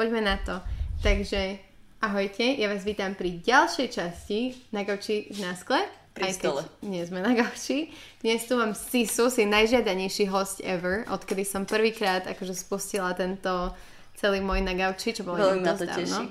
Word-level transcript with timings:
poďme 0.00 0.24
na 0.24 0.40
to. 0.40 0.56
Takže, 0.98 1.60
ahojte, 2.00 2.56
ja 2.56 2.72
vás 2.72 2.88
vítam 2.88 3.12
pri 3.12 3.36
ďalšej 3.36 3.88
časti 3.92 4.38
na 4.72 4.80
gauči 4.80 5.28
na 5.36 5.52
skle. 5.52 5.76
Pri 6.10 6.24
Aj 6.24 6.32
stole. 6.32 6.64
nie 6.80 7.04
sme 7.04 7.20
na 7.20 7.36
gauči. 7.36 7.92
Dnes 8.18 8.48
tu 8.48 8.56
mám 8.56 8.72
Sisu, 8.72 9.28
si 9.28 9.44
najžiadanejší 9.44 10.24
host 10.26 10.64
ever, 10.64 11.04
odkedy 11.04 11.44
som 11.44 11.68
prvýkrát 11.68 12.24
akože 12.24 12.56
spustila 12.56 13.12
tento 13.12 13.76
celý 14.16 14.40
môj 14.40 14.64
na 14.64 14.72
gauči, 14.72 15.12
čo 15.12 15.20
bolo 15.20 15.36
Veľmi 15.36 15.68
ma 15.68 15.76
to 15.76 15.84
teší. 15.84 16.24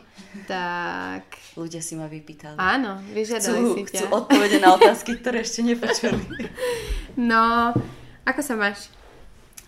Tak, 0.49 1.25
Ľudia 1.53 1.85
si 1.85 1.93
ma 1.93 2.09
vypýtali. 2.09 2.57
áno, 2.57 2.97
vyžiadali 3.13 3.53
Chcú, 3.55 3.69
si 3.71 3.81
ťa. 3.85 3.85
chcú 3.85 4.05
odpovede 4.09 4.57
na 4.57 4.73
otázky, 4.73 5.21
ktoré 5.21 5.45
ešte 5.45 5.61
nepočuli. 5.61 6.17
No, 7.19 7.69
ako 8.23 8.41
sa 8.41 8.55
máš? 8.55 8.87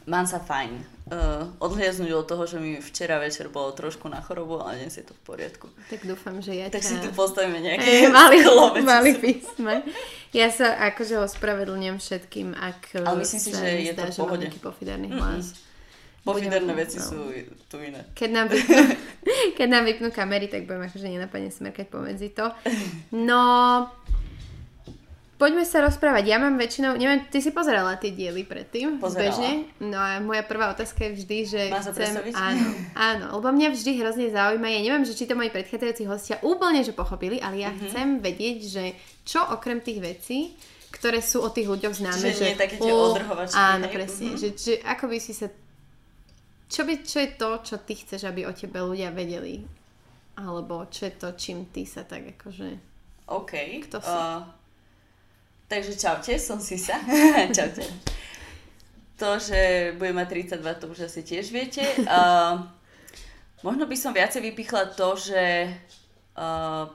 Mám 0.04 0.26
sa 0.26 0.38
fajn. 0.38 0.72
Uh, 1.06 1.44
odhliadnúť 1.60 2.08
od 2.10 2.24
toho, 2.24 2.48
že 2.48 2.56
mi 2.56 2.80
včera 2.80 3.20
večer 3.20 3.52
bolo 3.52 3.70
trošku 3.70 4.08
na 4.08 4.18
chorobu, 4.18 4.64
ale 4.64 4.80
dnes 4.80 4.96
je 4.96 5.04
to 5.04 5.12
v 5.12 5.22
poriadku. 5.28 5.68
Tak 5.92 6.08
dúfam, 6.08 6.40
že 6.40 6.56
ja 6.56 6.72
Tak 6.72 6.80
ťa... 6.80 6.88
si 6.88 6.96
tu 6.98 7.12
postavíme 7.12 7.60
nejaké 7.60 7.84
Ej, 7.84 8.04
mali, 8.08 8.40
sklo, 8.40 8.72
veď 8.76 8.84
mali 8.84 9.12
si- 9.12 9.20
písme. 9.20 9.84
Ja 10.32 10.48
sa 10.48 10.72
akože 10.88 11.20
ospravedlňujem 11.22 11.98
všetkým, 12.00 12.56
ak 12.56 13.04
Ale 13.04 13.20
myslím 13.20 13.42
si, 13.42 13.52
že 13.52 13.68
je 13.84 13.92
to 13.92 14.00
zdá, 14.00 14.04
v 14.04 14.08
že 14.08 14.18
mám 14.18 14.24
pohode. 14.24 14.42
nejaký 14.42 14.60
pofidárny 14.64 15.08
hlas. 15.12 15.46
Pofiderné 16.22 16.72
Budem- 16.72 16.82
veci 16.86 16.98
no. 16.98 17.04
sú 17.04 17.20
tu 17.68 17.76
iné. 17.78 18.02
Keď 18.16 18.30
nám, 18.32 18.48
vypnú, 18.48 18.82
keď 19.60 19.68
nám 19.68 19.84
vypnú 19.84 20.08
kamery, 20.10 20.48
tak 20.48 20.64
budem 20.64 20.88
akože 20.88 21.08
nenapadne 21.10 21.52
smerkať 21.52 21.92
pomedzi 21.92 22.32
to. 22.32 22.48
No, 23.12 23.44
poďme 25.42 25.66
sa 25.66 25.82
rozprávať. 25.82 26.30
Ja 26.30 26.38
mám 26.38 26.54
väčšinou, 26.62 26.94
neviem, 27.02 27.26
ty 27.34 27.42
si 27.42 27.50
pozerala 27.50 27.98
tie 27.98 28.14
diely 28.14 28.46
predtým? 28.46 29.02
Pozerala. 29.02 29.34
Bežne? 29.34 29.52
No 29.82 29.98
a 29.98 30.22
moja 30.22 30.46
prvá 30.46 30.70
otázka 30.70 31.10
je 31.10 31.18
vždy, 31.18 31.38
že 31.50 31.62
Má 31.74 31.82
sa 31.82 31.90
chcem... 31.90 32.14
predstaviť? 32.14 32.34
Áno, 32.38 32.68
áno, 32.94 33.26
lebo 33.42 33.50
mňa 33.50 33.70
vždy 33.74 33.92
hrozne 33.98 34.30
zaujíma, 34.30 34.70
ja 34.70 34.82
neviem, 34.86 35.02
že 35.02 35.18
či 35.18 35.26
to 35.26 35.34
moji 35.34 35.50
predchádzajúci 35.50 36.04
hostia 36.06 36.38
úplne, 36.46 36.86
že 36.86 36.94
pochopili, 36.94 37.42
ale 37.42 37.66
ja 37.66 37.74
chcem 37.74 38.22
vedieť, 38.22 38.58
že 38.70 38.84
čo 39.26 39.42
okrem 39.42 39.82
tých 39.82 39.98
vecí, 39.98 40.54
ktoré 40.94 41.26
sú 41.26 41.42
o 41.42 41.50
tých 41.50 41.66
ľuďoch 41.66 41.98
známe, 41.98 42.22
Čiže 42.22 42.38
že... 42.38 42.46
nie 42.46 42.62
také 42.62 42.78
tie 42.78 42.94
odrhovačky, 42.94 43.58
Áno, 43.58 43.90
hej? 43.90 43.96
presne. 43.98 44.30
Mhm. 44.30 44.38
Že, 44.38 44.48
že 44.54 44.74
ako 44.86 45.06
by 45.10 45.18
si 45.18 45.34
sa 45.34 45.50
čo, 46.72 46.88
by, 46.88 47.04
čo 47.04 47.20
je 47.20 47.30
to, 47.36 47.50
čo 47.68 47.76
ty 47.84 48.00
chceš, 48.00 48.32
aby 48.32 48.48
o 48.48 48.56
tebe 48.56 48.80
ľudia 48.80 49.12
vedeli? 49.12 49.60
Alebo 50.40 50.88
čo 50.88 51.12
je 51.12 51.14
to, 51.20 51.36
čím 51.36 51.68
ty 51.68 51.84
sa 51.84 52.08
tak 52.08 52.40
akože... 52.40 52.80
OK. 53.28 53.84
Kto 53.92 54.00
si? 54.00 54.08
Uh, 54.08 54.48
takže 55.72 55.96
čaute, 55.96 56.36
som 56.36 56.60
Sisa. 56.60 57.00
čaute. 57.56 57.88
To, 59.16 59.40
že 59.40 59.96
budem 59.96 60.20
mať 60.20 60.28
32, 60.60 60.82
to 60.84 60.86
už 60.92 61.00
asi 61.08 61.24
tiež 61.24 61.48
viete. 61.56 61.86
Uh, 62.04 62.68
možno 63.64 63.88
by 63.88 63.96
som 63.96 64.12
viacej 64.12 64.44
vypichla 64.52 64.92
to, 64.92 65.16
že 65.16 65.72
uh, 66.36 66.92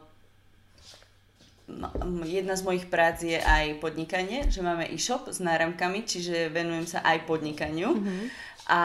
jedna 2.29 2.55
z 2.55 2.63
mojich 2.63 2.87
prác 2.93 3.25
je 3.25 3.41
aj 3.41 3.81
podnikanie, 3.81 4.53
že 4.53 4.61
máme 4.61 4.85
e-shop 4.93 5.33
s 5.33 5.41
náramkami, 5.41 6.05
čiže 6.05 6.53
venujem 6.53 6.85
sa 6.85 7.01
aj 7.01 7.25
podnikaniu. 7.25 7.97
A 8.67 8.81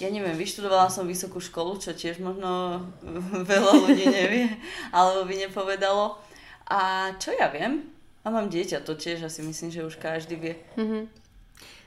ja 0.00 0.08
neviem, 0.08 0.34
vyštudovala 0.34 0.88
som 0.88 1.04
vysokú 1.04 1.38
školu, 1.38 1.76
čo 1.76 1.92
tiež 1.94 2.18
možno 2.18 2.82
veľa 3.52 3.72
ľudí 3.86 4.08
nevie, 4.08 4.48
alebo 4.90 5.28
by 5.28 5.34
nepovedalo. 5.46 6.16
A 6.64 7.12
čo 7.20 7.30
ja 7.36 7.52
viem? 7.52 7.93
A 8.24 8.32
mám 8.32 8.48
dieťa, 8.48 8.80
to 8.80 8.96
tiež 8.96 9.28
asi 9.28 9.44
myslím, 9.44 9.68
že 9.68 9.84
už 9.84 10.00
každý 10.00 10.40
vie. 10.40 10.54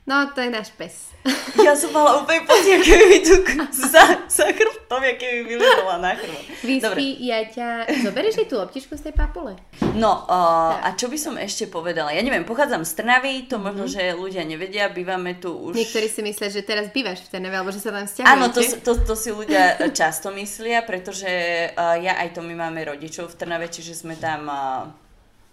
No, 0.08 0.32
to 0.32 0.40
je 0.40 0.48
náš 0.48 0.72
pes. 0.72 1.12
Ja 1.58 1.74
som 1.74 1.90
mala 1.90 2.22
úplne 2.22 2.46
pocit, 2.46 2.80
aké 2.80 2.96
mi 3.10 3.20
tu 3.20 3.34
za, 3.74 4.24
za 4.30 4.46
chrbtom, 4.54 5.02
aké 5.04 5.42
mi 5.42 5.52
vyležela 5.52 5.98
na 6.00 6.14
chrbot. 6.16 6.46
Vyspí, 6.64 7.08
ja 7.28 7.44
ťa... 7.44 7.90
Zoberieš 8.08 8.40
jej 8.40 8.48
tú 8.48 8.62
loptičku 8.62 8.94
z 8.94 9.10
tej 9.10 9.14
papule? 9.18 9.58
No, 9.98 10.30
uh, 10.30 10.78
a 10.80 10.94
čo 10.94 11.10
by 11.10 11.18
som 11.18 11.36
ešte 11.36 11.66
povedala? 11.68 12.14
Ja 12.14 12.22
neviem, 12.22 12.46
pochádzam 12.46 12.86
z 12.86 12.94
Trnavy, 12.94 13.50
to 13.50 13.58
možno, 13.58 13.90
že 13.90 14.14
ľudia 14.14 14.46
nevedia, 14.46 14.88
bývame 14.94 15.42
tu 15.42 15.50
už... 15.50 15.76
Niektorí 15.76 16.08
si 16.08 16.22
myslia, 16.24 16.48
že 16.54 16.62
teraz 16.62 16.94
bývaš 16.94 17.26
v 17.26 17.36
Trnave, 17.36 17.58
alebo 17.58 17.74
že 17.74 17.82
sa 17.82 17.92
tam 17.92 18.06
stiahujete. 18.06 18.38
Áno, 18.38 18.46
to, 18.54 18.62
to, 18.86 18.92
to 19.02 19.16
si 19.18 19.34
ľudia 19.34 19.82
často 19.92 20.30
myslia, 20.32 20.86
pretože 20.86 21.28
uh, 21.74 21.98
ja 22.00 22.22
aj 22.22 22.38
to 22.38 22.46
my 22.46 22.54
máme 22.54 22.86
rodičov 22.86 23.34
v 23.34 23.38
Trnave, 23.44 23.68
čiže 23.68 23.98
sme 23.98 24.14
tam 24.16 24.46
uh, 24.46 24.88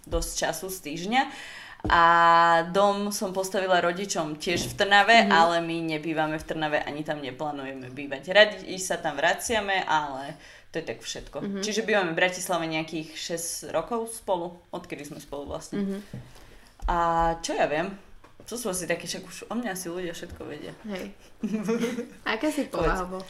dosť 0.05 0.31
času 0.47 0.67
z 0.71 0.77
týždňa. 0.85 1.23
A 1.85 2.03
dom 2.73 3.13
som 3.13 3.29
postavila 3.29 3.77
rodičom 3.77 4.41
tiež 4.41 4.73
v 4.73 4.73
Trnave, 4.73 5.21
mm-hmm. 5.21 5.37
ale 5.37 5.61
my 5.61 5.77
nebývame 5.85 6.41
v 6.41 6.47
Trnave, 6.49 6.81
ani 6.81 7.05
tam 7.05 7.21
neplánujeme 7.21 7.93
bývať. 7.93 8.33
Radi 8.33 8.73
sa 8.81 8.97
tam 8.97 9.21
vraciame, 9.21 9.85
ale 9.85 10.33
to 10.73 10.81
je 10.81 10.85
tak 10.85 10.99
všetko. 11.05 11.37
Mm-hmm. 11.45 11.61
Čiže 11.61 11.85
bývame 11.85 12.17
v 12.17 12.19
Bratislave 12.25 12.65
nejakých 12.65 13.13
6 13.13 13.69
rokov 13.69 14.17
spolu, 14.17 14.57
odkedy 14.73 15.05
sme 15.05 15.21
spolu 15.21 15.45
vlastne. 15.45 15.77
Mm-hmm. 15.85 15.99
A 16.89 16.97
čo 17.45 17.53
ja 17.53 17.69
viem? 17.69 17.93
To 18.45 18.57
sú 18.57 18.69
asi 18.69 18.85
také, 18.85 19.05
však 19.05 19.25
už 19.25 19.37
o 19.49 19.55
mňa 19.57 19.73
si 19.77 19.89
ľudia 19.89 20.13
všetko 20.13 20.41
vedia. 20.45 20.73
Hej. 20.89 21.13
Aká 22.33 22.49
si 22.49 22.65
povahovo? 22.65 23.21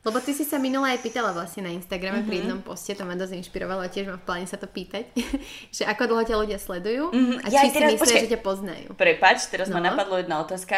Lebo 0.00 0.16
ty 0.16 0.32
si 0.32 0.48
sa 0.48 0.56
minula 0.56 0.96
aj 0.96 1.04
pýtala 1.04 1.36
vlastne 1.36 1.68
na 1.68 1.76
Instagrame 1.76 2.24
mm-hmm. 2.24 2.28
pri 2.32 2.36
jednom 2.40 2.60
poste, 2.64 2.96
to 2.96 3.04
ma 3.04 3.12
dosť 3.12 3.36
inšpirovalo 3.36 3.84
a 3.84 3.92
tiež 3.92 4.08
mám 4.08 4.16
v 4.16 4.24
pláne 4.24 4.46
sa 4.48 4.56
to 4.56 4.64
pýtať, 4.64 5.12
že 5.76 5.84
ako 5.84 6.02
dlho 6.08 6.24
ťa 6.24 6.36
ľudia 6.40 6.56
sledujú 6.56 7.12
Mhm. 7.12 7.34
a 7.44 7.46
Ja 7.52 7.60
či 7.60 7.68
si 7.68 7.76
teraz- 7.76 7.92
myslia, 7.92 8.00
počkaj. 8.00 8.22
že 8.24 8.32
ťa 8.32 8.40
poznajú. 8.40 8.88
Prepač, 8.96 9.38
teraz 9.52 9.68
no. 9.68 9.76
ma 9.76 9.84
napadlo 9.84 10.16
jedna 10.16 10.40
otázka, 10.40 10.76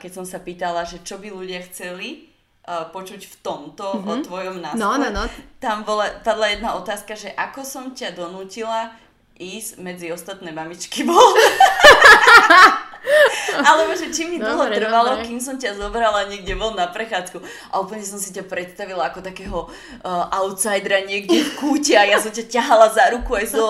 keď 0.00 0.10
som 0.10 0.24
sa 0.24 0.40
pýtala, 0.40 0.88
že 0.88 1.04
čo 1.04 1.20
by 1.20 1.28
ľudia 1.28 1.60
chceli 1.68 2.32
uh, 2.64 2.88
počuť 2.88 3.20
v 3.28 3.34
tomto 3.44 3.84
mm-hmm. 3.92 4.08
o 4.08 4.14
tvojom 4.24 4.56
nástupe. 4.64 4.80
No, 4.80 4.96
no, 4.96 5.08
no. 5.12 5.28
Tam 5.60 5.84
bola, 5.84 6.08
padla 6.24 6.48
jedna 6.48 6.72
otázka, 6.72 7.12
že 7.12 7.28
ako 7.36 7.68
som 7.68 7.92
ťa 7.92 8.16
donútila 8.16 8.96
ísť 9.36 9.84
medzi 9.84 10.08
ostatné 10.08 10.48
mamičky 10.48 11.04
bol. 11.08 11.20
Alebo 13.68 13.92
že 13.98 14.14
či 14.14 14.30
mi 14.30 14.38
dlho 14.38 14.62
Dobre, 14.62 14.78
trvalo, 14.78 15.18
dobre. 15.18 15.26
kým 15.26 15.40
som 15.42 15.58
ťa 15.58 15.74
zobrala 15.74 16.30
niekde 16.30 16.54
von 16.54 16.78
na 16.78 16.86
prechádzku. 16.86 17.42
A 17.74 17.82
úplne 17.82 18.06
som 18.06 18.18
si 18.18 18.30
ťa 18.30 18.46
predstavila 18.46 19.10
ako 19.10 19.20
takého 19.20 19.58
uh, 19.66 20.26
outsidera 20.30 21.02
niekde 21.02 21.42
v 21.42 21.50
kúte 21.58 21.94
a 21.98 22.06
ja 22.06 22.22
som 22.22 22.30
ťa 22.30 22.46
ťahala 22.46 22.86
za 22.94 23.10
ruku 23.10 23.34
aj 23.34 23.46
so, 23.50 23.64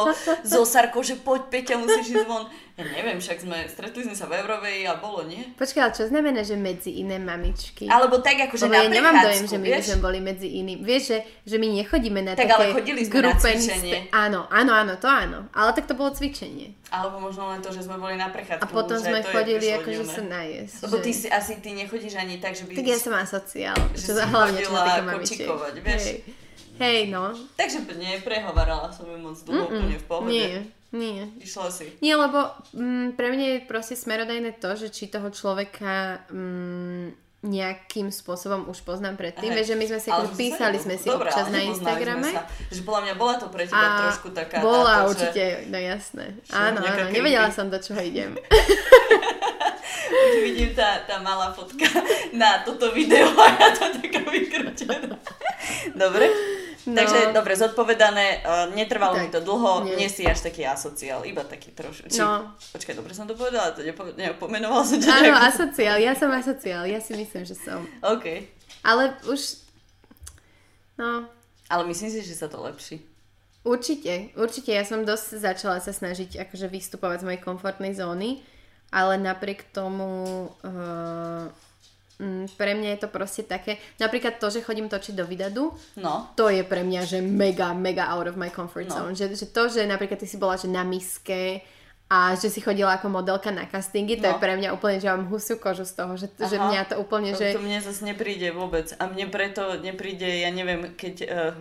so 0.44 0.60
Sarkou, 0.68 1.00
že 1.00 1.16
poď 1.16 1.48
Peťa, 1.48 1.80
musíš 1.80 2.12
ísť 2.12 2.28
von. 2.28 2.44
Ja 2.72 2.88
neviem, 2.88 3.20
však 3.20 3.44
sme, 3.44 3.68
stretli 3.68 4.00
sme 4.00 4.16
sa 4.16 4.24
v 4.24 4.40
Eurovej 4.40 4.88
a 4.88 4.96
bolo, 4.96 5.28
nie? 5.28 5.44
Počkaj, 5.60 5.80
ale 5.82 5.92
čo 5.92 6.04
znamená, 6.08 6.40
že 6.40 6.56
medzi 6.56 7.04
iné 7.04 7.20
mamičky? 7.20 7.84
Alebo 7.84 8.24
tak 8.24 8.48
akože 8.48 8.64
Lebo 8.64 8.72
na 8.72 8.80
ja 8.80 8.88
nemám 8.88 9.16
dojem, 9.20 9.44
že 9.44 9.58
my 9.60 9.68
vieš? 9.68 9.84
sme 9.84 9.98
boli 10.00 10.18
medzi 10.18 10.48
iným. 10.56 10.80
Vieš, 10.80 11.02
že, 11.04 11.18
že 11.44 11.56
my 11.60 11.68
nechodíme 11.68 12.24
na 12.24 12.32
Tak 12.32 12.48
také 12.48 12.56
ale 12.56 12.64
chodili 12.72 13.04
sme 13.04 13.20
na 13.20 13.36
cvičenie. 13.36 13.92
spe- 13.92 14.08
Áno, 14.10 14.48
áno, 14.48 14.72
áno, 14.72 14.92
to 14.96 15.04
áno. 15.04 15.52
Ale 15.52 15.76
tak 15.76 15.84
to 15.84 15.92
bolo 15.92 16.10
cvičenie. 16.10 16.72
Alebo 16.88 17.20
možno 17.20 17.52
len 17.52 17.60
to, 17.60 17.68
že 17.68 17.84
sme 17.84 18.00
boli 18.00 18.16
na 18.16 18.32
prechádzku. 18.32 18.64
A 18.64 18.66
potom 18.66 18.96
sme 18.96 19.20
chodili 19.20 19.66
akože 19.68 20.04
sa 20.08 20.22
najesť. 20.24 20.76
Lebo 20.88 20.96
že- 20.96 21.04
ty 21.04 21.10
si, 21.12 21.26
asi 21.28 21.52
ty 21.60 21.76
nechodíš 21.76 22.16
ani 22.16 22.40
tak, 22.40 22.56
že 22.56 22.64
by... 22.64 22.72
Tak 22.72 22.88
ja 22.88 22.96
som 22.96 23.12
asociál. 23.12 23.76
že 23.92 24.00
Čo 24.00 24.12
si 24.16 24.24
hlavne 24.24 24.60
čo 24.60 24.72
kočikovať, 24.72 25.74
vieš? 25.84 26.02
Hej. 26.02 26.16
Hej, 26.80 27.00
no. 27.12 27.36
Takže 27.52 27.84
neprehovarala 27.84 28.88
som 28.88 29.04
ju 29.04 29.20
moc 29.20 29.36
dlho, 29.36 29.68
úplne 29.68 29.96
v 30.00 30.06
pohode. 30.08 30.32
Nie, 30.32 30.64
nie. 30.92 31.28
Išla 31.40 31.72
si. 31.72 31.88
Nie, 32.04 32.20
lebo 32.20 32.52
mm, 32.76 33.16
pre 33.16 33.32
mňa 33.32 33.46
je 33.48 33.58
proste 33.64 33.96
smerodajné 33.96 34.56
to, 34.60 34.76
že 34.76 34.92
či 34.92 35.08
toho 35.08 35.32
človeka 35.32 36.24
mm, 36.28 37.22
nejakým 37.42 38.14
spôsobom 38.14 38.70
už 38.70 38.86
poznám 38.86 39.18
predtým. 39.18 39.50
Hej. 39.50 39.74
Že 39.74 39.76
my 39.80 39.86
sme 39.90 39.98
si 39.98 40.08
Ale 40.14 40.22
akože 40.22 40.30
že 40.30 40.34
sa 40.34 40.38
písali 40.38 40.76
sme 40.78 40.94
si 40.94 41.08
Dobre, 41.10 41.26
občas 41.26 41.46
na 41.50 41.60
Instagrame. 41.66 42.30
Sa. 42.30 42.42
Že 42.70 42.80
podľa 42.86 43.02
mňa 43.02 43.14
bola 43.18 43.34
to 43.34 43.46
pre 43.50 43.64
teba 43.66 43.88
trošku 44.06 44.28
taká 44.30 44.56
bola 44.62 44.94
táto, 45.02 45.08
určite, 45.10 45.42
no 45.66 45.78
jasné. 45.82 46.38
Že 46.46 46.54
Áno, 46.54 46.78
áno, 46.78 46.86
creepy. 46.86 47.14
nevedela 47.18 47.50
som, 47.50 47.66
do 47.66 47.78
čoho 47.82 47.98
idem. 47.98 48.38
Že... 48.38 48.42
Už 50.12 50.34
vidím 50.44 50.70
tá, 50.76 51.02
tá 51.02 51.18
malá 51.18 51.50
fotka 51.50 51.82
na 52.40 52.62
toto 52.62 52.94
video 52.94 53.26
a 53.34 53.46
ja 53.58 53.68
to 53.74 53.90
taká 53.98 54.22
vykročená. 54.34 55.18
Dobre? 55.98 56.30
No. 56.82 56.98
Takže, 56.98 57.30
dobre, 57.30 57.54
zodpovedané, 57.54 58.42
uh, 58.42 58.74
netrvalo 58.74 59.14
Tak, 59.14 59.22
mi 59.22 59.30
to 59.30 59.40
dlho, 59.40 59.86
nie. 59.86 59.94
nie. 60.02 60.10
si 60.10 60.26
až 60.26 60.42
taký 60.42 60.66
asociál, 60.66 61.22
iba 61.22 61.46
taký 61.46 61.70
trošku. 61.70 62.10
No. 62.18 62.50
Počkaj, 62.74 62.98
dobre 62.98 63.14
som 63.14 63.30
to 63.30 63.38
povedala, 63.38 63.70
to 63.70 63.86
nepo, 63.86 64.02
nepomenovala 64.18 64.82
som 64.82 64.98
ťa 64.98 65.22
Áno, 65.22 65.30
asociál, 65.46 66.02
ja 66.02 66.10
som 66.18 66.26
asociál, 66.34 66.82
ja 66.90 66.98
si 66.98 67.14
myslím, 67.14 67.46
že 67.46 67.54
som. 67.54 67.86
OK. 68.02 68.50
Ale 68.82 69.14
už, 69.30 69.62
no, 70.98 71.30
Ale 71.70 71.86
myslím 71.86 72.10
si, 72.10 72.26
že 72.26 72.34
sa 72.34 72.50
to 72.50 72.58
lepší. 72.58 73.00
Určite, 73.62 74.34
určite. 74.34 74.74
Ja 74.74 74.82
som 74.82 75.06
dosť 75.06 75.38
začala 75.38 75.78
sa 75.78 75.94
snažiť 75.94 76.34
akože 76.34 76.66
vystupovať 76.66 77.22
z 77.22 77.26
mojej 77.30 77.40
komfortnej 77.46 77.94
zóny, 77.94 78.42
ale 78.90 79.22
napriek 79.22 79.70
tomu 79.70 80.50
uh, 80.50 81.46
mm, 82.22 82.54
pre 82.54 82.78
mňa 82.78 82.94
je 82.94 83.00
to 83.02 83.08
proste 83.10 83.50
také, 83.50 83.82
napríklad 83.98 84.38
to, 84.38 84.46
že 84.46 84.62
chodím 84.62 84.86
točiť 84.86 85.18
do 85.18 85.26
Vidadu, 85.26 85.74
No. 85.98 86.30
to 86.38 86.46
je 86.46 86.62
pre 86.62 86.86
mňa, 86.86 87.02
že 87.02 87.18
mega, 87.18 87.74
mega 87.74 88.06
out 88.06 88.30
of 88.30 88.38
my 88.38 88.48
comfort 88.54 88.86
No. 88.86 88.94
zone. 88.94 89.18
Že, 89.18 89.34
že 89.34 89.46
to, 89.50 89.66
že 89.66 89.82
napríklad 89.82 90.22
ty 90.22 90.30
si 90.30 90.38
bola 90.38 90.54
že 90.54 90.70
na 90.70 90.86
miske 90.86 91.66
a 92.06 92.36
že 92.36 92.52
si 92.52 92.60
chodila 92.60 93.00
ako 93.00 93.08
modelka 93.08 93.48
na 93.48 93.64
castingy, 93.66 94.20
to 94.20 94.28
no. 94.28 94.36
je 94.36 94.36
pre 94.38 94.54
mňa 94.54 94.70
úplne, 94.76 95.00
že 95.02 95.08
mám 95.08 95.26
husiu 95.32 95.56
kožu 95.56 95.82
z 95.88 95.96
toho, 95.96 96.12
že, 96.14 96.28
že 96.38 96.60
mňa 96.60 96.92
to 96.92 96.94
úplne, 97.00 97.32
to, 97.32 97.40
že... 97.40 97.56
To 97.56 97.64
mne 97.64 97.80
zase 97.80 98.04
nepríde 98.04 98.52
vôbec 98.52 98.92
a 99.00 99.08
mne 99.08 99.32
preto 99.32 99.80
nepríde, 99.82 100.46
ja 100.46 100.52
neviem, 100.54 100.94
keď... 100.94 101.14
Uh, 101.26 101.56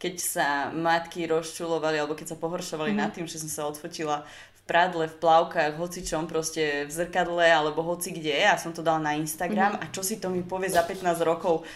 keď 0.00 0.16
sa 0.16 0.48
matky 0.72 1.28
rozčulovali 1.28 2.00
alebo 2.00 2.16
keď 2.16 2.32
sa 2.32 2.40
pohoršovali 2.40 2.96
mm. 2.96 2.98
nad 3.04 3.12
tým, 3.12 3.28
že 3.28 3.36
som 3.36 3.52
sa 3.52 3.68
odfotila 3.68 4.24
v 4.70 4.78
prádle, 4.78 5.10
v 5.10 5.18
plavkách, 5.18 5.74
hocičom 5.74 6.30
proste 6.30 6.86
v 6.86 6.90
zrkadle 6.94 7.42
alebo 7.42 7.82
hoci 7.82 8.14
kde 8.14 8.46
a 8.46 8.54
som 8.54 8.70
to 8.70 8.86
dala 8.86 9.02
na 9.02 9.18
Instagram 9.18 9.74
mm. 9.74 9.80
a 9.82 9.84
čo 9.90 10.06
si 10.06 10.22
to 10.22 10.30
mi 10.30 10.46
povie 10.46 10.70
za 10.70 10.86
15 10.86 11.02
rokov 11.26 11.66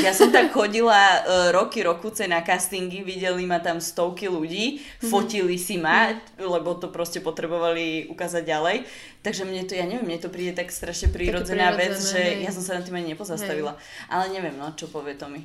ja 0.00 0.12
som 0.16 0.32
tak 0.32 0.56
chodila 0.56 0.96
uh, 0.96 1.52
roky, 1.52 1.84
rokuce 1.84 2.24
na 2.24 2.40
castingy, 2.40 3.04
videli 3.04 3.44
ma 3.44 3.60
tam 3.60 3.76
stovky 3.76 4.24
ľudí, 4.28 4.80
mhm. 4.80 5.08
fotili 5.10 5.60
si 5.60 5.76
ma, 5.76 6.16
lebo 6.40 6.76
to 6.80 6.88
proste 6.88 7.20
potrebovali 7.20 8.08
ukázať 8.08 8.42
ďalej. 8.46 8.76
Takže 9.20 9.44
mne 9.44 9.68
to, 9.68 9.76
ja 9.76 9.84
neviem, 9.84 10.06
mne 10.08 10.20
to 10.22 10.32
príde 10.32 10.56
tak 10.56 10.72
strašne 10.72 11.12
prírodzená 11.12 11.76
vec, 11.76 11.92
že 11.92 12.40
hej. 12.40 12.48
ja 12.48 12.50
som 12.56 12.64
sa 12.64 12.80
na 12.80 12.84
tým 12.84 12.96
ani 12.96 13.12
nepozastavila. 13.12 13.76
Hej. 13.76 14.08
Ale 14.08 14.24
neviem, 14.32 14.56
no, 14.56 14.72
čo 14.72 14.88
povie 14.88 15.12
to 15.12 15.28
mi 15.28 15.44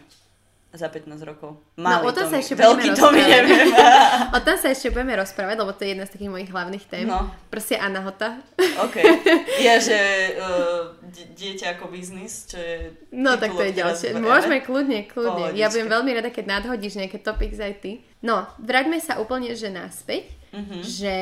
za 0.76 0.92
15 0.92 1.16
rokov. 1.24 1.58
Malý 1.80 2.04
no, 2.04 2.10
o 2.10 2.12
tom 2.12 2.28
sa 2.28 2.38
ešte 2.40 2.60
veľký 2.60 2.92
to 2.94 3.08
mi 3.16 3.24
neviem. 3.24 3.72
o 4.38 4.40
tom 4.44 4.56
sa 4.60 4.68
ešte 4.72 4.92
budeme 4.92 5.16
rozprávať, 5.16 5.56
lebo 5.60 5.72
to 5.72 5.82
je 5.88 5.90
jedna 5.96 6.06
z 6.06 6.12
takých 6.14 6.32
mojich 6.32 6.52
hlavných 6.52 6.86
tém. 6.92 7.08
No. 7.08 7.32
Proste 7.48 7.80
Anna 7.80 8.04
Hota. 8.04 8.44
OK. 8.84 8.98
Ja, 9.56 9.80
že 9.80 9.98
uh, 10.36 10.94
dieťa 11.16 11.80
ako 11.80 11.90
biznis, 11.90 12.46
čo 12.46 12.60
je... 12.60 12.92
No 13.16 13.40
tak 13.40 13.56
to 13.56 13.64
je 13.64 13.72
ďalšie. 13.72 14.14
Môžeme 14.20 14.60
kľudne, 14.62 15.08
kľudne. 15.08 15.56
Pohodička. 15.56 15.62
Ja 15.64 15.72
budem 15.72 15.90
veľmi 15.90 16.12
rada, 16.12 16.30
keď 16.30 16.46
nadhodíš 16.60 17.00
nejaké 17.00 17.18
topics 17.24 17.58
aj 17.58 17.74
ty. 17.80 18.04
No, 18.20 18.46
vráťme 18.60 19.00
sa 19.00 19.18
úplne, 19.18 19.56
že 19.56 19.72
naspäť. 19.72 20.28
Mm-hmm. 20.56 20.82
Že 20.88 21.16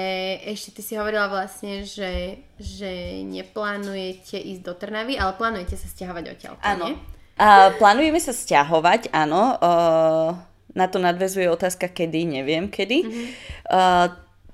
ešte 0.54 0.70
ty 0.78 0.82
si 0.86 0.94
hovorila 0.94 1.26
vlastne, 1.26 1.82
že, 1.82 2.38
že 2.62 3.22
neplánujete 3.26 4.38
ísť 4.38 4.62
do 4.62 4.74
Trnavy, 4.78 5.18
ale 5.18 5.34
plánujete 5.34 5.74
sa 5.74 5.90
stiahovať 5.90 6.26
odtiaľ. 6.38 6.54
Áno. 6.62 7.12
A 7.38 7.74
plánujeme 7.82 8.22
sa 8.22 8.30
stiahovať, 8.30 9.10
áno. 9.10 9.58
Uh, 9.58 10.38
na 10.74 10.86
to 10.90 11.02
nadvezuje 11.02 11.50
otázka 11.50 11.90
kedy, 11.90 12.26
neviem 12.30 12.70
kedy. 12.70 13.06
Mm-hmm. 13.06 13.26
Uh, 13.70 14.08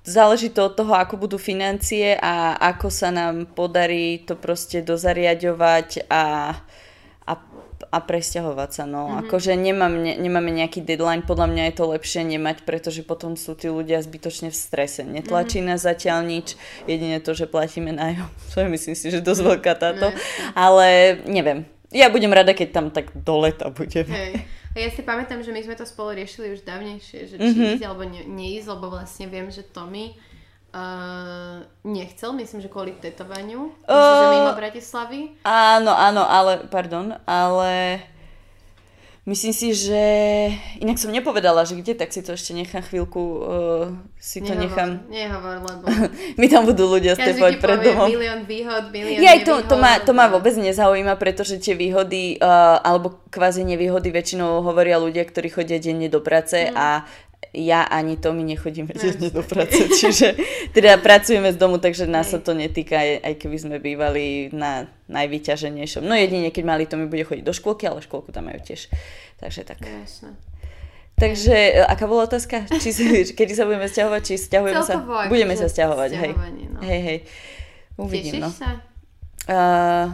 záleží 0.03 0.51
to 0.51 0.71
od 0.71 0.75
toho, 0.79 0.93
ako 0.95 1.19
budú 1.19 1.35
financie 1.35 2.15
a 2.15 2.55
ako 2.55 2.87
sa 2.87 3.11
nám 3.11 3.51
podarí 3.51 4.23
to 4.23 4.39
proste 4.39 4.83
dozariadovať 4.83 6.07
a, 6.07 6.55
a, 7.27 7.33
a 7.91 7.97
presťahovať 7.99 8.69
sa. 8.71 8.83
No. 8.87 9.07
Mm-hmm. 9.07 9.19
Akože 9.27 9.51
nemám, 9.59 9.93
ne, 9.99 10.15
nemáme 10.15 10.51
nejaký 10.51 10.79
deadline, 10.79 11.27
podľa 11.27 11.51
mňa 11.51 11.63
je 11.71 11.75
to 11.75 11.91
lepšie 11.91 12.23
nemať, 12.23 12.63
pretože 12.63 13.03
potom 13.03 13.35
sú 13.35 13.59
tí 13.59 13.67
ľudia 13.67 13.99
zbytočne 13.99 14.51
v 14.51 14.57
strese. 14.59 15.03
Netlačí 15.03 15.59
mm-hmm. 15.59 15.71
nás 15.71 15.83
zatiaľ 15.83 16.23
nič, 16.23 16.55
jedine 16.87 17.19
to, 17.19 17.35
že 17.35 17.47
platíme 17.47 17.91
nájom. 17.91 18.27
To 18.55 18.63
je 18.63 18.67
myslím 18.71 18.95
si, 18.95 19.07
že 19.11 19.19
dosť 19.19 19.41
veľká 19.55 19.73
táto. 19.75 20.11
Mm-hmm. 20.11 20.55
Ale 20.55 20.87
neviem, 21.27 21.67
ja 21.89 22.07
budem 22.09 22.29
rada, 22.29 22.53
keď 22.53 22.69
tam 22.69 22.85
tak 22.93 23.09
do 23.13 23.41
leta 23.41 23.69
budem. 23.73 24.05
Hej. 24.05 24.33
A 24.69 24.77
ja 24.77 24.89
si 24.93 25.01
pamätám, 25.01 25.41
že 25.41 25.49
my 25.49 25.65
sme 25.65 25.73
to 25.73 25.85
spolu 25.85 26.13
riešili 26.13 26.53
už 26.53 26.61
dávnejšie, 26.61 27.19
že 27.25 27.35
či 27.41 27.49
mm-hmm. 27.57 27.73
ísť 27.81 27.85
alebo 27.89 28.05
ne, 28.05 28.21
neísť, 28.29 28.67
lebo 28.69 28.93
vlastne 28.93 29.25
viem, 29.25 29.49
že 29.49 29.65
Tommy 29.65 30.13
uh, 30.69 31.65
nechcel, 31.81 32.29
myslím, 32.37 32.61
že 32.61 32.69
kvôli 32.69 32.93
tetovaniu, 33.01 33.73
uh, 33.73 33.89
myslím, 33.89 34.17
že 34.21 34.35
mimo 34.37 34.53
Bratislavy. 34.53 35.21
Áno, 35.41 35.89
áno, 35.89 36.21
ale, 36.21 36.69
pardon, 36.69 37.17
ale 37.25 37.97
Myslím 39.27 39.51
si, 39.51 39.75
že 39.75 40.01
inak 40.79 40.95
som 40.95 41.11
nepovedala, 41.11 41.67
že 41.67 41.75
kde, 41.75 41.91
tak 41.93 42.09
si 42.15 42.23
to 42.23 42.33
ešte 42.33 42.55
nechám 42.55 42.81
chvíľku, 42.81 43.21
uh, 43.21 43.91
si 44.15 44.39
to 44.39 44.55
nehovor, 44.55 44.63
nechám. 44.63 44.89
Nehovor, 45.11 45.55
lebo... 45.59 45.85
Mi 46.39 46.47
tam 46.47 46.63
budú 46.63 46.87
ľudia 46.87 47.19
stepovať 47.19 47.59
pred 47.59 47.79
domom. 47.83 48.07
milión 48.07 48.47
výhod, 48.47 48.89
milión 48.89 49.19
ja, 49.19 49.35
to, 49.43 49.61
to, 49.67 49.75
ma, 49.75 49.99
to 49.99 50.15
ma 50.15 50.31
vôbec 50.31 50.55
nezaujíma, 50.55 51.19
pretože 51.19 51.59
tie 51.59 51.75
výhody, 51.75 52.39
uh, 52.39 52.79
alebo 52.79 53.19
kvázi 53.27 53.67
nevýhody 53.67 54.09
väčšinou 54.09 54.63
hovoria 54.63 54.95
ľudia, 54.97 55.27
ktorí 55.27 55.51
chodia 55.51 55.77
denne 55.83 56.07
do 56.07 56.23
práce 56.23 56.71
mm. 56.71 56.73
a 56.73 57.03
ja 57.53 57.81
ani 57.89 58.17
to 58.17 58.29
my 58.29 58.45
nechodíme 58.45 58.93
denne 58.93 59.29
do 59.37 59.41
práce, 59.41 59.89
čiže 59.89 60.37
teda 60.69 61.01
pracujeme 61.01 61.49
z 61.49 61.57
domu, 61.57 61.81
takže 61.81 62.05
nás 62.05 62.29
sa 62.29 62.37
to 62.37 62.53
netýka, 62.53 62.99
aj 62.99 63.33
keby 63.41 63.57
sme 63.57 63.75
bývali 63.81 64.53
na 64.53 64.85
najvyťaženejšom. 65.09 66.05
No 66.05 66.13
jedine, 66.13 66.53
keď 66.53 66.63
mali 66.65 66.85
to 66.85 66.93
mi 66.93 67.09
bude 67.09 67.25
chodiť 67.25 67.41
do 67.41 67.53
škôlky, 67.55 67.89
ale 67.89 68.05
škôlku 68.05 68.29
tam 68.29 68.53
majú 68.53 68.61
tiež. 68.61 68.93
Takže 69.41 69.65
tak. 69.65 69.81
Jasne. 69.81 70.37
Takže, 71.19 71.51
e, 71.51 71.83
aká 71.83 72.07
bola 72.07 72.29
otázka? 72.29 72.69
Či, 72.79 72.95
kedy 73.37 73.51
sa 73.57 73.67
budeme 73.67 73.89
stiahovať, 73.89 74.21
či 74.23 74.33
stiahujeme 74.39 74.83
sa? 74.85 74.95
Budeme 75.27 75.55
sa 75.57 75.67
stiahovať, 75.67 76.09
hej. 76.15 76.31
No. 76.69 76.79
Hej, 76.85 77.01
hej. 77.01 77.19
Uvidím, 77.99 78.39
Tešíš 78.39 78.45
no. 78.45 78.51
sa? 78.55 78.69
Uh, 79.49 80.07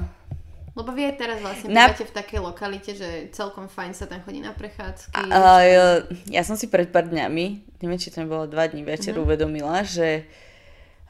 lebo 0.76 0.92
vy 0.92 1.08
aj 1.08 1.16
teraz 1.16 1.38
vlastne 1.40 1.72
na... 1.72 1.88
v 1.88 2.12
takej 2.12 2.40
lokalite, 2.44 2.92
že 3.00 3.32
celkom 3.32 3.72
fajn 3.72 3.96
sa 3.96 4.12
tam 4.12 4.20
chodí 4.28 4.44
na 4.44 4.52
prechádzky. 4.52 5.16
A, 5.16 5.24
a, 5.32 5.52
ja, 5.64 5.86
ja 6.28 6.44
som 6.44 6.60
si 6.60 6.68
pred 6.68 6.92
pár 6.92 7.08
dňami, 7.08 7.80
neviem, 7.80 8.00
či 8.00 8.12
to 8.12 8.20
nebolo 8.20 8.44
dva 8.44 8.68
dní 8.68 8.84
večer, 8.84 9.16
uh-huh. 9.16 9.24
uvedomila, 9.24 9.88
že 9.88 10.28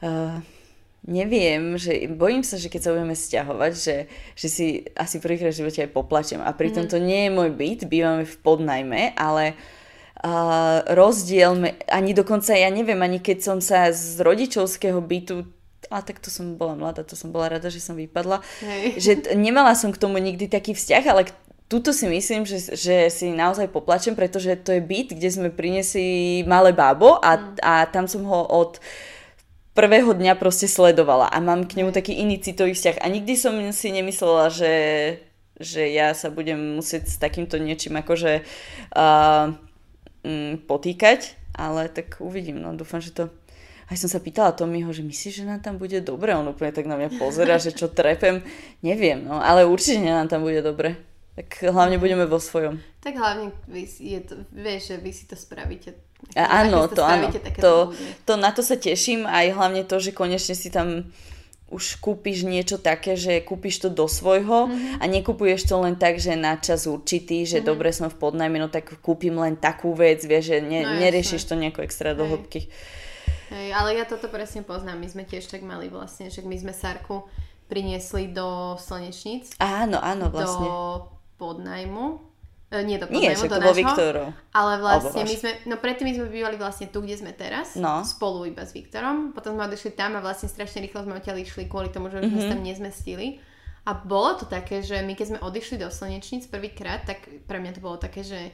uh, 0.06 0.38
neviem, 1.02 1.74
že 1.74 2.06
bojím 2.14 2.46
sa, 2.46 2.62
že 2.62 2.70
keď 2.70 2.80
sa 2.86 2.94
budeme 2.94 3.18
stiahovať, 3.18 3.72
že, 3.74 3.96
že 4.38 4.46
si 4.46 4.66
asi 4.94 5.18
prvýkrát 5.18 5.50
v 5.50 5.58
živote 5.66 5.82
aj 5.82 5.90
poplačem. 5.90 6.38
A 6.38 6.54
pritom 6.54 6.86
uh-huh. 6.86 6.94
to 6.94 7.02
nie 7.02 7.26
je 7.26 7.34
môj 7.34 7.50
byt, 7.50 7.90
bývame 7.90 8.22
v 8.22 8.36
podnajme, 8.46 9.18
ale 9.18 9.58
uh, 10.22 10.86
rozdiel, 10.94 11.74
ani 11.90 12.14
dokonca 12.14 12.54
ja 12.54 12.70
neviem, 12.70 13.02
ani 13.02 13.18
keď 13.18 13.38
som 13.42 13.58
sa 13.58 13.90
z 13.90 14.22
rodičovského 14.22 15.02
bytu 15.02 15.55
a 15.90 16.02
tak 16.02 16.18
to 16.18 16.28
som 16.32 16.58
bola 16.58 16.74
mladá, 16.74 17.06
to 17.06 17.14
som 17.14 17.30
bola 17.30 17.52
rada, 17.52 17.70
že 17.70 17.78
som 17.78 17.94
vypadla. 17.94 18.42
Hej. 18.62 18.84
Že 18.98 19.12
t- 19.22 19.30
nemala 19.38 19.72
som 19.78 19.94
k 19.94 20.00
tomu 20.00 20.18
nikdy 20.18 20.50
taký 20.50 20.74
vzťah, 20.74 21.04
ale 21.06 21.30
tuto 21.66 21.90
si 21.90 22.06
myslím, 22.06 22.46
že, 22.46 22.78
že 22.78 23.10
si 23.10 23.34
naozaj 23.34 23.70
poplačem, 23.74 24.14
pretože 24.14 24.54
to 24.62 24.70
je 24.74 24.82
byt, 24.82 25.18
kde 25.18 25.28
sme 25.30 25.48
priniesli 25.50 26.42
malé 26.46 26.70
bábo 26.70 27.18
a, 27.18 27.34
mm. 27.34 27.62
a 27.62 27.72
tam 27.90 28.06
som 28.06 28.22
ho 28.22 28.46
od 28.46 28.78
prvého 29.76 30.16
dňa 30.16 30.40
proste 30.40 30.70
sledovala 30.70 31.28
a 31.28 31.36
mám 31.42 31.68
k 31.68 31.82
nemu 31.82 31.92
taký 31.92 32.16
iný 32.16 32.40
citový 32.40 32.72
vzťah 32.72 33.02
a 33.02 33.06
nikdy 33.12 33.34
som 33.36 33.52
si 33.76 33.92
nemyslela, 33.92 34.48
že, 34.48 34.74
že 35.60 35.92
ja 35.92 36.16
sa 36.16 36.32
budem 36.32 36.80
musieť 36.80 37.12
s 37.12 37.16
takýmto 37.20 37.60
niečím 37.60 38.00
akože 38.00 38.40
uh, 38.96 39.52
um, 40.24 40.56
potýkať, 40.64 41.36
ale 41.52 41.92
tak 41.92 42.24
uvidím, 42.24 42.62
no 42.62 42.72
dúfam, 42.72 43.04
že 43.04 43.12
to 43.12 43.28
aj 43.86 43.96
som 44.02 44.10
sa 44.10 44.18
pýtala 44.18 44.50
Tomiho, 44.50 44.90
že 44.90 45.06
myslíš, 45.06 45.42
že 45.42 45.44
nám 45.46 45.62
tam 45.62 45.78
bude 45.78 46.02
dobre? 46.02 46.34
On 46.34 46.46
úplne 46.46 46.74
tak 46.74 46.90
na 46.90 46.98
mňa 46.98 47.22
pozera, 47.22 47.62
že 47.62 47.70
čo 47.70 47.86
trepem. 47.86 48.42
Neviem, 48.82 49.22
no, 49.22 49.38
ale 49.38 49.62
určite 49.62 50.02
nám 50.02 50.26
tam 50.26 50.42
bude 50.42 50.58
dobre. 50.58 50.98
Tak 51.36 51.68
hlavne 51.68 52.00
budeme 52.00 52.24
vo 52.24 52.40
svojom. 52.40 52.80
Tak 53.04 53.14
hlavne 53.14 53.52
vy, 53.68 53.84
je 53.86 54.20
to, 54.24 54.34
vieš, 54.50 54.90
že 54.90 54.96
vy 54.98 55.10
si 55.12 55.24
to 55.28 55.36
spravíte. 55.36 55.92
A, 56.32 56.64
áno, 56.64 56.88
to, 56.88 57.04
áno. 57.04 57.28
To, 57.60 57.92
to, 58.24 58.32
na 58.40 58.50
to 58.50 58.64
sa 58.64 58.74
teším 58.80 59.28
aj 59.28 59.52
hlavne 59.52 59.84
to, 59.84 60.00
že 60.00 60.16
konečne 60.16 60.56
si 60.56 60.72
tam 60.72 61.12
už 61.66 61.98
kúpiš 61.98 62.46
niečo 62.46 62.78
také, 62.78 63.18
že 63.18 63.42
kúpiš 63.42 63.82
to 63.84 63.88
do 63.90 64.06
svojho 64.06 64.70
mm-hmm. 64.70 65.02
a 65.02 65.04
nekupuješ 65.10 65.66
to 65.66 65.82
len 65.82 65.98
tak, 65.98 66.22
že 66.22 66.38
na 66.38 66.54
čas 66.62 66.86
určitý, 66.86 67.42
že 67.42 67.58
mm-hmm. 67.58 67.68
dobre 67.68 67.90
som 67.90 68.06
v 68.06 68.16
podnajme, 68.22 68.56
no 68.62 68.70
tak 68.70 69.02
kúpim 69.02 69.34
len 69.34 69.58
takú 69.58 69.90
vec, 69.90 70.22
vieš, 70.22 70.54
že 70.54 70.58
ne, 70.62 70.86
no, 70.86 71.02
neriešiš 71.02 71.42
to 71.42 71.58
nejako 71.58 71.82
extra 71.82 72.14
do 72.14 72.22
hĺbky. 72.22 72.70
Hej, 72.70 73.05
ale 73.50 73.98
ja 73.98 74.04
toto 74.04 74.26
presne 74.26 74.66
poznám. 74.66 74.98
My 74.98 75.08
sme 75.08 75.24
tiež 75.26 75.46
tak 75.46 75.62
mali 75.62 75.86
vlastne, 75.86 76.30
že 76.30 76.42
my 76.42 76.56
sme 76.58 76.72
Sarku 76.74 77.26
priniesli 77.66 78.30
do 78.30 78.78
slnečníc. 78.78 79.54
Áno, 79.58 79.98
áno, 79.98 80.30
vlastne. 80.30 80.66
Do 80.66 80.76
podnajmu. 81.38 82.04
E, 82.70 82.82
nie 82.82 82.98
do 82.98 83.06
podnajmu, 83.06 83.42
nie, 83.42 83.50
do 83.50 83.58
nášho. 83.58 83.78
Viktorov. 83.78 84.26
Ale 84.50 84.72
vlastne 84.82 85.22
my 85.22 85.34
sme, 85.34 85.52
no 85.70 85.74
predtým 85.78 86.06
my 86.10 86.14
sme 86.18 86.26
bývali 86.30 86.56
vlastne 86.58 86.86
tu, 86.90 87.02
kde 87.02 87.18
sme 87.18 87.30
teraz. 87.34 87.78
No. 87.78 88.02
Spolu 88.02 88.50
iba 88.50 88.66
s 88.66 88.74
Viktorom. 88.74 89.34
Potom 89.34 89.54
sme 89.54 89.70
odišli 89.70 89.94
tam 89.94 90.18
a 90.18 90.20
vlastne 90.22 90.50
strašne 90.50 90.82
rýchlo 90.82 91.06
sme 91.06 91.18
odtiaľ 91.18 91.42
išli 91.42 91.70
kvôli 91.70 91.90
tomu, 91.90 92.10
že 92.10 92.22
mm-hmm. 92.22 92.30
sme 92.34 92.40
sa 92.42 92.52
tam 92.54 92.62
nezmestili. 92.62 93.26
A 93.86 93.94
bolo 93.94 94.34
to 94.34 94.50
také, 94.50 94.82
že 94.82 94.98
my 95.06 95.14
keď 95.14 95.26
sme 95.30 95.38
odišli 95.38 95.78
do 95.78 95.86
slnečníc 95.86 96.50
prvýkrát, 96.50 97.06
tak 97.06 97.22
pre 97.46 97.62
mňa 97.62 97.78
to 97.78 97.80
bolo 97.82 97.94
také, 98.02 98.26
že 98.26 98.50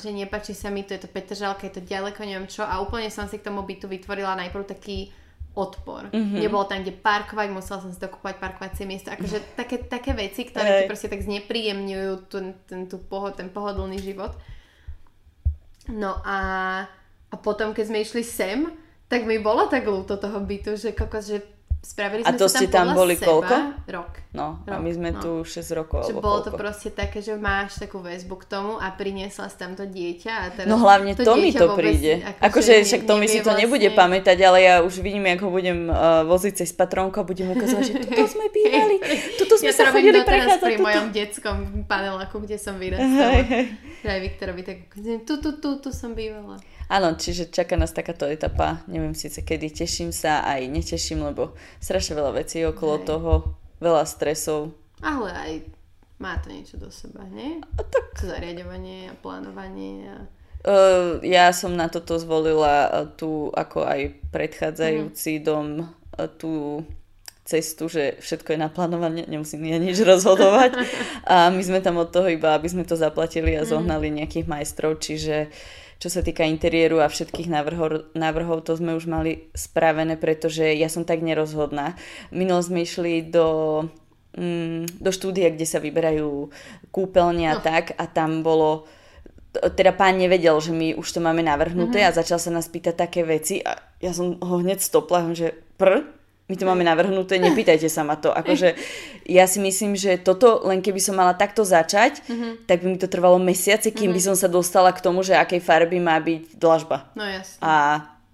že 0.00 0.08
nepačí 0.16 0.56
sa 0.56 0.72
mi 0.72 0.80
to, 0.80 0.96
je 0.96 1.04
to 1.04 1.12
Petržalka, 1.12 1.68
je 1.68 1.76
to 1.76 1.82
ďaleko, 1.84 2.24
neviem 2.24 2.48
čo 2.48 2.64
a 2.64 2.80
úplne 2.80 3.12
som 3.12 3.28
si 3.28 3.36
k 3.36 3.46
tomu 3.52 3.60
bytu 3.68 3.84
vytvorila 3.84 4.32
najprv 4.40 4.64
taký 4.64 5.12
odpor. 5.52 6.08
Mm-hmm. 6.14 6.40
Nebolo 6.40 6.64
tam 6.64 6.80
kde 6.80 6.94
parkovať, 6.94 7.50
musela 7.50 7.82
som 7.82 7.90
si 7.90 7.98
dokúpať 7.98 8.38
parkovacie 8.38 8.86
miesto. 8.86 9.10
Akože 9.10 9.42
také, 9.60 9.82
také 9.82 10.14
veci, 10.14 10.46
ktoré 10.46 10.82
ti 10.82 10.84
proste 10.88 11.10
tak 11.10 11.20
znepríjemňujú 11.26 12.12
ten, 12.30 12.46
ten, 12.64 12.80
tú 12.86 13.02
pohod, 13.02 13.34
ten 13.34 13.50
pohodlný 13.50 13.98
život. 13.98 14.32
No 15.90 16.22
a, 16.22 16.38
a 17.28 17.34
potom, 17.34 17.74
keď 17.74 17.84
sme 17.90 17.98
išli 18.00 18.22
sem, 18.22 18.70
tak 19.10 19.26
mi 19.26 19.42
bolo 19.42 19.66
tak 19.66 19.84
ľúto 19.84 20.16
toho 20.22 20.38
bytu, 20.38 20.78
že 20.78 20.94
kokos, 20.94 21.26
že 21.34 21.42
Spravili 21.80 22.20
A 22.20 22.28
sme 22.28 22.36
to 22.36 22.44
sa 22.44 22.60
ste 22.60 22.66
tam 22.68 22.86
podľa 22.86 22.94
boli 22.94 23.14
seba 23.14 23.24
koľko? 23.26 23.56
Rok. 23.88 24.12
No, 24.30 24.60
a 24.60 24.68
Rok, 24.68 24.78
my 24.78 24.90
sme 24.92 25.08
no. 25.10 25.18
tu 25.18 25.30
6 25.42 25.64
rokov. 25.72 26.00
Že 26.02 26.12
alebo 26.12 26.20
bolo 26.20 26.38
to 26.42 26.50
proste 26.52 26.92
také, 26.92 27.18
že 27.18 27.32
máš 27.34 27.80
takú 27.80 27.98
väzbu 27.98 28.36
k 28.36 28.44
tomu 28.46 28.76
a 28.76 28.92
priniesla 28.92 29.48
si 29.48 29.56
tam 29.56 29.72
to 29.72 29.88
dieťa 29.88 30.28
a 30.30 30.46
teraz 30.50 30.68
No 30.68 30.76
hlavne 30.76 31.16
to, 31.16 31.32
mi 31.34 31.48
dieťa 31.48 31.56
to 31.56 31.66
príde. 31.72 32.12
akože 32.38 32.72
ne- 32.74 32.84
však 32.84 33.02
to 33.02 33.14
mi 33.14 33.26
si 33.26 33.40
to 33.40 33.50
nebude 33.54 33.80
vlastne- 33.80 33.96
pamätať, 33.96 34.38
ale 34.38 34.58
ja 34.60 34.74
už 34.80 34.92
vidím, 34.98 35.24
ako 35.26 35.42
ho 35.42 35.52
budem 35.52 35.78
uh, 35.86 35.96
voziť 36.22 36.52
cez 36.58 36.70
patrónku 36.70 37.16
a 37.16 37.24
budem 37.24 37.48
ukazovať, 37.48 37.82
že 37.82 37.94
tuto 37.98 38.22
sme 38.28 38.46
bývali, 38.54 38.96
tuto 39.34 39.54
sme 39.56 39.66
ja 39.66 39.74
sa 39.74 39.84
to 39.86 39.92
chodili 39.94 40.20
prechádzať. 40.20 40.60
pri 40.62 40.76
mojom 40.78 41.06
detskom 41.10 41.56
paneláku, 41.84 42.36
kde 42.38 42.54
som 42.54 42.76
vyrastala. 42.82 43.40
hej. 43.42 43.72
Že 43.98 44.08
aj 44.10 44.20
Viktorovi 44.22 44.62
tak 44.62 44.78
tu, 45.24 45.34
tu, 45.38 45.50
tu, 45.56 45.70
tu 45.78 45.88
som 45.90 46.12
bývala. 46.12 46.60
Áno, 46.90 47.14
čiže 47.14 47.48
čaká 47.48 47.78
nás 47.78 47.94
takáto 47.94 48.26
etapa, 48.26 48.82
neviem 48.84 49.14
síce 49.14 49.40
kedy, 49.40 49.70
teším 49.70 50.10
sa 50.10 50.42
aj 50.42 50.66
neteším, 50.66 51.22
lebo 51.22 51.54
strašne 51.78 52.18
veľa 52.18 52.34
vecí 52.34 52.66
okolo 52.66 52.98
Hej. 52.98 53.06
toho, 53.06 53.32
veľa 53.78 54.02
stresov. 54.04 54.74
Ale 54.98 55.30
aj 55.30 55.52
má 56.18 56.34
to 56.42 56.50
niečo 56.50 56.76
do 56.76 56.90
seba, 56.90 57.22
nie? 57.30 57.62
A 57.78 57.82
tak 57.86 58.10
zariadovanie 58.18 59.08
a 59.08 59.14
plánovanie 59.14 60.10
a... 60.10 60.18
Uh, 60.60 61.16
ja 61.24 61.48
som 61.56 61.72
na 61.72 61.88
toto 61.88 62.20
zvolila 62.20 62.84
uh, 62.84 63.08
tú, 63.08 63.48
ako 63.54 63.80
aj 63.80 64.00
predchádzajúci 64.28 65.40
Mhm. 65.40 65.44
dom, 65.46 65.66
uh, 65.80 66.28
tú 66.28 66.84
cestu, 67.48 67.88
že 67.88 68.20
všetko 68.20 68.52
je 68.52 68.58
naplánované, 68.60 69.24
nemusím 69.24 69.64
ja 69.64 69.80
nič 69.80 70.04
rozhodovať. 70.04 70.76
A 71.32 71.48
my 71.48 71.62
sme 71.64 71.80
tam 71.80 71.96
od 71.96 72.12
toho 72.12 72.28
iba, 72.28 72.52
aby 72.52 72.68
sme 72.68 72.84
to 72.84 72.92
zaplatili 72.92 73.56
Mhm. 73.56 73.58
a 73.58 73.62
zohnali 73.64 74.12
nejakých 74.12 74.46
majstrov, 74.46 75.00
čiže 75.00 75.48
čo 76.00 76.08
sa 76.08 76.24
týka 76.24 76.48
interiéru 76.48 77.04
a 77.04 77.12
všetkých 77.12 77.52
návrhov, 77.52 78.16
návrhov, 78.16 78.64
to 78.64 78.72
sme 78.72 78.96
už 78.96 79.04
mali 79.04 79.52
spravené, 79.52 80.16
pretože 80.16 80.64
ja 80.72 80.88
som 80.88 81.04
tak 81.04 81.20
nerozhodná. 81.20 81.92
Minulo 82.32 82.64
sme 82.64 82.88
išli 82.88 83.20
do, 83.20 83.84
mm, 84.32 84.96
do 84.96 85.10
štúdia, 85.12 85.52
kde 85.52 85.68
sa 85.68 85.76
vyberajú 85.76 86.48
kúpeľne 86.88 87.52
a 87.52 87.60
No. 87.60 87.62
tak 87.62 87.92
a 88.00 88.08
tam 88.08 88.40
bolo 88.40 88.88
teda 89.50 89.90
pán 89.92 90.14
nevedel, 90.14 90.54
že 90.62 90.70
my 90.70 90.94
už 90.94 91.10
to 91.10 91.20
máme 91.20 91.42
navrhnuté 91.42 92.00
Mhm. 92.00 92.06
a 92.06 92.16
začal 92.16 92.38
sa 92.38 92.54
nás 92.54 92.70
pýtať 92.70 92.94
také 92.94 93.26
veci 93.26 93.58
a 93.60 93.76
ja 94.00 94.14
som 94.14 94.38
ho 94.38 94.56
hneď 94.62 94.78
stopla, 94.80 95.26
že 95.34 95.52
pr, 95.76 96.06
my 96.50 96.56
to 96.56 96.64
máme 96.64 96.82
navrhnuté, 96.82 97.38
nepýtajte 97.38 97.86
sa 97.86 98.02
ma 98.02 98.14
to. 98.14 98.28
Akože 98.28 98.74
ja 99.24 99.46
si 99.46 99.56
myslím, 99.56 99.94
že 99.94 100.18
toto, 100.18 100.60
len 100.62 100.78
keby 100.78 100.98
som 100.98 101.14
mala 101.14 101.32
takto 101.32 101.62
začať, 101.62 102.26
Mhm. 102.26 102.66
tak 102.66 102.82
by 102.82 102.88
mi 102.88 102.98
to 102.98 103.06
trvalo 103.06 103.38
mesiace, 103.38 103.88
kým 103.88 104.10
by 104.10 104.18
som 104.20 104.34
sa 104.34 104.46
dostala 104.46 104.90
k 104.90 104.98
tomu, 104.98 105.22
že 105.22 105.32
akej 105.32 105.58
farby 105.58 105.96
má 105.96 106.18
byť 106.18 106.52
dlažba. 106.52 107.06
No 107.14 107.22
jasné. 107.22 107.60
A 107.60 107.72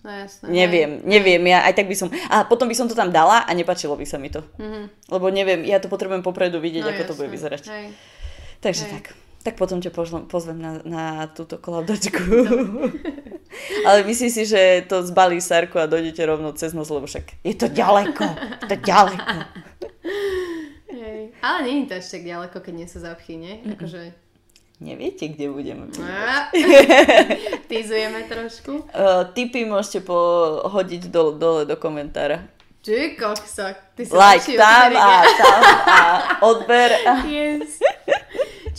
No 0.00 0.14
jasné. 0.14 0.46
neviem, 0.46 1.02
neviem, 1.02 1.42
ja 1.44 1.62
aj 1.62 1.74
tak 1.74 1.84
by 1.84 1.94
som... 1.94 2.08
A 2.30 2.42
potom 2.42 2.64
by 2.64 2.72
som 2.72 2.86
to 2.86 2.94
tam 2.94 3.10
dala 3.10 3.42
a 3.42 3.50
nepačilo 3.50 3.92
by 3.92 4.06
sa 4.06 4.16
mi 4.16 4.28
to. 4.28 4.40
Mhm. 4.56 5.10
Lebo 5.10 5.26
neviem, 5.28 5.60
ja 5.62 5.76
to 5.76 5.86
potrebujem 5.86 6.22
popredu 6.22 6.56
vidieť, 6.56 6.80
No 6.80 6.88
ako 6.88 7.02
to 7.04 7.14
bude 7.14 7.26
jasné. 7.26 7.36
vyzerať. 7.36 7.62
Hej. 7.66 7.86
Takže 8.58 8.82
Hej. 8.82 8.92
tak. 8.94 9.04
Tak 9.46 9.54
potom 9.54 9.78
ťa 9.78 9.94
pozvem, 9.94 10.26
pozvem 10.26 10.58
na, 10.58 10.82
na 10.82 11.04
túto 11.30 11.54
kolaudačku. 11.54 12.18
Ale 13.86 14.02
myslím 14.02 14.26
si, 14.26 14.42
že 14.42 14.82
to 14.90 15.06
zbalí 15.06 15.38
Sarku 15.38 15.78
a 15.78 15.86
dojdete 15.86 16.18
rovno 16.26 16.50
cez 16.50 16.74
noc, 16.74 16.90
lebo 16.90 17.06
však 17.06 17.46
je 17.46 17.54
to 17.54 17.70
ďaleko. 17.70 18.26
Je 18.26 18.66
to 18.74 18.76
ďaleko. 18.82 19.36
Hej. 20.90 21.20
Ale 21.38 21.58
nie 21.62 21.86
je 21.86 21.86
to 21.86 21.94
až 21.94 22.06
tak 22.10 22.22
ďaleko, 22.26 22.56
keď 22.58 22.74
nie 22.74 22.88
sú 22.90 22.98
zapchy, 22.98 23.38
nie? 23.38 23.62
Akože... 23.70 24.10
Neviete, 24.82 25.30
kde 25.30 25.46
budeme. 25.48 25.88
Týzujeme 27.70 28.26
trošku. 28.34 28.84
Uh, 28.92 29.30
tipy 29.30 29.62
môžete 29.62 30.02
pohodiť 30.02 31.06
dole, 31.08 31.38
dole 31.38 31.62
do 31.64 31.78
komentára. 31.78 32.50
Ty 32.84 33.18
kokso, 33.18 33.66
ty 33.96 34.06
si 34.06 34.14
Like 34.14 34.54
tam 34.54 34.94
a 34.94 35.10
tam 35.26 35.62
a 35.86 35.98
odber. 36.50 36.90
A... 37.02 37.24
Yes. 37.26 37.82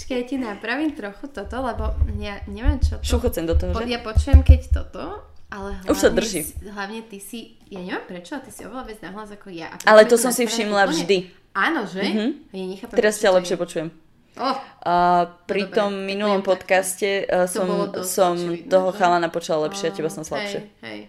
Čakaj, 0.07 0.17
ja 0.17 0.25
ti 0.25 0.35
napravím 0.37 0.91
trochu 0.93 1.27
toto, 1.27 1.55
lebo 1.57 1.91
ja 2.15 2.39
neviem, 2.47 2.79
čo 2.79 2.95
to... 2.95 3.03
Šuchocem 3.03 3.43
do 3.43 3.53
toho, 3.53 3.75
že? 3.75 3.91
ja 3.91 3.99
počujem, 3.99 4.39
keď 4.39 4.59
toto, 4.73 5.03
ale 5.49 5.75
hlavne, 5.75 5.91
Už 5.91 5.97
sa 5.97 6.07
drží. 6.09 6.47
hlavne 6.63 7.03
ty 7.03 7.19
si, 7.19 7.59
ja 7.67 7.77
neviem 7.77 8.07
prečo, 8.07 8.33
ale 8.33 8.43
ty 8.43 8.51
si 8.51 8.63
oveľa 8.63 8.83
viac 8.85 8.99
nahlas 9.01 9.29
ako 9.29 9.47
ja. 9.49 9.67
A 9.67 9.75
Ale 9.85 10.07
to 10.07 10.15
som 10.15 10.31
si 10.31 10.43
všimla 10.43 10.81
úplne- 10.81 10.91
vždy. 10.93 11.17
Áno, 11.53 11.83
že? 11.83 12.01
Mhm. 12.01 12.27
Ja 12.49 12.63
nechápem, 12.65 12.95
Teraz 12.95 13.17
ťa 13.17 13.29
to 13.29 13.35
lepšie 13.35 13.55
počujem. 13.57 13.89
Oh, 14.37 14.55
A 14.79 14.95
pri 15.43 15.65
dobre, 15.65 15.75
tom 15.75 15.91
tak 15.91 16.05
minulom 16.05 16.41
podcaste 16.41 17.25
uh, 17.25 17.43
To 17.43 17.51
som, 17.51 17.67
dosť 17.89 18.05
som 18.07 18.33
očividné, 18.37 18.69
toho 18.69 18.87
že? 18.87 18.95
chalana 18.95 19.27
počula 19.27 19.65
lepšie 19.65 19.85
a 19.87 19.91
teba 19.91 20.07
som 20.07 20.21
Hej, 20.21 20.29
slabšie. 20.29 20.59
hej. 20.85 20.99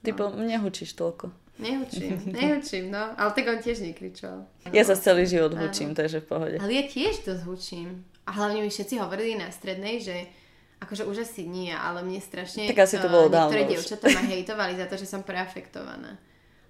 Ty 0.00 0.10
po, 0.12 0.24
nehučíš 0.30 0.94
toľko. 0.94 1.32
Nehučím, 1.60 2.14
nehučím, 2.26 2.84
no. 2.90 3.12
Ale 3.14 3.30
tak 3.30 3.44
on 3.46 3.60
tiež 3.60 3.84
nekričal. 3.84 4.48
Ja 4.72 4.82
sa 4.82 4.96
celý 4.96 5.28
život 5.28 5.52
hučím, 5.54 5.92
takže 5.92 6.20
v 6.20 6.26
pohode. 6.26 6.56
Ale 6.56 6.72
ja 6.72 6.84
tiež 6.88 7.22
dosť 7.22 7.42
hučím. 7.44 7.88
A 8.24 8.32
hlavne 8.32 8.64
mi 8.64 8.70
všetci 8.70 8.96
hovorili 8.98 9.36
na 9.36 9.52
strednej, 9.52 10.00
že 10.00 10.16
akože 10.80 11.04
už 11.04 11.28
asi 11.28 11.44
nie, 11.44 11.68
ale 11.70 12.00
mne 12.00 12.20
strašne 12.20 12.64
Tak 12.64 12.88
asi 12.88 12.96
to 12.96 13.12
bolo 13.12 13.28
dávno 13.28 13.52
niektoré 13.52 13.68
dievčatá 13.68 14.06
ma 14.08 14.22
hejtovali 14.24 14.80
za 14.80 14.86
to, 14.88 14.96
že 14.96 15.06
som 15.06 15.20
preafektovaná. 15.20 16.16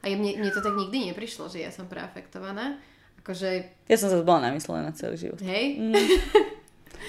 A 0.03 0.07
mne, 0.11 0.41
mne 0.41 0.51
to 0.51 0.65
tak 0.65 0.75
nikdy 0.75 1.15
neprišlo, 1.15 1.47
že 1.47 1.63
ja 1.63 1.71
som 1.71 1.87
preafektovaná. 1.87 2.81
Akože, 3.21 3.69
Ja 3.87 3.97
som 4.01 4.09
sa 4.09 4.19
bola 4.25 4.51
namyslená 4.51 4.91
celý 4.97 5.15
život. 5.21 5.39
hej, 5.45 5.77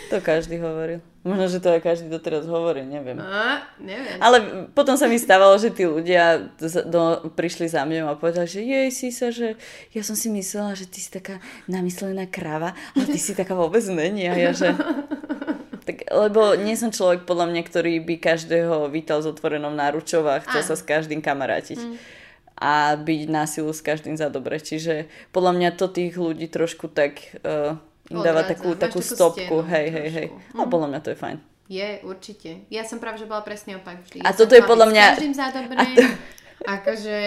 To 0.09 0.17
každý 0.23 0.59
hovoril. 0.59 0.99
Možno, 1.21 1.45
že 1.53 1.61
to 1.61 1.69
aj 1.69 1.85
každý 1.85 2.09
doteraz 2.09 2.49
hovorí, 2.49 2.81
neviem. 2.81 3.21
a, 3.21 3.61
neviem. 3.77 4.17
Ale 4.17 4.65
potom 4.73 4.97
sa 4.97 5.05
mi 5.05 5.21
stávalo, 5.21 5.53
že 5.61 5.69
tí 5.69 5.85
ľudia 5.85 6.49
do, 6.89 7.29
prišli 7.37 7.69
za 7.69 7.85
mňou 7.85 8.09
a 8.09 8.17
povedali, 8.17 8.49
že 8.49 8.65
jej 8.65 8.89
si 8.89 9.13
sa, 9.13 9.29
že 9.29 9.53
ja 9.93 10.01
som 10.01 10.17
si 10.17 10.33
myslela, 10.33 10.73
že 10.73 10.89
ty 10.89 10.97
si 10.97 11.13
taká 11.13 11.37
namyslená 11.69 12.25
kráva, 12.25 12.73
ale 12.97 13.05
ty 13.05 13.21
si 13.21 13.37
taká 13.37 13.53
vôbec 13.53 13.85
není. 13.85 14.25
A 14.25 14.33
ja, 14.33 14.51
že... 14.51 14.73
Tak, 15.81 16.09
lebo 16.09 16.57
nie 16.57 16.73
som 16.73 16.89
človek, 16.89 17.29
podľa 17.29 17.53
mňa, 17.53 17.61
ktorý 17.69 17.93
by 18.01 18.15
každého 18.17 18.89
vítal 18.89 19.21
s 19.21 19.29
otvorenou 19.29 19.73
náručou 19.73 20.25
a 20.25 20.41
chcel 20.41 20.65
Áno. 20.65 20.69
sa 20.73 20.75
s 20.77 20.85
každým 20.85 21.21
kamarátiť. 21.21 21.77
A 22.57 22.97
byť 22.97 23.21
násilu 23.29 23.73
s 23.73 23.81
každým 23.81 24.17
za 24.17 24.29
dobre. 24.29 24.57
Čiže 24.57 25.09
podľa 25.33 25.53
mňa 25.53 25.69
to 25.77 25.85
tých 25.85 26.17
ľudí 26.17 26.49
trošku 26.49 26.89
tak... 26.89 27.37
Uh, 27.45 27.77
im 28.11 28.19
dáva 28.19 28.43
takú, 28.43 28.75
takú 28.75 28.99
stopku. 28.99 29.63
Hej, 29.63 29.87
hej, 29.89 30.07
hej. 30.11 30.27
A 30.53 30.67
podľa 30.67 30.87
mňa 30.91 30.99
to 30.99 31.09
je 31.11 31.17
fajn. 31.17 31.37
Je, 31.71 32.03
určite. 32.03 32.67
Ja 32.67 32.83
som 32.83 32.99
práve, 32.99 33.23
že 33.23 33.25
bola 33.25 33.39
presne 33.47 33.79
opak 33.79 34.03
vždy. 34.03 34.27
A 34.27 34.29
Ja 34.29 34.35
toto 34.35 34.51
je 34.51 34.63
podľa 34.67 34.91
mňa- 34.91 35.11
každým 35.15 35.31
za 35.31 35.47
dobre. 35.55 35.79
Akože... 36.61 37.17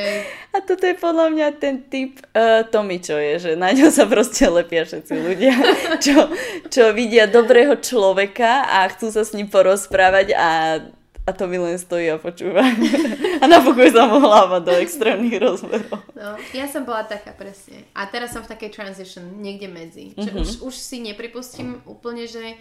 A 0.55 0.63
toto 0.63 0.87
je 0.87 0.95
podľa 0.95 1.27
mňa 1.35 1.47
ten 1.59 1.83
typ 1.91 2.23
uh, 2.37 2.63
Tomy, 2.71 3.03
čo 3.03 3.19
je, 3.19 3.33
že 3.41 3.51
na 3.59 3.75
ňo 3.75 3.91
sa 3.91 4.07
proste 4.07 4.47
lepia 4.47 4.87
všetci 4.87 5.11
ľudia, 5.11 5.55
čo, 6.05 6.31
čo 6.71 6.95
vidia 6.95 7.27
dobrého 7.27 7.75
človeka 7.83 8.63
a 8.63 8.87
chcú 8.95 9.11
sa 9.11 9.27
s 9.27 9.35
ním 9.35 9.51
porozprávať 9.51 10.39
a, 10.39 10.51
a 11.25 11.31
to 11.31 11.45
mi 11.45 11.57
len 11.57 11.75
stojí 11.75 12.07
a 12.07 12.17
počúva. 12.17 12.61
A 13.35 13.47
napokoj 13.47 13.85
sa 13.87 14.05
mu 14.05 14.17
hlava 14.19 14.57
do 14.59 14.73
extrémnych 14.73 15.37
rozmerov. 15.37 16.01
No, 16.13 16.37
ja 16.51 16.65
som 16.65 16.83
bola 16.83 17.03
taká 17.03 17.33
presne. 17.33 17.85
A 17.91 18.05
teraz 18.05 18.31
som 18.31 18.41
v 18.41 18.49
takej 18.49 18.71
transition, 18.71 19.25
niekde 19.35 19.67
medzi. 19.67 20.13
Že 20.15 20.31
Mhm. 20.31 20.39
už, 20.39 20.49
už 20.63 20.75
si 20.75 20.97
nepripustím 20.99 21.81
úplne, 21.85 22.25
že... 22.25 22.57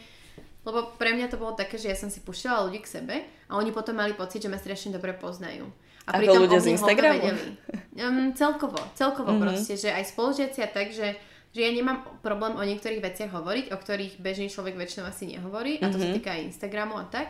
Lebo 0.62 0.92
pre 0.94 1.12
mňa 1.12 1.28
to 1.28 1.36
bolo 1.36 1.52
také, 1.54 1.76
že 1.76 1.88
ja 1.88 1.98
som 1.98 2.08
si 2.08 2.20
púšťala 2.20 2.64
ľudí 2.66 2.80
k 2.80 2.88
sebe 2.90 3.16
a 3.46 3.54
oni 3.54 3.70
potom 3.70 3.94
mali 3.94 4.12
pocit, 4.14 4.40
že 4.40 4.48
ma 4.48 4.56
strašne 4.56 4.92
dobre 4.92 5.12
poznajú. 5.14 5.68
A 6.04 6.10
Ako 6.10 6.20
pritom 6.20 6.40
ľudia 6.42 6.60
z 6.60 6.68
Instagramu? 6.74 7.20
vedeli. 7.22 7.52
Um, 7.98 8.32
celkovo, 8.32 8.80
celkovo 8.94 9.30
Mhm. 9.30 9.40
proste, 9.42 9.76
že 9.78 9.88
aj 9.90 10.08
spolužiaci 10.10 10.60
a 10.60 10.70
tak, 10.70 10.90
že 10.90 11.20
že 11.50 11.62
ja 11.62 11.70
nemám 11.70 12.02
problém 12.20 12.58
o 12.58 12.64
niektorých 12.64 12.98
veciach 13.00 13.30
hovoriť, 13.30 13.66
o 13.70 13.78
ktorých 13.78 14.18
bežný 14.18 14.50
človek 14.50 14.74
väčšinou 14.74 15.06
asi 15.06 15.30
nehovorí, 15.30 15.78
a 15.78 15.86
to 15.86 16.02
sa 16.02 16.10
Mhm. 16.10 16.16
týka 16.18 16.34
aj 16.34 16.50
Instagramu 16.50 16.98
a 16.98 17.06
tak. 17.06 17.30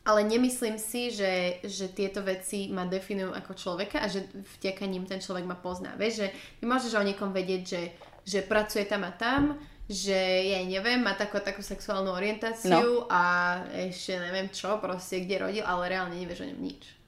Ale 0.00 0.24
nemyslím 0.24 0.80
si, 0.80 1.12
že, 1.12 1.60
že 1.60 1.92
tieto 1.92 2.24
veci 2.24 2.72
ma 2.72 2.88
definujú 2.88 3.36
ako 3.36 3.52
človeka 3.52 4.00
a 4.00 4.08
že 4.08 4.24
vďaka 4.32 4.88
ním 4.88 5.04
ten 5.04 5.20
človek 5.20 5.44
ma 5.44 5.54
pozná. 5.60 5.92
Vieš, 6.00 6.14
že 6.24 6.28
ty 6.56 6.64
môžeš 6.64 6.96
o 6.96 7.04
niekom 7.04 7.36
vedieť, 7.36 7.62
že, 7.68 7.82
že 8.24 8.40
pracuje 8.40 8.88
tam 8.88 9.04
a 9.04 9.12
tam, 9.12 9.60
že 9.90 10.14
ja 10.54 10.62
neviem, 10.62 11.02
má 11.02 11.18
takú, 11.18 11.42
takú 11.42 11.60
sexuálnu 11.66 12.14
orientáciu 12.14 13.04
No. 13.04 13.10
a 13.10 13.58
ešte 13.74 14.16
neviem 14.22 14.48
čo, 14.48 14.78
proste 14.78 15.26
kde 15.26 15.36
rodil, 15.36 15.64
ale 15.66 15.90
reálne 15.90 16.14
nevieš 16.16 16.46
o 16.46 16.48
ňom 16.48 16.60
nič. 16.62 16.99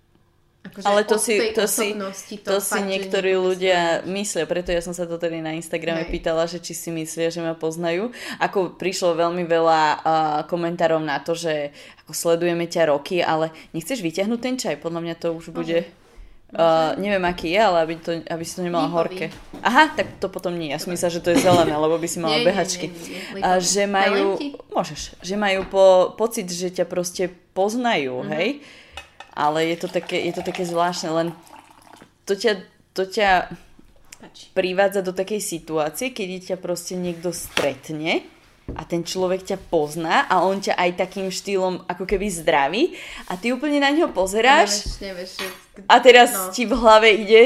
Akože 0.63 0.87
Ale 0.87 1.03
to 1.03 1.19
si, 1.19 1.35
to 1.51 1.67
si, 1.67 1.91
osobnosti 1.91 2.37
to 2.39 2.57
si 2.57 2.79
niektorí 2.81 3.35
ľudia 3.35 4.07
myslia, 4.07 4.47
preto 4.47 4.71
ja 4.71 4.79
som 4.79 4.91
sa 4.91 5.05
to 5.05 5.19
tedy 5.19 5.39
na 5.39 5.53
Instagrame 5.53 6.07
Hej. 6.07 6.13
pýtala, 6.13 6.47
že 6.47 6.59
či 6.59 6.71
si 6.73 6.89
myslia, 6.89 7.29
že 7.29 7.39
ma 7.39 7.53
poznajú. 7.53 8.15
Ako 8.39 8.73
prišlo 8.73 9.19
veľmi 9.19 9.43
veľa 9.43 9.83
uh, 9.83 10.01
komentárov 10.47 10.99
na 10.99 11.19
to, 11.19 11.35
že 11.35 11.75
ako 12.01 12.15
sledujeme 12.15 12.65
ťa 12.65 12.89
roky, 12.89 13.19
ale 13.19 13.51
nechceš 13.71 13.99
vyťahnuť 14.01 14.39
ten 14.39 14.55
čaj? 14.55 14.79
Podľa 14.79 15.01
mňa 15.03 15.15
to 15.17 15.29
už 15.33 15.51
bude... 15.51 15.83
Uh, 16.53 16.93
neviem, 16.97 17.25
aký 17.25 17.49
je, 17.49 17.57
ale 17.59 17.79
aby, 17.81 17.95
to, 17.97 18.13
aby 18.23 18.45
si 18.45 18.53
to 18.53 18.61
nemala 18.61 18.85
Lípový. 18.85 18.97
horké. 19.01 19.27
Aha, 19.59 19.89
tak 19.89 20.21
to 20.21 20.29
potom 20.29 20.53
nie. 20.53 20.69
Ja 20.69 20.77
som 20.77 20.93
myslela, 20.93 21.09
že 21.11 21.25
to 21.25 21.33
je 21.33 21.41
zelené, 21.41 21.73
lebo 21.73 21.97
by 21.97 22.05
si 22.05 22.21
mala 22.21 22.37
Nie, 22.37 22.45
behačky. 22.45 22.87
nie, 22.87 23.09
nie, 23.09 23.41
nie. 23.41 23.57
Že 23.57 23.83
majú... 23.89 24.25
Môžeš. 24.69 25.17
Že 25.19 25.35
majú 25.35 25.61
po, 25.67 25.85
pocit, 26.13 26.45
že 26.47 26.69
ťa 26.69 26.85
proste 26.85 27.25
poznajú, 27.51 28.21
Mhm. 28.21 28.29
hej? 28.31 28.49
Ale 29.33 29.65
je 29.73 29.77
to 29.81 29.89
také, 29.89 30.21
je 30.29 30.33
to 30.37 30.43
také 30.45 30.69
zvláštne, 30.69 31.09
len 31.11 31.29
to 32.29 32.37
ťa 32.37 32.63
to 32.93 33.09
ťa 33.09 33.49
privádza 34.53 35.01
do 35.03 35.11
takej 35.17 35.41
situácie, 35.41 36.13
kedy 36.13 36.53
ťa 36.53 36.57
proste 36.61 36.95
niekto 36.95 37.35
stretne 37.35 38.23
a 38.79 38.87
ten 38.87 39.03
človek 39.03 39.43
ťa 39.43 39.59
pozná 39.59 40.31
a 40.31 40.47
on 40.47 40.63
ťa 40.63 40.79
aj 40.79 40.91
takým 40.95 41.29
štýlom 41.35 41.83
ako 41.91 42.07
keby 42.07 42.31
zdraví 42.31 42.95
a 43.27 43.35
ty 43.35 43.51
úplne 43.51 43.83
na 43.83 43.91
ňo 43.91 44.15
pozeráš 44.15 44.87
Nevieš, 45.03 45.35
nevieš, 45.43 45.83
a 45.91 45.97
teraz 45.99 46.31
no. 46.31 46.55
ti 46.55 46.63
v 46.69 46.73
hlave 46.79 47.09
ide 47.11 47.43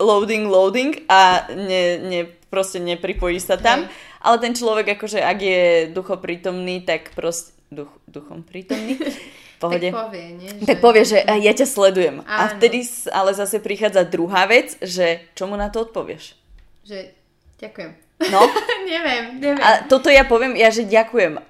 loading, 0.00 0.46
loading 0.48 1.04
a 1.10 1.44
ne, 1.52 1.82
ne, 2.00 2.20
proste 2.48 2.78
nepripojí 2.80 3.42
sa 3.42 3.58
tam. 3.58 3.84
Hej. 3.84 3.92
Ale 4.18 4.36
ten 4.42 4.52
človek 4.54 4.98
akože 4.98 5.22
ak 5.22 5.38
je 5.38 5.62
duchoprítomný, 5.94 6.82
tak 6.82 7.12
proste... 7.14 7.54
Duch, 7.68 7.92
duchom 8.08 8.40
prítomný? 8.40 8.96
Pohode. 9.58 9.88
Tak 9.88 9.98
povie, 10.00 10.26
nie? 10.32 10.50
Že... 10.52 10.64
Tak 10.64 10.78
povie, 10.78 11.02
že 11.02 11.18
"A 11.20 11.34
ja 11.34 11.50
ťa 11.50 11.66
sledujem. 11.66 12.16
A 12.22 12.46
Áno. 12.46 12.50
vtedy 12.54 12.78
s- 12.80 13.06
ale 13.06 13.30
zase 13.32 13.58
prichádza 13.58 14.02
druhá 14.04 14.46
vec, 14.46 14.78
že 14.78 15.06
čo 15.32 15.44
mu 15.44 15.54
na 15.54 15.66
to 15.66 15.82
odpovieš? 15.82 16.38
Že 16.82 17.10
ďakujem. 17.56 17.90
No, 18.28 18.40
neviem, 18.86 19.24
neviem. 19.36 19.58
a 19.58 19.82
toto 19.84 20.08
ja 20.08 20.22
poviem, 20.22 20.54
ja 20.54 20.68
že 20.68 20.82
ďakujem. 20.82 21.42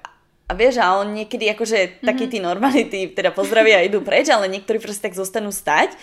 A 0.43 0.51
vieš, 0.51 0.77
a 0.77 0.97
on 0.97 1.13
niekedy 1.13 1.45
akože 1.47 2.01
takí 2.01 2.25
Mhm. 2.25 2.31
tí 2.31 2.37
normálni, 2.39 2.83
tí 2.85 3.05
teda 3.07 3.29
pozdravia 3.29 3.77
a 3.77 3.85
idú 3.85 4.01
preč, 4.01 4.25
ale 4.27 4.45
niektorí 4.47 4.77
proste 4.77 5.03
tak 5.03 5.13
zostanú 5.13 5.49
stať. 5.51 5.93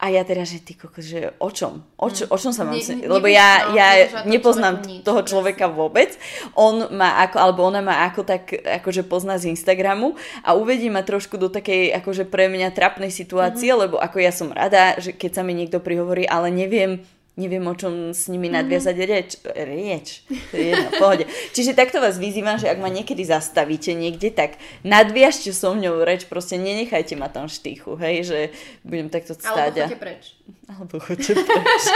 A 0.00 0.08
ja 0.08 0.24
teda, 0.24 0.42
že 0.42 0.58
ty 0.58 0.72
kokos, 0.72 1.04
že 1.04 1.36
o 1.36 1.52
čom? 1.52 1.84
O, 1.94 2.08
čo, 2.08 2.24
o 2.24 2.40
čom 2.40 2.50
sa 2.50 2.64
mám... 2.64 2.72
Ne- 2.72 2.80
ne- 2.96 3.04
lebo 3.04 3.28
ja, 3.28 3.68
no, 3.68 3.76
ja 3.76 3.88
nepoznám 4.24 4.80
nič, 4.80 5.04
toho 5.04 5.20
človeka 5.20 5.68
vôbec. 5.68 6.16
On 6.56 6.88
má 6.88 7.20
ako, 7.20 7.36
alebo 7.36 7.60
ona 7.62 7.84
má 7.84 8.08
ako 8.08 8.24
tak, 8.24 8.48
akože 8.50 9.04
pozná 9.04 9.36
z 9.36 9.52
Instagramu 9.52 10.16
a 10.40 10.56
uvedí 10.56 10.88
ma 10.88 11.04
trošku 11.04 11.36
do 11.36 11.46
takej, 11.46 11.92
akože 11.94 12.24
pre 12.24 12.48
mňa 12.48 12.72
trapnej 12.72 13.12
situácie, 13.12 13.68
Mhm. 13.68 13.76
mm-hmm. 13.76 13.82
lebo 13.84 13.96
ako 14.00 14.16
ja 14.18 14.32
som 14.32 14.48
rada, 14.50 14.96
že 14.96 15.12
keď 15.12 15.30
sa 15.36 15.42
mi 15.44 15.52
niekto 15.52 15.78
prihovorí, 15.78 16.24
ale 16.24 16.48
neviem, 16.48 17.04
neviem 17.40 17.62
o 17.62 17.72
čom 17.72 17.92
s 18.10 18.24
Mhm. 18.24 18.30
nimi 18.30 18.48
nadviazať 18.50 18.96
reč. 19.02 19.30
Reč. 19.42 20.06
To 20.50 20.54
je 20.54 20.66
jedno, 20.68 20.88
pohode. 20.94 21.24
Čiže 21.50 21.72
takto 21.72 21.98
vás 21.98 22.16
vyzývam, 22.16 22.54
že 22.54 22.66
ak 22.66 22.76
ma 22.76 22.88
niekedy 22.88 23.22
zastavíte 23.22 23.90
niekde, 23.92 24.28
tak 24.30 24.54
nadviažte 24.82 25.48
so 25.50 25.72
mňou 25.72 26.02
reč, 26.02 26.24
proste 26.24 26.54
nenechajte 26.54 27.14
ma 27.14 27.26
tam 27.26 27.46
štychu, 27.46 27.96
hej, 27.96 28.16
že 28.22 28.38
budem 28.82 29.08
takto 29.08 29.32
Alebo 29.32 29.44
stáť. 29.46 29.72
a- 29.74 29.86
choďte 29.86 29.98
preč. 29.98 30.22
Alebo 30.66 30.94
choďte 30.98 31.32
preč. 31.34 31.82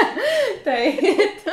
To 0.57 0.71
je, 0.71 0.91
to, 1.41 1.53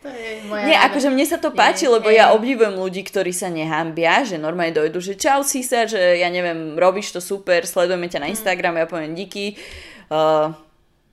to 0.00 0.08
je 0.08 0.30
moja... 0.44 0.62
Nie, 0.64 0.78
rada. 0.78 0.86
akože 0.88 1.08
mne 1.08 1.24
sa 1.24 1.34
to 1.36 1.50
páči, 1.50 1.84
lebo 1.84 2.06
ja 2.08 2.30
obdivujem 2.30 2.72
ľudí, 2.72 3.02
ktorí 3.02 3.32
sa 3.32 3.50
nehambia, 3.50 4.22
že 4.22 4.38
normálne 4.38 4.70
dojdu, 4.72 5.02
že 5.02 5.14
čau 5.16 5.42
si 5.42 5.60
sa, 5.60 5.82
že 5.82 5.98
ja 6.16 6.28
neviem, 6.28 6.74
robíš 6.74 7.10
to 7.10 7.20
super, 7.20 7.58
sledujeme 7.60 8.06
Mm. 8.06 8.12
ťa 8.12 8.20
na 8.20 8.30
Instagrame, 8.30 8.78
ja 8.78 8.86
poviem 8.86 9.12
díky. 9.12 9.58
Uh, 10.06 10.54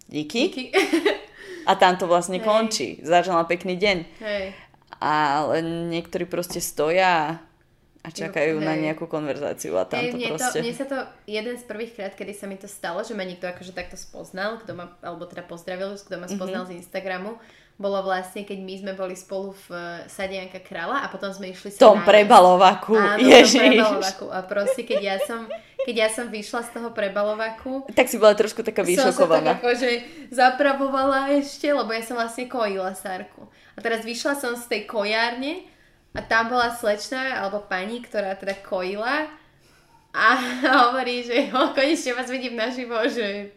díky. 0.05 0.41
Díky. 0.45 0.63
A 1.63 1.73
tam 1.73 1.95
to 1.95 2.05
vlastne 2.05 2.37
Hej. 2.37 2.45
končí. 2.45 2.87
Zažala 3.01 3.43
pekný 3.43 3.75
deň. 3.75 3.97
Hej. 4.19 4.45
Ale 4.97 5.55
niektorí 5.89 6.23
proste 6.23 6.59
stoja 6.59 7.43
a 7.99 8.09
čakajú 8.09 8.59
na 8.59 8.75
Hej. 8.75 8.81
nejakú 8.83 9.05
konverzáciu 9.05 9.75
a 9.75 9.83
tam 9.83 9.99
Hej, 9.99 10.11
to 10.11 10.17
mne, 10.17 10.29
proste... 10.29 10.59
to, 10.59 10.61
mne 10.61 10.75
sa 10.75 10.85
to 10.85 10.97
jeden 11.23 11.55
z 11.55 11.63
prvých 11.63 11.91
krát, 11.93 12.13
kedy 12.13 12.33
sa 12.33 12.45
mi 12.45 12.55
to 12.55 12.67
stalo, 12.67 12.99
že 12.99 13.11
ma 13.11 13.23
niekto 13.23 13.47
akože 13.47 13.71
takto 13.71 13.95
spoznal, 13.95 14.59
kto 14.59 14.71
ma, 14.73 14.91
alebo 14.99 15.23
teda 15.23 15.41
pozdravil, 15.41 15.95
kto 15.95 16.15
ma 16.17 16.27
spoznal 16.27 16.63
Mhm. 16.63 16.69
z 16.69 16.75
Instagramu, 16.77 17.39
bolo 17.83 17.99
vlastne, 18.01 18.41
keď 18.41 18.55
my 18.57 18.73
sme 18.79 18.91
boli 18.93 19.11
spolu 19.13 19.51
v 19.51 19.65
eh, 19.69 19.81
Sade 20.07 20.39
Janka 20.39 20.63
Kráľa 20.63 21.03
a 21.03 21.11
potom 21.11 21.27
sme 21.29 21.51
išli 21.51 21.75
sa 21.75 21.83
tom 21.83 21.99
nájsť. 21.99 22.07
prebalovaku. 22.07 22.95
Áno, 22.95 23.19
v 23.19 23.19
tom 23.19 23.27
Ježiš. 23.27 23.59
prebalovaku. 23.59 24.25
A 24.31 24.39
proste, 24.41 24.81
keď 24.81 24.99
ja 25.03 25.17
som, 25.19 25.39
keď 25.83 25.95
ja 25.99 26.09
som 26.09 26.25
vyšla 26.27 26.61
z 26.63 26.69
toho 26.71 26.89
prebalovaku, 26.89 27.71
Tak 27.91 28.07
si 28.07 28.15
bola 28.15 28.31
trošku 28.31 28.63
taká 28.63 28.81
som 28.81 28.87
sa 28.87 28.95
tak 28.95 29.03
vyšokovaná. 29.11 29.51
akože 29.59 29.89
zapravovala 30.31 31.35
ešte, 31.35 31.67
lebo 31.67 31.91
ja 31.91 31.99
som 31.99 32.15
vlastne 32.15 32.47
kojila 32.47 32.95
Sarku. 32.95 33.45
A 33.73 33.83
teraz 33.83 34.01
vyšla 34.01 34.33
som 34.33 34.55
z 34.55 34.65
tej 34.65 34.81
kojárne 34.85 35.67
a 36.11 36.21
tam 36.21 36.47
bola 36.47 36.71
slečna 36.71 37.37
alebo 37.37 37.65
pani, 37.65 37.99
ktorá 37.99 38.33
teda 38.33 38.55
kojila 38.61 39.27
a 40.13 40.27
hovorí, 40.85 41.25
že 41.25 41.49
ho, 41.49 41.73
konečne 41.73 42.13
vás 42.13 42.29
vidím 42.29 42.53
naživo, 42.53 42.95
že 43.09 43.49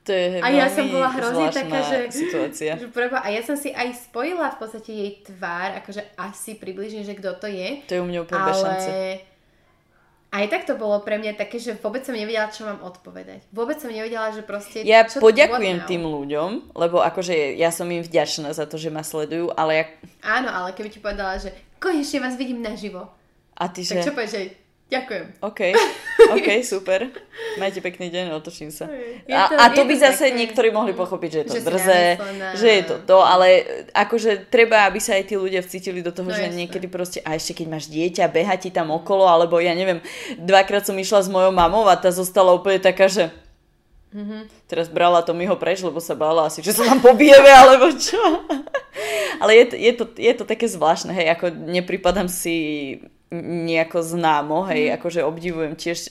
To 0.00 0.10
je 0.16 0.40
A 0.40 0.48
ja 0.48 0.64
som 0.64 0.88
bola 0.88 1.12
hrozne 1.12 1.52
taká, 1.52 1.84
že- 1.84 2.08
situácia. 2.08 2.72
že 2.80 2.88
preba, 2.88 3.20
a 3.20 3.28
ja 3.28 3.44
som 3.44 3.52
si 3.52 3.68
aj 3.68 4.08
spojila 4.08 4.48
v 4.56 4.58
podstate 4.58 4.90
jej 4.96 5.10
tvár, 5.20 5.76
akože 5.84 6.16
asi 6.16 6.56
približne, 6.56 7.04
že 7.04 7.12
kto 7.12 7.36
to 7.36 7.46
je. 7.52 7.84
To 7.84 7.92
je 7.94 8.00
u 8.00 8.08
mňa 8.08 8.18
úplne 8.24 8.42
bez 8.48 8.56
šance. 8.64 8.88
Ale 8.88 9.28
aj 10.30 10.46
tak 10.46 10.62
to 10.62 10.78
bolo 10.78 11.02
pre 11.02 11.18
mňa 11.18 11.34
také, 11.34 11.58
že 11.58 11.74
vôbec 11.74 12.06
som 12.06 12.14
nevedela, 12.14 12.46
čo 12.54 12.62
mám 12.62 12.78
odpovedať. 12.86 13.44
Vôbec 13.50 13.82
som 13.82 13.90
nevedela, 13.90 14.30
že 14.30 14.46
proste... 14.46 14.86
Ja 14.86 15.02
čo 15.02 15.18
poďakujem 15.18 15.82
tým 15.90 16.06
ľuďom, 16.06 16.70
lebo 16.78 17.02
akože 17.02 17.58
ja 17.58 17.74
som 17.74 17.90
im 17.90 18.00
vďačná 18.00 18.54
za 18.54 18.64
to, 18.70 18.78
že 18.78 18.94
ma 18.94 19.02
sledujú, 19.02 19.50
ale 19.58 19.84
jak... 19.84 19.88
Áno, 20.22 20.48
ale 20.48 20.70
keby 20.72 20.88
ti 20.88 21.02
povedala, 21.02 21.34
že 21.34 21.50
konečne 21.82 22.22
vás 22.22 22.38
vidím 22.38 22.62
naživo. 22.62 23.10
A 23.58 23.68
ty, 23.68 23.82
Tak 23.82 24.00
že... 24.00 24.06
čo 24.06 24.14
povieš, 24.14 24.32
že 24.32 24.42
ďakujem. 24.90 25.24
OK, 25.40 25.60
OK, 26.34 26.48
super. 26.60 27.08
Majte 27.56 27.78
pekný 27.78 28.08
deň, 28.08 28.34
otočím 28.34 28.68
sa. 28.68 28.90
Je 29.22 29.30
A, 29.30 29.46
to- 29.46 29.54
a 29.54 29.64
to 29.70 29.82
by 29.82 29.94
to 29.94 30.02
zase 30.02 30.22
také- 30.24 30.36
niektorí 30.36 30.68
mohli 30.68 30.92
pochopiť, 30.92 31.30
že 31.30 31.38
je 31.38 31.46
to 31.46 31.54
Že 31.54 31.62
drzé, 31.64 32.02
namyslená. 32.12 32.48
že 32.52 32.68
je 32.68 32.82
to 32.84 32.96
to, 33.00 33.18
ale 33.18 33.46
akože 33.90 34.30
treba, 34.46 34.84
aby 34.84 34.98
sa 34.98 35.14
aj 35.14 35.24
tí 35.24 35.34
ľudia 35.34 35.60
vcítili 35.60 36.00
do 36.00 36.10
toho, 36.10 36.26
No 36.26 36.34
že 36.34 36.44
jasné. 36.44 36.58
niekedy 36.60 36.86
proste, 36.86 37.18
a 37.20 37.32
ešte 37.32 37.56
keď 37.56 37.66
máš 37.70 37.86
dieťa, 37.86 38.28
beha 38.28 38.54
ti 38.54 38.68
tam 38.68 38.90
okolo, 38.90 39.24
alebo 39.24 39.56
ja 39.56 39.72
neviem, 39.72 40.02
dvakrát 40.36 40.82
som 40.82 40.94
išla 40.94 41.20
s 41.20 41.28
mojou 41.28 41.50
mamou 41.50 41.86
a 41.86 41.94
tá 41.94 42.10
zostala 42.10 42.50
úplne 42.50 42.78
taká, 42.78 43.06
že 43.06 43.30
Mhm. 44.10 44.66
Teraz 44.66 44.90
brala 44.90 45.22
to 45.22 45.30
mi 45.30 45.46
ho 45.46 45.54
preč, 45.54 45.78
lebo 45.80 46.02
sa 46.02 46.12
bála 46.12 46.42
asi, 46.44 46.58
že 46.60 46.74
sa 46.74 46.82
tam 46.84 46.98
pobijeme, 46.98 47.46
alebo 47.46 47.94
čo. 47.94 48.18
Ale 49.42 49.54
je 49.54 49.64
to, 49.64 49.74
je, 49.76 49.92
to, 49.94 50.04
je 50.18 50.32
to 50.34 50.44
také 50.44 50.66
zvláštne, 50.66 51.14
hej, 51.14 51.30
ako 51.30 51.46
nepripadám 51.54 52.26
si 52.26 52.98
nejako 53.38 54.02
známo, 54.02 54.66
hej, 54.66 54.90
akože 54.98 55.22
obdivujem 55.22 55.78
tiež 55.78 56.10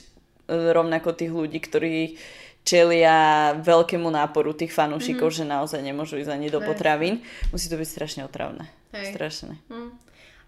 rovnako 0.72 1.12
tých 1.12 1.32
ľudí, 1.32 1.60
ktorí 1.60 2.16
čelia 2.64 3.52
veľkému 3.60 4.08
náporu 4.08 4.52
tých 4.52 4.72
fanúšikov, 4.72 5.32
že 5.32 5.48
naozaj 5.48 5.80
nemôžu 5.80 6.20
ísť 6.20 6.32
ani 6.32 6.48
do 6.52 6.60
Presne. 6.60 6.68
potravín. 6.68 7.14
Musí 7.52 7.68
to 7.68 7.76
byť 7.80 7.88
strašne 7.88 8.22
otravné. 8.24 8.68
Hej. 8.92 9.16
Strašné. 9.16 9.54
Hm. 9.68 9.90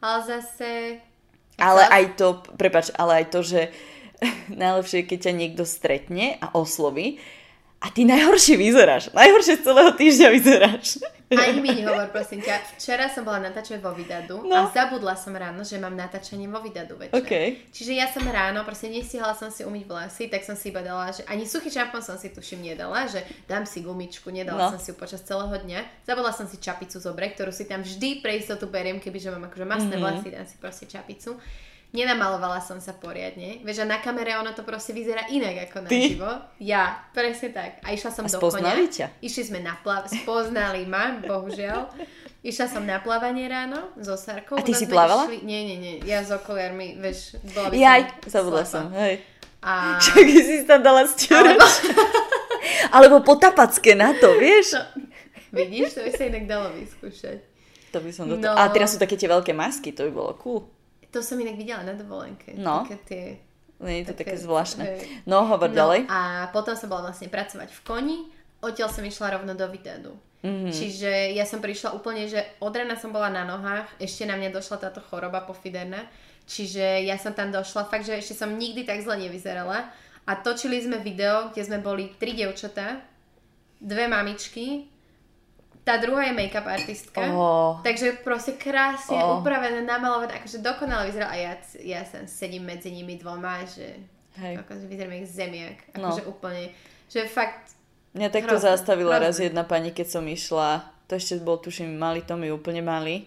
Ale 0.01 0.19
zase... 0.25 0.69
Ale 1.61 1.85
aj 1.85 2.17
to, 2.17 2.41
prepač, 2.57 2.89
ale 2.97 3.23
aj 3.23 3.27
to, 3.29 3.41
že 3.45 3.61
najlepšie 4.65 5.05
je, 5.05 5.09
keď 5.09 5.19
ťa 5.29 5.33
niekto 5.33 5.65
stretne 5.69 6.41
a 6.41 6.53
osloví 6.57 7.21
a 7.83 7.91
ty 7.91 8.07
najhoršie 8.07 8.55
vyzeráš. 8.57 9.11
Najhoršie 9.13 9.59
z 9.59 9.63
celého 9.67 9.93
týždňa 9.93 10.29
vyzeráš. 10.31 10.87
Ani 11.35 11.59
mi 11.59 11.73
nehovor, 11.73 12.09
prosím 12.09 12.41
ťa. 12.41 12.77
Včera 12.77 13.07
som 13.07 13.23
bola 13.23 13.41
natáčať 13.41 13.79
vo 13.79 13.91
Vidadu 13.91 14.43
No. 14.43 14.55
a 14.55 14.69
zabudla 14.69 15.15
som 15.15 15.33
ráno, 15.33 15.63
že 15.63 15.77
mám 15.77 15.93
natáčanie 15.93 16.45
vo 16.45 16.59
Vidadu 16.59 16.97
večer. 16.97 17.15
OK. 17.15 17.33
Čiže 17.71 17.93
ja 17.95 18.07
som 18.07 18.23
ráno, 18.23 18.63
proste 18.63 18.87
nestihala 18.87 19.33
som 19.33 19.49
si 19.49 19.63
umyť 19.63 19.85
vlasy, 19.85 20.25
tak 20.27 20.43
som 20.43 20.53
si 20.53 20.69
iba 20.69 20.81
dala, 20.81 21.09
že 21.09 21.25
ani 21.25 21.43
suchý 21.43 21.69
šampón 21.69 22.01
som 22.01 22.15
si 22.15 22.29
tuším 22.29 22.63
nedala, 22.63 23.07
že 23.07 23.21
dám 23.47 23.65
si 23.65 23.81
gumičku, 23.81 24.29
nedala 24.29 24.69
No. 24.69 24.71
som 24.71 24.79
si 24.79 24.91
ju 24.91 24.97
počas 24.97 25.21
celého 25.21 25.53
dňa. 25.55 26.05
Zabudla 26.05 26.31
som 26.31 26.45
si 26.45 26.57
čapicu 26.57 26.97
zobrať, 26.97 27.31
ktorú 27.33 27.51
si 27.51 27.65
tam 27.65 27.81
vždy 27.81 28.21
pre 28.21 28.37
istotu 28.37 28.67
beriem, 28.67 28.99
kebyže 28.99 29.31
mám 29.31 29.47
akože 29.47 29.65
masné 29.65 29.97
Mhm. 29.97 30.03
vlasy, 30.03 30.29
dám 30.31 30.45
si 30.45 30.57
proste 30.57 30.85
čapicu. 30.85 31.39
Nenamalovala 31.93 32.65
som 32.65 32.81
sa 32.81 32.97
poriadne. 32.97 33.61
Vieš, 33.61 33.85
a 33.85 33.87
na 33.87 34.01
kamere 34.01 34.33
ono 34.41 34.57
to 34.57 34.65
proste 34.65 34.97
vyzerá 34.97 35.29
inak 35.29 35.69
ako 35.69 35.85
Ty? 35.85 35.93
naživo. 35.93 36.31
Ja, 36.57 37.05
presne 37.13 37.53
tak. 37.53 37.85
A 37.85 37.93
išla 37.93 38.09
som 38.09 38.25
A 38.25 38.33
do 38.33 38.41
konia. 38.41 38.73
ťa? 38.81 39.07
Išli 39.21 39.53
sme 39.53 39.61
na 39.61 39.77
plav... 39.77 40.09
Spoznali 40.09 40.89
ma, 40.89 41.21
bohužiaľ. 41.21 41.93
Išla 42.41 42.67
som 42.73 42.89
na 42.89 42.97
plávanie 43.05 43.45
ráno 43.45 43.93
so 44.01 44.17
Sarkou. 44.17 44.57
A 44.57 44.65
ty 44.65 44.73
si 44.73 44.89
plávala? 44.89 45.29
Išli... 45.29 45.45
Nie, 45.45 45.69
nie, 45.69 45.77
nie. 45.77 45.95
Ja 46.09 46.25
s 46.25 46.33
okuliarmi, 46.33 46.97
vieš, 46.97 47.37
bola 47.53 47.69
by 47.69 47.77
Jaj, 47.77 48.03
zabudla 48.25 48.65
som, 48.65 48.89
hej. 48.97 49.21
A... 49.61 49.95
Čak 50.09 50.27
si 50.33 50.65
tam 50.65 50.81
dala. 50.81 51.05
Alebo... 51.05 51.65
Alebo 52.97 53.17
potapacké 53.21 53.93
na 53.93 54.17
to, 54.17 54.33
vieš? 54.41 54.81
No, 54.81 54.83
vidíš, 55.53 56.01
to 56.01 56.09
by 56.09 56.11
sa 56.17 56.25
inak 56.25 56.45
dalo 56.49 56.73
vyskúšať. 56.73 57.39
To 57.93 58.01
by 58.01 58.11
som 58.11 58.25
do 58.33 58.41
No. 58.41 58.57
A 58.57 58.65
teraz 58.73 58.97
sú 58.97 58.99
také 58.99 59.21
tie 59.21 59.29
veľké 59.29 59.53
masky, 59.53 59.93
to 59.93 60.09
by 60.09 60.13
bolo 60.17 60.33
cool. 60.41 60.61
To 61.13 61.21
som 61.21 61.37
inak 61.37 61.55
videla 61.55 61.83
na 61.83 61.93
dovolenke. 61.93 62.57
No. 62.57 62.83
Také 62.83 62.97
tie... 63.05 63.25
Nie 63.83 64.07
je 64.07 64.11
to 64.11 64.15
také, 64.15 64.39
Také- 64.39 64.45
zvláštne. 64.47 64.85
hej. 64.87 65.01
No, 65.27 65.43
hovor 65.45 65.69
No 65.69 65.75
ďalej. 65.75 66.07
a 66.07 66.49
potom 66.49 66.73
som 66.73 66.87
bola 66.87 67.11
vlastne 67.11 67.27
pracovať 67.27 67.67
v 67.69 67.81
koni, 67.83 68.19
odtiaľ 68.63 68.89
som 68.89 69.03
išla 69.03 69.35
rovno 69.35 69.53
do 69.53 69.67
Vidadu. 69.67 70.15
Mhm. 70.43 70.71
Čiže 70.71 71.35
ja 71.35 71.43
som 71.43 71.59
prišla 71.59 71.91
úplne, 71.93 72.27
že 72.27 72.39
od 72.59 72.71
rána 72.71 72.95
som 72.95 73.11
bola 73.11 73.27
na 73.27 73.43
nohách, 73.43 73.91
ešte 73.99 74.23
na 74.23 74.35
mňa 74.35 74.51
došla 74.51 74.77
táto 74.81 75.03
choroba 75.03 75.43
pofiderná, 75.43 76.07
čiže 76.47 77.03
ja 77.03 77.19
som 77.19 77.35
tam 77.35 77.51
došla, 77.51 77.87
fakt, 77.87 78.07
že 78.07 78.15
ešte 78.15 78.35
som 78.35 78.55
nikdy 78.55 78.83
tak 78.83 79.03
zle 79.03 79.19
nevyzerala 79.19 79.91
a 80.27 80.33
točili 80.39 80.79
sme 80.79 81.03
video, 81.03 81.51
kde 81.51 81.63
sme 81.63 81.79
boli 81.79 82.15
tri 82.19 82.35
dievčatá, 82.35 83.03
dve 83.79 84.07
mamičky, 84.07 84.87
tá 85.83 85.99
druhá 85.99 86.23
je 86.25 86.33
make-up 86.33 86.63
artistka, 86.63 87.21
Oh. 87.29 87.83
takže 87.83 88.23
proste 88.23 88.55
krásne 88.55 89.19
Oh. 89.19 89.43
upravené, 89.43 89.83
namalované, 89.83 90.39
akože 90.39 90.63
dokonale 90.63 91.11
vyzerala 91.11 91.35
a 91.35 91.39
ja, 91.39 91.53
ja 91.83 92.01
som 92.07 92.23
sedím 92.25 92.63
medzi 92.65 92.91
nimi 92.91 93.19
dvoma, 93.19 93.67
že 93.67 93.99
Hej. 94.39 94.63
akože 94.63 94.87
vyzerám 94.87 95.13
jak 95.19 95.27
zemiak, 95.27 95.79
No. 95.99 96.09
akože 96.09 96.23
úplne, 96.25 96.71
že 97.07 97.27
fakt 97.27 97.75
Mňa 98.13 98.29
takto 98.29 98.61
Hrozné, 98.61 98.69
zastavila 98.71 99.17
hrozné. 99.17 99.27
raz 99.27 99.37
jedna 99.41 99.65
pani, 99.65 99.89
keď 99.89 100.07
som 100.07 100.25
išla, 100.25 100.85
to 101.09 101.17
ešte 101.17 101.41
bol, 101.41 101.57
tuším, 101.57 101.97
malý 101.97 102.21
Tommy, 102.21 102.53
úplne 102.53 102.85
malý. 102.85 103.25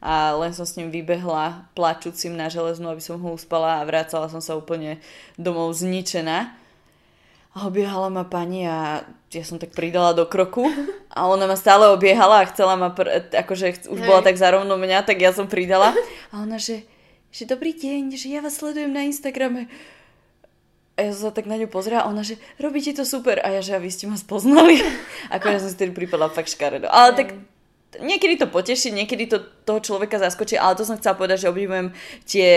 A 0.00 0.32
len 0.32 0.54
som 0.54 0.64
s 0.64 0.78
ním 0.78 0.88
vybehla 0.88 1.66
plačúcim 1.74 2.32
na 2.32 2.46
železnú, 2.48 2.88
aby 2.88 3.02
som 3.02 3.20
ho 3.20 3.30
uspala 3.34 3.76
a 3.76 3.84
vracala 3.84 4.30
som 4.30 4.40
sa 4.40 4.56
úplne 4.56 4.96
domov 5.36 5.74
zničená. 5.76 6.56
A 7.50 7.66
obiehala 7.66 8.06
ma 8.14 8.22
pani 8.22 8.62
a 8.62 9.02
ja 9.30 9.44
som 9.46 9.58
tak 9.58 9.74
pridala 9.74 10.14
do 10.14 10.26
kroku 10.26 10.66
a 11.10 11.26
ona 11.26 11.50
ma 11.50 11.58
stále 11.58 11.90
obiehala 11.90 12.42
a 12.42 12.48
chcela 12.50 12.78
ma, 12.78 12.94
pr- 12.94 13.30
akože 13.30 13.90
už 13.90 14.00
Hej. 14.02 14.06
bola 14.06 14.22
tak 14.22 14.38
zarovno 14.38 14.78
mňa, 14.78 15.02
tak 15.02 15.18
ja 15.18 15.34
som 15.34 15.50
pridala. 15.50 15.90
A 16.30 16.46
ona, 16.46 16.62
že, 16.62 16.86
že 17.34 17.50
dobrý 17.50 17.74
deň, 17.74 18.14
že 18.14 18.30
ja 18.30 18.38
vás 18.38 18.58
sledujem 18.58 18.94
na 18.94 19.02
Instagrame. 19.02 19.66
A 20.94 21.08
ja 21.08 21.10
som 21.16 21.30
sa 21.30 21.34
tak 21.34 21.50
na 21.50 21.58
ňu 21.58 21.66
pozrela 21.66 22.06
a 22.06 22.10
ona, 22.10 22.22
že 22.22 22.36
robíte 22.60 22.92
to 22.94 23.08
super. 23.08 23.40
A 23.42 23.50
ja, 23.54 23.64
že 23.64 23.72
a 23.74 23.80
vy 23.80 23.90
ste 23.90 24.06
ma 24.06 24.20
spoznali. 24.20 24.78
Ako 25.34 25.48
ja 25.48 25.58
som 25.58 25.70
si 25.70 25.78
tedy 25.78 25.96
pripadala 25.96 26.30
fakt 26.30 26.52
škaredo. 26.52 26.86
Ale 26.92 27.16
tak 27.16 27.28
niekedy 27.98 28.38
to 28.38 28.46
poteší, 28.46 28.94
niekedy 28.94 29.26
to 29.26 29.42
toho 29.66 29.82
človeka 29.82 30.22
zaskočí, 30.22 30.54
ale 30.54 30.78
to 30.78 30.86
som 30.86 30.94
chcela 30.94 31.18
povedať, 31.18 31.42
že 31.42 31.50
obdivujem 31.50 31.90
tie 32.22 32.50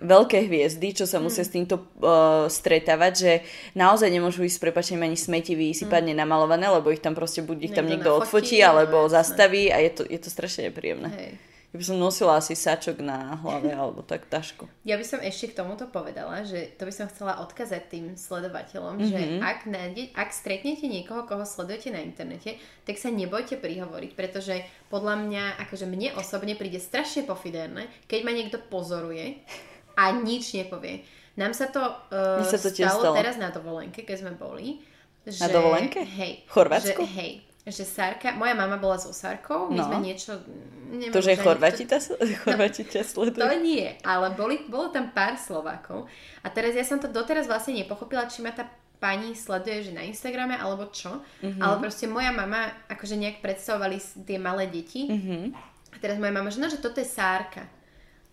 veľké 0.00 0.48
hviezdy, 0.48 0.96
čo 0.96 1.04
sa 1.04 1.20
musia 1.20 1.44
s 1.44 1.52
týmto 1.52 1.84
uh, 2.00 2.48
stretávať, 2.48 3.12
že 3.12 3.32
naozaj 3.76 4.08
nemôžu 4.08 4.48
ísť 4.48 4.56
s 4.56 4.64
prepačením 4.64 5.04
ani 5.12 5.18
smeti 5.20 5.52
vysypadne 5.52 6.16
namalované, 6.16 6.72
lebo 6.72 6.88
ich 6.88 7.04
tam 7.04 7.12
proste 7.12 7.44
buď 7.44 7.58
ich 7.68 7.74
tam 7.76 7.84
Niekto 7.84 8.20
odfotí, 8.20 8.64
no, 8.64 8.72
alebo 8.72 9.04
jasné. 9.04 9.16
zastaví 9.20 9.68
a 9.68 9.80
je 9.84 9.90
to, 9.92 10.02
je 10.08 10.18
to 10.20 10.28
strašne 10.32 10.72
nepríjemné. 10.72 11.08
Hej. 11.12 11.32
Ja 11.68 11.76
by 11.76 11.84
som 11.84 12.00
nosila 12.00 12.40
asi 12.40 12.56
sačok 12.56 12.96
na 12.98 13.36
hlave 13.36 13.68
alebo 13.68 14.00
tak 14.00 14.24
tašku. 14.24 14.64
Ja 14.82 14.96
by 14.96 15.04
som 15.04 15.20
ešte 15.20 15.52
k 15.52 15.60
tomuto 15.60 15.84
povedala, 15.84 16.40
že 16.40 16.72
to 16.74 16.88
by 16.88 16.94
som 16.94 17.06
chcela 17.06 17.44
odkazať 17.44 17.82
tým 17.88 18.04
sledovateľom, 18.14 18.96
Mhm. 18.96 19.02
mm-hmm. 19.04 19.12
že 19.12 19.20
ak, 19.38 19.58
nájde, 19.64 20.02
ak 20.12 20.32
stretnete 20.32 20.88
niekoho, 20.88 21.28
koho 21.28 21.44
sledujete 21.44 21.92
na 21.92 22.00
internete, 22.00 22.56
tak 22.82 22.96
sa 22.96 23.12
nebojte 23.12 23.56
prihovoriť, 23.56 24.10
pretože 24.12 24.60
podľa 24.88 25.20
mňa, 25.20 25.44
akože 25.60 25.84
mne 25.84 26.16
osobne 26.16 26.56
príde 26.56 26.80
strašne 26.80 27.22
pofiderné, 27.22 27.84
keď 28.08 28.20
ma 28.22 28.32
niekto 28.32 28.56
pozoruje 28.58 29.44
a 29.92 30.08
nič 30.10 30.56
nepovie. 30.56 31.04
Nám 31.36 31.52
sa 31.52 31.68
to, 31.68 31.84
uh, 31.84 32.40
Mne 32.40 32.48
sa 32.48 32.58
to 32.58 32.72
stalo, 32.72 33.00
stalo. 33.04 33.14
teraz 33.14 33.36
na 33.36 33.52
dovolenke, 33.52 34.02
keď 34.02 34.16
sme 34.18 34.32
boli. 34.34 34.80
Že, 35.22 35.52
dovolenke? 35.52 36.00
Hej. 36.00 36.48
V 36.48 36.50
Chorvátsku? 36.50 37.04
Že, 37.04 37.12
hej. 37.14 37.32
Že 37.68 37.84
Sárka, 37.84 38.32
moja 38.32 38.56
mama 38.56 38.80
bola 38.80 38.96
so 38.96 39.12
Sárkou, 39.12 39.68
my 39.68 39.76
No. 39.76 39.84
sme 39.84 39.96
niečo... 40.00 40.40
Neviem, 40.88 41.12
To, 41.12 41.20
že 41.20 41.36
už 41.36 41.36
ani 41.36 41.44
Chorvati, 41.44 41.84
ta, 41.84 42.00
Chorvati 42.48 42.82
ťa 42.82 43.02
sledujú. 43.04 43.36
to 43.36 43.56
nie, 43.60 43.92
ale 44.00 44.32
boli, 44.32 44.64
bolo 44.66 44.88
tam 44.88 45.12
pár 45.12 45.36
Slovákov. 45.36 46.08
A 46.40 46.48
teraz 46.48 46.72
ja 46.72 46.80
som 46.80 46.96
to 46.96 47.06
doteraz 47.06 47.44
vlastne 47.44 47.76
nepochopila, 47.76 48.24
či 48.24 48.40
ma 48.40 48.50
tá 48.50 48.64
pani 48.96 49.36
sleduje, 49.36 49.84
že 49.84 49.92
na 49.92 50.00
Instagrame, 50.02 50.56
alebo 50.56 50.88
čo. 50.88 51.20
Mhm. 51.38 51.44
Mm-hmm. 51.44 51.60
Ale 51.60 51.74
proste 51.78 52.08
moja 52.08 52.32
mama, 52.32 52.60
akože 52.88 53.14
nejak 53.14 53.38
predstavovali 53.38 53.96
tie 54.24 54.40
malé 54.40 54.64
deti. 54.66 55.06
Mhm. 55.06 55.12
Mm-hmm. 55.12 55.44
A 55.88 55.96
teraz 56.00 56.16
moja 56.16 56.32
mama, 56.32 56.48
že 56.48 56.58
no, 56.58 56.66
že 56.66 56.80
toto 56.80 56.98
je 56.98 57.06
Sárka. 57.06 57.68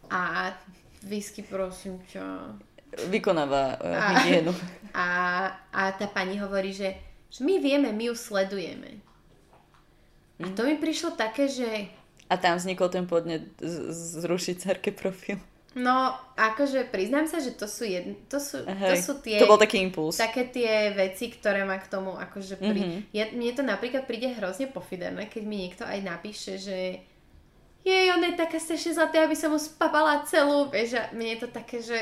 A 0.07 0.53
whisky, 1.03 1.43
prosím 1.43 1.99
ťa. 2.07 2.23
Vykonáva 3.05 3.75
uh, 3.75 3.91
A- 3.91 4.15
hygienu. 4.17 4.55
A, 4.95 5.07
a 5.69 5.91
tá 5.91 6.07
pani 6.07 6.39
hovorí, 6.39 6.71
že, 6.71 6.95
že 7.27 7.43
my 7.43 7.59
vieme, 7.59 7.91
my 7.91 8.07
ju 8.07 8.15
sledujeme. 8.15 9.03
A 10.43 10.51
to 10.51 10.67
mi 10.67 10.75
prišlo 10.75 11.15
také, 11.15 11.47
že 11.47 11.87
A 12.27 12.35
tam 12.35 12.57
vznikol 12.57 12.89
ten 12.89 13.05
podnet 13.07 13.55
z- 13.61 14.19
zrušiť 14.25 14.55
cerke 14.57 14.89
profil. 14.91 15.39
No, 15.75 16.15
akože 16.39 16.87
priznám 16.87 17.27
sa, 17.27 17.43
že 17.43 17.51
to 17.51 17.67
sú, 17.67 17.83
jedn, 17.83 18.15
to 18.31 18.39
sú, 18.39 18.63
to 18.63 18.95
Hej. 18.95 18.95
sú 19.03 19.19
tie... 19.19 19.43
to 19.43 19.51
bol 19.51 19.59
taký 19.59 19.83
impuls. 19.83 20.15
Také 20.15 20.47
tie 20.47 20.95
veci, 20.95 21.27
ktoré 21.27 21.67
ma 21.67 21.75
k 21.75 21.91
tomu 21.91 22.15
akože 22.15 22.55
pri... 22.55 22.79
Mhm. 22.79 22.99
Ja, 23.11 23.27
mne 23.35 23.51
to 23.51 23.63
napríklad 23.63 24.07
príde 24.07 24.31
hrozne 24.39 24.71
pofiderné, 24.71 25.27
keď 25.27 25.43
mi 25.43 25.67
niekto 25.67 25.83
aj 25.83 25.99
napíše, 25.99 26.55
že 26.55 27.03
jej, 27.85 28.05
ona 28.09 28.31
je 28.31 28.39
taká 28.39 28.57
strašne 28.57 28.95
zlatá, 28.95 29.27
aby 29.27 29.35
som 29.35 29.51
mu 29.51 29.59
spapala 29.59 30.23
celú, 30.25 30.71
vieš, 30.71 30.95
a 30.95 31.11
mne 31.11 31.35
je 31.35 31.39
to 31.43 31.49
také, 31.51 31.77
že... 31.83 31.99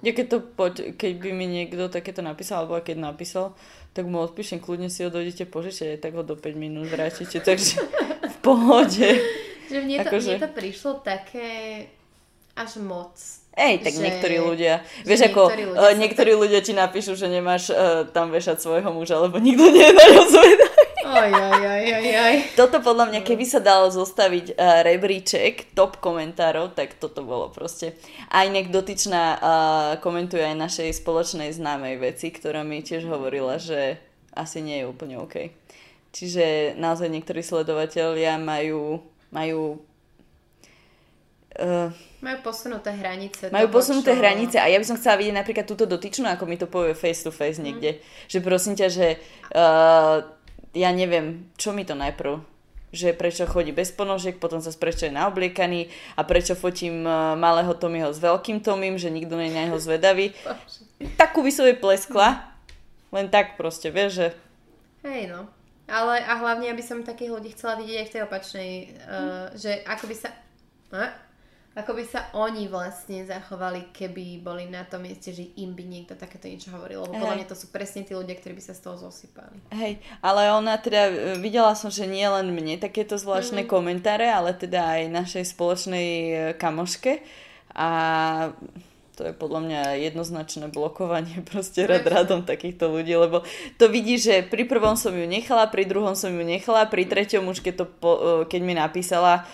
Ja 0.00 0.12
keď, 0.16 0.26
to 0.26 0.38
poď, 0.40 0.96
keď 0.96 1.12
by 1.20 1.30
mi 1.36 1.46
niekto 1.46 1.92
takéto 1.92 2.24
napísal, 2.24 2.64
alebo 2.64 2.80
keď 2.80 2.96
napísal, 2.96 3.52
tak 3.96 4.04
mu 4.04 4.20
odpíšem, 4.20 4.60
kľudne 4.60 4.92
si 4.92 5.00
ho 5.00 5.08
dojdete 5.08 5.48
požičať, 5.48 5.96
tak 5.96 6.12
ho 6.12 6.20
do 6.20 6.36
5 6.36 6.52
minút 6.52 6.92
vrátite, 6.92 7.40
takže 7.40 7.80
v 8.28 8.36
pohode. 8.44 9.08
že 9.72 9.78
mne 9.80 10.04
to, 10.04 10.12
Akože- 10.12 10.36
mne 10.36 10.44
to 10.44 10.52
prišlo 10.52 10.92
také 11.00 11.48
až 12.52 12.76
moc. 12.84 13.16
Ej, 13.56 13.80
tak 13.80 13.96
Že- 13.96 14.04
niektorí 14.04 14.36
ľudia, 14.36 14.84
vieš 15.08 15.32
ako, 15.32 15.48
niektorí 15.48 15.64
ľudia 15.64 15.80
sa 15.80 15.96
niektorí 15.96 16.32
ľudia 16.36 16.60
ti 16.60 16.72
napíšu, 16.76 17.16
že 17.16 17.32
nemáš 17.32 17.72
uh, 17.72 18.04
tam 18.12 18.28
vešať 18.28 18.60
svojho 18.60 18.92
muža, 18.92 19.16
lebo 19.16 19.40
nikto 19.40 19.72
nie 19.72 19.80
je 19.80 19.96
Oj, 21.06 21.30
oj, 21.30 21.62
oj, 21.62 21.86
oj, 22.02 22.06
oj. 22.18 22.36
Toto 22.58 22.82
podľa 22.82 23.14
mňa, 23.14 23.20
keby 23.22 23.46
sa 23.46 23.62
dalo 23.62 23.86
zostaviť 23.94 24.58
uh, 24.58 24.82
rebríček 24.82 25.70
top 25.70 26.02
komentárov, 26.02 26.74
tak 26.74 26.98
toto 26.98 27.22
bolo 27.22 27.46
proste. 27.46 27.94
A 28.26 28.42
inak 28.42 28.74
dotyčná 28.74 29.22
uh, 29.32 29.40
komentuje 30.02 30.42
aj 30.42 30.58
našej 30.58 30.90
spoločnej 30.98 31.54
známej 31.54 32.02
veci, 32.02 32.34
ktorá 32.34 32.66
mi 32.66 32.82
tiež 32.82 33.06
hovorila, 33.06 33.62
že 33.62 34.02
asi 34.34 34.58
nie 34.58 34.82
je 34.82 34.90
úplne 34.90 35.22
OK. 35.22 35.54
Čiže 36.10 36.74
naozaj 36.74 37.06
niektorí 37.06 37.38
sledovatelia 37.38 38.34
majú, 38.42 38.98
majú 39.30 39.78
uh, 41.62 41.94
Majú 42.18 42.38
posunuté 42.42 42.90
hranice. 42.90 43.54
majú 43.54 43.70
toho, 43.70 43.76
posunuté 43.78 44.10
čo- 44.10 44.18
hranice 44.18 44.56
a 44.58 44.66
ja 44.66 44.80
by 44.82 44.86
som 44.90 44.98
chcela 44.98 45.22
vidieť 45.22 45.36
napríklad 45.38 45.66
túto 45.70 45.86
dotyčnú, 45.86 46.26
ako 46.26 46.44
mi 46.50 46.58
to 46.58 46.66
povie 46.66 46.98
face 46.98 47.22
to 47.22 47.30
face 47.30 47.62
niekde. 47.62 48.02
Že 48.26 48.38
prosím 48.42 48.74
ťa, 48.74 48.88
že 48.90 49.06
uh, 49.54 50.34
ja 50.76 50.92
neviem, 50.92 51.48
čo 51.56 51.72
mi 51.72 51.88
to 51.88 51.96
najprv 51.96 52.56
že 52.94 53.12
prečo 53.12 53.44
chodí 53.44 53.74
bez 53.76 53.92
ponožiek, 53.92 54.40
potom 54.40 54.62
sa 54.64 54.72
prečo 54.72 55.04
je 55.04 55.12
naobliekaný 55.12 55.92
a 56.16 56.24
prečo 56.24 56.56
fotím 56.56 57.04
uh, 57.04 57.36
malého 57.36 57.74
Tommyho 57.76 58.08
s 58.14 58.22
veľkým 58.22 58.64
Tomym, 58.64 58.96
že 58.96 59.12
nikto 59.12 59.36
nie 59.36 59.52
je 59.52 59.56
na 59.58 59.62
jeho 59.68 59.78
zvedavý. 59.82 60.32
Takú 61.20 61.44
by 61.44 61.50
som 61.52 61.68
jej 61.68 61.76
pleskla, 61.76 62.56
len 63.12 63.28
tak 63.28 63.60
proste, 63.60 63.92
vieš, 63.92 64.10
že 64.16 64.26
Hej 65.04 65.30
no. 65.30 65.46
Ale 65.86 66.18
a 66.18 66.34
hlavne, 66.42 66.66
aby 66.74 66.82
som 66.82 67.06
takých 67.06 67.30
ľudí 67.30 67.54
chcela 67.54 67.78
vidieť 67.78 67.96
aj 68.00 68.06
v 68.10 68.12
tej 68.16 68.22
opačnej, 68.26 68.70
uh, 69.06 69.46
že 69.54 69.84
ako 69.86 70.04
by 70.10 70.14
sa... 70.16 70.28
Uh, 70.90 71.25
ako 71.76 71.92
by 71.92 72.04
sa 72.08 72.32
oni 72.32 72.72
vlastne 72.72 73.28
zachovali, 73.28 73.92
keby 73.92 74.40
boli 74.40 74.64
na 74.64 74.88
tom 74.88 75.04
mieste, 75.04 75.28
že 75.28 75.52
im 75.60 75.76
by 75.76 75.84
niekto 75.84 76.16
takéto 76.16 76.48
niečo 76.48 76.72
hovoril. 76.72 77.04
Lebo 77.04 77.20
podľa 77.20 77.36
mňa 77.36 77.48
to 77.52 77.58
sú 77.58 77.68
presne 77.68 78.00
tí 78.00 78.16
ľudia, 78.16 78.32
ktorí 78.32 78.56
by 78.56 78.64
sa 78.64 78.72
z 78.72 78.80
toho 78.80 78.96
zosypali. 78.96 79.60
Hej, 79.76 80.00
ale 80.24 80.48
ona 80.56 80.80
teda, 80.80 81.02
e, 81.12 81.14
videla 81.36 81.76
som, 81.76 81.92
že 81.92 82.08
nie 82.08 82.24
len 82.24 82.48
mne 82.48 82.80
takéto 82.80 83.20
zvláštne 83.20 83.68
mm. 83.68 83.68
komentáre, 83.68 84.24
ale 84.24 84.56
teda 84.56 84.96
aj 84.96 85.12
našej 85.12 85.44
spoločnej 85.52 86.08
e, 86.08 86.34
kamoške 86.56 87.20
a 87.76 87.88
to 89.16 89.24
je 89.28 89.32
podľa 89.32 89.60
mňa 89.64 89.80
jednoznačné 90.12 90.72
blokovanie 90.72 91.44
proste 91.52 91.84
rad 91.84 92.08
radom 92.08 92.48
takýchto 92.48 92.88
ľudí, 92.88 93.12
lebo 93.20 93.44
to 93.76 93.92
vidí, 93.92 94.16
že 94.16 94.40
pri 94.48 94.64
prvom 94.64 94.96
som 94.96 95.12
ju 95.12 95.28
nechala, 95.28 95.68
pri 95.68 95.84
druhom 95.84 96.16
som 96.16 96.32
ju 96.32 96.40
nechala, 96.40 96.88
pri 96.88 97.04
treťom 97.04 97.52
už 97.52 97.60
keď, 97.60 97.74
to 97.74 97.84
po, 97.84 98.12
e, 98.16 98.48
keď 98.48 98.60
mi 98.64 98.72
napísala, 98.72 99.44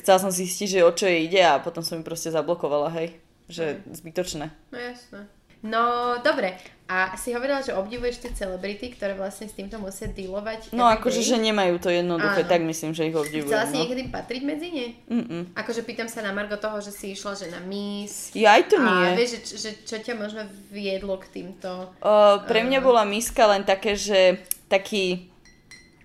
chcela 0.00 0.18
som 0.18 0.32
zistiť, 0.32 0.80
že 0.80 0.86
o 0.86 0.92
čo 0.92 1.04
jej 1.04 1.28
ide 1.28 1.44
a 1.44 1.60
potom 1.60 1.84
som 1.84 2.00
ju 2.00 2.04
proste 2.04 2.32
zablokovala, 2.32 2.88
hej, 2.96 3.16
že 3.48 3.84
zbytočné. 3.92 4.48
No 4.72 4.78
jasné. 4.78 5.28
No, 5.62 6.18
dobre. 6.18 6.58
A 6.90 7.14
si 7.16 7.32
hovorila, 7.32 7.62
že 7.62 7.72
obdivuješ 7.72 8.20
tie 8.20 8.32
celebrity, 8.34 8.92
ktoré 8.92 9.14
vlastne 9.14 9.46
s 9.46 9.54
týmto 9.54 9.78
musia 9.78 10.10
dealovať. 10.10 10.74
No 10.76 10.90
akože, 10.90 11.22
že 11.22 11.38
nemajú 11.38 11.78
to 11.78 11.88
jednoduché, 11.88 12.44
Áno. 12.44 12.50
tak 12.50 12.60
myslím, 12.66 12.92
že 12.92 13.08
ich 13.08 13.16
obdivujem. 13.16 13.48
Chcela 13.48 13.70
si 13.70 13.78
no. 13.78 13.80
niekedy 13.86 14.02
patriť 14.12 14.42
medzi 14.42 14.68
ne? 14.74 14.86
Mm-mm. 15.08 15.42
Akože 15.56 15.86
pýtam 15.86 16.10
sa 16.10 16.20
na 16.20 16.34
Margo 16.34 16.58
toho, 16.58 16.82
že 16.84 16.92
si 16.92 17.14
išla 17.14 17.38
že 17.38 17.48
na 17.48 17.62
Miss. 17.64 18.34
Ja 18.36 18.58
aj 18.58 18.74
to 18.74 18.76
A 18.76 18.84
nie. 18.84 19.24
vieš, 19.24 19.40
že, 19.40 19.56
že 19.56 19.70
čo 19.86 19.96
ťa 20.02 20.14
možno 20.18 20.44
viedlo 20.68 21.16
k 21.16 21.30
týmto... 21.30 21.94
Uh, 22.02 22.42
pre 22.44 22.66
mňa 22.66 22.82
bola 22.82 23.06
miska 23.08 23.46
len 23.48 23.62
také, 23.64 23.96
že 23.96 24.42
taký, 24.66 25.32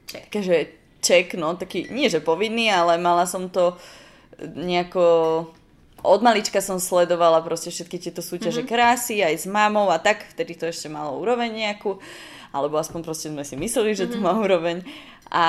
Check. 0.08 0.30
také, 0.30 0.40
že 0.40 0.56
ček, 1.08 1.40
no, 1.40 1.56
taký, 1.56 1.88
nie 1.88 2.12
že 2.12 2.20
povinný, 2.20 2.68
ale 2.68 3.00
mala 3.00 3.24
som 3.24 3.48
to 3.48 3.80
nejako... 4.44 5.04
Od 6.06 6.22
malička 6.22 6.62
som 6.62 6.78
sledovala 6.78 7.42
proste 7.42 7.74
všetky 7.74 7.98
tieto 7.98 8.22
súťaže 8.22 8.62
mm-hmm. 8.62 8.76
krásy, 8.78 9.26
aj 9.26 9.36
s 9.44 9.46
mamou 9.50 9.90
a 9.90 9.98
tak, 9.98 10.30
vtedy 10.36 10.54
to 10.54 10.70
ešte 10.70 10.94
malo 10.94 11.18
úroveň 11.18 11.50
nejakú, 11.50 11.98
alebo 12.54 12.78
aspoň 12.78 13.02
proste 13.02 13.34
sme 13.34 13.42
si 13.42 13.58
mysleli, 13.58 13.98
že 13.98 14.06
to 14.06 14.22
má 14.22 14.38
úroveň. 14.38 14.86
A 15.34 15.46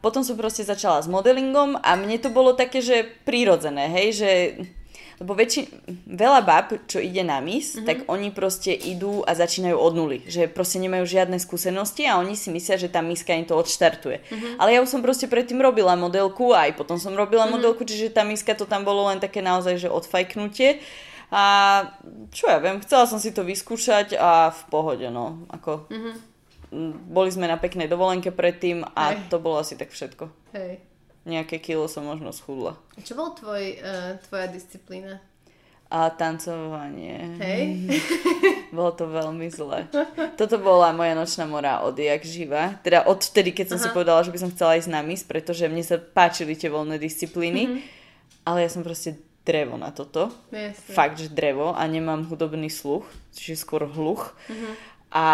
potom 0.00 0.24
som 0.24 0.40
proste 0.40 0.64
začala 0.64 1.04
s 1.04 1.06
modelingom 1.06 1.78
a 1.78 1.90
mne 2.00 2.16
to 2.18 2.32
bolo 2.32 2.56
také, 2.56 2.80
že 2.80 3.06
prírodzené, 3.28 3.92
hej, 3.92 4.08
že 4.16 4.30
lebo 5.18 5.34
väčši, 5.34 5.60
veľa 6.06 6.40
bab, 6.46 6.68
čo 6.86 7.02
ide 7.02 7.26
na 7.26 7.42
mis, 7.42 7.74
mm-hmm. 7.74 7.86
tak 7.86 7.96
oni 8.06 8.30
proste 8.30 8.70
idú 8.70 9.26
a 9.26 9.34
začínajú 9.34 9.74
od 9.74 9.92
nuly. 9.98 10.18
Že 10.30 10.46
proste 10.46 10.78
nemajú 10.78 11.02
žiadne 11.02 11.42
skúsenosti 11.42 12.06
a 12.06 12.22
oni 12.22 12.38
si 12.38 12.54
myslia, 12.54 12.78
že 12.78 12.86
tá 12.86 13.02
miska 13.02 13.34
im 13.34 13.42
to 13.42 13.58
odštartuje. 13.58 14.22
Mm-hmm. 14.22 14.62
Ale 14.62 14.78
ja 14.78 14.82
už 14.82 14.94
som 14.94 15.02
proste 15.02 15.26
predtým 15.26 15.58
robila 15.58 15.98
modelku, 15.98 16.54
aj 16.54 16.78
potom 16.78 17.02
som 17.02 17.18
robila 17.18 17.50
mm-hmm. 17.50 17.58
modelku, 17.58 17.82
čiže 17.82 18.14
tá 18.14 18.22
miska 18.22 18.54
to 18.54 18.62
tam 18.62 18.86
bolo 18.86 19.10
len 19.10 19.18
také 19.18 19.42
naozaj, 19.42 19.82
že 19.82 19.88
odfajknutie. 19.90 20.78
A 21.34 21.44
čo 22.32 22.48
ja 22.48 22.62
viem, 22.62 22.78
chcela 22.80 23.04
som 23.04 23.18
si 23.18 23.34
to 23.34 23.42
vyskúšať 23.42 24.16
a 24.16 24.54
v 24.54 24.62
pohode, 24.70 25.10
no. 25.10 25.44
Ako, 25.50 25.90
mm-hmm. 25.90 26.14
boli 27.10 27.30
sme 27.34 27.50
na 27.50 27.58
peknej 27.58 27.90
dovolenke 27.90 28.30
predtým 28.30 28.86
a 28.94 29.18
Hej. 29.18 29.34
to 29.34 29.42
bolo 29.42 29.60
asi 29.60 29.74
tak 29.74 29.90
všetko. 29.90 30.30
Hej. 30.54 30.80
Nejaké 31.28 31.60
kilo 31.60 31.84
som 31.92 32.08
možno 32.08 32.32
schudla. 32.32 32.80
Čo 33.04 33.12
bol 33.12 33.36
tvoj, 33.36 33.84
uh, 33.84 34.16
tvoja 34.24 34.48
disciplína? 34.48 35.20
A 35.88 36.08
tancovanie. 36.12 37.16
Hej? 37.40 37.60
Bolo 38.76 38.92
to 38.92 39.08
veľmi 39.08 39.48
zle. 39.48 39.88
Toto 40.36 40.60
bola 40.60 40.92
moja 40.92 41.16
nočná 41.16 41.48
mora 41.48 41.80
odjak 41.80 42.28
živa. 42.28 42.76
Teda 42.84 43.08
od 43.08 43.24
vtedy, 43.24 43.56
keď 43.56 43.72
som 43.72 43.78
Aha. 43.80 43.84
si 43.88 43.96
povedala, 43.96 44.20
že 44.20 44.28
by 44.28 44.38
som 44.40 44.52
chcela 44.52 44.76
ísť 44.76 44.92
na 44.92 45.00
mis, 45.00 45.24
pretože 45.24 45.64
mne 45.64 45.80
sa 45.80 45.96
páčili 45.96 46.52
tie 46.52 46.68
voľné 46.68 47.00
disciplíny. 47.00 47.62
Mm-hmm. 47.64 47.80
Ale 48.44 48.64
ja 48.64 48.68
som 48.68 48.84
proste 48.84 49.16
drevo 49.48 49.80
na 49.80 49.88
toto. 49.88 50.28
Jasne. 50.52 50.92
Fakt, 50.92 51.16
že 51.16 51.32
drevo 51.32 51.72
a 51.72 51.80
nemám 51.88 52.28
hudobný 52.28 52.68
sluch, 52.68 53.08
čiže 53.32 53.64
skôr 53.64 53.88
hluch. 53.88 54.36
Mhm. 54.52 54.68
A 55.08 55.26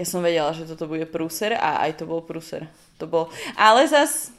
ja 0.00 0.04
som 0.08 0.24
vedela, 0.24 0.56
že 0.56 0.64
toto 0.64 0.88
bude 0.88 1.04
prúser 1.04 1.52
a 1.52 1.84
aj 1.84 2.00
to 2.00 2.08
bol 2.08 2.24
prúser. 2.24 2.64
To 2.96 3.04
bol... 3.04 3.28
Ale 3.60 3.84
zas 3.84 4.32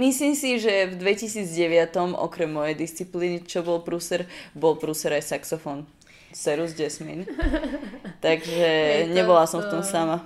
myslím 0.00 0.32
si, 0.32 0.56
že 0.56 0.88
v 0.88 0.96
2009 0.96 2.16
okrem 2.16 2.48
mojej 2.48 2.72
disciplíny, 2.74 3.44
čo 3.44 3.60
bol 3.60 3.84
prúser, 3.84 4.24
bol 4.56 4.80
prúser 4.80 5.12
aj 5.12 5.36
saxofón. 5.36 5.84
Serus 6.32 6.72
Jasmine. 6.72 7.28
Takže 8.26 8.70
to- 9.06 9.14
nebola 9.14 9.44
som 9.44 9.60
v 9.60 9.68
tom 9.68 9.82
to- 9.84 9.90
sama. 9.90 10.24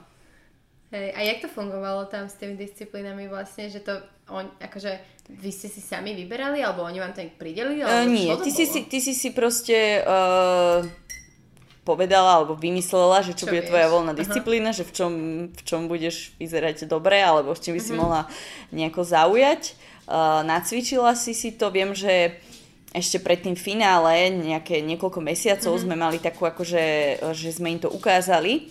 Hej, 0.95 1.11
a 1.11 1.21
jak 1.27 1.43
to 1.43 1.49
fungovalo 1.51 2.07
tam 2.07 2.31
s 2.31 2.39
tými 2.39 2.55
disciplínami 2.55 3.27
vlastne, 3.27 3.67
že 3.67 3.83
to 3.83 3.99
on, 4.31 4.47
akože 4.63 4.95
vy 5.27 5.51
ste 5.51 5.67
si 5.67 5.83
sami 5.83 6.15
vyberali, 6.15 6.63
alebo 6.63 6.87
oni 6.87 7.03
vám 7.03 7.11
to 7.11 7.27
pridelili? 7.35 7.83
Uh, 7.83 8.07
Alebo 8.07 8.15
nie, 8.15 8.31
čo 8.31 8.39
to 8.39 8.47
ty 8.47 8.51
bolo? 8.55 8.63
si, 8.63 8.81
ty 8.87 8.99
si 9.03 9.13
si 9.19 9.29
proste 9.35 10.07
uh, 10.07 10.87
povedala 11.85 12.41
alebo 12.41 12.57
vymyslela, 12.57 13.21
že 13.21 13.33
čo, 13.33 13.45
Čo 13.45 13.53
bude 13.53 13.61
vieš. 13.61 13.71
tvoja 13.71 13.87
voľná 13.87 14.13
Aha. 14.13 14.21
disciplína, 14.25 14.73
že 14.73 14.83
v 14.83 14.93
čom, 14.93 15.13
v 15.53 15.63
čom 15.63 15.87
budeš 15.87 16.33
vyzerať 16.37 16.89
dobre 16.89 17.21
alebo 17.21 17.53
s 17.53 17.61
čím 17.61 17.77
by 17.77 17.83
Mhm. 17.85 17.87
si 17.87 17.93
mohla 17.93 18.21
nejako 18.73 19.05
zaujať. 19.05 19.63
Uh, 20.05 20.41
nacvičila 20.43 21.13
si 21.13 21.33
si 21.33 21.53
to, 21.53 21.69
viem, 21.69 21.93
že 21.93 22.37
ešte 22.91 23.19
pred 23.19 23.41
tým 23.41 23.53
finále, 23.55 24.29
nejaké 24.31 24.81
niekoľko 24.81 25.21
mesiacov 25.21 25.73
Mhm. 25.75 25.81
sme 25.81 25.95
mali 25.95 26.19
takú 26.19 26.45
akože, 26.45 26.83
že 27.33 27.49
sme 27.51 27.73
im 27.73 27.81
to 27.81 27.89
ukázali. 27.89 28.69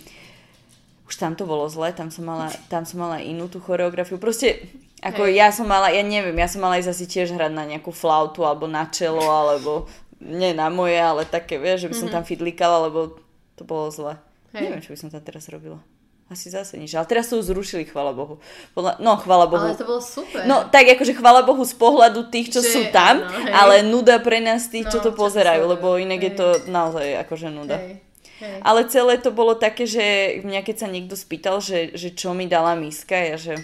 Už 1.03 1.19
tam 1.19 1.35
to 1.35 1.43
bolo 1.43 1.67
zle, 1.67 1.91
tam 1.91 2.07
som 2.09 2.23
mala, 2.23 2.47
tam 2.69 2.85
som 2.85 2.97
mala 2.97 3.19
inú 3.19 3.45
tú 3.45 3.59
choreografiu. 3.59 4.15
Proste, 4.15 4.63
ako 5.03 5.27
Hej. 5.27 5.35
ja 5.35 5.47
som 5.51 5.67
mala, 5.67 5.91
ja 5.91 5.99
neviem, 5.99 6.33
ja 6.33 6.47
som 6.47 6.63
mala 6.63 6.79
ísť 6.79 6.89
asi 6.89 7.05
tiež 7.05 7.35
hrať 7.35 7.51
na 7.51 7.67
nejakú 7.67 7.91
flautu 7.91 8.47
alebo 8.47 8.71
na 8.71 8.87
čelo, 8.87 9.19
alebo 9.19 9.85
nie 10.23 10.55
na 10.55 10.71
moje, 10.71 10.97
ale 10.97 11.27
také, 11.27 11.59
vieš, 11.59 11.85
že 11.85 11.89
by 11.91 11.95
som 11.99 12.09
tam 12.09 12.23
fidlikala, 12.23 12.87
lebo 12.87 13.19
to 13.59 13.67
bolo 13.67 13.91
zle. 13.91 14.17
Hej. 14.55 14.69
Neviem, 14.69 14.81
čo 14.81 14.91
by 14.95 14.97
som 14.99 15.09
tam 15.11 15.21
teraz 15.21 15.51
robila. 15.51 15.83
Asi 16.31 16.49
zase 16.49 16.79
nič. 16.79 16.95
Ale 16.95 17.05
teraz 17.05 17.29
už 17.29 17.51
zrušili, 17.51 17.83
chvala 17.85 18.15
Bohu. 18.15 18.39
Podľa, 18.73 18.97
no, 19.03 19.19
chvala 19.19 19.45
Bohu. 19.45 19.69
Ale 19.69 19.77
to 19.77 19.85
bolo 19.85 20.01
super. 20.01 20.47
No 20.47 20.65
tak 20.71 20.87
akože 20.87 21.13
chvala 21.19 21.43
Bohu 21.43 21.61
z 21.67 21.75
pohľadu 21.75 22.31
tých, 22.31 22.49
čo 22.55 22.63
Že 22.63 22.71
sú 22.71 22.81
tam, 22.95 23.21
áno, 23.21 23.29
hej. 23.43 23.51
ale 23.53 23.75
nuda 23.83 24.17
pre 24.23 24.39
nás 24.39 24.71
tých, 24.71 24.87
čo 24.89 24.97
No, 24.97 25.03
to 25.03 25.11
čo 25.11 25.13
to 25.13 25.19
pozerajú, 25.19 25.67
sledujú, 25.67 25.73
lebo 25.77 25.87
inak 25.99 26.21
je 26.23 26.31
hej. 26.33 26.39
to 26.39 26.47
naozaj 26.71 27.05
akože 27.27 27.47
nuda. 27.51 27.77
Hej, 27.77 27.93
hej. 28.39 28.57
Ale 28.63 28.79
celé 28.87 29.13
to 29.19 29.29
bolo 29.35 29.53
také, 29.53 29.83
že 29.83 30.39
mňa 30.41 30.61
keď 30.63 30.75
sa 30.79 30.87
niekto 30.87 31.13
spýtal, 31.19 31.59
že, 31.59 31.91
že 31.93 32.15
čo 32.15 32.31
mi 32.31 32.47
dala 32.47 32.73
miska, 32.79 33.19
ja 33.19 33.35
že 33.35 33.59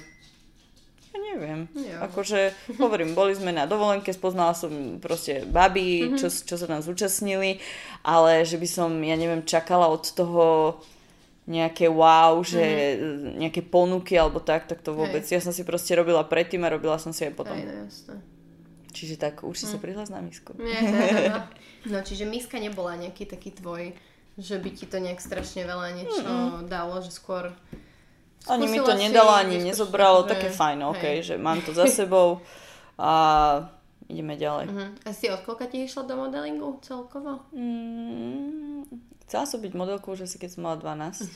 ja 1.10 1.17
neviem. 1.17 1.65
Jo. 1.74 2.06
Akože 2.06 2.54
hovorím, 2.78 3.17
boli 3.17 3.34
sme 3.34 3.50
na 3.50 3.65
dovolenke, 3.65 4.13
spoznala 4.13 4.54
som 4.54 5.02
proste 5.02 5.41
baby, 5.50 6.13
Mhm. 6.13 6.17
čo, 6.17 6.28
čo 6.30 6.56
sa 6.56 6.65
tam 6.69 6.82
zúčastnili, 6.86 7.58
ale 8.06 8.45
že 8.45 8.62
by 8.62 8.67
som, 8.69 8.89
ja 9.02 9.17
neviem, 9.17 9.41
čakala 9.41 9.89
od 9.89 10.06
toho 10.06 10.78
nejaké 11.50 11.89
wow, 11.89 12.38
že 12.45 12.62
nejaké 13.41 13.65
ponuky 13.65 14.13
alebo 14.13 14.38
tak, 14.38 14.69
tak 14.69 14.86
to 14.86 14.93
vôbec. 14.93 15.26
Ja 15.26 15.41
som 15.41 15.50
si 15.50 15.65
proste 15.65 15.98
robila 15.98 16.22
predtým 16.22 16.62
a 16.62 16.69
robila 16.69 17.02
som 17.02 17.10
si 17.10 17.26
aj 17.26 17.34
potom. 17.34 17.58
Hej, 17.58 17.65
no 17.65 17.74
jasné. 17.89 18.15
Čiže 18.93 19.15
tak 19.17 19.41
určite 19.41 19.74
sa 19.74 19.82
prihlás 19.82 20.13
na 20.13 20.22
misku. 20.22 20.54
Nie, 20.62 20.78
no. 21.30 21.41
no 21.89 21.98
čiže 22.06 22.30
miska 22.30 22.62
nebola 22.62 22.93
nejaký 23.02 23.26
taký 23.26 23.50
tvoj, 23.54 23.98
že 24.38 24.62
by 24.62 24.69
ti 24.78 24.86
to 24.86 25.02
nejak 25.02 25.17
strašne 25.17 25.65
veľa 25.65 25.88
niečo 25.98 26.26
dalo, 26.69 27.02
že 27.02 27.10
skôr... 27.10 27.50
Ani 28.47 28.71
mi 28.71 28.80
to 28.80 28.95
si, 28.95 29.10
nedalo, 29.10 29.36
ani 29.36 29.60
nezobralo, 29.60 30.23
že- 30.23 30.30
také 30.32 30.47
fajn, 30.47 30.80
ok, 30.95 31.04
hej. 31.04 31.17
že 31.23 31.36
mám 31.36 31.60
to 31.60 31.75
za 31.80 31.89
sebou 31.91 32.39
a 32.95 33.12
ideme 34.10 34.36
ďalej. 34.39 34.65
Uh-huh. 34.71 34.89
A 35.06 35.10
si 35.13 35.30
od 35.30 35.43
koľka 35.45 35.69
ti 35.69 35.86
išla 35.86 36.08
do 36.10 36.17
modelingu 36.17 36.82
celkovo? 36.82 37.45
Mm, 37.54 38.89
chcela 39.28 39.45
som 39.45 39.62
byť 39.62 39.73
modelkou 39.78 40.17
už 40.17 40.25
asi 40.25 40.41
keď 40.41 40.49
som 40.58 40.65
mala 40.65 40.82
12. 40.82 41.30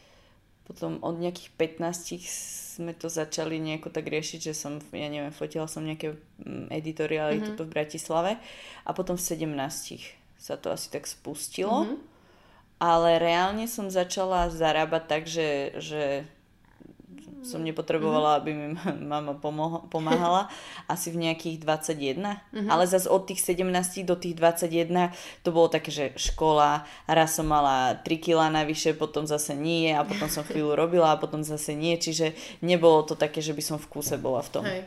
Potom 0.68 1.02
od 1.02 1.18
nejakých 1.18 1.50
15 1.58 2.78
sme 2.78 2.94
to 2.94 3.10
začali 3.10 3.58
nejako 3.58 3.90
tak 3.90 4.06
riešiť, 4.06 4.52
že 4.52 4.54
som, 4.54 4.78
ja 4.94 5.10
neviem, 5.10 5.34
fotila 5.34 5.66
som 5.66 5.82
nejaké 5.82 6.14
mm, 6.44 6.70
editoriály 6.70 7.42
mm-hmm. 7.42 7.56
tu 7.58 7.66
v 7.66 7.72
Bratislave 7.74 8.38
a 8.86 8.90
potom 8.94 9.18
v 9.18 9.24
17 9.26 9.50
sa 10.40 10.54
to 10.56 10.72
asi 10.72 10.88
tak 10.88 11.04
spustilo. 11.04 11.84
Mhm. 11.84 11.96
Ale 12.80 13.20
reálne 13.20 13.68
som 13.68 13.92
začala 13.92 14.48
zarábať 14.48 15.02
tak, 15.04 15.22
že, 15.28 15.76
že 15.76 16.24
som 17.40 17.64
nepotrebovala, 17.64 18.40
aby 18.40 18.50
mi 18.52 18.66
mama 19.00 19.32
pomáhala 19.88 20.52
asi 20.92 21.08
v 21.08 21.28
nejakých 21.28 21.60
21. 21.64 22.68
Ale 22.68 22.84
zase 22.84 23.08
od 23.08 23.24
tých 23.24 23.40
17 23.40 24.04
do 24.04 24.16
tých 24.16 24.36
21 24.36 25.12
to 25.44 25.48
bolo 25.50 25.72
také, 25.72 25.88
že 25.88 26.04
škola, 26.16 26.84
raz 27.08 27.36
som 27.36 27.48
mala 27.48 27.96
3 28.00 28.06
kg 28.20 28.52
navyše, 28.52 28.92
potom 28.92 29.24
zase 29.24 29.56
nie 29.56 29.92
a 29.92 30.04
potom 30.04 30.28
som 30.28 30.44
chvíľu 30.44 30.76
robila 30.76 31.16
a 31.16 31.20
potom 31.20 31.40
zase 31.40 31.72
nie, 31.72 31.96
čiže 31.96 32.36
nebolo 32.60 33.02
to 33.04 33.16
také, 33.16 33.40
že 33.40 33.56
by 33.56 33.62
som 33.64 33.76
v 33.80 33.86
kúse 33.88 34.14
bola 34.20 34.44
v 34.44 34.50
tom. 34.52 34.64
Hej, 34.64 34.82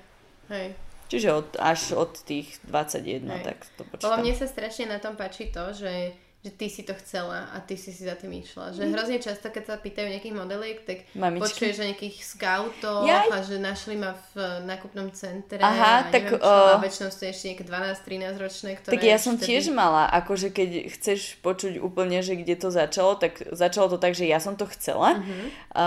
hej. 0.54 0.68
Čiže 1.14 1.30
od, 1.30 1.50
až 1.62 1.94
od 1.94 2.18
tých 2.26 2.58
21, 2.66 3.22
Hej. 3.22 3.44
tak 3.46 3.58
to 3.78 3.86
počítam. 3.86 4.18
mne 4.18 4.34
sa 4.34 4.50
strašne 4.50 4.90
na 4.90 4.98
tom 4.98 5.14
páči 5.14 5.54
to, 5.54 5.70
že, 5.70 6.18
že 6.44 6.52
ty 6.52 6.68
si 6.68 6.84
to 6.84 6.92
chcela 7.00 7.48
a 7.56 7.64
ty 7.64 7.80
si 7.80 7.96
si 7.96 8.04
za 8.04 8.20
tým 8.20 8.36
išla. 8.44 8.76
Že 8.76 8.92
hrozne 8.92 9.16
často, 9.24 9.48
keď 9.48 9.64
sa 9.64 9.76
pýtajú 9.80 10.12
nejakých 10.12 10.36
modeliek, 10.36 10.84
tak 10.84 11.08
Mamičky. 11.16 11.40
počuješ 11.40 11.76
o 11.80 11.88
nejakých 11.88 12.16
scoutoch 12.20 13.08
Jaj. 13.08 13.32
a 13.32 13.38
že 13.48 13.56
našli 13.64 13.96
ma 13.96 14.12
v 14.12 14.44
eh, 14.44 14.60
nákupnom 14.68 15.08
centre 15.16 15.64
Aha, 15.64 16.04
a 16.04 16.12
tak, 16.12 16.36
neviem 16.36 16.44
čo, 16.44 16.52
o- 16.52 16.76
a 16.76 16.84
väčšinou 16.84 17.10
sú 17.16 17.24
ešte 17.24 17.46
nejaké 17.48 17.64
12-13 17.64 18.44
ročné, 18.44 18.70
ktoré 18.76 18.92
Tak 18.92 19.04
ja 19.08 19.18
som 19.24 19.40
vtedy... 19.40 19.48
tiež 19.56 19.64
mala, 19.72 20.04
akože 20.12 20.52
keď 20.52 20.70
chceš 20.92 21.40
počuť 21.40 21.80
úplne, 21.80 22.20
že 22.20 22.36
kde 22.36 22.60
to 22.60 22.68
začalo, 22.76 23.16
tak 23.16 23.40
začalo 23.56 23.96
to 23.96 23.98
tak, 24.04 24.12
že 24.12 24.28
ja 24.28 24.44
som 24.44 24.60
to 24.60 24.68
chcela. 24.68 25.24
Uh-huh. 25.24 25.48
A 25.80 25.86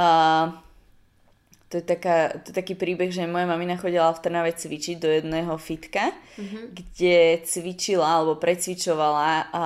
to 1.68 1.82
je, 1.82 1.84
taká, 1.84 2.32
to 2.40 2.48
je 2.48 2.56
taký 2.56 2.78
príbeh, 2.78 3.12
že 3.12 3.28
moja 3.28 3.44
mamina 3.44 3.76
chodila 3.76 4.08
v 4.14 4.22
Trnave 4.24 4.56
cvičiť 4.56 4.96
do 4.96 5.10
jedného 5.12 5.52
fitka, 5.60 6.16
uh-huh. 6.40 6.72
kde 6.72 7.44
cvičila 7.44 8.08
alebo 8.08 8.40
precvičovala 8.40 9.52
a 9.52 9.64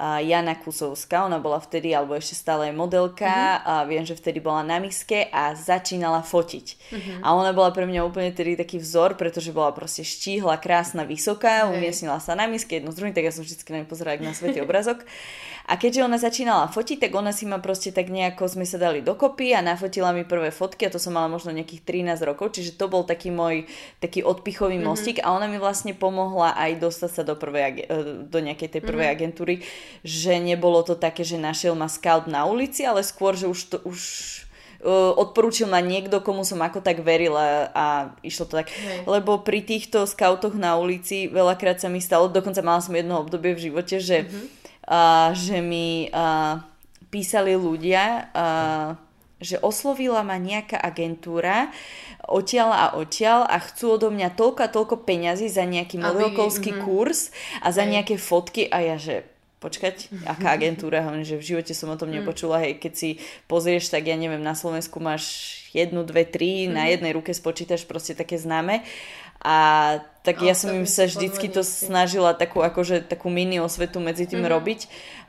Jana 0.00 0.56
Kusovská, 0.56 1.28
ona 1.28 1.36
bola 1.36 1.60
vtedy, 1.60 1.92
alebo 1.92 2.16
ešte 2.16 2.32
stále 2.32 2.72
je 2.72 2.74
modelka 2.74 3.28
uh-huh. 3.28 3.68
a 3.68 3.74
viem, 3.84 4.00
že 4.00 4.16
vtedy 4.16 4.40
bola 4.40 4.64
na 4.64 4.80
miske 4.80 5.28
a 5.28 5.52
začínala 5.52 6.24
fotiť. 6.24 6.66
Uh-huh. 6.72 7.18
A 7.20 7.36
ona 7.36 7.52
bola 7.52 7.68
pre 7.68 7.84
mňa 7.84 8.08
úplne 8.08 8.32
tedy 8.32 8.56
taký 8.56 8.80
vzor, 8.80 9.20
pretože 9.20 9.52
bola 9.52 9.76
proste 9.76 10.00
štíhla, 10.00 10.56
krásna, 10.56 11.04
vysoká, 11.04 11.68
Hej. 11.68 11.76
umiestnila 11.76 12.16
sa 12.16 12.32
na 12.32 12.48
miske 12.48 12.80
jedno 12.80 12.96
z 12.96 12.96
druhým, 12.96 13.12
tak 13.12 13.28
ja 13.28 13.32
som 13.34 13.44
vždy 13.44 13.60
na 13.68 13.84
ňu 13.84 13.88
pozerala 13.92 14.24
na 14.24 14.32
svetý 14.32 14.64
obrazok. 14.64 15.04
A 15.70 15.78
keďže 15.78 16.02
ona 16.02 16.18
začínala 16.18 16.66
fotiť, 16.66 17.06
tak 17.06 17.14
ona 17.14 17.30
si 17.30 17.46
ma 17.46 17.62
proste 17.62 17.94
tak 17.94 18.10
nejako 18.10 18.50
sme 18.50 18.66
sa 18.66 18.74
dali 18.74 19.06
dokopy 19.06 19.54
a 19.54 19.62
nafotila 19.62 20.10
mi 20.10 20.26
prvé 20.26 20.50
fotky 20.50 20.90
a 20.90 20.90
to 20.90 20.98
som 20.98 21.14
mala 21.14 21.30
možno 21.30 21.54
nejakých 21.54 21.86
13 21.86 22.26
rokov, 22.26 22.58
čiže 22.58 22.74
to 22.74 22.90
bol 22.90 23.06
taký 23.06 23.30
môj 23.30 23.70
taký 24.02 24.26
odpichový 24.26 24.82
mm-hmm. 24.82 24.90
mostík 24.90 25.18
a 25.22 25.30
ona 25.30 25.46
mi 25.46 25.62
vlastne 25.62 25.94
pomohla 25.94 26.58
aj 26.58 26.82
dostať 26.82 27.10
sa 27.14 27.22
do, 27.22 27.38
prvej, 27.38 27.86
e, 27.86 28.02
do 28.26 28.38
nejakej 28.42 28.66
tej 28.66 28.82
prvej 28.82 29.14
mm-hmm. 29.14 29.22
agentúry, 29.22 29.54
že 30.02 30.42
nebolo 30.42 30.82
to 30.82 30.98
také, 30.98 31.22
že 31.22 31.38
našiel 31.38 31.78
ma 31.78 31.86
scout 31.86 32.26
na 32.26 32.50
ulici, 32.50 32.82
ale 32.82 33.06
skôr, 33.06 33.38
že 33.38 33.46
už 33.46 33.60
to 33.70 33.78
už 33.86 34.00
uh, 34.82 35.14
odporúčil 35.14 35.70
ma 35.70 35.78
niekto, 35.78 36.18
komu 36.24 36.42
som 36.42 36.58
ako 36.60 36.82
tak 36.82 37.04
verila 37.04 37.70
a 37.70 38.16
išlo 38.24 38.48
to 38.48 38.58
tak. 38.58 38.72
Hej. 38.72 39.06
Lebo 39.06 39.38
pri 39.40 39.62
týchto 39.62 40.08
skautoch 40.08 40.56
na 40.56 40.74
ulici 40.80 41.28
veľakrát 41.28 41.78
sa 41.78 41.86
mi 41.92 42.02
stalo, 42.02 42.26
dokonca 42.26 42.58
mala 42.64 42.82
som 42.82 42.96
jedno 42.96 43.20
obdobie 43.20 43.54
v 43.54 43.70
živote, 43.70 44.00
že, 44.00 44.26
Mhm. 44.26 44.59
Uh, 44.90 45.30
že 45.32 45.62
mi 45.62 46.10
uh, 46.10 46.58
písali 47.08 47.54
ľudia, 47.54 48.28
uh, 48.34 48.98
že 49.40 49.56
oslovila 49.62 50.20
ma 50.20 50.36
nejaká 50.36 50.76
agentúra 50.76 51.72
odtiaľ 52.28 52.70
a 52.76 52.86
odtiaľ 53.00 53.48
a 53.48 53.56
chcú 53.56 53.96
odo 53.96 54.12
mňa 54.12 54.36
toľko 54.36 54.60
a 54.68 54.68
toľko 54.68 54.96
peňazí 55.08 55.48
za 55.48 55.64
nejaký 55.64 55.96
modelkovský 55.96 56.76
mhm. 56.76 56.80
kurz 56.84 57.32
a 57.64 57.72
za 57.72 57.88
nejaké 57.88 58.20
fotky 58.20 58.68
a 58.68 58.84
ja, 58.84 58.96
že 59.00 59.24
počkať, 59.60 60.08
aká 60.24 60.56
agentúra, 60.56 61.04
hovorím, 61.04 61.28
že 61.28 61.36
v 61.36 61.48
živote 61.52 61.76
som 61.76 61.92
o 61.92 61.96
tom 62.00 62.08
Mm. 62.08 62.24
nepočula, 62.24 62.64
hej, 62.64 62.80
keď 62.80 62.92
si 62.96 63.20
pozrieš, 63.44 63.92
tak 63.92 64.08
ja 64.08 64.16
neviem, 64.16 64.40
na 64.40 64.56
Slovensku 64.56 65.04
máš 65.04 65.52
jednu, 65.76 66.00
dve, 66.00 66.24
tri, 66.24 66.64
Mhm. 66.64 66.72
na 66.72 66.88
jednej 66.88 67.12
ruke 67.12 67.36
spočítaš 67.36 67.84
proste 67.84 68.16
také 68.16 68.40
známe 68.40 68.80
a 69.44 69.56
tak 70.20 70.44
ja 70.44 70.52
som 70.52 70.68
im 70.76 70.84
sa 70.84 71.08
vždycky 71.08 71.48
to 71.48 71.64
snažila 71.64 72.36
takú, 72.36 72.60
akože, 72.60 73.08
takú 73.08 73.32
mini 73.32 73.56
osvetu 73.56 74.04
medzi 74.04 74.28
tým 74.28 74.44
mm-hmm. 74.44 74.52
robiť, 74.52 74.80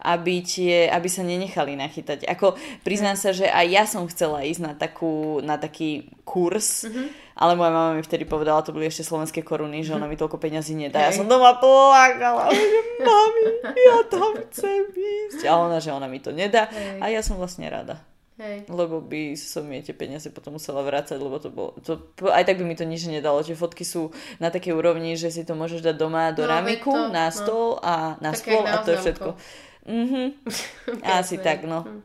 aby, 0.04 0.44
tie, 0.44 0.92
aby 0.92 1.08
sa 1.08 1.24
nenechali 1.24 1.80
nachytať. 1.80 2.28
Ako 2.28 2.60
priznám 2.84 3.16
mm. 3.16 3.22
sa, 3.24 3.30
že 3.32 3.48
aj 3.48 3.66
ja 3.72 3.84
som 3.88 4.04
chcela 4.12 4.44
ísť 4.44 4.60
na, 4.60 4.74
takú, 4.76 5.40
na 5.48 5.56
taký 5.56 6.12
kurz, 6.28 6.84
mm-hmm. 6.84 7.08
ale 7.40 7.52
moja 7.56 7.72
mama 7.72 7.92
mi 7.96 8.04
vtedy 8.04 8.28
povedala, 8.28 8.68
to 8.68 8.76
boli 8.76 8.92
ešte 8.92 9.08
slovenské 9.08 9.48
koruny, 9.48 9.80
že 9.88 9.96
ona 9.96 10.12
mi 10.12 10.20
toľko 10.20 10.36
peňazí 10.36 10.76
nedá. 10.76 11.00
Hey. 11.00 11.16
Ja 11.16 11.24
som 11.24 11.32
doma 11.32 11.56
plakala, 11.56 12.52
že 12.52 12.80
mami, 13.00 13.46
ja 13.72 13.98
tam 14.12 14.36
chcem 14.44 14.92
ísť. 14.92 15.48
A 15.48 15.56
ona, 15.56 15.80
že 15.80 15.96
ona 15.96 16.12
mi 16.12 16.20
to 16.20 16.36
nedá. 16.36 16.68
Hey. 16.68 17.00
A 17.00 17.06
ja 17.16 17.24
som 17.24 17.40
vlastne 17.40 17.72
rada. 17.72 18.11
Hej. 18.42 18.66
Lebo 18.74 19.06
by 19.06 19.38
som 19.38 19.70
jej 19.70 19.86
tie 19.86 19.94
peniaze 19.94 20.26
potom 20.34 20.58
musela 20.58 20.82
vrácať, 20.82 21.22
lebo 21.22 21.38
to 21.38 21.54
bolo... 21.54 21.78
To, 21.86 22.02
aj 22.26 22.42
tak 22.50 22.58
by 22.58 22.66
mi 22.66 22.74
to 22.74 22.90
nič 22.90 23.06
nedalo. 23.06 23.46
Tie 23.46 23.54
fotky 23.54 23.86
sú 23.86 24.10
na 24.42 24.50
takej 24.50 24.74
úrovni, 24.74 25.14
že 25.14 25.30
si 25.30 25.46
to 25.46 25.54
môžeš 25.54 25.86
dať 25.86 25.94
doma 25.94 26.34
do 26.34 26.42
no, 26.42 26.50
ramiku, 26.50 26.90
to, 26.90 27.14
na 27.14 27.30
no. 27.30 27.36
stôl 27.38 27.78
no. 27.78 27.86
a 27.86 27.94
na 28.18 28.34
Také 28.34 28.58
stôl 28.58 28.64
a 28.66 28.74
to 28.82 28.90
je 28.90 28.98
všetko. 28.98 29.30
Mhm. 29.86 30.24
Asi 31.22 31.38
tak, 31.38 31.70
no. 31.70 31.86
Hm. 31.86 32.02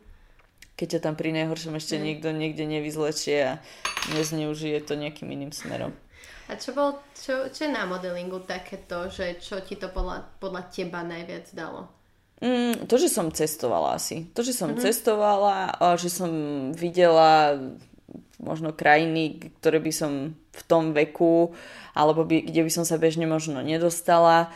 Keď 0.76 0.86
ťa 0.92 1.00
tam 1.08 1.16
pri 1.16 1.32
najhoršom 1.32 1.80
ešte 1.80 1.96
hm. 1.96 2.02
niekto 2.04 2.28
niekde 2.36 2.68
nevyzlečie 2.68 3.36
a 3.40 3.52
nezneužije 4.12 4.84
to 4.84 4.92
nejakým 4.92 5.32
iným 5.32 5.56
smerom. 5.56 5.96
A 6.46 6.60
čo, 6.60 6.76
bol, 6.76 7.00
čo, 7.16 7.48
čo 7.48 7.66
je 7.66 7.72
na 7.72 7.88
modelingu 7.88 8.38
takéto, 8.44 9.08
že 9.08 9.40
čo 9.40 9.64
ti 9.64 9.74
to 9.74 9.88
podľa, 9.90 10.36
podľa 10.38 10.68
teba 10.68 11.00
najviac 11.00 11.48
dalo? 11.56 11.95
Mm, 12.36 12.84
to, 12.84 13.00
že 13.00 13.08
som 13.08 13.32
cestovala 13.32 13.96
asi. 13.96 14.28
To, 14.36 14.44
že 14.44 14.52
som 14.52 14.72
mm-hmm. 14.72 14.84
cestovala, 14.84 15.72
a 15.72 15.96
že 15.96 16.12
som 16.12 16.30
videla 16.76 17.56
možno 18.36 18.76
krajiny, 18.76 19.52
ktoré 19.60 19.80
by 19.80 19.92
som 19.92 20.12
v 20.36 20.62
tom 20.68 20.92
veku, 20.92 21.56
alebo 21.96 22.28
by, 22.28 22.44
kde 22.44 22.60
by 22.68 22.70
som 22.72 22.84
sa 22.84 23.00
bežne 23.00 23.24
možno 23.24 23.64
nedostala. 23.64 24.52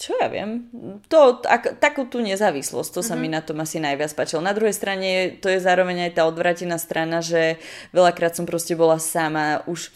Čo 0.00 0.16
ja 0.16 0.28
viem? 0.32 0.68
To, 1.12 1.40
ak, 1.44 1.80
takú 1.80 2.08
tú 2.08 2.24
nezávislosť, 2.24 2.88
to 2.92 3.00
mm-hmm. 3.00 3.16
sa 3.16 3.20
mi 3.20 3.28
mhm. 3.28 3.34
na 3.36 3.40
tom 3.40 3.56
asi 3.60 3.80
najviac 3.80 4.12
páčilo. 4.12 4.44
Na 4.44 4.52
druhej 4.52 4.76
strane 4.76 5.40
to 5.40 5.48
je 5.48 5.60
zároveň 5.60 6.08
aj 6.08 6.20
tá 6.20 6.28
odvratená 6.28 6.76
strana, 6.76 7.24
že 7.24 7.56
veľakrát 7.96 8.36
som 8.36 8.44
proste 8.44 8.76
bola 8.76 9.00
sama 9.00 9.64
už 9.64 9.88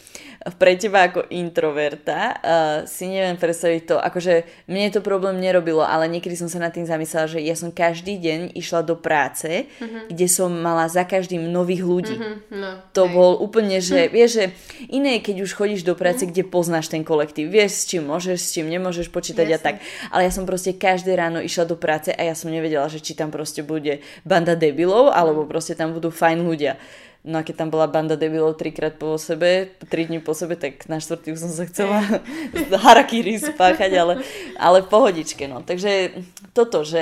pre 0.53 0.77
teba 0.77 1.09
ako 1.09 1.25
introverta 1.33 2.19
uh, 2.37 2.37
si 2.85 3.09
neviem 3.09 3.33
predstaviť 3.33 3.81
to, 3.89 3.95
akože 3.97 4.45
mne 4.69 4.93
to 4.93 5.01
problém 5.01 5.41
nerobilo, 5.41 5.81
ale 5.81 6.05
niekedy 6.05 6.37
som 6.37 6.45
sa 6.45 6.61
nad 6.61 6.69
tým 6.69 6.85
zamyslela, 6.85 7.25
že 7.25 7.41
ja 7.41 7.57
som 7.57 7.73
každý 7.73 8.21
deň 8.21 8.53
išla 8.53 8.85
do 8.85 8.93
práce, 8.93 9.65
uh-huh. 9.65 10.05
kde 10.13 10.27
som 10.29 10.53
mala 10.53 10.85
za 10.85 11.01
každým 11.01 11.49
nových 11.49 11.81
ľudí. 11.81 12.13
Uh-huh. 12.13 12.37
No, 12.53 12.77
to 12.93 13.09
hej. 13.09 13.13
bol 13.17 13.41
úplne, 13.41 13.81
že 13.81 14.05
vieš, 14.05 14.37
že 14.37 14.45
iné 14.93 15.17
keď 15.17 15.49
už 15.49 15.57
chodíš 15.57 15.81
do 15.81 15.97
práce, 15.97 16.21
uh-huh. 16.21 16.29
kde 16.29 16.45
poznáš 16.45 16.93
ten 16.93 17.01
kolektív, 17.01 17.49
vieš 17.49 17.81
s 17.81 17.83
čím 17.89 18.05
môžeš, 18.05 18.37
s 18.37 18.53
čím 18.53 18.69
nemôžeš 18.69 19.09
počítať 19.09 19.49
Jasne. 19.49 19.57
a 19.57 19.65
tak. 19.65 19.75
Ale 20.13 20.29
ja 20.29 20.31
som 20.31 20.45
proste 20.45 20.77
každé 20.77 21.17
ráno 21.17 21.41
išla 21.41 21.65
do 21.65 21.73
práce 21.73 22.13
a 22.13 22.21
ja 22.21 22.37
som 22.37 22.53
nevedela, 22.53 22.85
že 22.85 23.01
či 23.01 23.17
tam 23.17 23.33
proste 23.33 23.65
bude 23.65 24.05
banda 24.21 24.53
debilov, 24.53 25.09
alebo 25.09 25.49
proste 25.49 25.73
tam 25.73 25.97
budú 25.97 26.13
fajn 26.13 26.45
ľudia. 26.45 26.77
No 27.25 27.41
a 27.41 27.43
keď 27.43 27.65
tam 27.65 27.69
bola 27.73 27.89
banda 27.89 28.13
debilov 28.13 28.53
trikrát 28.53 29.01
po 29.01 29.17
sebe, 29.17 29.73
tri 29.89 30.05
dní 30.05 30.21
po 30.21 30.37
sebe, 30.37 30.53
tak 30.53 30.85
na 30.85 31.01
štvrtý 31.01 31.33
už 31.33 31.41
som 31.41 31.49
sa 31.49 31.65
chcela 31.65 32.05
harakiri 32.85 33.41
spáchať, 33.41 33.91
ale, 33.97 34.21
ale 34.61 34.85
pohodičke, 34.85 35.49
no. 35.49 35.65
Takže 35.65 36.21
toto, 36.53 36.85
že 36.85 37.01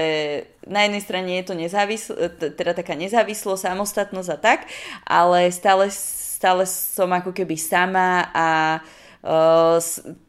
na 0.64 0.88
jednej 0.88 1.04
strane 1.04 1.32
je 1.44 1.46
to 1.52 1.60
nezávisl, 1.60 2.16
teda 2.40 2.72
taká 2.72 2.96
nezávislosť, 2.96 3.68
samostatnosť 3.68 4.30
a 4.32 4.38
tak, 4.40 4.60
ale 5.04 5.52
stále, 5.52 5.92
stále 5.92 6.64
som 6.72 7.12
ako 7.12 7.36
keby 7.36 7.60
sama 7.60 8.32
a 8.32 8.48
uh, 9.28 9.76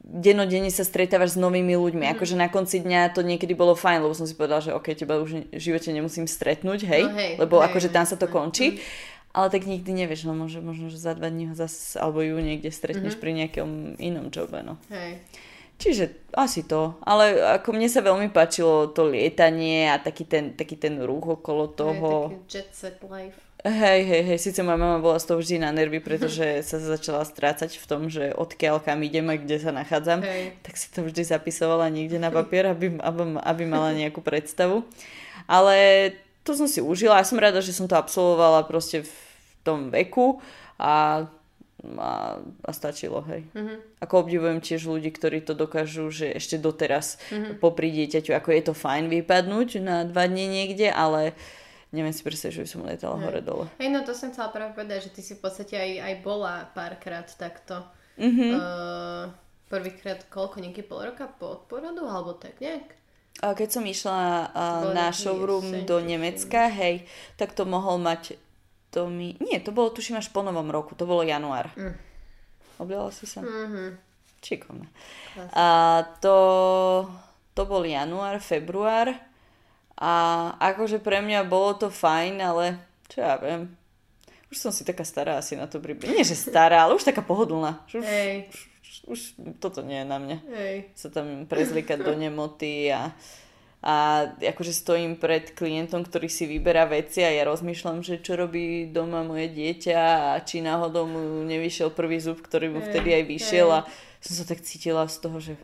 denodenne 0.03 0.75
sa 0.75 0.83
stretávaš 0.83 1.39
s 1.39 1.43
novými 1.43 1.79
ľuďmi. 1.79 2.11
Mm. 2.11 2.13
Akože 2.19 2.35
na 2.35 2.51
konci 2.51 2.83
dňa 2.83 3.15
to 3.15 3.23
niekedy 3.23 3.55
bolo 3.55 3.79
fajn, 3.79 4.03
lebo 4.03 4.15
som 4.19 4.27
si 4.27 4.35
povedala, 4.35 4.59
že 4.59 4.75
ok, 4.75 4.91
teba 4.99 5.23
už 5.23 5.55
v 5.55 5.63
živote 5.63 5.95
nemusím 5.95 6.27
stretnúť, 6.27 6.83
hej, 6.83 7.05
no, 7.07 7.15
hej 7.15 7.33
lebo 7.39 7.63
hej, 7.63 7.71
akože 7.71 7.95
tam 7.95 8.03
sa 8.03 8.19
to 8.19 8.27
končí. 8.27 8.83
Mm 8.83 9.14
ale 9.35 9.51
tak 9.51 9.67
nikdy 9.67 9.91
nevieš, 9.91 10.31
no 10.31 10.33
možno, 10.39 10.63
možno 10.63 10.87
že 10.87 10.97
za 11.03 11.19
dva 11.19 11.27
dní 11.27 11.51
ho 11.51 11.55
zase, 11.59 11.99
alebo 11.99 12.23
ju 12.23 12.39
niekde 12.39 12.71
stretneš 12.71 13.19
mm-hmm. 13.19 13.23
pri 13.23 13.31
nejakom 13.35 13.71
inom 13.99 14.31
jobe, 14.31 14.63
no. 14.63 14.79
Hej. 14.95 15.19
Čiže 15.75 16.31
asi 16.39 16.63
to. 16.63 16.95
Ale 17.03 17.43
ako 17.59 17.75
mne 17.75 17.91
sa 17.91 17.99
veľmi 17.99 18.31
páčilo 18.31 18.95
to 18.95 19.11
lietanie 19.11 19.91
a 19.91 19.99
taký 19.99 20.23
ten, 20.23 20.55
taký 20.55 20.79
ten 20.79 21.03
ruch 21.03 21.43
okolo 21.43 21.67
toho. 21.67 22.31
Hej, 22.31 22.39
jet 22.47 22.71
set 22.71 23.03
life. 23.03 23.35
Hej, 23.65 24.01
hej, 24.05 24.23
hej, 24.29 24.39
síce 24.39 24.61
moja 24.61 24.77
mama 24.77 25.01
bola 25.01 25.17
z 25.17 25.25
toho 25.25 25.41
vždy 25.41 25.57
na 25.57 25.73
nervy, 25.73 25.99
pretože 25.99 26.61
sa 26.69 26.77
začala 26.77 27.25
strácať 27.25 27.81
v 27.81 27.85
tom, 27.89 28.13
že 28.13 28.31
odkiaľ 28.37 28.85
kam 28.85 29.01
idem 29.03 29.25
a 29.33 29.41
kde 29.41 29.57
sa 29.57 29.73
nachádzam, 29.73 30.21
hej. 30.21 30.53
tak 30.61 30.77
si 30.77 30.93
to 30.93 31.01
vždy 31.01 31.25
zapisovala 31.25 31.89
niekde 31.91 32.21
na 32.21 32.29
papier, 32.39 32.71
aby, 32.71 33.01
aby, 33.01 33.23
aby 33.41 33.63
mala 33.67 33.97
nejakú 33.97 34.23
predstavu. 34.23 34.87
Ale 35.51 36.13
to 36.45 36.53
som 36.53 36.69
si 36.69 36.85
užila 36.85 37.19
a 37.19 37.27
som 37.27 37.41
rada, 37.41 37.65
že 37.65 37.73
som 37.73 37.89
to 37.89 37.97
absolvovala 37.97 38.69
proste 38.69 39.03
v 39.03 39.24
tom 39.65 39.89
veku 39.89 40.45
a, 40.77 41.25
a, 41.99 42.13
a 42.41 42.71
stačilo, 42.71 43.25
hej. 43.25 43.49
Mm-hmm. 43.57 44.05
Ako 44.05 44.15
obdivujem 44.29 44.61
tiež 44.61 44.85
ľudí, 44.85 45.09
ktorí 45.11 45.41
to 45.41 45.57
dokážu, 45.57 46.13
že 46.13 46.29
ešte 46.37 46.61
doteraz 46.61 47.17
mm-hmm. 47.33 47.59
popri 47.59 47.89
dieťaťu, 47.91 48.37
ako 48.37 48.49
je 48.53 48.63
to 48.69 48.75
fajn 48.77 49.09
vypadnúť 49.09 49.81
na 49.81 50.05
dva 50.05 50.29
dní 50.29 50.45
niekde, 50.45 50.93
ale 50.93 51.33
neviem 51.95 52.13
si 52.13 52.27
predstaviť, 52.27 52.55
že 52.59 52.63
by 52.63 52.69
som 52.69 52.85
lietala 52.85 53.17
hore 53.23 53.41
dole. 53.41 53.67
Hej, 53.81 53.91
no 53.95 54.05
to 54.05 54.13
som 54.13 54.35
chcela 54.35 54.53
práve 54.53 54.75
povedať, 54.75 55.09
že 55.09 55.15
ty 55.15 55.21
si 55.23 55.33
v 55.39 55.41
podstate 55.47 55.79
aj, 55.79 55.91
aj 56.03 56.15
bola 56.21 56.69
párkrát 56.75 57.25
takto. 57.25 57.81
Mm-hmm. 58.21 58.51
Uh, 58.55 59.31
prvýkrát 59.71 60.23
koľko, 60.31 60.63
nejaký 60.63 60.83
pol 60.87 61.07
roka 61.07 61.27
po 61.27 61.63
porodu, 61.67 62.03
alebo 62.03 62.35
tak 62.35 62.59
nejak? 62.63 62.95
Keď 63.43 63.69
som 63.71 63.83
išla 63.83 64.51
uh, 64.55 64.95
na 64.95 65.11
showroom 65.11 65.83
do 65.83 65.99
Nemecka, 65.99 66.71
hej, 66.71 67.03
tak 67.35 67.51
to 67.59 67.67
mohol 67.67 67.99
mať 67.99 68.39
to 68.95 69.11
mi... 69.11 69.35
Nie, 69.43 69.59
to 69.59 69.75
bolo 69.75 69.91
tuším 69.91 70.23
až 70.23 70.31
po 70.31 70.47
novom 70.47 70.71
roku, 70.71 70.95
to 70.95 71.03
bolo 71.03 71.27
január. 71.27 71.67
Mm. 71.75 71.99
Objala 72.79 73.11
si 73.11 73.27
sa? 73.27 73.43
Mm-hmm. 73.43 73.99
A 75.51 75.67
to, 76.23 76.37
to 77.59 77.63
bol 77.67 77.83
január, 77.83 78.39
február 78.39 79.11
a 79.99 80.13
akože 80.61 81.01
pre 81.01 81.25
mňa 81.25 81.49
bolo 81.49 81.75
to 81.81 81.89
fajn, 81.89 82.35
ale 82.45 82.77
čo 83.09 83.25
ja 83.25 83.41
viem, 83.41 83.73
už 84.53 84.61
som 84.61 84.71
si 84.71 84.85
taká 84.85 85.03
stará 85.03 85.41
asi 85.41 85.57
na 85.59 85.65
to 85.65 85.81
príbe. 85.81 86.07
Nie, 86.07 86.23
že 86.23 86.37
stará, 86.39 86.87
ale 86.87 86.95
už 86.95 87.09
taká 87.09 87.25
pohodlná. 87.25 87.83
Už, 87.89 88.05
Hej. 88.05 88.53
Už, 88.53 88.61
už, 88.85 88.91
už 89.11 89.21
toto 89.59 89.83
nie 89.83 90.05
je 90.05 90.07
na 90.07 90.19
mňa. 90.21 90.39
Hej. 90.55 90.77
Sa 90.95 91.09
tam 91.09 91.49
prezlikať 91.49 92.05
do 92.05 92.15
nemoty 92.15 92.93
a 92.93 93.11
a 93.85 94.25
akože 94.41 94.73
stojím 94.73 95.21
pred 95.21 95.53
klientom, 95.53 96.09
ktorý 96.09 96.33
si 96.33 96.49
vyberá 96.49 96.89
veci 96.89 97.21
a 97.21 97.29
ja 97.29 97.45
rozmýšľam, 97.45 98.01
že 98.01 98.17
čo 98.25 98.33
robí 98.33 98.89
doma 98.89 99.21
moje 99.21 99.53
dieťa 99.53 100.01
a 100.33 100.41
či 100.41 100.65
náhodou 100.65 101.05
mu 101.05 101.45
nevyšiel 101.45 101.93
prvý 101.93 102.17
zub, 102.17 102.41
ktorý 102.41 102.73
mu 102.73 102.81
vtedy 102.81 103.13
aj 103.13 103.25
vyšiel 103.29 103.69
a 103.69 103.81
som 104.25 104.35
sa 104.41 104.49
tak 104.49 104.65
cítila 104.65 105.05
z 105.05 105.17
toho, 105.21 105.37
že 105.37 105.61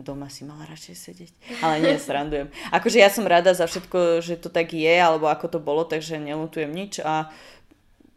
doma 0.00 0.32
si 0.32 0.48
mala 0.48 0.64
radšej 0.72 0.96
sedieť. 0.96 1.32
Ale 1.60 1.84
nie, 1.84 2.00
srandujem. 2.00 2.48
Akože 2.72 2.96
ja 2.96 3.12
som 3.12 3.28
rada 3.28 3.52
za 3.52 3.68
všetko, 3.68 4.24
že 4.24 4.40
to 4.40 4.48
tak 4.48 4.72
je, 4.72 4.96
alebo 4.96 5.28
ako 5.28 5.52
to 5.52 5.58
bolo, 5.60 5.84
takže 5.84 6.16
nelutujem 6.16 6.72
nič 6.72 7.04
a 7.04 7.28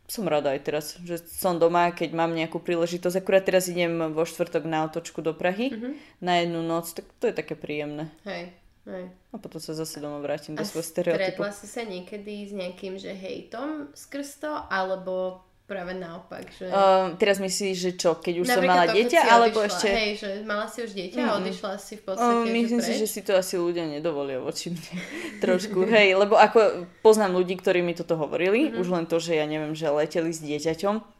som 0.07 0.23
rada 0.23 0.55
aj 0.55 0.61
teraz, 0.63 0.85
že 1.03 1.19
som 1.19 1.59
doma, 1.59 1.91
keď 1.91 2.15
mám 2.15 2.31
nejakú 2.31 2.63
príležitosť. 2.63 3.19
Akurát 3.19 3.43
teraz 3.43 3.67
idem 3.67 3.91
vo 4.15 4.23
štvrtok 4.23 4.63
na 4.63 4.87
otočku 4.87 5.19
do 5.19 5.35
Prahy 5.35 5.75
mm-hmm. 5.75 5.93
na 6.23 6.39
jednu 6.39 6.63
noc, 6.63 6.95
tak 6.95 7.11
to 7.19 7.27
je 7.27 7.35
také 7.35 7.59
príjemné. 7.59 8.07
Hej. 8.23 8.62
Hej. 8.83 9.15
A 9.31 9.35
potom 9.39 9.63
sa 9.63 9.71
zase 9.71 10.03
domov 10.03 10.27
vrátim 10.27 10.59
do 10.59 10.63
svojho 10.67 10.83
stereotypu. 10.83 11.39
stretla 11.39 11.51
si 11.55 11.67
sa 11.71 11.87
niekedy 11.87 12.43
s 12.43 12.51
nejakým, 12.51 12.99
že 12.99 13.15
hejtom 13.15 13.95
skrz 13.95 14.43
to, 14.43 14.51
alebo 14.67 15.39
práve 15.63 15.95
naopak? 15.95 16.51
Že... 16.51 16.67
Uh, 16.67 17.15
teraz 17.15 17.39
myslíš, 17.39 17.75
že 17.79 17.91
čo, 17.95 18.19
keď 18.19 18.43
už 18.43 18.47
Napríklad 18.51 18.59
som 18.59 18.67
mala 18.67 18.85
to, 18.85 18.95
dieťa, 18.99 19.19
alebo 19.23 19.59
odišla, 19.63 19.69
ešte... 19.71 19.87
Hej, 19.87 20.11
že 20.19 20.29
mala 20.43 20.65
si 20.67 20.77
už 20.83 20.91
dieťa 20.91 21.19
mm. 21.23 21.27
a 21.27 21.31
odišla 21.39 21.71
si 21.79 21.93
v 21.95 22.03
podstate, 22.03 22.35
uh, 22.35 22.51
Myslím 22.51 22.81
že 22.83 22.85
si, 22.85 22.93
že 22.99 23.07
si 23.07 23.21
to 23.23 23.31
asi 23.39 23.55
ľudia 23.55 23.85
nedovolia 23.87 24.43
voči 24.43 24.75
mne 24.75 24.93
trošku, 25.43 25.87
hej, 25.87 26.19
lebo 26.19 26.35
ako 26.35 26.83
poznám 26.99 27.39
ľudí, 27.39 27.55
ktorí 27.55 27.79
mi 27.79 27.95
toto 27.95 28.19
hovorili, 28.19 28.67
mm-hmm. 28.67 28.81
už 28.83 28.87
len 28.91 29.05
to, 29.07 29.15
že 29.23 29.39
ja 29.39 29.47
neviem, 29.47 29.71
že 29.71 29.87
leteli 29.87 30.35
s 30.35 30.43
dieťaťom 30.43 31.12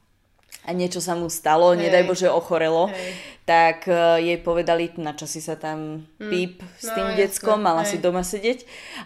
a 0.64 0.70
niečo 0.72 1.04
sa 1.04 1.18
mu 1.18 1.28
stalo, 1.28 1.76
hey. 1.76 1.88
nedaj 1.88 2.04
Bože 2.08 2.28
ochorelo, 2.32 2.88
hey. 2.88 3.18
tak 3.44 3.90
uh, 3.92 4.16
jej 4.16 4.40
povedali, 4.40 4.96
na 4.96 5.12
čo 5.12 5.28
si 5.28 5.44
sa 5.44 5.60
tam 5.60 6.08
mm. 6.22 6.30
píp 6.32 6.64
s 6.80 6.88
no, 6.88 6.96
tým 6.96 7.08
no, 7.12 7.18
deckom, 7.20 7.60
jasne. 7.60 7.68
mala 7.68 7.84
hey. 7.84 7.92
si 7.92 7.98
doma 8.00 8.24
sedieť, 8.24 8.60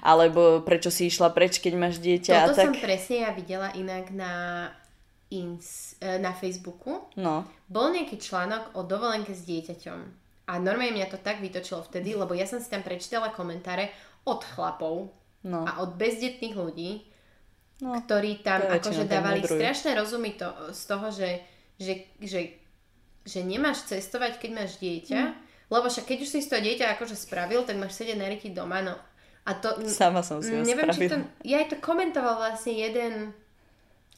alebo 0.06 0.62
prečo 0.62 0.94
si 0.94 1.10
išla 1.10 1.34
preč, 1.34 1.58
keď 1.58 1.74
máš 1.74 1.98
dieťa. 1.98 2.54
Toto 2.54 2.62
tak... 2.62 2.68
som 2.72 2.78
presne 2.78 3.26
ja 3.26 3.32
videla 3.34 3.74
inak 3.74 4.14
na, 4.14 4.34
ins, 5.34 5.98
e, 5.98 6.22
na 6.22 6.32
Facebooku. 6.38 7.10
No. 7.18 7.48
Bol 7.66 7.98
nejaký 7.98 8.22
článok 8.22 8.78
o 8.78 8.86
dovolenke 8.86 9.34
s 9.34 9.42
dieťaťom. 9.44 10.00
A 10.48 10.54
normálne 10.64 10.96
mňa 10.96 11.12
to 11.12 11.20
tak 11.20 11.44
vytočilo 11.44 11.84
vtedy, 11.84 12.16
lebo 12.16 12.32
ja 12.32 12.48
som 12.48 12.64
si 12.64 12.72
tam 12.72 12.80
prečítala 12.80 13.36
komentáre 13.36 13.92
od 14.24 14.40
chlapov 14.48 15.12
no. 15.44 15.68
a 15.68 15.84
od 15.84 16.00
bezdetných 16.00 16.56
ľudí, 16.56 17.04
no, 17.80 17.94
ktorí 17.98 18.42
tam 18.42 18.66
akože 18.66 19.06
dávali 19.06 19.42
modruj. 19.42 19.58
strašné 19.60 19.92
rozumy 19.94 20.34
to, 20.34 20.48
z 20.72 20.82
toho, 20.86 21.08
že, 21.12 21.30
že, 21.78 21.94
že 22.20 22.40
že 23.28 23.44
nemáš 23.44 23.84
cestovať, 23.92 24.40
keď 24.40 24.52
máš 24.56 24.80
dieťa, 24.80 25.20
mm. 25.20 25.34
lebo 25.68 25.92
však 25.92 26.08
keď 26.08 26.18
už 26.24 26.30
si 26.32 26.40
to 26.48 26.56
dieťa 26.56 26.96
akože 26.96 27.12
spravil, 27.12 27.68
tak 27.68 27.76
máš 27.76 28.00
sedieť 28.00 28.16
na 28.16 28.32
ryti 28.32 28.56
doma, 28.56 28.80
no. 28.80 28.96
A 29.44 29.52
to, 29.52 29.84
Sama 29.84 30.24
som 30.24 30.40
si 30.40 30.56
ho 30.56 30.64
neviem, 30.64 30.88
spravila. 30.88 30.96
či 30.96 31.12
to, 31.12 31.18
ja 31.44 31.60
aj 31.60 31.68
to 31.72 31.78
komentoval 31.84 32.40
vlastne 32.40 32.72
jeden, 32.72 33.36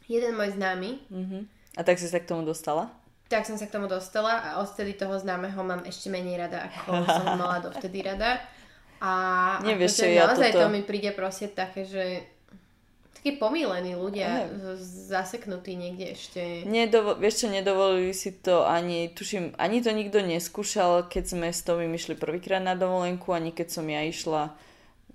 jeden 0.05 0.37
môj 0.37 0.53
známy, 0.53 1.01
Uh-huh. 1.09 1.41
A 1.73 1.81
tak 1.81 1.97
si 1.97 2.05
sa 2.05 2.21
k 2.21 2.29
tomu 2.29 2.45
dostala? 2.45 2.93
tak 3.29 3.45
som 3.45 3.57
sa 3.57 3.69
k 3.69 3.73
tomu 3.77 3.85
dostala 3.85 4.41
a 4.41 4.49
odtedy 4.57 4.97
toho 4.97 5.13
známeho 5.13 5.61
mám 5.61 5.85
ešte 5.85 6.09
menej 6.09 6.45
rada, 6.45 6.65
ako 6.65 7.01
som 7.17 7.37
mala 7.37 7.61
dovtedy 7.61 8.01
rada. 8.01 8.41
A 9.01 9.09
Nevieš, 9.61 10.01
akože 10.01 10.01
čo 10.01 10.05
ja 10.05 10.25
naozaj 10.29 10.49
toto- 10.49 10.65
to 10.65 10.73
mi 10.73 10.81
príde 10.81 11.13
proste 11.13 11.49
také, 11.49 11.85
že 11.85 12.25
takí 13.19 13.35
pomílení 13.35 13.93
ľudia, 13.93 14.47
z- 14.73 15.11
zaseknutí 15.11 15.75
niekde 15.75 16.15
ešte. 16.15 16.41
Nedovo- 16.63 17.13
vieš 17.13 17.43
čo, 17.43 17.47
nedovolili 17.47 18.11
si 18.11 18.31
to 18.31 18.63
ani, 18.63 19.07
tuším, 19.09 19.53
ani 19.55 19.79
to 19.79 19.91
nikto 19.91 20.19
neskúšal, 20.19 21.05
keď 21.05 21.23
sme 21.27 21.47
s 21.49 21.61
Tomím 21.61 21.93
išli 21.93 22.15
prvýkrát 22.15 22.59
na 22.59 22.73
dovolenku, 22.73 23.29
ani 23.29 23.51
keď 23.51 23.67
som 23.69 23.85
ja 23.85 24.01
išla 24.01 24.55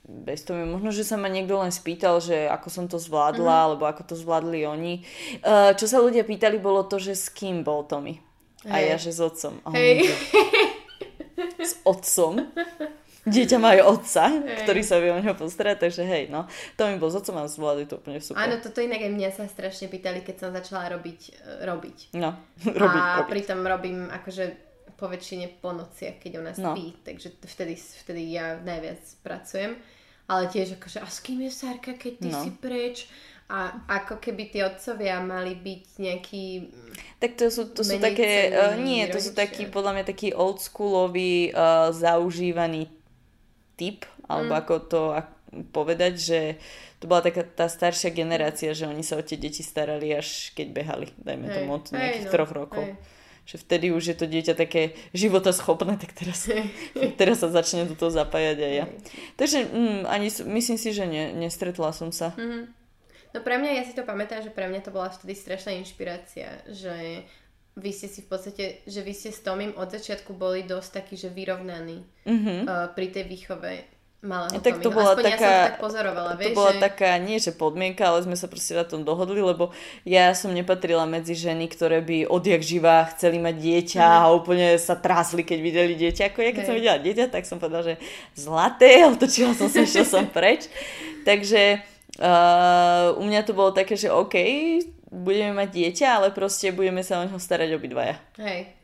bez 0.04 0.44
toho. 0.44 0.60
Možno, 0.62 0.92
že 0.92 1.00
sa 1.00 1.16
ma 1.16 1.26
niekto 1.26 1.56
len 1.56 1.72
spýtal, 1.72 2.20
že 2.20 2.44
ako 2.46 2.68
som 2.68 2.84
to 2.84 2.96
zvládla, 2.96 3.40
Mhm. 3.40 3.48
mm-hmm. 3.48 3.66
alebo 3.66 3.84
ako 3.86 4.02
to 4.04 4.14
zvládli 4.14 4.60
oni. 4.64 4.94
Uh, 5.40 5.72
čo 5.72 5.88
sa 5.88 5.98
ľudia 5.98 6.22
pýtali, 6.22 6.56
bolo 6.56 6.84
to, 6.84 6.96
že 6.96 7.16
s 7.16 7.26
kým 7.28 7.60
bol 7.60 7.82
Tommy. 7.82 8.20
A 8.64 8.78
Hej. 8.78 8.84
ja, 8.86 8.96
že 8.98 9.10
s 9.10 9.20
otcom. 9.22 9.54
A 9.60 9.72
že 9.72 10.08
S 11.58 11.80
otcom? 11.82 12.32
Dieťa 13.24 13.56
má 13.56 13.72
aj 13.72 13.82
otca, 13.82 14.24
Hej. 14.28 14.62
ktorý 14.62 14.82
sa 14.82 14.96
vie 14.96 15.08
o 15.08 15.16
neho 15.16 15.32
postarať, 15.32 15.76
takže 15.80 16.02
hej, 16.02 16.28
no. 16.28 16.44
Tommy 16.74 16.96
bol 16.96 17.08
s 17.08 17.16
otcom 17.16 17.36
a 17.36 17.46
zvládli 17.46 17.84
to 17.84 17.96
úplne 17.96 18.20
super. 18.20 18.36
Áno, 18.38 18.58
toto 18.58 18.78
inak 18.78 19.00
aj 19.00 19.10
mňa 19.10 19.30
sa 19.32 19.44
strašne 19.44 19.86
pýtali, 19.86 20.20
keď 20.20 20.36
som 20.38 20.50
začala 20.50 20.88
robiť. 20.90 21.20
e, 21.32 21.64
robiť. 21.64 21.98
No, 22.14 22.36
robiť, 22.76 23.00
a 23.00 23.08
robiť. 23.18 23.28
pritom 23.28 23.60
robím 23.60 24.06
akože 24.06 24.44
po 24.94 25.06
väčšine 25.06 25.58
po 25.58 25.72
nociach, 25.72 26.18
keď 26.18 26.32
ona 26.38 26.52
No. 26.54 26.70
spí, 26.70 26.94
takže 27.00 27.34
vtedy, 27.42 27.74
vtedy 27.74 28.22
ja 28.30 28.56
najviac 28.58 29.00
pracujem. 29.20 29.74
Ale 30.24 30.46
tiež 30.46 30.76
akože, 30.76 30.98
a 30.98 31.06
s 31.06 31.18
kým 31.18 31.40
je 31.40 31.50
Sárka, 31.50 31.92
keď 31.94 32.12
ty 32.18 32.28
No. 32.28 32.40
si 32.40 32.50
preč? 32.50 33.08
A 33.44 33.76
ako 33.86 34.16
keby 34.16 34.48
tí 34.48 34.60
otcovia 34.60 35.20
mali 35.20 35.52
byť 35.54 35.82
nejaký... 35.98 36.44
Tak 37.18 37.36
to 37.36 37.48
sú, 37.48 37.68
to 37.68 37.80
sú 37.80 38.00
také, 38.00 38.48
uh, 38.50 38.72
nie, 38.74 39.04
to 39.04 39.16
sú 39.18 39.32
rodičia. 39.32 39.40
taký, 39.42 39.62
podľa 39.66 39.92
mňa 39.92 40.04
taký 40.06 40.28
oldschoolový, 40.32 41.50
uh, 41.50 41.88
zaužívaný 41.90 42.88
typ, 43.74 44.04
alebo 44.26 44.54
Mm. 44.54 44.60
ako 44.60 44.74
to 44.86 45.00
povedať, 45.70 46.12
že 46.18 46.40
to 46.98 47.06
bola 47.06 47.22
taká 47.22 47.44
tá 47.44 47.70
staršia 47.70 48.10
generácia, 48.10 48.74
že 48.74 48.88
oni 48.88 49.06
sa 49.06 49.14
o 49.14 49.22
tie 49.22 49.38
deti 49.38 49.62
starali 49.62 50.10
až 50.10 50.50
keď 50.56 50.66
behali, 50.72 51.08
dajme 51.20 51.46
Hej, 51.46 51.54
tomu 51.54 51.70
od 51.78 51.84
nejakých 51.92 52.26
no, 52.26 52.32
troch 52.32 52.52
rokov. 52.52 52.82
hej. 52.82 52.96
Že 53.44 53.56
vtedy 53.60 53.86
už 53.92 54.04
je 54.08 54.16
to 54.16 54.26
dieťa 54.26 54.54
také 54.56 54.96
životaschopné, 55.12 56.00
tak 56.00 56.16
teraz, 56.16 56.48
teraz 57.20 57.44
sa 57.44 57.52
začne 57.52 57.84
do 57.84 57.92
toho 57.92 58.08
zapájať 58.08 58.56
aj 58.56 58.72
ja. 58.72 58.86
Takže 59.36 59.58
mm, 59.68 60.00
ani, 60.08 60.28
myslím 60.48 60.78
si, 60.80 60.96
že 60.96 61.04
ne, 61.04 61.30
nestretla 61.36 61.92
som 61.92 62.08
sa. 62.08 62.32
Mhm. 62.40 62.72
No 63.34 63.42
pre 63.42 63.58
mňa, 63.58 63.70
ja 63.78 63.84
si 63.84 63.92
to 63.92 64.06
pamätám, 64.06 64.46
že 64.46 64.54
pre 64.54 64.70
mňa 64.70 64.80
to 64.86 64.94
bola 64.94 65.10
vtedy 65.10 65.34
strašná 65.34 65.74
inšpirácia, 65.76 66.62
že 66.70 67.26
vy 67.74 67.90
ste 67.90 68.06
si 68.06 68.20
v 68.20 68.28
podstate, 68.28 68.64
že 68.84 69.00
vy 69.00 69.10
ste 69.10 69.28
s 69.28 69.40
Tomím 69.40 69.72
od 69.72 69.86
začiatku 69.86 70.30
boli 70.32 70.62
dosť 70.62 70.90
takí, 70.94 71.14
že 71.14 71.28
vyrovnaní 71.28 72.06
Mhm. 72.24 72.54
uh, 72.62 72.88
pri 72.90 73.06
tej 73.08 73.24
výchove 73.24 73.72
malého 74.22 74.56
Tak 74.56 74.80
to 74.80 74.88
Tommyho. 74.88 74.94
bola 74.94 75.10
Aspoň 75.12 75.20
ja 75.22 75.28
som 75.28 75.36
taká- 75.36 75.66
tak 75.66 75.78
pozorovala, 75.78 76.30
To 76.30 76.38
vieš, 76.40 76.54
bola 76.54 76.72
že... 76.72 76.80
taká, 76.80 77.10
nie 77.18 77.36
že 77.36 77.52
podmienka, 77.52 78.02
ale 78.02 78.18
sme 78.20 78.32
sa 78.32 78.46
proste 78.46 78.72
na 78.72 78.82
tom 78.82 79.02
dohodli, 79.02 79.36
lebo 79.38 79.68
ja 80.02 80.32
som 80.32 80.48
nepatrila 80.50 81.04
medzi 81.04 81.34
ženy, 81.34 81.68
ktoré 81.68 82.00
by 82.00 82.24
odjak 82.26 82.62
živá 82.62 83.04
chceli 83.10 83.36
mať 83.36 83.52
dieťa 83.58 84.00
a 84.00 84.32
úplne 84.32 84.78
sa 84.78 84.96
trásli, 84.96 85.42
keď 85.42 85.58
videli 85.60 85.92
dieťa. 85.94 86.30
Ako 86.30 86.40
ja 86.40 86.50
keď 86.50 86.56
Hej. 86.56 86.66
som 86.66 86.74
videla 86.74 86.96
dieťa, 86.96 87.24
tak 87.28 87.44
som 87.44 87.58
povedala, 87.58 87.84
že 87.84 87.94
zlaté, 88.32 89.02
otočila 89.12 89.52
som 89.52 89.68
sa, 89.68 89.82
išla 89.82 90.06
som 90.06 90.24
preč. 90.26 90.72
Takže 91.22 91.84
uh, 92.16 93.12
u 93.14 93.22
mňa 93.22 93.40
to 93.42 93.52
bolo 93.52 93.70
také, 93.70 93.94
že 93.94 94.08
OK, 94.08 94.34
budeme 95.14 95.54
mať 95.54 95.68
dieťa, 95.70 96.06
ale 96.18 96.28
proste 96.34 96.74
budeme 96.74 97.06
sa 97.06 97.22
o 97.22 97.26
neho 97.26 97.38
starať 97.38 97.78
obidvaja. 97.78 98.18
Hej, 98.42 98.74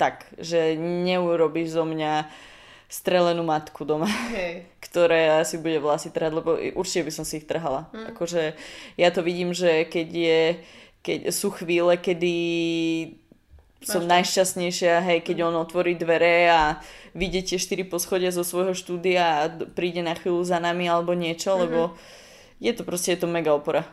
Tak, 0.00 0.24
že 0.40 0.80
neurobíš 0.80 1.76
zo 1.76 1.84
mňa 1.84 2.24
strelenú 2.90 3.46
matku 3.46 3.86
doma 3.86 4.10
hej. 4.34 4.66
ktoré 4.84 5.38
asi 5.38 5.62
bude 5.62 5.78
vlasy 5.78 6.10
trhať, 6.10 6.32
lebo 6.34 6.58
určite 6.74 7.06
by 7.06 7.12
som 7.14 7.24
si 7.28 7.38
ich 7.38 7.46
trhala. 7.46 7.86
Mm. 7.94 8.16
Akože 8.16 8.58
ja 8.98 9.08
to 9.14 9.22
vidím, 9.22 9.54
že 9.54 9.86
keď 9.86 10.08
je, 10.10 10.40
keď 11.04 11.18
sú 11.30 11.54
chvíle, 11.54 11.94
kedy 12.00 12.34
som 13.80 14.04
Máš 14.04 14.36
najšťastnejšia, 14.36 15.00
hej, 15.00 15.18
keď 15.24 15.48
on 15.48 15.56
otvorí 15.56 15.96
dvere 15.96 16.52
a 16.52 16.60
vidie 17.16 17.40
tie 17.40 17.56
štyri 17.56 17.88
poschodia 17.88 18.28
zo 18.28 18.44
svojho 18.44 18.76
štúdia 18.76 19.22
a 19.40 19.42
príde 19.48 20.04
na 20.04 20.12
chvíľu 20.12 20.44
za 20.44 20.60
nami 20.60 20.84
alebo 20.84 21.16
niečo, 21.16 21.56
mm-hmm. 21.56 21.62
lebo 21.64 21.80
je 22.60 22.72
to 22.76 22.84
proste, 22.84 23.16
je 23.16 23.24
to 23.24 23.28
mega 23.30 23.56
opora. 23.56 23.88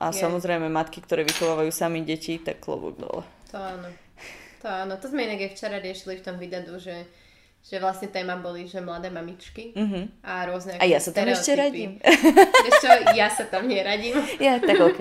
A 0.00 0.08
Je. 0.08 0.18
samozrejme 0.18 0.66
matky, 0.66 0.98
ktoré 0.98 1.22
vychovávajú 1.22 1.68
sami 1.68 2.00
deti, 2.00 2.40
tak 2.40 2.58
klobúk 2.58 2.96
dole. 2.96 3.20
To 3.52 3.60
áno. 3.60 3.88
To 4.60 4.66
áno. 4.66 4.96
To 4.96 5.06
sme 5.06 5.24
inak 5.24 5.44
aj 5.44 5.50
včera 5.52 5.76
riešili 5.76 6.16
v 6.16 6.24
tom 6.24 6.36
videu, 6.36 6.64
že, 6.76 7.04
že 7.60 7.76
vlastne 7.76 8.08
téma 8.08 8.36
boli, 8.36 8.64
že 8.64 8.80
mladé 8.80 9.08
mamičky 9.08 9.76
Mhm. 9.76 10.24
a 10.24 10.48
rôzne 10.48 10.76
A 10.76 10.84
ja 10.84 10.96
sa 10.96 11.12
tam 11.12 11.28
ešte 11.28 11.52
radím. 11.52 12.00
Vieš 12.64 12.76
čo, 12.80 12.90
ja 13.12 13.28
sa 13.28 13.44
tam 13.44 13.68
neradím. 13.68 14.16
Ja, 14.40 14.56
tak 14.56 14.80
ok. 14.80 14.98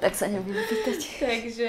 tak 0.00 0.16
sa 0.16 0.28
nebudem 0.28 0.64
pýtať. 0.64 0.98
Takže... 1.20 1.68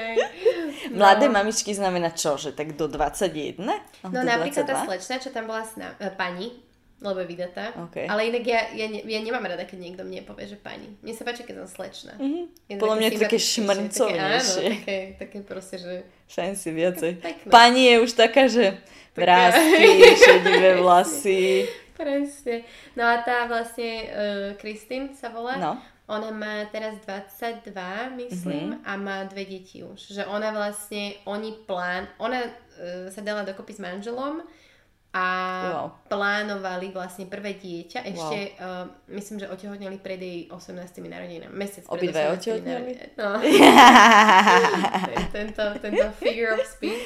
Mladé 0.99 1.27
mamičky 1.27 1.75
znamená 1.75 2.15
čo? 2.15 2.35
Že 2.35 2.55
tak 2.55 2.75
do 2.75 2.87
21? 2.87 3.59
No 3.59 4.07
do 4.07 4.23
napríklad 4.23 4.63
tá 4.63 4.79
22? 4.79 4.87
slečna, 4.87 5.15
čo 5.19 5.29
tam 5.29 5.45
bola 5.45 5.67
s 5.67 5.75
ná... 5.75 5.91
e, 5.99 6.07
pani, 6.09 6.55
lebo 6.99 7.19
je 7.23 7.27
vydatá. 7.31 7.71
OK. 7.79 7.95
Ale 8.05 8.27
inak 8.27 8.43
ja, 8.43 8.61
ja, 8.75 8.87
ne, 8.91 8.99
ja 9.07 9.19
nemám 9.23 9.47
rada, 9.47 9.63
keď 9.63 9.79
niekto 9.79 10.03
mne 10.03 10.27
povie, 10.27 10.51
že 10.51 10.59
pani. 10.59 10.91
Mne 10.99 11.13
sa 11.15 11.23
páči, 11.23 11.47
keď 11.47 11.63
som 11.63 11.79
slečna. 11.79 12.13
Mhm. 12.19 12.41
Je 12.67 12.75
Podľa 12.75 12.95
mňa 12.99 13.07
je 13.07 13.15
to 13.15 13.23
také 13.23 13.39
šmrncovnejšie. 13.39 14.67
Také, 14.67 14.77
také, 14.83 14.97
také 15.15 15.37
proste, 15.47 15.75
že... 15.79 15.93
Fancy 16.27 16.69
viacej. 16.75 17.11
Pani 17.47 17.81
je 17.89 17.95
už 18.03 18.11
taká, 18.13 18.45
že 18.51 18.77
vrázky, 19.15 19.83
šedivé 20.27 20.77
vlasy. 20.77 21.65
Presne. 21.95 22.63
No 22.95 23.03
a 23.03 23.19
tá 23.23 23.43
vlastne, 23.47 23.91
uh, 24.07 24.49
Kristín 24.55 25.11
sa 25.15 25.27
volá. 25.31 25.59
No. 25.59 25.73
Ona 26.09 26.33
má 26.33 26.65
teraz 26.73 26.97
22, 27.05 27.69
myslím, 28.17 28.73
Mhm. 28.73 28.81
a 28.81 28.91
má 28.97 29.17
dve 29.29 29.45
deti 29.45 29.83
už. 29.85 30.15
Že 30.15 30.25
ona 30.25 30.49
vlastne, 30.49 31.13
oni 31.27 31.53
plán, 31.67 32.07
ona 32.17 32.49
uh, 32.49 32.51
sa 33.13 33.21
dala 33.21 33.45
dokopy 33.45 33.77
s 33.77 33.81
manželom 33.83 34.41
a 35.09 35.25
Wow. 35.65 35.85
plánovali 36.05 36.93
vlastne 36.93 37.25
prvé 37.25 37.57
dieťa. 37.57 38.05
Ešte, 38.05 38.39
uh, 38.61 38.85
myslím, 39.09 39.41
že 39.41 39.49
otehotneli 39.49 39.97
pred 39.97 40.21
jej 40.21 40.39
18. 40.53 41.09
narodinami. 41.09 41.49
Mesiac 41.49 41.89
18. 41.89 42.37
otehotneli? 42.37 42.93
No. 43.17 43.41
tento, 45.35 45.63
tento 45.81 46.05
figure 46.21 46.53
of 46.53 46.61
speech. 46.61 47.01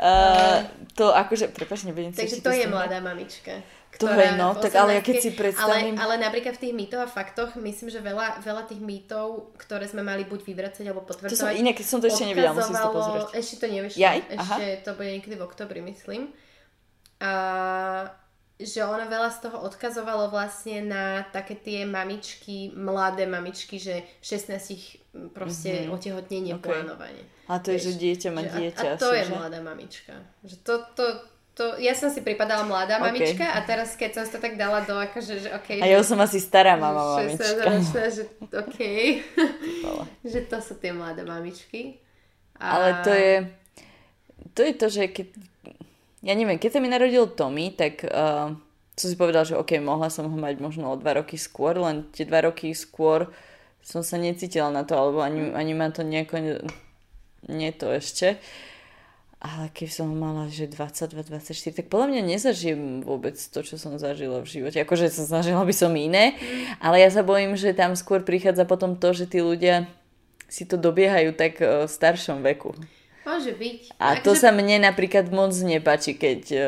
Uh, 0.00 0.64
to 0.96 1.12
akože, 1.12 1.52
prepáč, 1.52 1.84
nebudem 1.84 2.12
sa 2.12 2.24
Takže 2.24 2.40
ešte 2.40 2.44
to 2.44 2.52
je 2.52 2.64
mladá 2.68 3.00
mamička. 3.00 3.52
To 4.00 4.08
je, 4.08 4.32
no, 4.32 4.56
tak 4.56 4.72
ale 4.80 4.96
ja 4.96 5.02
keď 5.04 5.16
si 5.20 5.30
predstavím- 5.36 5.98
Ale, 6.00 6.16
ale 6.16 6.24
napríklad 6.24 6.56
v 6.56 6.60
tých 6.68 6.74
mýtoch 6.76 7.04
a 7.04 7.08
faktoch, 7.10 7.52
myslím, 7.60 7.92
že 7.92 8.00
veľa, 8.00 8.40
veľa 8.40 8.64
tých 8.64 8.80
mýtov, 8.80 9.52
ktoré 9.60 9.84
sme 9.84 10.00
mali 10.00 10.24
buď 10.24 10.40
vyvracať 10.40 10.84
alebo 10.88 11.04
To 11.04 11.12
som, 11.12 11.28
potvrdzovať, 11.28 11.52
inak 11.60 11.76
som 11.84 12.00
to 12.00 12.08
ešte 12.08 12.24
nevidela, 12.24 12.56
musím 12.56 12.76
si 12.76 12.80
to 12.80 12.92
pozrieť. 12.96 13.22
Ešte 13.36 13.54
to 13.60 13.66
nevyšlo. 13.68 13.98
Jaj? 14.00 14.18
Aha. 14.24 14.40
Ešte 14.40 14.64
to 14.88 14.90
bude 14.96 15.10
niekedy 15.10 15.34
v 15.36 15.42
oktobri, 15.44 15.80
myslím. 15.84 16.32
A 17.20 17.30
že 18.60 18.84
ono 18.84 19.08
veľa 19.08 19.30
z 19.32 19.38
toho 19.48 19.56
odkazovalo 19.64 20.28
vlastne 20.28 20.84
na 20.84 21.24
také 21.32 21.56
tie 21.56 21.88
mamičky, 21.88 22.76
mladé 22.76 23.24
mamičky, 23.24 23.80
že 23.80 24.04
16 24.20 25.32
proste 25.32 25.88
mm-hmm. 25.88 25.96
otehotnenie 25.96 26.52
Ok. 26.60 26.68
plánovanie. 26.68 27.24
A 27.48 27.56
to 27.58 27.72
je, 27.72 27.88
že 27.88 27.92
dieťa 27.96 28.28
má 28.30 28.44
Že 28.44 28.50
a- 28.52 28.56
dieťa. 28.60 28.88
A, 28.94 29.00
to 29.00 29.08
asi, 29.08 29.16
je 29.16 29.24
že? 29.24 29.32
mladá 29.32 29.58
mamička. 29.64 30.14
Že 30.44 30.56
to, 30.60 30.74
to, 30.92 31.04
to, 31.56 31.64
ja 31.80 31.96
som 31.96 32.12
si 32.12 32.20
pripadala 32.20 32.68
mladá 32.68 33.00
Ok. 33.00 33.04
mamička 33.08 33.48
a 33.48 33.58
teraz 33.64 33.96
keď 33.96 34.10
som 34.20 34.24
to 34.28 34.38
tak 34.38 34.60
dala 34.60 34.84
do 34.84 34.92
akože, 34.92 35.34
že 35.40 35.48
okej. 35.56 35.80
A 35.80 35.86
ja 35.88 35.96
už 35.96 36.06
som 36.12 36.20
asi 36.20 36.36
stará 36.36 36.76
mama, 36.76 37.16
že 37.16 37.32
mamička. 37.32 37.44
16-ročná, 37.64 38.04
že 38.12 38.22
okej. 38.52 39.04
Vole. 39.88 40.04
že 40.36 40.40
to 40.44 40.56
sú 40.60 40.76
tie 40.76 40.92
mladé 40.92 41.24
mamičky. 41.24 41.96
A... 42.60 42.76
Ale 42.76 42.88
to 43.00 43.12
je, 43.16 43.34
to 44.52 44.60
je 44.68 44.72
to, 44.76 44.86
že 44.92 45.04
keď, 45.16 45.28
ja 46.20 46.32
neviem, 46.36 46.60
keď 46.60 46.76
sa 46.76 46.80
mi 46.84 46.92
narodil 46.92 47.24
Tommy, 47.32 47.72
tak 47.72 48.04
uh, 48.04 48.52
som 48.96 49.08
si 49.08 49.16
povedal, 49.16 49.48
že 49.48 49.56
ok, 49.56 49.80
mohla 49.80 50.12
som 50.12 50.28
ho 50.28 50.36
mať 50.36 50.60
možno 50.60 50.92
o 50.92 51.00
dva 51.00 51.16
roky 51.16 51.40
skôr, 51.40 51.80
len 51.80 52.04
tie 52.12 52.28
dva 52.28 52.44
roky 52.44 52.76
skôr 52.76 53.32
som 53.80 54.04
sa 54.04 54.20
necítila 54.20 54.68
na 54.68 54.84
to, 54.84 54.92
alebo 54.92 55.24
ani, 55.24 55.56
ani 55.56 55.72
ma 55.72 55.88
to 55.88 56.04
nejako, 56.04 56.36
ne, 56.36 56.54
nie 57.48 57.72
to 57.72 57.88
ešte. 57.88 58.36
Ale 59.40 59.72
keď 59.72 59.88
som 59.88 60.12
mala, 60.12 60.52
že 60.52 60.68
22-24, 60.68 61.80
tak 61.80 61.88
podľa 61.88 62.12
mňa 62.12 62.22
nezažijem 62.36 63.00
vôbec 63.00 63.40
to, 63.40 63.64
čo 63.64 63.80
som 63.80 63.96
zažila 63.96 64.44
v 64.44 64.52
živote. 64.52 64.84
Akože 64.84 65.08
som 65.08 65.24
zažila 65.24 65.64
by 65.64 65.72
som 65.72 65.96
iné, 65.96 66.36
ale 66.76 67.00
ja 67.00 67.08
sa 67.08 67.24
bojím, 67.24 67.56
že 67.56 67.72
tam 67.72 67.96
skôr 67.96 68.20
prichádza 68.20 68.68
potom 68.68 69.00
to, 69.00 69.16
že 69.16 69.24
tí 69.24 69.40
ľudia 69.40 69.88
si 70.44 70.68
to 70.68 70.76
dobiehajú 70.76 71.32
tak 71.32 71.56
eh, 71.64 71.88
v 71.88 71.90
staršom 71.90 72.44
veku. 72.44 72.76
Môže 73.24 73.52
byť. 73.52 74.00
A 74.00 74.16
to 74.20 74.32
sa 74.32 74.48
mne 74.48 74.80
napríklad 74.80 75.28
moc 75.28 75.52
nepáči, 75.52 76.16
keď 76.16 76.40
e, 76.50 76.62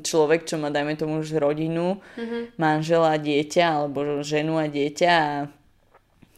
človek, 0.00 0.48
čo 0.48 0.56
má, 0.56 0.72
dajme 0.72 0.96
tomu, 0.96 1.20
už 1.20 1.36
rodinu, 1.36 2.00
mm-hmm. 2.16 2.56
manžela 2.56 3.16
a 3.16 3.20
dieťa, 3.20 3.64
alebo 3.64 4.24
ženu 4.24 4.56
a 4.56 4.66
dieťa 4.68 5.10
a 5.12 5.28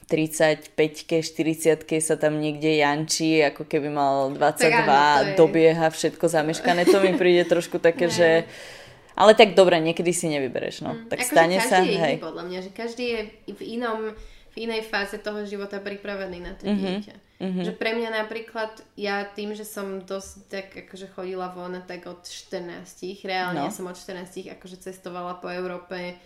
35-ke, 0.08 1.20
40-ke 1.20 1.96
sa 2.00 2.16
tam 2.16 2.40
niekde 2.40 2.80
jančí, 2.80 3.44
ako 3.44 3.68
keby 3.68 3.92
mal 3.92 4.32
22, 4.32 4.72
áno, 4.72 5.36
dobieha 5.36 5.92
všetko 5.92 6.24
zameškané. 6.32 6.88
To 6.88 7.04
mi 7.04 7.12
príde 7.14 7.44
trošku 7.44 7.76
také, 7.76 8.08
že... 8.18 8.48
Ale 9.18 9.34
tak 9.34 9.58
dobre, 9.58 9.82
niekedy 9.82 10.14
si 10.14 10.30
nevybereš, 10.30 10.86
no. 10.86 10.94
Mm, 10.94 11.10
tak 11.10 11.26
ako 11.26 11.28
stane 11.28 11.58
sa, 11.58 11.82
hej. 11.82 12.22
podľa 12.22 12.44
mňa, 12.46 12.58
že 12.64 12.70
každý 12.70 13.04
je 13.04 13.20
v 13.50 13.62
inom, 13.76 14.14
v 14.54 14.56
inej 14.56 14.86
fáze 14.86 15.18
toho 15.18 15.42
života 15.42 15.82
pripravený 15.82 16.38
na 16.38 16.52
to 16.54 16.64
mm-hmm. 16.64 16.82
dieťa. 17.02 17.14
Mm-hmm. 17.38 17.64
Že 17.70 17.72
pre 17.78 17.94
mňa 17.94 18.10
napríklad, 18.26 18.82
ja 18.98 19.22
tým, 19.22 19.54
že 19.54 19.62
som 19.62 20.02
dosť 20.02 20.32
tak 20.50 20.66
akože 20.74 21.06
chodila 21.14 21.54
von 21.54 21.78
tak 21.86 22.10
od 22.10 22.26
14, 22.26 22.82
reálne 23.22 23.62
no. 23.62 23.66
ja 23.66 23.72
som 23.72 23.86
od 23.86 23.94
14 23.94 24.58
akože 24.58 24.82
cestovala 24.82 25.38
po 25.38 25.46
Európe, 25.46 26.18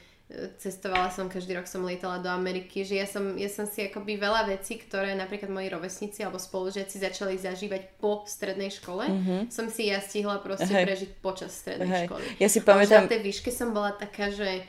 cestovala 0.59 1.13
som, 1.13 1.29
každý 1.29 1.53
rok 1.53 1.69
som 1.69 1.85
lietala 1.85 2.17
do 2.17 2.33
Ameriky, 2.33 2.85
že 2.89 2.97
ja 2.97 3.05
som, 3.05 3.37
ja 3.37 3.53
som 3.53 3.69
si 3.69 3.85
akoby 3.85 4.17
veľa 4.17 4.49
vecí, 4.49 4.81
ktoré 4.81 5.13
napríklad 5.13 5.53
moji 5.53 5.69
rovesníci 5.69 6.25
alebo 6.25 6.41
spolužiaci 6.41 6.97
začali 6.97 7.37
zažívať 7.37 8.01
po 8.01 8.25
strednej 8.25 8.73
škole, 8.73 9.05
mm-hmm. 9.05 9.41
som 9.53 9.69
si 9.69 9.93
ja 9.93 10.01
stihla 10.01 10.41
proste 10.41 10.73
Hej. 10.73 10.85
prežiť 10.89 11.11
počas 11.21 11.53
strednej 11.53 11.93
Hej. 11.93 12.05
školy. 12.09 12.25
Ja 12.41 12.49
si 12.49 12.65
pamätám... 12.65 13.05
na 13.05 13.13
tej 13.13 13.21
výške 13.21 13.53
som 13.53 13.77
bola 13.77 13.93
taká, 13.93 14.33
že 14.33 14.65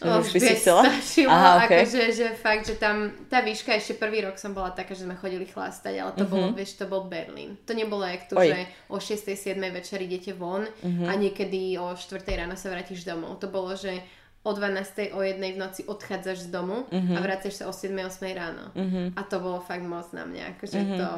Oh, 0.00 0.24
už 0.24 0.32
by 0.32 0.40
si 0.40 0.54
chcela? 0.62 0.86
Stačilo, 0.86 1.28
Aha, 1.28 1.66
okay. 1.66 1.84
akože, 1.84 2.02
že 2.14 2.26
fakt, 2.38 2.64
že 2.64 2.80
tam 2.80 3.12
tá 3.28 3.44
výška, 3.44 3.76
ešte 3.76 3.98
prvý 4.00 4.24
rok 4.24 4.40
som 4.40 4.56
bola 4.56 4.72
taká, 4.72 4.94
že 4.94 5.04
sme 5.04 5.18
chodili 5.18 5.44
chlastať, 5.44 5.94
ale 5.98 6.10
to 6.14 6.24
mm-hmm. 6.24 6.32
bolo, 6.32 6.46
vieš, 6.54 6.78
to 6.78 6.86
bol 6.88 7.04
Berlín. 7.10 7.58
To 7.68 7.76
nebolo 7.76 8.06
jak 8.06 8.30
tu, 8.30 8.38
Oj. 8.38 8.48
že 8.48 8.58
o 8.88 8.96
6. 8.96 9.28
7. 9.28 9.58
večer 9.74 9.98
idete 10.00 10.32
von 10.32 10.64
mm-hmm. 10.64 11.08
a 11.10 11.12
niekedy 11.18 11.76
o 11.76 11.92
4. 11.92 12.22
ráno 12.24 12.56
sa 12.56 12.72
vrátiš 12.72 13.04
domov. 13.04 13.42
To 13.44 13.50
bolo, 13.50 13.74
že 13.76 14.00
o 14.46 14.50
12. 14.54 15.12
o 15.12 15.20
1. 15.20 15.36
v 15.36 15.58
noci 15.58 15.82
odchádzaš 15.84 16.46
z 16.46 16.48
domu 16.48 16.86
mm-hmm. 16.88 17.16
a 17.16 17.18
vraciaš 17.20 17.54
sa 17.60 17.64
o 17.66 17.74
7. 17.74 17.92
8. 17.92 18.24
ráno. 18.32 18.72
Mm-hmm. 18.72 19.06
A 19.18 19.20
to 19.26 19.36
bolo 19.42 19.60
fakt 19.60 19.84
moc 19.84 20.08
na 20.14 20.24
mňa. 20.24 20.56
Akože 20.56 20.78
mm-hmm. 20.78 20.98
to... 20.98 21.08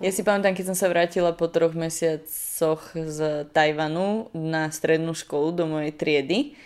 Ja 0.00 0.08
si 0.08 0.24
pamätám, 0.24 0.56
keď 0.56 0.72
som 0.72 0.78
sa 0.80 0.88
vrátila 0.88 1.36
po 1.36 1.44
troch 1.52 1.76
mesiacoch 1.76 2.96
z 2.96 3.44
Tajvanu 3.52 4.32
na 4.32 4.72
strednú 4.72 5.12
školu 5.12 5.52
do 5.52 5.68
mojej 5.68 5.92
triedy 5.92 6.56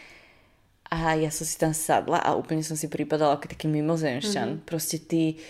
a 0.92 1.16
ja 1.16 1.32
som 1.32 1.48
si 1.48 1.56
tam 1.56 1.72
sadla 1.72 2.20
a 2.20 2.36
úplne 2.36 2.60
som 2.60 2.76
si 2.76 2.92
pripadala 2.92 3.40
ako 3.40 3.48
taký 3.48 3.64
mimozemšťan. 3.72 4.48
Mm-hmm. 4.60 4.68
Proste 4.68 5.00
ty 5.00 5.40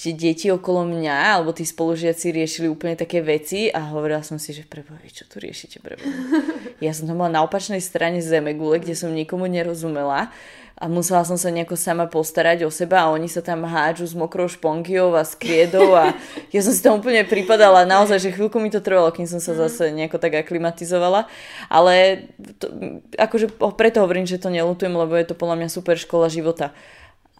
tie 0.00 0.16
deti 0.16 0.48
okolo 0.48 0.88
mňa, 0.88 1.36
alebo 1.36 1.52
tí 1.52 1.60
spolužiaci 1.60 2.32
riešili 2.32 2.72
úplne 2.72 2.96
také 2.96 3.20
veci 3.20 3.68
a 3.68 3.92
hovorila 3.92 4.24
som 4.24 4.40
si, 4.40 4.56
že 4.56 4.64
preboha, 4.64 4.96
čo 5.04 5.28
tu 5.28 5.36
riešite, 5.36 5.84
preboha. 5.84 6.08
Ja 6.80 6.96
som 6.96 7.04
tam 7.04 7.20
bola 7.20 7.28
na 7.28 7.44
opačnej 7.44 7.84
strane 7.84 8.24
zemegule, 8.24 8.80
kde 8.80 8.96
som 8.96 9.12
nikomu 9.12 9.44
nerozumela 9.44 10.32
a 10.80 10.88
musela 10.88 11.28
som 11.28 11.36
sa 11.36 11.52
nejako 11.52 11.76
sama 11.76 12.08
postarať 12.08 12.64
o 12.64 12.72
seba 12.72 13.04
a 13.04 13.12
oni 13.12 13.28
sa 13.28 13.44
tam 13.44 13.68
hádžu 13.68 14.08
s 14.08 14.16
mokrou 14.16 14.48
šponkiou 14.48 15.12
a 15.12 15.28
s 15.28 15.36
kriedou 15.36 15.92
a 15.92 16.16
ja 16.56 16.60
som 16.64 16.72
si 16.72 16.80
tam 16.80 17.04
úplne 17.04 17.20
pripadala 17.28 17.84
naozaj, 17.84 18.16
že 18.16 18.32
chvíľku 18.32 18.56
mi 18.56 18.72
to 18.72 18.80
trvalo, 18.80 19.12
kým 19.12 19.28
som 19.28 19.44
sa 19.44 19.52
mhm. 19.52 19.60
zase 19.60 19.82
nejako 19.92 20.16
tak 20.16 20.40
aklimatizovala, 20.40 21.28
ale 21.68 22.26
to, 22.56 22.72
akože 23.20 23.52
preto 23.76 24.00
hovorím, 24.00 24.24
že 24.24 24.40
to 24.40 24.48
nelutujem, 24.48 24.96
lebo 24.96 25.12
je 25.20 25.28
to 25.28 25.36
podľa 25.36 25.60
mňa 25.60 25.68
super 25.68 26.00
škola 26.00 26.32
života. 26.32 26.72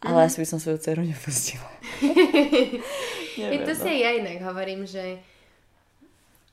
Ale 0.00 0.24
mm. 0.24 0.26
asi 0.32 0.36
by 0.40 0.46
som 0.48 0.56
svoju 0.56 0.80
dceru 0.80 1.04
nepustila. 1.12 1.68
je 3.52 3.58
to 3.68 3.72
no. 3.76 3.80
si 3.84 3.90
ja 4.00 4.16
inak 4.16 4.40
hovorím, 4.40 4.88
že 4.88 5.20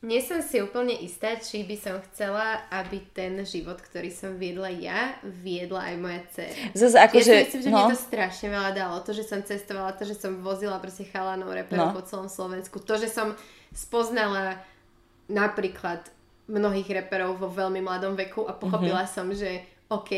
nie 0.05 0.21
som 0.21 0.45
si 0.45 0.61
úplne 0.61 0.93
istá, 0.93 1.41
či 1.41 1.65
by 1.65 1.73
som 1.73 1.97
chcela, 2.05 2.69
aby 2.69 3.01
ten 3.17 3.33
život, 3.41 3.81
ktorý 3.81 4.13
som 4.13 4.37
viedla 4.37 4.69
ja, 4.69 5.17
viedla 5.25 5.89
aj 5.89 5.95
moja 5.97 6.21
dcera. 6.29 6.69
Zase 6.77 6.97
ako, 7.01 7.17
ja 7.17 7.23
že, 7.25 7.33
si 7.33 7.41
myslím, 7.49 7.63
že 7.65 7.71
no. 7.73 7.77
mi 7.81 7.83
to 7.89 7.97
strašne 7.97 8.47
veľa 8.53 8.71
dalo. 8.77 8.95
To, 9.01 9.09
že 9.09 9.25
som 9.25 9.41
cestovala, 9.41 9.97
to, 9.97 10.05
že 10.05 10.13
som 10.13 10.37
vozila 10.45 10.77
proste 10.77 11.09
chalanov 11.09 11.49
reperov 11.49 11.91
no. 11.91 11.95
po 11.97 12.05
celom 12.05 12.29
Slovensku, 12.29 12.77
to, 12.77 12.93
že 13.01 13.09
som 13.09 13.33
spoznala 13.73 14.61
napríklad 15.25 16.05
mnohých 16.45 17.03
reperov 17.03 17.41
vo 17.41 17.49
veľmi 17.49 17.81
mladom 17.81 18.13
veku 18.13 18.45
a 18.45 18.53
pochopila 18.53 19.03
mm-hmm. 19.03 19.17
som, 19.17 19.27
že 19.33 19.65
OK, 19.89 20.13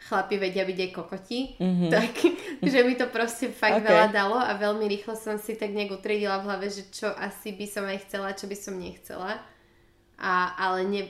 chlapi 0.00 0.40
vedia 0.40 0.64
byť 0.64 0.78
aj 0.80 0.90
kokoti, 0.96 1.40
mm-hmm. 1.60 1.90
tak 1.92 2.12
že 2.72 2.80
mi 2.82 2.96
to 2.96 3.06
proste 3.12 3.52
fakt 3.52 3.84
okay. 3.84 3.88
veľa 3.92 4.08
dalo 4.08 4.38
a 4.40 4.56
veľmi 4.56 4.88
rýchlo 4.88 5.12
som 5.12 5.36
si 5.36 5.54
tak 5.60 5.76
nejak 5.76 6.00
utriedila 6.00 6.40
v 6.40 6.46
hlave, 6.48 6.66
že 6.72 6.88
čo 6.88 7.12
asi 7.12 7.52
by 7.52 7.66
som 7.68 7.84
aj 7.84 8.08
chcela, 8.08 8.32
čo 8.32 8.48
by 8.48 8.56
som 8.56 8.80
nechcela. 8.80 9.36
A, 10.20 10.52
ale 10.56 10.80
ne, 10.88 11.02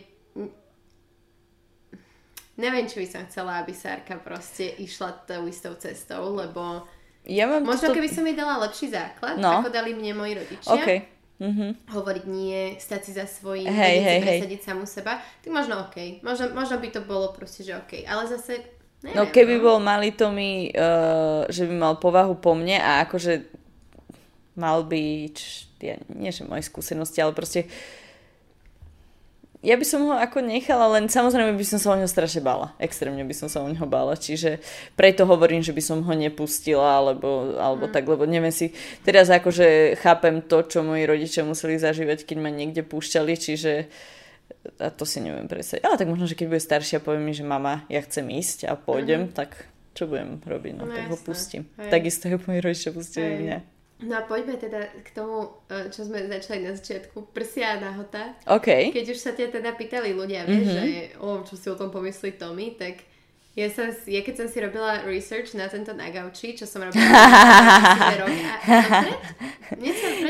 neviem, 2.58 2.86
či 2.86 3.02
by 3.02 3.06
som 3.06 3.22
chcela, 3.30 3.62
aby 3.62 3.74
Sárka 3.74 4.18
proste 4.18 4.74
išla 4.82 5.22
tou 5.26 5.46
istou 5.46 5.74
cestou, 5.78 6.34
lebo 6.34 6.86
ja 7.26 7.46
mám 7.46 7.62
možno 7.62 7.92
to... 7.92 7.96
keby 7.96 8.08
som 8.10 8.26
jej 8.26 8.34
dala 8.34 8.58
lepší 8.64 8.90
základ, 8.90 9.38
no. 9.38 9.60
ako 9.60 9.68
dali 9.70 9.94
mne 9.94 10.18
moji 10.18 10.32
rodičia. 10.34 10.82
Okay. 10.82 11.00
Mm-hmm. 11.40 11.88
hovoriť 11.88 12.24
nie, 12.28 12.76
stať 12.76 13.00
si 13.00 13.12
za 13.16 13.24
svojím, 13.24 13.72
hey, 13.72 13.96
hey, 14.04 14.20
presadiť 14.20 14.60
hey. 14.60 14.66
samu 14.76 14.84
seba, 14.84 15.24
tak 15.40 15.48
možno 15.48 15.88
OK. 15.88 16.20
Možno, 16.20 16.52
možno 16.52 16.76
by 16.76 16.92
to 16.92 17.00
bolo 17.00 17.32
proste, 17.32 17.64
že 17.64 17.80
OK. 17.80 18.04
Ale 18.04 18.28
zase 18.28 18.60
Neviem, 19.00 19.16
no 19.16 19.22
keby 19.32 19.54
no. 19.56 19.62
bol 19.64 19.78
malý 19.80 20.12
Tommy, 20.12 20.76
uh, 20.76 21.48
že 21.48 21.64
by 21.64 21.74
mal 21.74 21.94
povahu 21.96 22.36
po 22.36 22.52
mne 22.52 22.76
a 22.76 23.00
akože 23.08 23.48
mal 24.60 24.84
by, 24.84 25.32
ja, 25.80 25.96
nie 26.12 26.28
že 26.28 26.44
moje 26.44 26.68
skúsenosti, 26.68 27.24
ale 27.24 27.32
proste 27.32 27.64
ja 29.60 29.76
by 29.76 29.84
som 29.84 30.04
ho 30.08 30.16
ako 30.16 30.40
nechala, 30.40 30.88
len 30.96 31.08
samozrejme 31.08 31.52
by 31.52 31.66
som 31.68 31.76
sa 31.76 31.92
o 31.92 31.96
neho 31.96 32.08
strašne 32.08 32.40
bála. 32.40 32.72
Extrémne 32.80 33.20
by 33.24 33.34
som 33.36 33.48
sa 33.52 33.60
o 33.60 33.68
neho 33.68 33.84
bála. 33.84 34.16
Čiže 34.16 34.56
preto 34.96 35.28
hovorím, 35.28 35.60
že 35.60 35.76
by 35.76 35.84
som 35.84 36.00
ho 36.00 36.12
nepustila, 36.16 36.96
alebo, 36.96 37.60
alebo 37.60 37.84
mm. 37.84 37.92
tak, 37.92 38.08
lebo 38.08 38.24
neviem 38.24 38.52
si... 38.56 38.72
Teraz 39.04 39.28
akože 39.28 40.00
chápem 40.00 40.40
to, 40.40 40.64
čo 40.64 40.80
moji 40.80 41.04
rodičia 41.04 41.44
museli 41.44 41.76
zažívať, 41.76 42.24
keď 42.24 42.36
ma 42.40 42.48
niekde 42.48 42.80
púšťali, 42.80 43.36
čiže 43.36 43.84
uh, 43.84 44.19
a 44.60 44.88
to 44.92 45.08
si 45.08 45.24
neviem 45.24 45.48
predstaviť. 45.48 45.82
Ale 45.84 45.96
tak 45.96 46.08
možno, 46.08 46.28
že 46.28 46.36
keď 46.36 46.46
bude 46.52 46.62
staršia, 46.62 47.00
povie 47.00 47.20
mi, 47.20 47.32
že 47.32 47.44
mama, 47.44 47.88
ja 47.88 48.04
chcem 48.04 48.28
ísť 48.28 48.68
a 48.68 48.76
pôjdem, 48.76 49.28
mm-hmm. 49.28 49.36
tak 49.36 49.68
čo 49.96 50.04
budem 50.04 50.38
robiť? 50.44 50.72
No, 50.76 50.84
no 50.84 50.92
tak 50.92 51.08
jasné. 51.08 51.12
ho 51.12 51.16
pustím. 51.16 51.62
Hej. 51.80 51.90
Takisto 51.90 52.24
ho 52.28 52.38
moji 52.44 52.60
rodičia 52.60 52.90
pustili 52.92 53.32
mňa. 53.40 53.58
No 54.00 54.16
a 54.16 54.22
poďme 54.24 54.56
teda 54.56 54.80
k 55.04 55.08
tomu, 55.12 55.60
e, 55.68 55.92
čo 55.92 56.08
sme 56.08 56.24
začali 56.24 56.64
na 56.64 56.72
začiatku, 56.72 57.36
prsia 57.36 57.76
a 57.76 57.80
nahota. 57.84 58.32
OK. 58.48 58.96
Keď 58.96 59.06
už 59.12 59.18
sa 59.20 59.36
ťa 59.36 59.60
teda 59.60 59.76
pýtali 59.76 60.16
ľudia, 60.16 60.48
vieš, 60.48 60.72
mm-hmm. 60.72 60.88
že 60.88 60.96
o, 61.20 61.28
čo 61.44 61.54
si 61.60 61.66
o 61.68 61.76
tom 61.76 61.92
pomyslí 61.92 62.40
Tommy, 62.40 62.80
tak 62.80 63.04
ja, 63.58 63.66
som, 63.66 63.90
ja 64.06 64.22
keď 64.22 64.34
som 64.38 64.46
si 64.46 64.62
robila 64.62 65.02
research 65.02 65.58
na 65.58 65.66
tento 65.66 65.90
na 65.90 66.06
gauči, 66.14 66.54
čo 66.54 66.70
som 66.70 66.86
robila 66.86 67.02
rok 68.22 68.30
a, 68.30 68.54
a 68.62 69.00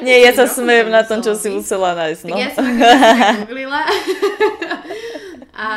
Nie, 0.00 0.24
ja 0.24 0.32
sa 0.32 0.48
smejem 0.48 0.88
na 0.88 1.04
tom, 1.04 1.20
čo 1.20 1.36
si 1.36 1.52
musela 1.52 1.92
nájsť. 1.92 2.22
No. 2.24 2.32
Tak 2.32 2.40
ja 2.40 2.48
som 2.56 2.64
googlila. 3.44 3.82
a, 5.52 5.68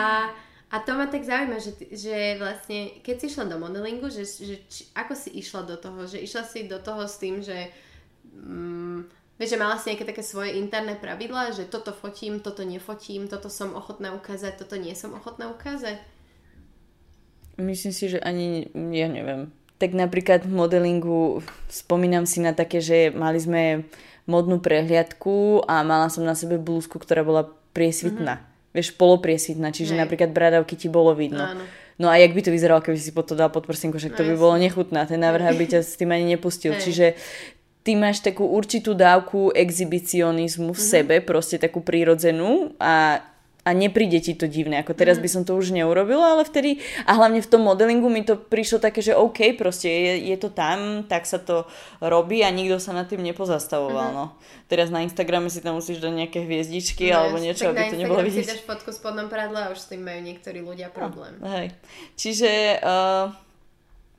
a 0.71 0.75
to 0.87 0.95
ma 0.95 1.11
tak 1.11 1.27
zaujíma, 1.27 1.59
že, 1.59 1.75
že 1.91 2.39
vlastne, 2.39 3.03
keď 3.03 3.15
si 3.19 3.25
išla 3.35 3.51
do 3.51 3.59
modelingu, 3.59 4.07
že, 4.07 4.23
že 4.23 4.63
či, 4.71 4.87
ako 4.95 5.11
si 5.11 5.35
išla 5.35 5.67
do 5.67 5.75
toho? 5.75 6.07
Že 6.07 6.23
išla 6.23 6.43
si 6.47 6.63
do 6.63 6.79
toho 6.79 7.03
s 7.03 7.19
tým, 7.19 7.43
že 7.43 7.75
mm, 8.39 9.23
Vieš, 9.33 9.57
že 9.57 9.59
mala 9.59 9.81
si 9.81 9.89
nejaké 9.89 10.05
také 10.05 10.23
svoje 10.23 10.55
interné 10.61 10.93
pravidlá, 10.93 11.51
že 11.51 11.65
toto 11.65 11.89
fotím, 11.89 12.37
toto 12.39 12.61
nefotím, 12.61 13.25
toto 13.25 13.49
som 13.49 13.73
ochotná 13.73 14.13
ukázať, 14.13 14.61
toto 14.61 14.77
nie 14.77 14.93
som 14.93 15.11
ochotná 15.17 15.49
ukázať? 15.49 16.12
Myslím 17.57 17.93
si, 17.93 18.09
že 18.09 18.19
ani, 18.21 18.69
ja 18.73 19.05
neviem. 19.05 19.53
Tak 19.77 19.93
napríklad 19.93 20.47
v 20.47 20.53
modelingu 20.53 21.43
spomínam 21.69 22.25
si 22.25 22.41
na 22.41 22.55
také, 22.55 22.81
že 22.81 23.13
mali 23.13 23.37
sme 23.37 23.85
modnú 24.25 24.63
prehliadku 24.63 25.67
a 25.67 25.83
mala 25.83 26.07
som 26.07 26.23
na 26.23 26.33
sebe 26.33 26.55
blúzku, 26.55 26.95
ktorá 26.97 27.21
bola 27.21 27.51
priesvitná. 27.75 28.39
Mm-hmm. 28.39 28.71
Vieš, 28.73 28.89
polopriesvitná, 28.97 29.69
čiže 29.69 29.93
Nej. 29.93 30.01
napríklad 30.07 30.33
bradavky 30.33 30.73
ti 30.73 30.87
bolo 30.89 31.13
vidno. 31.13 31.45
Áno. 31.45 31.63
No 32.01 32.09
a 32.09 32.17
jak 32.17 32.33
by 32.33 32.41
to 32.41 32.49
vyzeralo, 32.49 32.81
keby 32.81 32.97
si 32.97 33.13
pod 33.13 33.29
to 33.29 33.37
dal 33.37 33.53
pod 33.53 33.69
prsinku, 33.69 34.01
však 34.01 34.17
to 34.17 34.25
no, 34.25 34.33
by 34.33 34.35
bolo 34.39 34.55
nechutné. 34.57 35.05
Ten 35.05 35.21
návrh 35.21 35.53
by 35.53 35.65
ťa 35.77 35.79
s 35.85 35.93
tým 35.93 36.09
ani 36.09 36.25
nepustil. 36.33 36.73
Hej. 36.73 36.89
Čiže 36.89 37.05
ty 37.85 37.93
máš 37.93 38.25
takú 38.25 38.49
určitú 38.49 38.97
dávku 38.97 39.53
exhibicionizmu 39.53 40.73
v 40.73 40.79
mm-hmm. 40.79 40.93
sebe, 40.97 41.15
proste 41.21 41.61
takú 41.61 41.85
prírodzenú 41.85 42.73
a 42.81 43.21
a 43.63 43.71
nepríde 43.71 44.19
ti 44.19 44.35
to 44.35 44.43
divné, 44.43 44.83
ako 44.83 44.91
teraz 44.91 45.15
mm. 45.17 45.23
by 45.23 45.29
som 45.31 45.43
to 45.47 45.55
už 45.55 45.71
neurobila, 45.71 46.35
ale 46.35 46.43
vtedy, 46.43 46.83
a 47.07 47.15
hlavne 47.15 47.39
v 47.39 47.47
tom 47.47 47.63
modelingu 47.63 48.11
mi 48.11 48.19
to 48.27 48.35
prišlo 48.35 48.83
také, 48.83 48.99
že 48.99 49.15
OK, 49.15 49.55
proste 49.55 49.87
je, 49.87 50.35
je 50.35 50.35
to 50.35 50.51
tam, 50.51 51.07
tak 51.07 51.23
sa 51.23 51.39
to 51.39 51.63
robí 52.03 52.43
a 52.43 52.51
nikto 52.51 52.75
sa 52.83 52.91
nad 52.91 53.07
tým 53.07 53.23
nepozastavoval, 53.23 54.11
mm. 54.11 54.15
no. 54.19 54.25
Teraz 54.67 54.91
na 54.91 54.99
Instagrame 54.99 55.47
si 55.47 55.63
tam 55.63 55.79
musíš 55.79 56.03
dať 56.03 56.11
nejaké 56.11 56.43
hviezdičky 56.43 57.07
no, 57.15 57.23
alebo 57.23 57.39
niečo, 57.39 57.71
aby 57.71 57.87
to 57.87 57.95
nebolo 57.95 58.19
vidieť. 58.19 58.47
Tak 58.51 58.59
na 58.59 58.67
fotku 58.67 58.89
v 58.91 58.97
spodnom 58.99 59.27
pradle 59.31 59.59
a 59.63 59.71
už 59.71 59.79
s 59.79 59.87
tým 59.87 60.03
majú 60.03 60.19
niektorí 60.19 60.59
ľudia 60.59 60.91
problém. 60.91 61.39
No, 61.39 61.47
hej. 61.55 61.71
Čiže, 62.19 62.83
uh, 62.83 63.31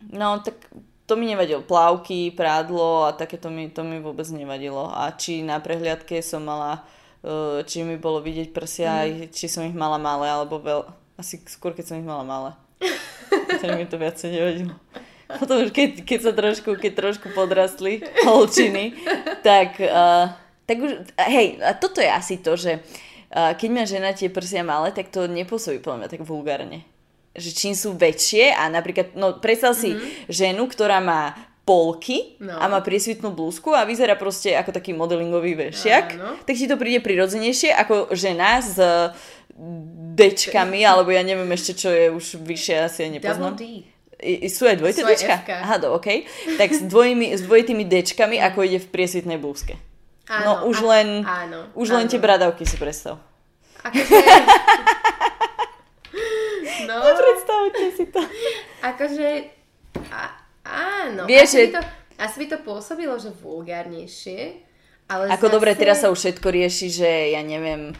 no 0.08 0.40
tak 0.40 0.56
to 1.04 1.20
mi 1.20 1.28
nevadilo. 1.28 1.60
Plávky, 1.60 2.32
prádlo 2.32 3.08
a 3.08 3.10
také 3.12 3.36
to 3.36 3.52
mi, 3.52 3.68
to 3.68 3.84
mi 3.84 4.00
vôbec 4.00 4.24
nevadilo. 4.32 4.88
A 4.88 5.12
či 5.12 5.44
na 5.44 5.60
prehliadke 5.60 6.22
som 6.24 6.46
mala, 6.46 6.80
uh, 6.80 7.03
či 7.64 7.80
mi 7.80 7.96
bolo 7.96 8.20
vidieť 8.20 8.52
prsia, 8.52 9.08
mm. 9.08 9.32
či 9.32 9.48
som 9.48 9.64
ich 9.64 9.72
mala 9.72 9.96
malé, 9.96 10.28
alebo 10.28 10.60
veľ... 10.60 10.84
Asi 11.16 11.40
skôr, 11.46 11.72
keď 11.72 11.84
som 11.88 11.96
ich 11.96 12.06
mala 12.06 12.24
malé. 12.24 12.50
Tak 13.34 13.80
mi 13.80 13.88
to 13.88 13.98
viacej 13.98 14.30
nevadilo. 14.30 14.74
Potom 15.26 15.64
už 15.64 15.72
keď, 15.72 16.04
keď 16.04 16.20
sa 16.20 16.32
trošku, 16.36 16.76
keď 16.76 16.92
trošku 16.94 17.32
podrastli 17.32 18.04
holčiny, 18.22 18.94
tak, 19.40 19.80
uh, 19.80 20.30
tak 20.68 20.76
už, 20.78 20.90
hej, 21.26 21.58
a 21.64 21.72
toto 21.74 21.98
je 21.98 22.10
asi 22.12 22.38
to, 22.38 22.54
že 22.54 22.78
uh, 23.32 23.56
keď 23.56 23.68
má 23.72 23.82
žena 23.88 24.12
tie 24.12 24.28
prsia 24.28 24.62
malé, 24.62 24.92
tak 24.92 25.10
to 25.10 25.24
nepôsobí 25.24 25.80
podľa 25.80 26.04
mňa 26.04 26.12
tak 26.12 26.22
vulgárne. 26.22 26.84
Že 27.34 27.50
čím 27.50 27.74
sú 27.74 27.96
väčšie 27.96 28.54
a 28.54 28.70
napríklad, 28.70 29.16
no 29.18 29.40
predstav 29.42 29.74
si 29.74 29.96
mm-hmm. 29.96 30.30
ženu, 30.30 30.70
ktorá 30.70 31.02
má 31.02 31.34
polky 31.64 32.36
no. 32.44 32.60
a 32.60 32.68
má 32.68 32.84
priesvitnú 32.84 33.32
blúzku 33.32 33.72
a 33.72 33.88
vyzerá 33.88 34.20
proste 34.20 34.52
ako 34.52 34.70
taký 34.70 34.92
modelingový 34.92 35.72
vešiak, 35.72 36.06
Áno. 36.20 36.36
tak 36.44 36.54
ti 36.60 36.68
to 36.68 36.76
príde 36.76 37.00
prirodzenejšie 37.00 37.72
ako 37.72 38.12
žena 38.12 38.60
s 38.60 38.76
dečkami, 40.14 40.84
alebo 40.84 41.08
ja 41.08 41.24
neviem 41.24 41.48
ešte, 41.56 41.72
čo 41.72 41.88
je 41.88 42.12
už 42.12 42.44
vyššie, 42.44 42.74
asi 42.84 42.98
ja 43.06 43.08
nepoznám. 43.08 43.56
Double 43.56 43.80
D. 43.80 43.92
I, 44.24 44.48
sú 44.48 44.64
aj 44.64 44.80
dvojité 44.80 45.04
dečka? 45.04 45.36
F-ka. 45.42 45.56
Aha, 45.68 45.76
do, 45.80 45.92
OK. 45.96 46.24
Tak 46.56 46.70
s, 46.70 46.80
dvojimi, 46.86 47.36
s 47.36 47.44
dvojitými 47.44 47.84
dečkami, 47.84 48.40
ako 48.40 48.64
ide 48.64 48.80
v 48.80 48.88
priesvitnej 48.88 49.36
blúzke. 49.36 49.76
Áno, 50.30 50.64
no 50.64 50.72
už 50.72 50.80
a- 50.80 50.86
len, 50.96 51.08
áno, 51.26 51.68
už 51.76 51.92
len 51.92 52.08
áno. 52.08 52.12
tie 52.12 52.20
bradavky 52.22 52.64
si 52.64 52.80
predstav. 52.80 53.20
Akože... 53.84 54.00
no, 56.88 56.94
Predstavte 57.04 57.84
si 57.92 58.04
to. 58.08 58.20
akože... 58.80 59.28
A, 60.08 60.43
áno. 60.64 61.22
Vieš, 61.24 61.44
asi, 61.44 61.54
že- 61.54 61.62
by 61.62 61.70
to, 61.70 61.82
asi 62.16 62.36
by 62.36 62.46
to 62.46 62.58
pôsobilo, 62.60 63.14
že 63.16 63.30
vulgárnejšie, 63.32 64.40
ale 65.06 65.28
Ako 65.28 65.46
zase... 65.46 65.52
dobre, 65.52 65.70
teraz 65.74 66.00
sa 66.00 66.08
už 66.08 66.18
všetko 66.18 66.48
rieši, 66.48 66.88
že 66.90 67.10
ja 67.30 67.40
neviem, 67.40 67.92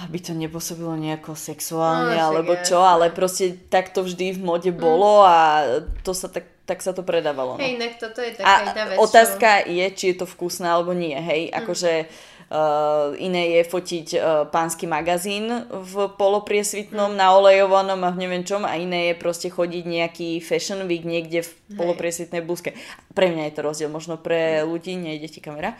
aby 0.00 0.18
to 0.18 0.32
nepôsobilo 0.32 0.94
nejako 0.94 1.34
sexuálne, 1.34 2.14
No, 2.14 2.30
alebo 2.30 2.54
čo, 2.58 2.78
jasné. 2.78 2.88
ale 2.88 3.04
proste 3.10 3.44
tak 3.68 3.90
to 3.90 4.00
vždy 4.00 4.32
v 4.32 4.40
mode 4.40 4.70
bolo 4.70 5.20
a 5.20 5.66
to 6.00 6.14
sa 6.14 6.26
tak, 6.26 6.46
tak 6.62 6.78
sa 6.78 6.92
to 6.92 7.02
predávalo. 7.02 7.58
No. 7.58 7.60
Hej, 7.60 7.74
inak 7.74 7.98
toto 7.98 8.22
je 8.22 8.32
taká 8.32 8.70
A 8.70 8.86
vec, 8.86 8.96
otázka 8.96 9.66
je, 9.66 9.86
či 9.90 10.04
je 10.08 10.16
to 10.16 10.26
vkusné 10.26 10.64
alebo 10.64 10.94
nie, 10.94 11.12
hej, 11.12 11.50
Mm. 11.50 11.58
akože 11.58 11.92
iné 13.22 13.58
je 13.58 13.62
fotiť 13.62 14.06
uh, 14.18 14.22
pánsky 14.50 14.90
magazín 14.90 15.70
v 15.70 16.10
polopriesvitnom, 16.18 17.14
Mm. 17.14 17.16
na 17.16 17.26
olejovanom 17.38 18.00
a 18.02 18.10
neviem 18.10 18.42
čom 18.42 18.66
a 18.66 18.74
iné 18.74 19.14
je 19.14 19.22
proste 19.22 19.46
chodiť 19.46 19.84
nejaký 19.86 20.28
fashion 20.42 20.82
week 20.90 21.06
niekde 21.06 21.46
v 21.46 21.50
polopriesvitnej 21.78 22.42
blúzke. 22.42 22.74
Pre 23.14 23.26
mňa 23.30 23.46
je 23.46 23.54
to 23.54 23.62
rozdiel, 23.62 23.90
možno 23.90 24.18
pre 24.18 24.66
ľudí, 24.66 24.98
nejde 24.98 25.30
ti 25.30 25.38
kamera, 25.38 25.78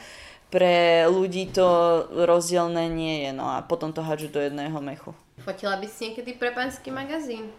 pre 0.51 1.07
ľudí 1.11 1.51
to 1.51 1.67
rozdielne 2.15 2.87
nie 2.91 3.27
je, 3.27 3.31
no 3.35 3.51
a 3.51 3.67
potom 3.67 3.91
to 3.91 4.07
hádžu 4.07 4.31
do 4.31 4.39
jedného 4.39 4.79
mechu. 4.79 5.11
Fotila 5.43 5.75
by 5.79 5.87
si 5.91 6.11
niekedy 6.11 6.39
pre 6.39 6.55
pánsky 6.55 6.95
magazín? 6.95 7.51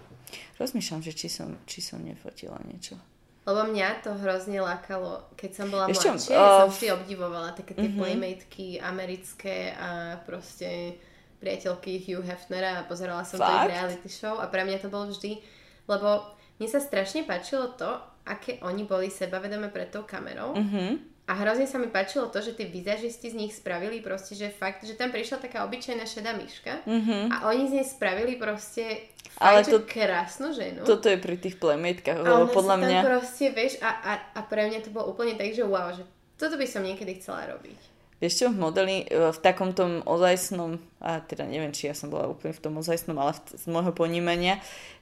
Rozmýšľam, 0.55 1.03
že 1.03 1.12
či 1.12 1.28
som, 1.28 1.59
či 1.68 1.84
som 1.84 1.99
nefotila 1.99 2.55
niečo. 2.64 2.95
Lebo 3.41 3.73
mňa 3.73 4.05
to 4.05 4.13
hrozne 4.21 4.61
lákalo, 4.61 5.25
keď 5.33 5.51
som 5.57 5.67
bola 5.73 5.89
mladšia, 5.89 6.13
uh, 6.13 6.61
som 6.61 6.69
vždy 6.69 6.87
obdivovala 6.93 7.57
také 7.57 7.73
tie 7.73 7.89
playmateky 7.89 8.77
americké 8.77 9.73
a 9.73 10.21
proste 10.21 11.01
priateľky 11.41 12.05
Hugh 12.05 12.21
Hefnera 12.21 12.85
a 12.85 12.85
pozerala 12.85 13.25
som 13.25 13.41
to 13.41 13.49
Fakt? 13.49 13.65
ich 13.65 13.73
reality 13.73 14.09
show 14.13 14.37
a 14.37 14.45
pre 14.45 14.61
mňa 14.61 14.77
to 14.77 14.93
bolo 14.93 15.09
vždy, 15.09 15.41
lebo 15.89 16.21
mne 16.61 16.67
sa 16.69 16.77
strašne 16.77 17.25
páčilo 17.25 17.73
to, 17.73 17.89
aké 18.29 18.61
oni 18.61 18.85
boli 18.85 19.09
sebavedomé 19.09 19.73
pred 19.73 19.89
tou 19.89 20.05
kamerou 20.05 20.53
Mhm. 20.53 21.11
A 21.24 21.34
hrozne 21.36 21.63
sa 21.63 21.78
mi 21.78 21.88
páčilo 21.88 22.28
to, 22.28 22.38
že 22.38 22.51
tí 22.51 22.65
vizažisti 22.65 23.28
z 23.28 23.36
nich 23.36 23.51
spravili 23.51 23.99
proste, 23.99 24.34
že 24.34 24.49
fakt, 24.49 24.82
že 24.82 24.93
tam 24.93 25.09
prišla 25.09 25.38
taká 25.39 25.63
obyčajná 25.63 26.03
šedá 26.03 26.34
myška 26.34 26.84
a 27.30 27.47
oni 27.47 27.63
z 27.65 27.74
nej 27.74 27.86
spravili 27.86 28.36
proste 28.36 29.07
Mhm. 29.32 29.39
Ale 29.39 29.63
fakt, 29.63 29.72
to- 29.72 29.88
krásnu 29.88 30.47
ženu. 30.51 30.84
Toto 30.84 31.07
je 31.07 31.15
pri 31.15 31.34
tých 31.36 31.55
playmatekách, 31.55 32.19
A 32.19 32.26
lebo 32.26 32.51
podľa 32.51 32.78
mňa... 32.78 32.99
proste, 33.01 33.49
vieš, 33.49 33.80
a, 33.80 33.89
a, 33.89 34.11
a 34.34 34.39
pre 34.43 34.67
mňa 34.67 34.82
to 34.82 34.89
bolo 34.89 35.07
úplne 35.07 35.34
tak, 35.34 35.49
že 35.49 35.63
wow, 35.63 35.88
že 35.89 36.03
toto 36.36 36.55
by 36.55 36.65
som 36.65 36.82
niekedy 36.82 37.15
chcela 37.15 37.47
robiť. 37.47 37.80
Vieš 38.19 38.34
čo, 38.36 38.47
v 38.47 38.59
modeli, 38.59 38.97
e, 39.01 39.32
v 39.32 39.39
takom 39.39 39.72
tom 39.72 40.03
ozajstnom, 40.03 40.76
a 40.99 41.22
teda 41.22 41.45
neviem, 41.45 41.72
či 41.72 41.88
ja 41.88 41.95
som 41.95 42.09
bola 42.09 42.28
úplne 42.28 42.51
v 42.51 42.59
tom 42.59 42.76
ozajstnom, 42.76 43.15
ale 43.15 43.34
v- 43.34 43.55
z 43.55 43.65
môjho 43.65 43.89
ponímania, 43.91 44.59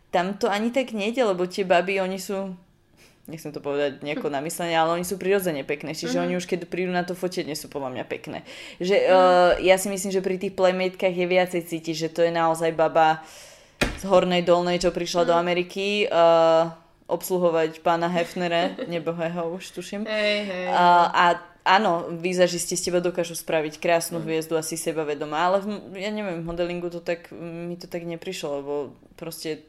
tam 0.07 0.31
to 0.33 0.45
ani 0.45 0.69
tak 0.69 0.91
nejde, 0.91 1.19
lebo 1.21 1.43
tie 1.43 1.63
baby, 1.63 1.97
oni 1.97 2.15
sú, 2.15 2.53
nechcem 3.29 3.49
to 3.49 3.61
povedať 3.61 4.01
nejako 4.01 4.27
na 4.27 4.41
myslenie, 4.41 4.73
ale 4.73 4.91
oni 4.91 5.05
sú 5.05 5.15
prirodzene 5.15 5.61
pekné, 5.61 5.93
čiže 5.93 6.17
Mhm. 6.17 6.23
oni 6.25 6.33
už 6.35 6.45
keď 6.45 6.65
prídu 6.65 6.89
na 6.89 7.05
to 7.05 7.13
fotenie, 7.13 7.53
sú 7.53 7.69
podľa 7.69 7.93
mňa 7.93 8.05
pekné. 8.05 8.41
Že 8.77 8.95
uh, 8.99 9.09
ja 9.61 9.77
si 9.77 9.87
myslím, 9.87 10.09
že 10.09 10.19
pri 10.19 10.35
tých 10.35 10.53
playmatekách 10.53 11.13
je 11.13 11.27
viacej 11.29 11.61
cítiť, 11.63 11.95
že 11.95 12.09
to 12.09 12.25
je 12.25 12.33
naozaj 12.33 12.73
baba 12.73 13.21
z 13.95 14.03
hornej 14.03 14.41
dolnej, 14.41 14.77
čo 14.77 14.89
prišla 14.89 15.23
Mhm. 15.23 15.29
do 15.29 15.33
Ameriky 15.35 15.87
uh, 16.05 16.73
obsluhovať 17.05 17.81
pána 17.81 18.05
Hefnera, 18.05 18.73
nebohého 18.91 19.53
už 19.53 19.71
tuším. 19.71 20.05
Hej, 20.05 20.37
hej. 20.45 20.65
A, 20.69 20.85
a 21.09 21.25
áno, 21.65 22.05
výzažisti 22.13 22.73
z 22.73 22.89
teba 22.89 22.99
dokážu 22.99 23.33
spraviť 23.33 23.77
Mm. 23.77 23.81
krásnu 23.81 24.17
hviezdu, 24.19 24.53
asi 24.55 24.73
sebavedomá, 24.73 25.37
ale 25.43 25.57
v, 25.61 25.67
ja 25.97 26.09
neviem, 26.09 26.41
v 26.41 26.47
modelingu 26.47 26.89
to 26.89 26.97
tak, 26.99 27.29
mi 27.33 27.75
to 27.75 27.85
tak 27.85 28.05
neprišlo, 28.05 28.49
lebo 28.61 28.73
proste 29.15 29.61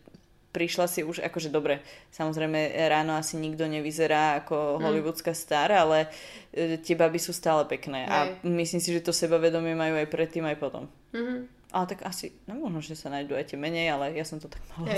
prišla 0.51 0.87
si 0.87 1.01
už, 1.03 1.23
akože 1.23 1.49
dobre, 1.49 1.79
samozrejme 2.11 2.59
ráno 2.91 3.15
asi 3.15 3.39
nikto 3.39 3.65
nevyzerá 3.65 4.43
ako 4.43 4.77
Mm. 4.77 4.83
hollywoodská 4.83 5.31
star, 5.31 5.71
ale 5.71 6.11
e, 6.51 6.77
tie 6.77 6.99
baby 6.99 7.19
sú 7.19 7.31
stále 7.31 7.63
pekné 7.65 8.07
a 8.07 8.17
Hej. 8.27 8.47
myslím 8.47 8.81
si, 8.83 8.91
že 8.91 9.01
to 9.01 9.15
sebavedomie 9.15 9.79
majú 9.79 9.95
aj 9.95 10.11
predtým, 10.11 10.43
aj 10.45 10.59
potom. 10.59 10.91
Mhm. 11.15 11.47
Ale 11.71 11.87
tak 11.87 12.03
asi, 12.03 12.35
no 12.51 12.59
možno, 12.59 12.83
že 12.83 12.99
sa 12.99 13.15
nájdú 13.15 13.39
aj 13.39 13.55
tie 13.55 13.59
menej, 13.59 13.95
ale 13.95 14.11
ja 14.11 14.27
som 14.27 14.43
to 14.43 14.51
tak 14.51 14.59
mala. 14.75 14.91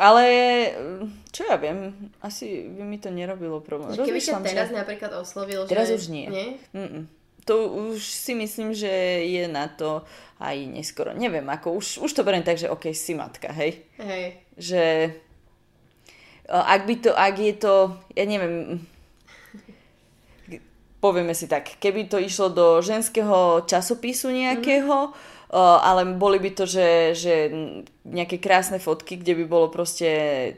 Ale 0.00 0.24
čo 1.30 1.44
ja 1.46 1.54
viem, 1.60 1.94
asi 2.18 2.66
by 2.66 2.82
mi 2.82 2.98
to 2.98 3.12
nerobilo 3.12 3.60
problém. 3.60 3.92
Keby 3.94 4.18
ťa 4.18 4.40
teraz 4.40 4.72
že... 4.72 4.74
napríklad 4.74 5.12
oslovil, 5.14 5.68
Teraz 5.68 5.92
že... 5.92 6.00
už 6.00 6.04
nie. 6.08 6.26
nie? 6.26 6.48
Mm-mm. 6.72 7.04
To 7.44 7.90
už 7.90 7.98
si 7.98 8.38
myslím, 8.38 8.70
že 8.70 8.90
je 9.26 9.44
na 9.50 9.66
to 9.66 10.06
aj 10.38 10.56
neskoro. 10.66 11.10
Neviem, 11.14 11.46
ako 11.50 11.78
už, 11.78 12.02
už 12.02 12.10
to 12.14 12.22
beriem 12.26 12.46
tak, 12.46 12.58
že 12.58 12.70
ok, 12.70 12.94
si 12.94 13.14
matka, 13.14 13.50
hej. 13.50 13.82
Hej. 13.98 14.24
Že 14.58 14.82
e, 16.46 16.54
ak 16.54 16.82
by 16.86 16.94
to, 17.02 17.10
ak 17.14 17.34
je 17.38 17.54
to, 17.58 17.74
ja 18.14 18.24
neviem, 18.26 18.82
povieme 21.02 21.34
si 21.34 21.50
tak, 21.50 21.82
keby 21.82 22.06
to 22.06 22.22
išlo 22.22 22.46
do 22.54 22.66
ženského 22.78 23.66
časopisu 23.66 24.30
nejakého, 24.30 25.10
uh, 25.10 25.78
ale 25.82 26.06
boli 26.14 26.38
by 26.38 26.54
to, 26.54 26.62
že, 26.62 27.18
že 27.18 27.34
nejaké 28.06 28.38
krásne 28.38 28.78
fotky, 28.78 29.18
kde 29.18 29.34
by 29.42 29.44
bolo 29.50 29.66
proste 29.66 30.06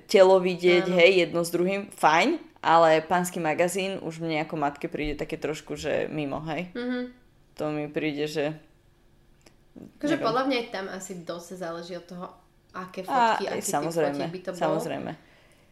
telo 0.05 0.37
vidieť, 0.45 0.85
Áno. 0.85 0.97
hej, 1.01 1.11
jedno 1.24 1.41
s 1.41 1.51
druhým, 1.51 1.89
fajn, 1.97 2.37
ale 2.64 3.04
pánsky 3.04 3.44
magazín 3.44 4.00
už 4.00 4.24
mne 4.24 4.48
ako 4.48 4.56
matke 4.56 4.88
príde 4.88 5.20
také 5.20 5.36
trošku, 5.36 5.76
že 5.76 6.08
mimo, 6.08 6.40
hej. 6.48 6.72
Mhm. 6.72 7.00
To 7.60 7.70
mi 7.70 7.86
príde, 7.92 8.24
že... 8.24 8.56
Neviem. 10.00 10.22
podľa 10.22 10.44
mňa 10.48 10.58
tam 10.70 10.86
asi 10.90 11.22
dosť 11.22 11.48
záleží 11.58 11.98
od 11.98 12.06
toho, 12.06 12.26
aké 12.74 13.02
A, 13.04 13.38
fotky, 13.38 13.44
aký 13.50 13.62
typ 13.62 13.74
samozrejme, 13.74 14.22
fotiek 14.22 14.34
by 14.34 14.40
to 14.40 14.50
bol. 14.50 14.60
samozrejme. 14.62 15.12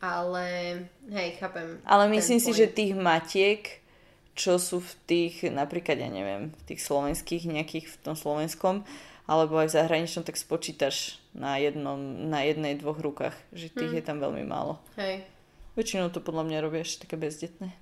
Ale, 0.03 0.45
hej, 1.14 1.28
chápem. 1.38 1.78
Ale 1.86 2.11
myslím 2.11 2.43
si, 2.43 2.51
point. 2.51 2.59
že 2.59 2.74
tých 2.74 2.93
matiek, 2.99 3.62
čo 4.34 4.59
sú 4.59 4.82
v 4.82 4.93
tých, 5.07 5.34
napríklad, 5.47 5.99
ja 5.99 6.11
neviem, 6.11 6.51
v 6.51 6.62
tých 6.74 6.82
slovenských 6.82 7.47
nejakých, 7.47 7.86
v 7.86 7.97
tom 8.03 8.14
slovenskom, 8.18 8.82
alebo 9.30 9.62
aj 9.62 9.70
v 9.70 9.76
zahraničnom, 9.78 10.26
tak 10.26 10.34
spočítaš 10.34 11.22
na, 11.30 11.55
jednom, 11.62 11.99
na 12.26 12.43
jednej, 12.43 12.74
dvoch 12.74 12.99
rukách, 12.99 13.34
že 13.55 13.70
tých 13.70 13.95
Hm. 13.95 13.99
je 13.99 14.05
tam 14.05 14.18
veľmi 14.18 14.43
málo. 14.43 14.82
Hej. 14.99 15.22
Väčšinou 15.73 16.12
to 16.12 16.20
podľa 16.20 16.45
mňa 16.49 16.64
robia 16.64 16.85
ešte 16.85 17.09
také 17.09 17.16
bezdetné. 17.16 17.73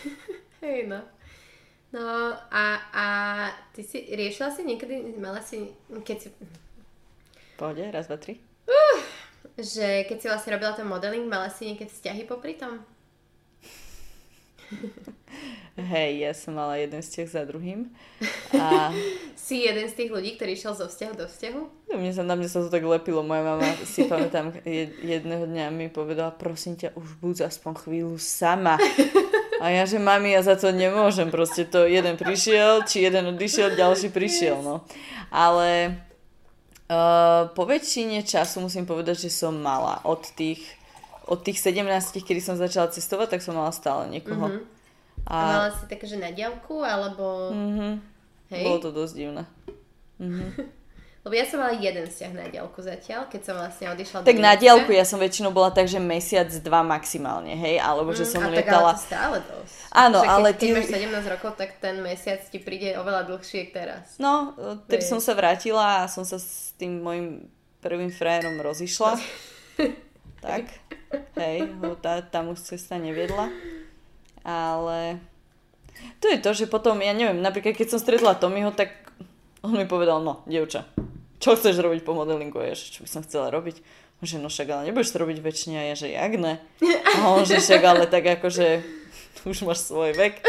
Hej, 0.64 0.88
no. 0.88 1.04
No 1.94 2.34
a, 2.50 2.64
a 2.90 3.06
ty 3.70 3.86
si 3.86 4.02
riešila 4.10 4.50
si 4.50 4.66
niekedy, 4.66 5.14
mala 5.20 5.38
si, 5.38 5.70
keď 5.86 6.16
si, 6.18 6.28
Pohode, 7.54 7.86
raz, 7.94 8.10
dva, 8.10 8.18
tri. 8.18 8.42
že 9.54 10.02
keď 10.10 10.16
si 10.18 10.26
vlastne 10.26 10.58
robila 10.58 10.74
ten 10.74 10.88
modeling, 10.90 11.30
mala 11.30 11.46
si 11.52 11.70
niekedy 11.70 11.86
vzťahy 11.86 12.26
popri 12.26 12.58
tom? 12.58 12.82
Hej, 15.74 16.10
ja 16.22 16.30
som 16.30 16.54
mala 16.54 16.78
jeden 16.78 17.02
vzťah 17.02 17.28
za 17.28 17.42
druhým. 17.42 17.90
A 18.54 18.94
Si 19.44 19.60
jeden 19.60 19.84
z 19.84 19.92
tých 19.92 20.08
ľudí, 20.08 20.40
ktorý 20.40 20.56
išiel 20.56 20.72
zo 20.72 20.88
vzťahu 20.88 21.12
do 21.20 21.28
vzťahu? 21.28 21.60
mne 21.92 22.16
sa, 22.16 22.24
na 22.24 22.32
mňa 22.32 22.48
sa 22.48 22.64
to 22.64 22.72
tak 22.72 22.80
lepilo. 22.80 23.20
Moja 23.20 23.44
mama, 23.44 23.68
si 23.84 24.08
pamätám, 24.08 24.56
jed- 24.64 24.96
jedného 25.04 25.44
dňa 25.44 25.68
mi 25.68 25.92
povedala, 25.92 26.32
prosím 26.32 26.80
ťa, 26.80 26.96
už 26.96 27.20
buď 27.20 27.52
aspoň 27.52 27.72
chvíľu 27.84 28.16
sama. 28.16 28.80
A 29.60 29.68
ja, 29.68 29.84
že 29.84 30.00
mami, 30.00 30.32
ja 30.32 30.40
za 30.40 30.56
to 30.56 30.72
nemôžem. 30.72 31.28
Proste 31.28 31.68
to 31.68 31.84
jeden 31.84 32.16
prišiel, 32.16 32.88
či 32.88 33.04
jeden 33.04 33.36
odišiel, 33.36 33.76
ďalší 33.76 34.08
prišiel, 34.16 34.64
no. 34.64 34.88
Ale 35.28 36.00
uh, 36.88 37.52
po 37.52 37.68
väčšine 37.68 38.24
času 38.24 38.64
musím 38.64 38.88
povedať, 38.88 39.28
že 39.28 39.30
som 39.30 39.52
mala 39.60 40.00
od 40.08 40.24
tých 40.32 40.64
od 41.24 41.40
tých 41.40 41.58
17, 41.60 41.84
kedy 42.20 42.40
som 42.40 42.54
začala 42.56 42.92
cestovať, 42.92 43.36
tak 43.36 43.40
som 43.40 43.56
mala 43.56 43.72
stále 43.72 44.08
niekoho. 44.08 44.48
Mhm. 44.48 44.60
A 45.24 45.36
A 45.36 45.48
mala 45.56 45.70
si 45.72 45.88
také, 45.88 46.04
že 46.04 46.20
na 46.20 46.28
diaľku, 46.28 46.84
alebo... 46.84 47.48
mhm, 47.52 47.90
Hej? 48.52 48.64
bolo 48.64 48.78
to 48.84 48.90
dosť 48.92 49.14
divné. 49.16 49.42
Lebo 51.24 51.40
ja 51.40 51.48
som 51.48 51.56
mala 51.56 51.72
jeden 51.80 52.04
vzťah 52.04 52.32
na 52.36 52.52
diaľku 52.52 52.84
zatiaľ, 52.84 53.32
keď 53.32 53.40
som 53.48 53.56
vlastne 53.56 53.88
odišla 53.96 54.20
do 54.20 54.28
Tak 54.28 54.36
na 54.44 54.60
diaľku 54.60 54.92
ja 54.92 55.08
som 55.08 55.16
väčšinou 55.16 55.56
bola 55.56 55.72
tak, 55.72 55.88
že 55.88 55.96
mesiac, 55.96 56.52
dva 56.60 56.84
maximálne, 56.84 57.56
hej, 57.56 57.80
alebo 57.80 58.12
že 58.12 58.28
som 58.28 58.44
Mm, 58.44 58.52
a 58.52 58.60
tak 58.60 58.68
ale 58.68 58.68
lietala... 58.68 58.92
to 58.92 59.00
stále 59.08 59.36
dosť. 59.40 59.76
Áno, 59.88 60.18
keď, 60.20 60.28
ale 60.28 60.48
keď 60.52 60.60
ty- 60.60 60.74
máš 60.76 60.88
17 61.24 61.32
rokov, 61.32 61.50
tak 61.56 61.70
ten 61.80 61.96
mesiac 62.04 62.44
ti 62.44 62.60
príde 62.60 62.92
oveľa 63.00 63.24
dlhšie 63.24 63.72
teraz. 63.72 64.20
No, 64.20 64.52
tedy 64.84 65.00
Hej. 65.00 65.16
som 65.16 65.18
sa 65.24 65.32
vrátila 65.32 66.04
a 66.04 66.12
som 66.12 66.28
sa 66.28 66.36
s 66.36 66.76
tým 66.76 67.00
môjim 67.00 67.48
prvým 67.80 68.12
frajerom 68.12 68.60
rozišla. 68.60 69.16
tak, 70.44 70.68
hej, 71.38 71.58
ho 71.80 71.94
tá, 71.98 72.22
tam 72.22 72.52
už 72.54 72.62
cesta 72.62 72.98
neviedla. 72.98 73.50
Ale 74.44 75.18
to 76.20 76.28
je 76.28 76.38
to, 76.38 76.50
že 76.52 76.64
potom, 76.68 77.00
ja 77.00 77.16
neviem, 77.16 77.40
napríklad 77.40 77.74
keď 77.74 77.96
som 77.96 78.00
stretla 78.02 78.36
Tommyho, 78.36 78.74
tak 78.74 78.92
on 79.64 79.72
mi 79.72 79.88
povedal, 79.88 80.20
no, 80.20 80.44
dievča, 80.44 80.84
čo 81.40 81.56
chceš 81.56 81.80
robiť 81.80 82.04
po 82.04 82.12
modelingu? 82.12 82.60
Ja, 82.60 82.76
čo 82.76 83.04
by 83.04 83.08
som 83.08 83.24
chcela 83.24 83.48
robiť? 83.48 83.80
On 84.22 84.28
že, 84.28 84.38
no 84.38 84.48
však 84.48 84.68
ale 84.70 84.88
nebudeš 84.88 85.12
to 85.12 85.20
robiť 85.20 85.38
väčšine. 85.42 85.76
A 85.80 85.84
ja, 85.92 85.94
že 85.98 86.08
jak 86.12 86.32
ne? 86.38 86.56
A 87.18 87.28
on, 87.28 87.44
že 87.44 87.60
však 87.60 87.82
ale 87.84 88.04
tak 88.08 88.24
akože 88.24 88.80
už 89.44 89.68
máš 89.68 89.90
svoj 89.90 90.16
vek. 90.16 90.40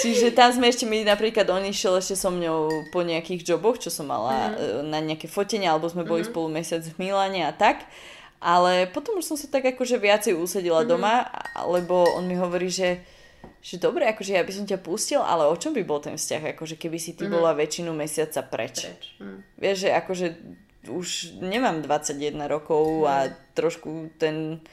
Čiže 0.00 0.32
tam 0.32 0.50
sme 0.50 0.72
ešte 0.72 0.88
my 0.88 1.04
napríklad, 1.04 1.46
on 1.52 1.62
išiel 1.62 2.00
ešte 2.00 2.16
so 2.18 2.32
mňou 2.32 2.90
po 2.90 3.04
nejakých 3.04 3.54
joboch, 3.54 3.78
čo 3.78 3.92
som 3.92 4.08
mala 4.08 4.50
mm-hmm. 4.50 4.90
na 4.90 4.98
nejaké 4.98 5.28
fotenie, 5.28 5.68
alebo 5.68 5.86
sme 5.86 6.02
boli 6.02 6.24
mm-hmm. 6.24 6.32
spolu 6.32 6.48
mesiac 6.50 6.82
v 6.82 6.96
Miláne 6.98 7.46
a 7.46 7.52
tak. 7.54 7.86
Ale 8.40 8.88
potom 8.88 9.20
už 9.20 9.28
som 9.28 9.36
sa 9.36 9.46
tak 9.52 9.68
akože 9.76 10.00
viacej 10.00 10.32
usedila 10.32 10.82
mm-hmm. 10.82 10.92
doma, 10.96 11.28
lebo 11.68 12.16
on 12.16 12.24
mi 12.24 12.36
hovorí, 12.40 12.72
že 12.72 13.04
že 13.60 13.76
dobre, 13.76 14.08
akože 14.08 14.36
ja 14.36 14.44
by 14.44 14.52
som 14.52 14.64
ťa 14.64 14.80
pustil, 14.80 15.20
ale 15.20 15.48
o 15.48 15.56
čom 15.56 15.76
by 15.76 15.84
bol 15.84 16.00
ten 16.00 16.16
vzťah, 16.16 16.56
akože 16.56 16.80
keby 16.80 16.96
si 16.96 17.12
ty 17.12 17.28
mm-hmm. 17.28 17.36
bola 17.36 17.52
väčšinu 17.56 17.92
mesiaca 17.92 18.40
preč. 18.44 18.88
Preč. 18.88 19.04
Hm. 19.20 19.40
Vieš, 19.60 19.76
že 19.84 19.88
akože 19.96 20.26
už 20.88 21.08
nemám 21.44 21.84
21 21.84 22.40
rokov 22.48 23.04
a 23.04 23.28
trošku 23.52 24.16
ten 24.16 24.64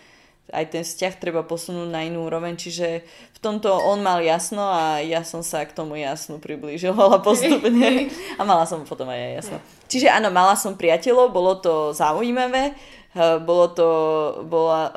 aj 0.48 0.66
ten 0.72 0.84
vzťah 0.84 1.14
treba 1.20 1.44
posunúť 1.44 1.92
na 1.92 2.08
inú 2.08 2.24
úroveň, 2.24 2.56
čiže 2.56 3.04
v 3.36 3.40
tomto 3.44 3.68
on 3.68 4.00
mal 4.00 4.24
jasno 4.24 4.64
a 4.64 5.04
ja 5.04 5.20
som 5.28 5.44
sa 5.44 5.68
k 5.68 5.76
tomu 5.76 6.00
jasnu 6.00 6.40
priblížovala 6.40 7.20
postupne 7.28 8.08
a 8.40 8.42
mala 8.48 8.64
som 8.64 8.88
potom 8.88 9.12
aj 9.12 9.20
ja 9.20 9.30
jasno. 9.44 9.58
Čiže 9.92 10.08
áno, 10.08 10.32
mala 10.32 10.56
som 10.56 10.80
priateľov, 10.80 11.36
bolo 11.36 11.60
to 11.60 11.92
zaujímavé, 11.92 12.76
bolo 13.16 13.68
to, 13.70 13.90
bola, 14.44 14.92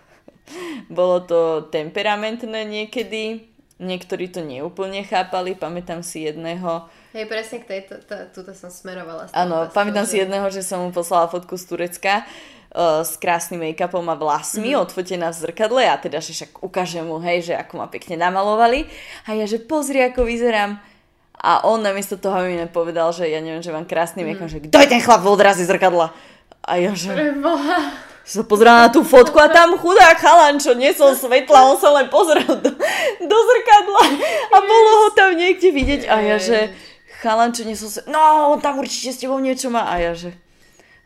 bolo 0.90 1.16
to 1.22 1.40
temperamentné 1.70 2.64
niekedy, 2.64 3.48
niektorí 3.78 4.28
to 4.28 4.42
neúplne 4.42 5.02
chápali, 5.02 5.54
pamätám 5.54 6.02
si 6.02 6.26
jedného, 6.26 6.86
Hej, 7.12 7.28
presne 7.28 7.60
k 7.60 7.68
tejto, 7.68 8.00
to, 8.08 8.16
túto 8.32 8.56
som 8.56 8.72
smerovala. 8.72 9.28
Áno, 9.36 9.68
pamätám 9.68 10.08
si 10.08 10.16
jedného, 10.16 10.48
že 10.48 10.64
som 10.64 10.80
mu 10.80 10.96
poslala 10.96 11.28
fotku 11.28 11.60
z 11.60 11.68
Turecka 11.68 12.24
uh, 12.24 13.04
s 13.04 13.20
krásnym 13.20 13.60
make-upom 13.60 14.00
a 14.08 14.16
vlasmi, 14.16 14.72
Mhm. 14.72 14.80
mm. 14.80 14.84
odfotená 14.88 15.28
v 15.28 15.36
zrkadle 15.44 15.82
a 15.92 16.00
teda, 16.00 16.24
že 16.24 16.32
však 16.32 16.64
ukážem 16.64 17.04
mu, 17.04 17.20
hej, 17.20 17.52
že 17.52 17.54
ako 17.60 17.84
ma 17.84 17.86
pekne 17.92 18.16
namalovali. 18.16 18.88
A 19.28 19.36
ja, 19.36 19.44
že 19.44 19.60
pozri, 19.60 20.00
ako 20.00 20.24
vyzerám. 20.24 20.80
A 21.36 21.68
on 21.68 21.84
namiesto 21.84 22.16
toho 22.16 22.48
mi 22.48 22.56
povedal, 22.64 23.12
že 23.12 23.28
ja 23.28 23.44
neviem, 23.44 23.60
že 23.60 23.76
mám 23.76 23.84
krásny 23.84 24.24
make-up, 24.24 24.48
Mhm. 24.48 24.54
že 24.56 24.64
kto 24.72 24.76
je 24.80 24.88
ten 24.88 25.02
chlap 25.04 25.20
v 25.20 25.36
odrazi 25.36 25.68
zrkadla? 25.68 26.16
A 26.62 26.78
ja, 26.78 26.94
že 26.94 27.10
Preboha. 27.10 27.90
sa 28.22 28.46
pozerala 28.46 28.86
na 28.86 28.90
tú 28.94 29.02
fotku 29.02 29.34
a 29.42 29.50
tam 29.50 29.74
chudák 29.74 30.14
chalan, 30.14 30.62
čo 30.62 30.78
nesol 30.78 31.18
svetla, 31.18 31.74
on 31.74 31.78
sa 31.78 31.90
len 31.90 32.06
pozrel 32.06 32.46
do, 32.46 32.70
do 33.20 33.38
zrkadla 33.50 34.02
a 34.46 34.56
bolo 34.62 34.90
ho 35.02 35.08
tam 35.10 35.34
niekde 35.34 35.74
vidieť 35.74 36.06
a 36.06 36.22
ja, 36.22 36.36
že 36.38 36.70
chalan, 37.18 37.50
čo 37.50 37.66
nesol 37.66 37.90
svetla, 37.90 38.14
no 38.14 38.54
on 38.54 38.62
tam 38.62 38.78
určite 38.78 39.10
s 39.10 39.18
tebou 39.18 39.42
niečo 39.42 39.74
má 39.74 39.90
a 39.90 39.98
ja, 39.98 40.14
že 40.14 40.38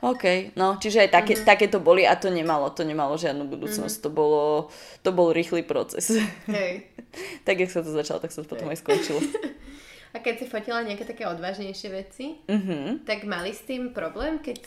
OK, 0.04 0.52
no, 0.60 0.76
čiže 0.76 1.08
aj 1.08 1.10
také, 1.10 1.32
mm-hmm. 1.34 1.48
také 1.48 1.66
to 1.72 1.80
boli 1.80 2.04
a 2.04 2.12
to 2.20 2.28
nemalo, 2.28 2.68
to 2.68 2.84
nemalo 2.84 3.16
žiadnu 3.16 3.48
budúcnosť, 3.48 3.96
mm-hmm. 3.96 4.06
to 4.06 4.10
bolo, 4.12 4.68
to 5.00 5.10
bol 5.10 5.32
rýchly 5.32 5.64
proces. 5.64 6.20
Hej. 6.52 6.92
tak, 7.48 7.56
jak 7.64 7.72
sa 7.72 7.80
to 7.80 7.96
začalo, 7.96 8.20
tak 8.20 8.28
sa 8.28 8.44
to 8.44 8.46
potom 8.46 8.68
aj 8.68 8.76
skončilo. 8.84 9.24
A 10.14 10.20
keď 10.20 10.40
si 10.40 10.46
fotila 10.48 10.80
nejaké 10.80 11.04
také 11.04 11.28
odvážnejšie 11.28 11.88
veci, 11.92 12.40
Mhm. 12.48 13.04
tak 13.04 13.28
mali 13.28 13.52
s 13.52 13.68
tým 13.68 13.92
problém, 13.92 14.40
keď... 14.40 14.64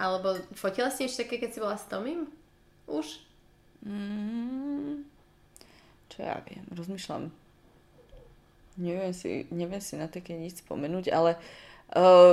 Alebo 0.00 0.40
fotila 0.56 0.88
si 0.88 1.04
niečo 1.04 1.20
také, 1.20 1.36
keď 1.36 1.50
si 1.52 1.60
bola 1.60 1.76
s 1.76 1.84
Tomím? 1.84 2.24
Už? 2.88 3.20
Mm, 3.84 5.04
čo 6.08 6.18
ja 6.24 6.40
viem, 6.48 6.64
rozmýšľam. 6.72 7.28
Neviem 8.80 9.12
si, 9.12 9.44
neviem 9.52 9.82
si 9.84 10.00
na 10.00 10.08
také 10.08 10.40
nič 10.40 10.64
spomenúť, 10.64 11.12
ale 11.12 11.36
uh, 11.36 11.69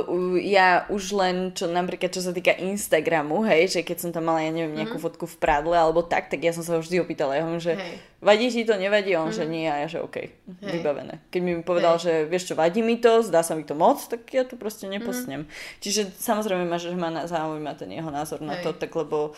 u- 0.05 0.37
ja 0.37 0.85
už 0.93 1.17
len, 1.17 1.49
čo 1.49 1.65
napríklad 1.65 2.13
čo 2.13 2.21
sa 2.21 2.29
týka 2.29 2.53
Instagramu, 2.53 3.41
hej, 3.49 3.73
že 3.73 3.79
keď 3.81 3.97
som 3.97 4.09
tam 4.13 4.29
mala, 4.29 4.45
ja 4.45 4.53
neviem, 4.53 4.77
nejakú 4.77 5.01
mm. 5.01 5.03
fotku 5.03 5.25
v 5.25 5.37
prádle 5.41 5.73
alebo 5.73 6.05
tak, 6.05 6.29
tak 6.29 6.45
ja 6.45 6.53
som 6.53 6.61
sa 6.61 6.77
ho 6.77 6.81
vždy 6.85 7.01
opýtala, 7.01 7.33
ja 7.33 7.41
hovorím, 7.41 7.65
že 7.65 7.73
Hej. 7.73 7.95
vadí 8.21 8.45
ti 8.53 8.61
to, 8.69 8.77
nevadí, 8.77 9.17
on, 9.17 9.33
že 9.33 9.49
nie, 9.49 9.65
a 9.65 9.81
ja, 9.81 9.87
že 9.89 10.05
OK, 10.05 10.29
vybavené. 10.61 11.25
Keď 11.33 11.41
mi 11.41 11.53
povedal, 11.65 11.97
že 11.97 12.29
vieš 12.29 12.53
čo, 12.53 12.53
vadí 12.53 12.85
mi 12.85 13.01
to, 13.01 13.25
zdá 13.25 13.41
sa 13.41 13.57
mi 13.57 13.65
to 13.65 13.73
moc, 13.73 13.97
tak 14.05 14.29
ja 14.29 14.45
to 14.45 14.61
proste 14.61 14.85
nepostnem. 14.85 15.49
Čiže 15.81 16.13
samozrejme 16.13 16.69
ma, 16.69 16.77
že 16.77 16.93
ma 16.93 17.09
na- 17.09 17.25
zaujíma 17.25 17.73
ten 17.73 17.89
jeho 17.89 18.13
názor 18.13 18.45
na 18.45 18.61
Hej. 18.61 18.61
to, 18.61 18.69
tak 18.77 18.93
lebo 18.93 19.33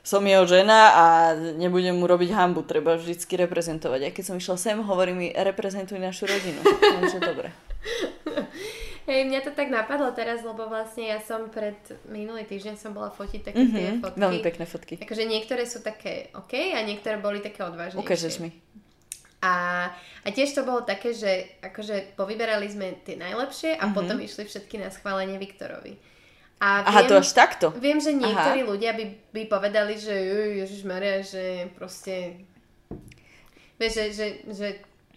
som 0.00 0.24
jeho 0.24 0.48
žena 0.48 0.96
a 0.96 1.04
nebudem 1.36 1.92
mu 1.92 2.08
robiť 2.08 2.32
hambu, 2.32 2.64
treba 2.64 2.96
vždycky 2.96 3.36
reprezentovať. 3.36 4.08
A 4.08 4.14
keď 4.16 4.24
som 4.24 4.40
išla 4.40 4.56
sem, 4.56 4.80
hovorí 4.80 5.12
mi, 5.12 5.28
reprezentuj 5.36 6.00
našu 6.00 6.24
rodinu. 6.24 6.64
Takže 6.64 7.20
dobre. 7.20 7.52
Hej, 9.10 9.26
mňa 9.26 9.40
to 9.42 9.50
tak 9.58 9.74
napadlo 9.74 10.14
teraz, 10.14 10.46
lebo 10.46 10.70
vlastne 10.70 11.10
ja 11.10 11.18
som 11.18 11.50
pred 11.50 11.74
minulý 12.06 12.46
týždeň 12.46 12.78
som 12.78 12.94
bola 12.94 13.10
fotiť 13.10 13.42
také 13.42 13.58
mm-hmm. 13.66 13.74
tie 13.74 13.88
fotky. 13.98 14.18
veľmi 14.22 14.38
pekné 14.38 14.64
fotky. 14.70 14.94
Akože 15.02 15.24
niektoré 15.26 15.66
sú 15.66 15.82
také 15.82 16.30
OK 16.38 16.54
a 16.54 16.78
niektoré 16.86 17.18
boli 17.18 17.42
také 17.42 17.66
odvážnejšie. 17.66 18.06
Ukážeš 18.06 18.38
mi. 18.38 18.54
A, 19.42 19.88
a 20.22 20.28
tiež 20.30 20.54
to 20.54 20.62
bolo 20.62 20.86
také, 20.86 21.10
že 21.10 21.58
akože 21.58 22.14
povyberali 22.14 22.70
sme 22.70 23.02
tie 23.02 23.18
najlepšie 23.18 23.74
a 23.74 23.90
potom 23.90 24.22
išli 24.22 24.46
všetky 24.46 24.78
na 24.78 24.94
schválenie 24.94 25.42
Viktorovi. 25.42 25.98
A 26.60 26.84
Aha, 26.84 27.08
to 27.08 27.18
až 27.18 27.32
takto. 27.32 27.72
Viem, 27.80 28.04
že 28.04 28.12
niektorí 28.12 28.62
Aha. 28.62 28.68
ľudia 28.68 28.92
by, 28.92 29.32
by 29.32 29.42
povedali, 29.48 29.96
že 29.96 30.12
Ježiš 30.60 30.84
Maria, 30.84 31.24
že 31.24 31.72
proste... 31.72 32.44
Vieš, 33.80 33.92
že, 33.96 34.04
že, 34.12 34.26
že 34.54 34.68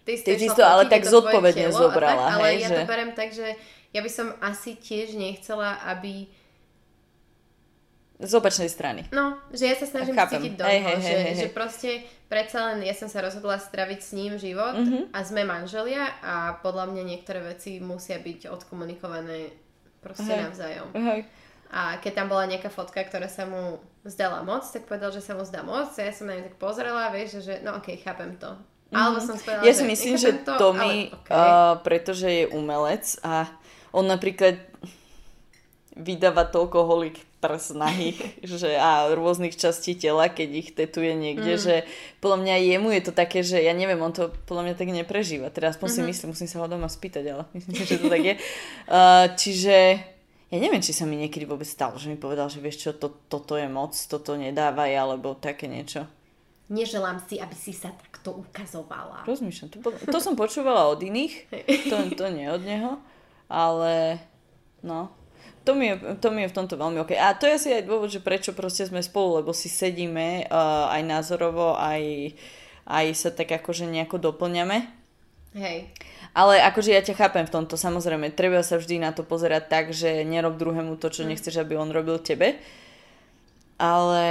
ty 0.08 0.16
si 0.16 0.24
Ty 0.24 0.40
si 0.40 0.48
išla 0.48 0.56
to 0.56 0.64
ale 0.64 0.82
tak 0.88 1.04
zodpovedne 1.04 1.68
telo 1.68 1.76
zobrala, 1.76 2.32
tak, 2.32 2.34
ale 2.40 2.46
hej, 2.48 2.58
ja 2.64 2.68
že- 2.72 2.78
to 2.80 2.88
berem 2.88 3.10
tak, 3.12 3.28
že 3.36 3.48
ja 3.94 4.00
by 4.00 4.10
som 4.10 4.34
asi 4.40 4.74
tiež 4.74 5.14
nechcela, 5.14 5.78
aby... 5.86 6.26
Z 8.16 8.30
opačnej 8.32 8.66
strany. 8.66 9.02
No, 9.10 9.38
že 9.50 9.66
ja 9.66 9.74
sa 9.74 9.86
snažím 9.86 10.14
Chápem. 10.14 10.38
cítiť 10.38 10.52
do 10.54 10.62
neho, 10.62 10.86
hej, 10.88 10.96
že, 10.96 11.10
hej, 11.10 11.22
hej, 11.24 11.34
že 11.36 11.48
proste 11.50 11.90
predsa 12.24 12.70
len 12.70 12.82
ja 12.82 12.94
som 12.94 13.06
sa 13.06 13.18
rozhodla 13.20 13.58
straviť 13.58 14.00
s 14.00 14.10
ním 14.12 14.32
život 14.36 14.74
Mhm. 14.76 15.10
a 15.10 15.18
sme 15.20 15.42
manželia 15.42 16.14
a 16.20 16.34
podľa 16.56 16.90
mňa 16.90 17.02
niektoré 17.04 17.42
veci 17.44 17.78
musia 17.78 18.16
byť 18.16 18.46
odkomunikované 18.48 19.50
proste 19.98 20.30
Hej. 20.30 20.42
navzájom. 20.42 20.88
Hej. 20.94 21.20
A 21.70 21.98
keď 21.98 22.12
tam 22.14 22.26
bola 22.28 22.46
nejaká 22.46 22.70
fotka, 22.70 23.02
ktorá 23.02 23.26
sa 23.26 23.44
mu 23.44 23.82
zdala 24.04 24.42
moc, 24.42 24.62
tak 24.62 24.84
povedal, 24.84 25.10
že 25.10 25.18
sa 25.18 25.34
mu 25.34 25.42
zdá 25.42 25.62
moc 25.62 25.90
a 25.90 26.00
ja 26.00 26.12
som 26.12 26.30
na 26.30 26.38
ňu 26.38 26.46
tak 26.46 26.56
pozrela, 26.56 27.10
vieš, 27.10 27.42
že 27.42 27.58
no 27.60 27.74
okej, 27.74 27.98
chápem 27.98 28.38
to. 28.38 28.54
Alebo 28.94 29.18
som 29.18 29.34
povedala, 29.34 29.66
Ja 29.66 29.74
že 29.74 29.82
si 29.82 29.84
myslím, 29.84 30.14
že 30.14 30.30
nechápem 30.30 30.46
to, 30.46 30.52
Tommy, 30.56 30.94
ale 31.10 31.18
okej. 31.18 31.34
uh, 31.34 31.74
pretože 31.82 32.28
je 32.30 32.44
umelec 32.48 33.04
a 33.26 33.50
on 33.94 34.10
napríklad 34.10 34.58
vydáva 35.94 36.50
toľko 36.50 36.78
holých 36.90 37.22
prs 37.38 37.76
nahých 37.76 38.18
že, 38.58 38.74
a 38.74 39.14
rôznych 39.14 39.54
častí 39.54 39.94
tela, 39.94 40.26
keď 40.26 40.48
ich 40.50 40.68
tetuje 40.74 41.14
niekde, 41.14 41.54
mm. 41.54 41.62
že 41.62 41.74
podľa 42.18 42.38
mňa 42.42 42.54
jemu 42.74 42.88
je 42.98 43.02
to 43.06 43.12
také, 43.14 43.46
že 43.46 43.62
ja 43.62 43.70
neviem, 43.70 44.00
on 44.02 44.10
to 44.10 44.34
podľa 44.50 44.72
mňa 44.72 44.74
tak 44.74 44.88
neprežíva. 44.90 45.54
Teda 45.54 45.70
aspoň 45.70 45.86
mm-hmm. 45.86 46.04
si 46.04 46.10
myslím, 46.10 46.28
musím 46.34 46.48
sa 46.50 46.58
ho 46.58 46.66
doma 46.66 46.90
spýtať, 46.90 47.24
ale 47.30 47.42
myslím 47.54 47.72
si, 47.78 47.84
že 47.86 48.00
to 48.02 48.08
tak 48.10 48.24
je. 48.24 48.34
Uh, 48.84 49.32
čiže 49.32 49.96
ja 50.52 50.58
neviem, 50.60 50.84
či 50.84 50.92
sa 50.92 51.08
mi 51.08 51.16
niekedy 51.16 51.48
vôbec 51.48 51.64
stalo, 51.64 51.96
že 51.96 52.12
mi 52.12 52.20
povedal, 52.20 52.52
že 52.52 52.60
vieš 52.60 52.84
čo, 52.84 52.90
to, 52.92 53.10
toto 53.32 53.56
je 53.56 53.64
moc, 53.64 53.96
toto 53.96 54.36
nedávaj, 54.36 54.92
alebo 54.92 55.32
také 55.32 55.66
niečo. 55.66 56.04
Neželám 56.68 57.18
si, 57.24 57.40
aby 57.40 57.56
si 57.56 57.72
sa 57.72 57.90
takto 57.96 58.44
ukazovala. 58.44 59.24
Rozmýšľam, 59.24 59.68
to, 59.72 59.78
to 60.04 60.18
som 60.20 60.36
počúvala 60.36 60.92
od 60.92 61.00
iných, 61.00 61.48
to, 61.88 61.96
to 62.12 62.26
nie 62.28 62.46
od 62.46 62.62
neho, 62.62 63.00
ale 63.54 64.18
no, 64.82 65.14
to 65.62 65.78
mi, 65.78 65.94
je, 65.94 66.18
to 66.18 66.28
mi 66.34 66.42
je 66.44 66.50
v 66.50 66.56
tomto 66.60 66.74
veľmi 66.74 66.98
ok. 67.00 67.14
A 67.14 67.32
to 67.38 67.46
je 67.46 67.56
asi 67.56 67.68
aj 67.72 67.86
dôvod, 67.88 68.10
že 68.10 68.20
prečo 68.20 68.52
proste 68.52 68.84
sme 68.84 69.00
spolu, 69.00 69.40
lebo 69.40 69.54
si 69.54 69.70
sedíme 69.70 70.50
uh, 70.50 70.92
aj 70.92 71.02
názorovo, 71.06 71.78
aj, 71.78 72.34
aj 72.84 73.06
sa 73.14 73.30
tak 73.32 73.54
akože 73.54 73.88
nejako 73.88 74.20
doplňame. 74.20 74.84
Hej. 75.54 75.88
Ale 76.34 76.58
akože 76.58 76.90
ja 76.90 77.00
ťa 77.00 77.14
chápem 77.14 77.46
v 77.46 77.54
tomto, 77.54 77.78
samozrejme, 77.78 78.34
treba 78.34 78.60
sa 78.60 78.76
vždy 78.76 78.98
na 78.98 79.14
to 79.14 79.22
pozerať 79.22 79.70
tak, 79.70 79.84
že 79.94 80.26
nerob 80.26 80.58
druhému 80.58 80.98
to, 80.98 81.08
čo 81.08 81.22
nechceš, 81.22 81.62
aby 81.62 81.78
on 81.78 81.94
robil 81.94 82.18
tebe. 82.18 82.58
Ale 83.78 84.26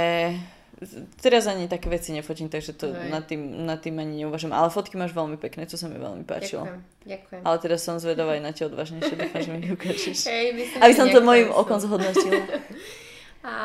teraz 1.20 1.48
ani 1.50 1.68
také 1.68 1.90
veci 1.90 2.12
nefotím, 2.12 2.48
takže 2.48 2.72
to 2.76 2.92
Hej. 2.92 3.10
nad 3.10 3.24
tým, 3.26 3.66
nad 3.66 3.78
tým 3.80 3.98
ani 3.98 4.24
neuvažujem. 4.24 4.52
Ale 4.52 4.68
fotky 4.70 4.94
máš 4.96 5.12
veľmi 5.12 5.36
pekné, 5.36 5.66
to 5.68 5.76
sa 5.76 5.90
mi 5.90 5.98
veľmi 5.98 6.24
páčilo. 6.24 6.64
Ďakujem, 6.64 6.80
ďakujem. 7.04 7.40
Ale 7.44 7.56
teraz 7.60 7.80
som 7.82 7.96
zvedavá 8.00 8.38
aj 8.38 8.42
na 8.42 8.52
tie 8.54 8.64
odvážnejšie, 8.68 9.14
dúfam, 9.18 9.40
že 9.42 9.50
mi 9.50 9.58
ich 9.64 9.72
ukážeš. 9.74 10.18
Hej, 10.32 10.46
myslím, 10.56 10.80
Aby 10.80 10.94
som 10.94 11.06
to 11.10 11.20
mojim 11.20 11.48
okom 11.52 11.78
zhodnotila. 11.78 12.42
A 13.44 13.56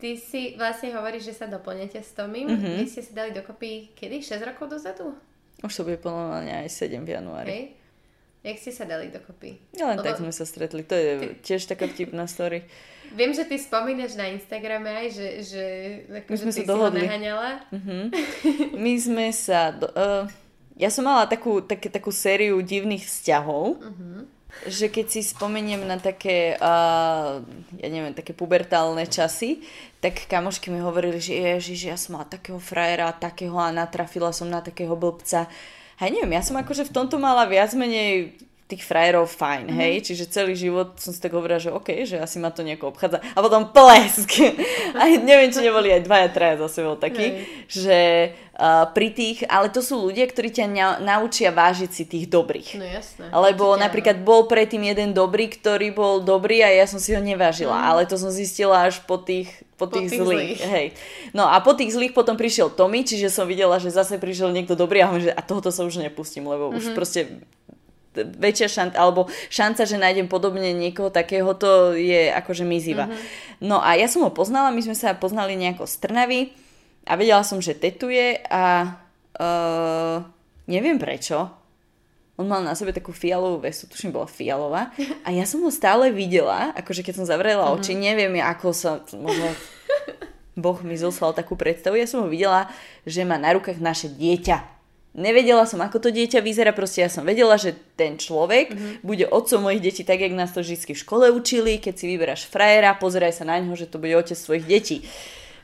ty 0.00 0.16
si 0.16 0.56
vlastne 0.56 0.96
hovoríš, 0.96 1.28
že 1.28 1.34
sa 1.36 1.46
doplňate 1.46 2.00
s 2.00 2.16
Tomím. 2.16 2.48
Mhm. 2.48 2.56
Mm-hmm. 2.56 2.76
Vy 2.80 2.86
ste 2.88 3.02
si 3.04 3.12
dali 3.12 3.30
dokopy 3.36 3.92
kedy? 3.92 4.24
6 4.24 4.48
rokov 4.48 4.72
dozadu? 4.72 5.12
Už 5.62 5.70
to 5.70 5.86
bude 5.86 6.02
mňa 6.02 6.66
aj 6.66 6.68
7 6.72 7.06
v 7.06 7.10
januári. 7.12 7.50
Hej? 7.50 7.81
Jak 8.42 8.58
ste 8.58 8.74
sa 8.74 8.84
dali 8.84 9.06
dokopy? 9.06 9.54
Ja 9.78 9.86
len 9.94 10.02
Lebo- 10.02 10.06
tak 10.06 10.18
sme 10.18 10.34
sa 10.34 10.42
stretli. 10.42 10.82
To 10.82 10.94
je 10.98 11.38
tiež 11.46 11.70
taká 11.70 11.86
vtipná 11.86 12.26
story. 12.26 12.66
Viem, 13.18 13.36
že 13.36 13.44
ty 13.44 13.60
spomínaš 13.60 14.16
na 14.16 14.32
Instagrame 14.32 14.88
aj, 14.88 15.06
že, 15.12 15.28
že, 15.44 15.64
ako, 16.10 16.28
My 16.32 16.36
že 16.36 16.42
sme 16.42 16.52
ty 16.52 16.62
sa 16.64 16.70
dohodli. 16.72 17.00
ho 17.00 17.06
naháňala. 17.06 17.50
Mhm. 17.70 17.98
My 18.84 18.94
sme 18.98 19.26
sa... 19.30 19.70
Do, 19.70 19.86
uh, 19.92 20.24
ja 20.74 20.88
som 20.88 21.04
mala 21.04 21.28
takú, 21.28 21.60
také, 21.60 21.92
takú 21.92 22.08
sériu 22.08 22.58
divných 22.64 23.04
vzťahov, 23.04 23.78
že 24.64 24.88
keď 24.88 25.06
si 25.12 25.20
spomeniem 25.20 25.84
na 25.84 26.00
také, 26.00 26.56
uh, 26.56 27.44
ja 27.76 27.88
neviem, 27.92 28.16
také 28.16 28.32
pubertálne 28.32 29.04
časy, 29.04 29.60
tak 30.00 30.24
kamošky 30.26 30.72
mi 30.72 30.80
hovorili, 30.80 31.20
že 31.20 31.36
ježiš, 31.36 31.80
ja 31.92 31.96
som 32.00 32.16
mala 32.18 32.26
takého 32.26 32.56
frajera, 32.58 33.12
takého 33.12 33.54
a 33.60 33.68
natrafila 33.70 34.32
som 34.32 34.48
na 34.48 34.64
takého 34.64 34.96
blbca. 34.96 35.46
Ja 36.02 36.10
neviem, 36.10 36.34
ja 36.34 36.42
som 36.42 36.58
akože 36.58 36.90
v 36.90 36.94
tomto 36.98 37.22
mala 37.22 37.46
viac 37.46 37.70
menej 37.78 38.34
tých 38.64 38.82
frajerov 38.82 39.28
fajn, 39.28 39.68
Mhm. 39.68 39.76
hej? 39.76 39.94
Čiže 40.00 40.24
celý 40.26 40.56
život 40.56 40.96
som 40.96 41.12
si 41.12 41.20
tak 41.20 41.32
hovorila, 41.32 41.60
že 41.60 41.68
OK, 41.68 42.08
že 42.08 42.16
asi 42.16 42.40
ma 42.40 42.48
to 42.48 42.64
nejako 42.64 42.88
obchádza. 42.88 43.20
A 43.20 43.38
potom 43.38 43.68
plesk! 43.68 44.32
A 44.96 45.08
neviem, 45.20 45.52
či 45.52 45.60
neboli 45.60 45.88
aj 45.88 46.04
dvaja, 46.04 46.28
traja 46.28 46.56
za 46.56 46.80
sebou 46.80 46.96
takí, 46.96 47.44
že 47.68 47.98
uh, 48.56 48.88
pri 48.88 49.08
tých, 49.12 49.44
ale 49.44 49.68
to 49.68 49.80
sú 49.80 50.00
ľudia, 50.02 50.24
ktorí 50.24 50.48
ťa 50.48 50.66
na, 50.68 50.88
naučia 51.00 51.52
vážiť 51.52 51.90
si 51.92 52.04
tých 52.04 52.28
dobrých. 52.28 52.76
No 52.76 52.84
jasné. 52.84 53.24
Lebo 53.28 53.72
určite 53.72 53.82
napríklad 53.84 54.16
bol 54.20 54.44
predtým 54.44 54.84
jeden 54.84 55.12
dobrý, 55.12 55.48
ktorý 55.48 55.92
bol 55.92 56.20
dobrý 56.20 56.64
a 56.64 56.72
ja 56.72 56.84
som 56.88 56.96
si 56.96 57.12
ho 57.12 57.20
nevážila. 57.20 57.76
Mm. 57.76 57.84
Ale 57.88 58.00
to 58.08 58.16
som 58.16 58.32
zistila 58.32 58.84
až 58.84 59.00
po 59.04 59.16
tých, 59.16 59.52
po 59.76 59.84
Po 59.84 59.96
tých, 59.96 60.12
tých 60.12 60.20
zlých. 60.20 60.56
zlých. 60.56 60.60
Hej. 60.64 60.86
No 61.32 61.44
a 61.44 61.60
po 61.60 61.72
tých 61.72 61.92
zlých 61.92 62.12
potom 62.12 62.36
prišiel 62.36 62.72
Tommy, 62.72 63.04
čiže 63.04 63.28
som 63.28 63.44
videla, 63.44 63.76
že 63.76 63.92
zase 63.92 64.16
prišiel 64.16 64.48
niekto 64.48 64.72
dobrý 64.72 65.04
a 65.04 65.08
hovorím, 65.12 65.28
že 65.28 65.36
a 65.36 65.42
tohoto 65.42 65.68
sa 65.68 65.82
už 65.84 65.98
nepustím, 65.98 66.44
lebo 66.46 66.70
mm-hmm. 66.70 66.78
už 66.78 66.94
proste 66.96 67.40
väčšia 68.16 68.68
šanca, 68.68 68.96
alebo 68.96 69.28
šanca, 69.48 69.82
že 69.88 69.96
nájdem 69.96 70.28
podobne 70.28 70.72
niekoho 70.76 71.08
takého, 71.08 71.52
to 71.56 71.96
je 71.96 72.28
akože 72.28 72.64
mizivá. 72.64 73.08
Mm-hmm. 73.08 73.64
No 73.64 73.80
a 73.80 73.96
ja 73.96 74.06
som 74.08 74.24
ho 74.24 74.30
poznala, 74.32 74.74
my 74.74 74.80
sme 74.84 74.96
sa 74.96 75.16
poznali 75.16 75.56
nejako 75.56 75.88
z 75.88 75.94
Trnavy 76.02 76.40
a 77.08 77.16
vedela 77.16 77.42
som, 77.42 77.58
že 77.58 77.78
tetuje 77.78 78.40
a 78.48 78.96
uh, 79.38 80.20
neviem 80.68 81.00
prečo, 81.00 81.50
on 82.40 82.48
mal 82.48 82.64
na 82.64 82.72
sebe 82.72 82.96
takú 82.96 83.12
fialovú 83.12 83.60
vestu, 83.60 83.84
tuším 83.86 84.16
bola 84.16 84.24
fialová 84.24 84.90
a 85.22 85.28
ja 85.30 85.44
som 85.44 85.60
ho 85.60 85.70
stále 85.70 86.08
videla, 86.08 86.72
akože 86.72 87.04
keď 87.04 87.22
som 87.22 87.28
zavrela 87.28 87.68
oči, 87.70 87.92
neviem 87.92 88.40
ako 88.40 88.72
sa, 88.72 89.04
možno 89.12 89.52
Boh 90.56 90.76
mi 90.84 90.96
zoslal 90.96 91.32
takú 91.36 91.56
predstavu, 91.56 91.96
ja 91.96 92.08
som 92.08 92.24
ho 92.24 92.28
videla, 92.28 92.68
že 93.08 93.24
má 93.24 93.40
na 93.40 93.56
rukách 93.56 93.80
naše 93.80 94.08
dieťa. 94.12 94.71
Nevedela 95.12 95.68
som, 95.68 95.76
ako 95.84 96.08
to 96.08 96.08
dieťa 96.08 96.40
vyzerá, 96.40 96.72
proste 96.72 97.04
ja 97.04 97.12
som 97.12 97.28
vedela, 97.28 97.60
že 97.60 97.76
ten 98.00 98.16
človek 98.16 98.72
bude 99.04 99.28
otcom 99.28 99.68
mojich 99.68 99.84
detí, 99.84 100.02
tak 100.08 100.24
jak 100.24 100.32
nás 100.32 100.56
to 100.56 100.64
vždy 100.64 100.88
v 100.88 101.02
škole 101.04 101.28
učili, 101.28 101.76
keď 101.76 101.94
si 102.00 102.08
vyberáš 102.08 102.48
frajera, 102.48 102.96
pozeraj 102.96 103.36
sa 103.36 103.44
na 103.44 103.60
ňo, 103.60 103.76
že 103.76 103.92
to 103.92 104.00
bude 104.00 104.16
otec 104.16 104.40
svojich 104.40 104.64
detí. 104.64 105.04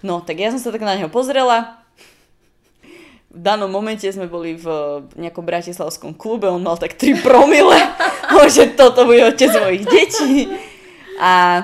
No, 0.05 0.21
tak 0.21 0.37
ja 0.37 0.53
som 0.53 0.61
sa 0.61 0.69
tak 0.69 0.85
na 0.85 1.01
ňo 1.01 1.09
pozrela, 1.09 1.81
v 3.29 3.41
danom 3.45 3.69
momente 3.69 4.09
sme 4.09 4.25
boli 4.25 4.57
v 4.57 4.69
nejakom 5.21 5.45
bratislavskom 5.45 6.17
klube, 6.17 6.49
on 6.49 6.65
mal 6.65 6.81
tak 6.81 6.97
3 6.97 7.21
promile, 7.21 7.77
že 8.57 8.73
toto 8.73 9.05
bude 9.05 9.33
otec 9.33 9.53
mojich 9.65 9.85
detí. 9.85 10.49
A 11.21 11.61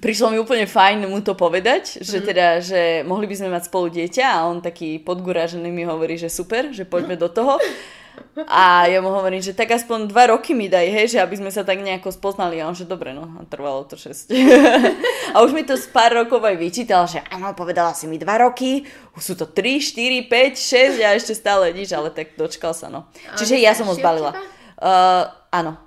prišlo 0.00 0.32
mi 0.32 0.38
úplne 0.40 0.64
fajn 0.64 1.04
mu 1.10 1.20
to 1.20 1.36
povedať, 1.36 2.00
že 2.00 2.24
teda, 2.24 2.62
že 2.64 3.04
mohli 3.04 3.28
by 3.28 3.34
sme 3.36 3.48
mať 3.52 3.68
spolu 3.68 3.92
dieťa 3.92 4.24
a 4.24 4.46
on 4.48 4.64
taký 4.64 5.02
podgurážený 5.02 5.68
mi 5.68 5.84
hovorí, 5.84 6.16
že 6.16 6.32
super, 6.32 6.72
že 6.72 6.88
poďme 6.88 7.18
do 7.18 7.28
toho. 7.28 7.60
A 8.48 8.88
ja 8.92 9.00
mu 9.00 9.08
hovorím, 9.08 9.40
že 9.40 9.56
tak 9.56 9.72
aspoň 9.72 10.08
dva 10.08 10.32
roky 10.32 10.52
mi 10.52 10.68
daj, 10.68 10.84
hej, 10.84 11.06
že 11.16 11.18
aby 11.20 11.36
sme 11.36 11.48
sa 11.48 11.64
tak 11.64 11.80
nejako 11.80 12.12
spoznali. 12.12 12.60
A 12.60 12.68
on, 12.68 12.76
že 12.76 12.84
dobre, 12.84 13.16
no, 13.16 13.24
a 13.40 13.44
trvalo 13.48 13.88
to 13.88 13.96
6. 13.96 14.28
a 15.34 15.36
už 15.40 15.56
mi 15.56 15.64
to 15.64 15.80
z 15.80 15.88
pár 15.88 16.12
rokov 16.12 16.44
aj 16.44 16.56
vyčítal, 16.60 17.08
že 17.08 17.24
áno, 17.32 17.56
povedala 17.56 17.96
si 17.96 18.04
mi 18.04 18.20
dva 18.20 18.40
roky, 18.44 18.84
už 19.16 19.22
sú 19.22 19.34
to 19.36 19.48
3, 19.48 19.80
4, 19.80 20.28
5, 20.28 21.00
6 21.00 21.08
a 21.08 21.16
ešte 21.16 21.32
stále 21.32 21.72
nič, 21.72 21.92
ale 21.92 22.12
tak 22.12 22.36
dočkal 22.36 22.76
sa, 22.76 22.92
no. 22.92 23.08
Čiže 23.36 23.56
ja 23.60 23.72
som 23.72 23.88
ho 23.88 23.96
zbalila. 23.96 24.36
Uh, 24.76 25.28
áno, 25.52 25.80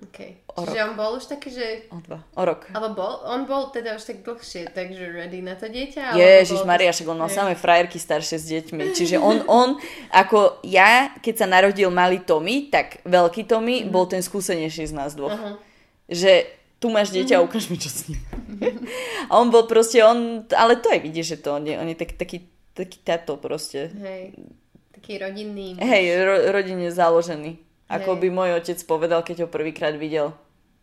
Okay. 0.00 0.40
O 0.60 0.62
Čiže 0.62 0.80
on 0.82 0.94
bol 0.94 1.10
už 1.12 1.24
taký, 1.26 1.48
že... 1.48 1.66
o 1.88 1.98
dva, 1.98 2.20
o 2.30 2.42
rok. 2.42 2.68
Ale 2.70 2.88
bol, 2.90 3.24
on 3.24 3.44
bol 3.44 3.68
teda 3.68 3.94
už 3.94 4.04
tak 4.04 4.20
dlhšie, 4.20 4.68
takže 4.68 5.00
ready 5.08 5.40
na 5.40 5.54
to 5.54 5.66
dieťa? 5.66 6.12
Ježiš 6.12 6.60
bol- 6.60 6.68
Maria, 6.68 6.90
však 6.90 7.06
on 7.06 7.18
mal 7.18 7.28
samé 7.28 7.52
frajerky 7.54 7.96
staršie 7.96 8.36
s 8.36 8.46
deťmi. 8.46 8.92
Čiže 8.92 9.16
on, 9.16 9.40
on, 9.44 9.68
ako 10.10 10.60
ja, 10.62 11.16
keď 11.16 11.34
sa 11.34 11.46
narodil 11.46 11.88
malý 11.88 12.20
Tommy, 12.20 12.68
tak 12.68 13.00
veľký 13.02 13.44
Tommy 13.44 13.82
Mhm. 13.82 13.88
bol 13.88 14.04
ten 14.04 14.20
skúsenejší 14.20 14.84
z 14.84 14.92
nás 14.92 15.12
dvoch. 15.12 15.32
Že 16.06 16.44
tu 16.76 16.88
máš 16.88 17.08
dieťa, 17.10 17.36
Mhm. 17.36 17.42
ukáž 17.42 17.64
mi, 17.66 17.76
čo 17.76 17.88
s 17.88 18.06
ním. 18.06 18.20
A 19.26 19.36
on 19.36 19.48
bol 19.48 19.64
proste, 19.64 20.00
on, 20.00 20.44
ale 20.50 20.76
to 20.76 20.88
aj 20.88 21.00
vidíš, 21.00 21.26
že 21.28 21.38
to, 21.38 21.54
on 21.54 21.62
je, 21.62 21.74
on 21.74 21.86
je 21.86 21.94
taký, 21.94 22.14
taký, 22.14 22.38
taký 22.72 22.98
táto 22.98 23.36
proste. 23.36 23.88
Hej, 23.90 24.36
taký 24.90 25.16
rodinný. 25.16 25.76
Hej, 25.76 26.04
ro, 26.18 26.34
rodine 26.50 26.88
založený. 26.88 27.56
Ako 27.86 28.14
by 28.14 28.28
môj 28.28 28.50
otec 28.56 28.78
povedal, 28.84 29.20
keď 29.20 29.42
ho 29.42 29.48
prvýkrát 29.48 29.90
videl, 29.92 30.30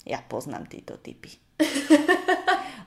ja 0.08 0.24
poznám 0.24 0.66
títo 0.72 0.95
typy. 0.95 1.36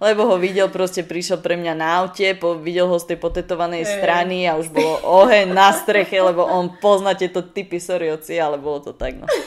Lebo 0.01 0.25
ho 0.25 0.41
videl, 0.41 0.73
proste 0.73 1.05
prišiel 1.05 1.45
pre 1.45 1.61
mňa 1.61 1.75
na 1.77 2.01
aute, 2.01 2.33
po, 2.33 2.57
videl 2.57 2.89
ho 2.89 2.97
z 2.97 3.13
tej 3.13 3.19
potetovanej 3.21 3.85
Hej. 3.85 3.93
strany 4.01 4.49
a 4.49 4.57
už 4.57 4.73
bolo 4.73 4.97
oheň 5.05 5.53
na 5.53 5.77
streche, 5.77 6.17
lebo 6.17 6.41
on 6.41 6.81
pozná 6.81 7.13
tieto 7.13 7.45
typy, 7.45 7.77
sorry 7.77 8.09
oci, 8.09 8.41
ale 8.41 8.57
bolo 8.57 8.81
to 8.81 8.93
tak, 8.97 9.21
no. 9.21 9.29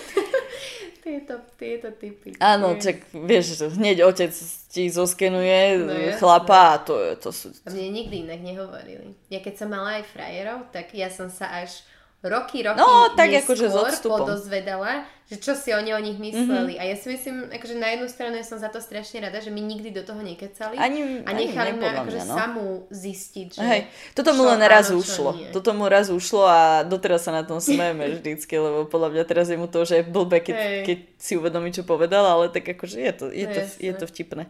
Tieto, 1.03 1.35
tieto 1.59 1.91
typy. 1.91 2.31
Áno, 2.39 2.79
čak 2.79 3.11
vieš, 3.11 3.59
hneď 3.75 4.07
otec 4.07 4.31
ti 4.71 4.87
zoskenuje 4.87 5.83
No 5.83 5.91
jasné. 5.91 6.15
chlapa 6.15 6.59
a 6.73 6.75
to, 6.79 6.95
to 7.19 7.29
sú... 7.35 7.51
A 7.67 7.75
mne 7.75 7.91
nikdy 7.91 8.23
inak 8.23 8.39
nehovorili. 8.39 9.11
Ja 9.27 9.43
keď 9.43 9.53
som 9.59 9.67
mala 9.75 9.99
aj 9.99 10.07
frajerov, 10.15 10.71
tak 10.71 10.95
ja 10.95 11.11
som 11.11 11.27
sa 11.27 11.51
až 11.59 11.83
roky, 12.23 12.63
roky 12.63 12.79
No, 12.79 13.11
tak 13.19 13.35
akože 13.35 13.67
podozvedala, 14.07 15.03
že 15.27 15.39
čo 15.43 15.59
si 15.59 15.75
oni 15.75 15.91
o 15.91 15.99
nich 15.99 16.15
mysleli. 16.15 16.79
Mm-hmm. 16.79 16.83
A 16.83 16.89
ja 16.89 16.95
si 16.95 17.07
myslím, 17.11 17.51
akože 17.51 17.75
na 17.75 17.91
jednu 17.91 18.07
stranu 18.07 18.39
ja 18.39 18.45
som 18.47 18.55
za 18.55 18.71
to 18.71 18.79
strašne 18.79 19.27
rada, 19.27 19.43
že 19.43 19.51
mi 19.51 19.59
nikdy 19.59 19.91
do 19.91 20.07
toho 20.07 20.23
nekecali. 20.23 20.79
Ani- 20.79 21.19
a 21.27 21.31
nechali 21.35 21.75
podľa 21.75 22.03
akože 22.07 22.19
mňa, 22.23 22.25
no. 22.27 22.35
samú 22.35 22.67
zistiť, 22.91 23.47
že 23.55 23.59
Hej, 23.59 23.81
toto 24.15 24.31
mu 24.39 24.47
len 24.47 24.63
raz 24.63 24.87
áno, 24.87 25.03
ušlo. 25.03 25.31
nie. 25.35 25.51
Toto 25.51 25.71
mu 25.75 25.83
raz 25.91 26.07
ušlo 26.07 26.47
a 26.47 26.87
doteraz 26.87 27.27
sa 27.27 27.35
na 27.35 27.43
tom 27.43 27.59
smejeme 27.59 28.07
vždycky, 28.19 28.55
lebo 28.55 28.87
podľa 28.87 29.09
mňa 29.19 29.23
teraz 29.27 29.51
je 29.51 29.59
mu 29.59 29.67
to, 29.67 29.83
že 29.83 29.99
je 29.99 30.03
blbé, 30.07 30.39
keď, 30.39 30.55
Hej. 30.55 30.83
keď 30.87 30.97
si 31.19 31.33
uvedomí, 31.35 31.75
čo 31.75 31.83
povedal, 31.83 32.23
ale 32.23 32.47
tak 32.47 32.63
akože 32.63 33.03
je 33.03 33.13
to, 33.15 33.25
je 33.31 33.47
to, 33.51 33.59
jasné. 33.67 33.79
je 33.83 33.93
to 33.99 34.05
vtipné. 34.07 34.43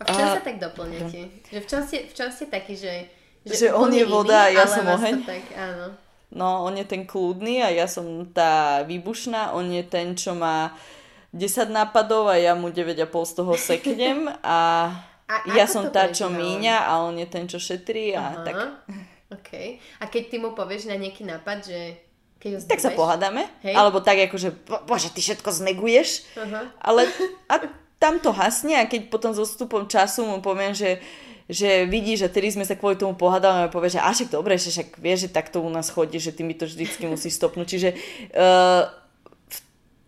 A 0.00 0.02
v 0.04 0.08
čom 0.12 0.26
A- 0.28 0.34
sa 0.36 0.42
tak 0.44 0.56
doplňate? 0.60 1.20
Že 1.48 1.58
v 1.64 1.66
čom 1.70 1.80
ste, 1.80 1.98
v 2.04 2.12
čom 2.12 2.28
ste 2.28 2.44
takí, 2.52 2.76
že... 2.76 3.08
Že 3.44 3.76
on 3.76 3.92
úplne 3.92 4.00
je 4.00 4.04
voda 4.08 4.48
a 4.48 4.52
ja 4.52 4.64
som 4.64 4.88
to 4.88 4.96
oheň? 4.96 5.20
Tak, 5.20 5.44
áno. 5.52 6.03
No, 6.34 6.66
on 6.66 6.74
je 6.74 6.82
ten 6.82 7.06
kľudný 7.06 7.62
a 7.62 7.70
ja 7.70 7.86
som 7.86 8.26
tá 8.34 8.82
výbušná, 8.82 9.54
on 9.54 9.70
je 9.70 9.86
ten, 9.86 10.18
čo 10.18 10.34
má 10.34 10.74
10 11.30 11.70
nápadov 11.70 12.26
a 12.26 12.38
ja 12.38 12.58
mu 12.58 12.74
9,5 12.74 13.06
z 13.06 13.32
toho 13.38 13.52
seknem 13.54 14.18
a, 14.42 14.58
A 15.30 15.34
ja 15.54 15.66
som 15.70 15.90
tá, 15.94 16.10
čo 16.10 16.26
míňa 16.30 16.90
a 16.90 17.06
on 17.06 17.14
je 17.18 17.26
ten, 17.30 17.46
čo 17.46 17.62
šetrí 17.62 18.14
a 18.14 18.22
Aha. 18.22 18.42
tak. 18.42 18.54
OK. 19.30 19.50
A 20.02 20.04
keď 20.10 20.22
ty 20.30 20.36
mu 20.42 20.54
povieš 20.54 20.90
na 20.90 20.98
nejaký 20.98 21.26
nápad, 21.26 21.58
že 21.66 21.80
keď 22.38 22.50
ho 22.54 22.58
Tak 22.66 22.82
sa 22.82 22.92
pohádame, 22.92 23.48
Hej. 23.64 23.74
alebo 23.74 24.04
tak 24.04 24.20
ako, 24.30 24.36
že 24.36 24.50
bo, 24.52 24.78
bože, 24.84 25.10
ty 25.10 25.24
všetko 25.24 25.48
zneguješ, 25.48 26.34
Aha. 26.38 26.70
ale 26.82 27.08
a 27.48 27.54
tam 27.96 28.20
to 28.20 28.36
hasne 28.36 28.76
a 28.76 28.84
keď 28.84 29.08
potom 29.08 29.32
so 29.32 29.48
stupom 29.48 29.88
času 29.88 30.28
mu 30.28 30.44
poviem, 30.44 30.76
že 30.76 31.00
že 31.44 31.84
vidí, 31.84 32.16
že 32.16 32.32
tedy 32.32 32.48
sme 32.48 32.64
sa 32.64 32.72
kvôli 32.72 32.96
tomu 32.96 33.12
pohádali 33.12 33.68
a 33.68 33.72
povie, 33.72 33.92
že 33.92 34.00
a 34.00 34.08
však 34.08 34.32
dobre, 34.32 34.56
že 34.56 34.72
však 34.72 34.96
vieš, 34.96 35.28
že 35.28 35.34
takto 35.36 35.60
u 35.60 35.68
nás 35.68 35.92
chodí, 35.92 36.16
že 36.16 36.32
ty 36.32 36.40
mi 36.40 36.56
to 36.56 36.64
vždycky 36.64 37.04
musíš 37.04 37.36
stopnúť. 37.36 37.66
Čiže 37.68 37.88
uh, 38.32 38.88
v 39.52 39.58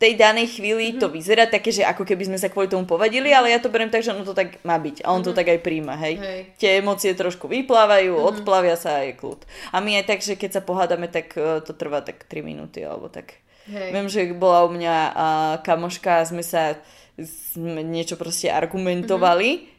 tej 0.00 0.12
danej 0.16 0.56
chvíli 0.56 0.96
to 0.96 1.12
vyzerá 1.12 1.44
také, 1.48 1.72
že 1.72 1.84
ako 1.84 2.08
keby 2.08 2.28
sme 2.28 2.38
sa 2.40 2.48
kvôli 2.48 2.72
tomu 2.72 2.88
povadili, 2.88 3.32
ale 3.36 3.52
ja 3.52 3.60
to 3.60 3.68
beriem 3.68 3.92
tak, 3.92 4.00
že 4.00 4.16
ono 4.16 4.24
to 4.24 4.32
tak 4.32 4.64
má 4.64 4.80
byť. 4.80 5.04
A 5.04 5.12
on 5.12 5.20
to 5.20 5.36
tak 5.36 5.48
aj 5.48 5.60
príjma, 5.60 5.96
hej. 6.00 6.16
Hej. 6.16 6.40
Tie 6.56 6.70
emócie 6.80 7.12
trošku 7.12 7.48
vyplávajú, 7.52 8.16
odplavia 8.16 8.76
sa 8.80 9.00
a 9.00 9.08
je 9.08 9.16
kľud. 9.16 9.44
A 9.72 9.80
my 9.84 10.00
aj 10.00 10.04
tak, 10.08 10.20
že 10.24 10.40
keď 10.40 10.60
sa 10.60 10.62
pohádame, 10.64 11.08
tak 11.08 11.36
uh, 11.36 11.60
to 11.60 11.76
trvá 11.76 12.00
tak 12.00 12.24
3 12.24 12.44
minúty 12.44 12.80
alebo 12.80 13.12
tak. 13.12 13.44
Hej. 13.68 13.92
Viem, 13.92 14.08
že 14.08 14.20
bola 14.32 14.64
u 14.64 14.72
mňa 14.72 14.96
uh, 14.96 15.54
kamoška 15.60 16.24
a 16.24 16.28
sme 16.28 16.40
sa 16.40 16.80
sme 17.16 17.80
niečo 17.80 18.20
proste 18.20 18.52
argumentovali 18.52 19.75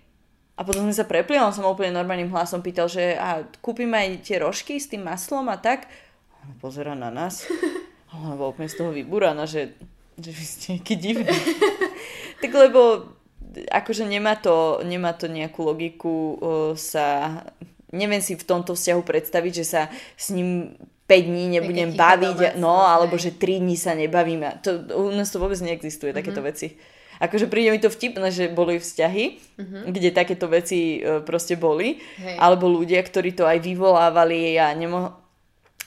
A 0.57 0.65
potom 0.65 0.89
sme 0.89 0.95
sa 0.97 1.05
prepli, 1.05 1.37
on 1.37 1.53
sa 1.53 1.61
ma 1.61 1.69
úplne 1.69 1.93
normálnym 1.93 2.33
hlasom 2.33 2.65
pýtal, 2.65 2.89
že 2.89 3.13
a 3.13 3.45
kúpim 3.61 3.93
aj 3.93 4.25
tie 4.25 4.41
rožky 4.41 4.81
s 4.81 4.89
tým 4.89 5.05
maslom 5.05 5.45
a 5.53 5.61
tak. 5.61 5.85
On 6.41 6.57
pozera 6.57 6.97
na 6.97 7.13
nás. 7.13 7.45
Ona 8.17 8.33
bola 8.33 8.57
úplne 8.57 8.65
z 8.65 8.81
toho 8.81 8.89
vybúraná, 8.89 9.45
že, 9.45 9.77
že 10.17 10.33
vy 10.33 10.43
ste 10.43 10.65
nejaký 10.73 10.95
divný. 10.97 11.29
tak 12.41 12.51
lebo 12.57 13.13
akože 13.69 14.09
nemá 14.09 14.33
to, 14.33 14.81
nemá 14.81 15.13
to 15.13 15.29
nejakú 15.29 15.61
logiku 15.61 16.13
o, 16.13 16.17
sa... 16.73 17.39
Neviem 17.93 18.19
si 18.19 18.35
v 18.35 18.43
tomto 18.43 18.75
vzťahu 18.75 19.01
predstaviť, 19.05 19.53
že 19.63 19.65
sa 19.65 19.81
s 20.17 20.33
ním 20.33 20.75
5 21.07 21.23
dní 21.23 21.45
nebudem 21.55 21.95
baviť, 21.95 22.59
no, 22.59 22.83
alebo 22.83 23.15
že 23.15 23.31
3 23.31 23.63
dní 23.63 23.79
sa 23.79 23.95
nebavíme. 23.95 24.59
To, 24.65 24.83
u 25.07 25.15
nás 25.15 25.31
to 25.31 25.39
vôbec 25.39 25.55
neexistuje, 25.63 26.11
mm-hmm. 26.11 26.19
takéto 26.19 26.41
veci. 26.43 26.75
Akože 27.17 27.49
príde 27.49 27.73
mi 27.73 27.81
to 27.81 27.89
vtipné, 27.89 28.29
že 28.29 28.51
boli 28.51 28.77
vzťahy, 28.77 29.25
mm-hmm. 29.57 29.81
kde 29.89 30.09
takéto 30.13 30.45
veci 30.45 31.01
e, 31.01 31.21
proste 31.25 31.57
boli, 31.57 31.97
Hej. 32.21 32.37
alebo 32.37 32.69
ľudia, 32.69 33.01
ktorí 33.01 33.33
to 33.33 33.49
aj 33.49 33.57
vyvolávali 33.61 34.57
a 34.61 34.69
nemoh- 34.77 35.17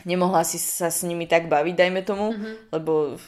nemohla 0.04 0.42
si 0.42 0.58
sa 0.58 0.90
s 0.90 1.06
nimi 1.06 1.30
tak 1.30 1.46
baviť, 1.46 1.74
dajme 1.76 2.00
tomu, 2.02 2.34
mm-hmm. 2.34 2.54
lebo 2.74 3.20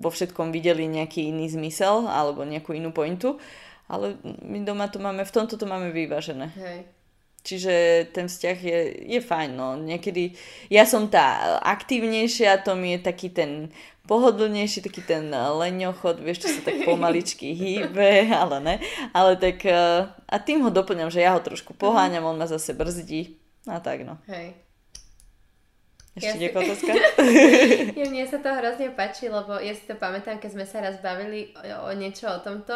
vo 0.00 0.08
všetkom 0.08 0.48
videli 0.50 0.88
nejaký 0.88 1.28
iný 1.28 1.52
zmysel 1.52 2.08
alebo 2.08 2.42
nejakú 2.42 2.72
inú 2.72 2.90
pointu. 2.90 3.36
Ale 3.90 4.16
my 4.22 4.62
doma 4.62 4.86
to 4.86 5.02
máme, 5.02 5.26
v 5.26 5.34
tomto 5.34 5.58
to 5.58 5.66
máme 5.66 5.90
vyvážené. 5.90 6.54
Hej. 6.54 6.78
Čiže 7.40 7.72
ten 8.12 8.28
vzťah 8.28 8.58
je, 8.60 8.78
je 9.16 9.20
fajn, 9.24 9.50
no. 9.56 9.72
Niekedy, 9.80 10.36
ja 10.68 10.84
som 10.84 11.08
tá 11.08 11.56
aktívnejšia, 11.64 12.60
to 12.60 12.76
mi 12.76 12.96
je 12.96 13.00
taký 13.00 13.32
ten 13.32 13.72
pohodlnejší, 14.10 14.82
taký 14.82 15.06
ten 15.06 15.30
leňochod, 15.30 16.18
vieš, 16.18 16.42
čo 16.42 16.48
sa 16.58 16.60
tak 16.66 16.82
pomaličky 16.82 17.54
hýbe, 17.62 18.26
ale 18.34 18.58
ne. 18.58 18.74
Ale 19.14 19.38
tak, 19.38 19.62
eh, 19.62 20.10
a 20.10 20.36
tým 20.42 20.66
ho 20.66 20.70
doplňam, 20.74 21.14
že 21.14 21.22
ja 21.22 21.38
ho 21.38 21.40
trošku 21.40 21.78
poháňam, 21.78 22.26
on 22.26 22.34
ma 22.34 22.50
zase 22.50 22.74
brzdí. 22.74 23.38
A 23.70 23.78
tak, 23.78 24.02
no. 24.02 24.18
Hej. 24.26 24.58
Ešte 26.18 26.50
ja 26.50 26.74
si... 26.74 26.90
ja, 28.02 28.06
mne 28.10 28.26
sa 28.26 28.42
to 28.42 28.50
hrozne 28.50 28.90
páči, 28.98 29.30
lebo 29.30 29.62
ja 29.62 29.70
si 29.70 29.86
to 29.86 29.94
pamätám, 29.94 30.42
keď 30.42 30.50
sme 30.58 30.66
sa 30.66 30.82
raz 30.82 30.98
bavili 30.98 31.54
o, 31.54 31.86
o 31.86 31.90
niečo 31.94 32.26
o 32.26 32.42
tomto, 32.42 32.74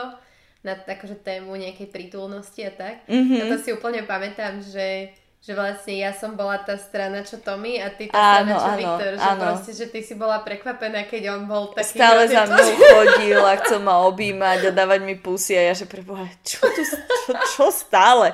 na 0.62 0.78
akože 0.78 1.20
tému 1.20 1.52
nejakej 1.58 1.90
prítulnosti 1.90 2.62
a 2.62 2.72
tak. 2.72 3.04
Mm-hmm. 3.10 3.42
A 3.42 3.44
to 3.52 3.56
si 3.58 3.74
úplne 3.74 4.06
pamätám, 4.06 4.62
že 4.62 5.12
že 5.44 5.52
vlastne 5.52 6.00
ja 6.00 6.16
som 6.16 6.40
bola 6.40 6.56
tá 6.56 6.72
strana, 6.80 7.20
čo 7.20 7.36
Tommy 7.36 7.76
a 7.76 7.92
ty 7.92 8.08
tá 8.08 8.40
áno, 8.40 8.56
strana, 8.56 8.56
čo 8.56 8.64
áno, 8.64 8.80
Viktor, 8.80 9.12
že 9.12 9.28
áno. 9.28 9.42
proste, 9.44 9.70
že 9.76 9.86
ty 9.92 10.00
si 10.00 10.16
bola 10.16 10.40
prekvapená, 10.40 11.04
keď 11.04 11.36
on 11.36 11.44
bol 11.44 11.68
taký... 11.76 12.00
Stále 12.00 12.24
za 12.32 12.48
mnou 12.48 12.64
chodil 12.64 13.40
a 13.44 13.52
chcel 13.60 13.80
ma 13.84 14.00
objímať 14.08 14.58
a 14.64 14.70
dávať 14.72 15.04
mi 15.04 15.20
pusy 15.20 15.52
a 15.60 15.68
ja 15.68 15.76
že 15.76 15.84
preboha, 15.84 16.24
čo 16.40 16.64
tu, 16.64 16.80
čo, 16.88 17.30
čo 17.36 17.64
stále? 17.68 18.32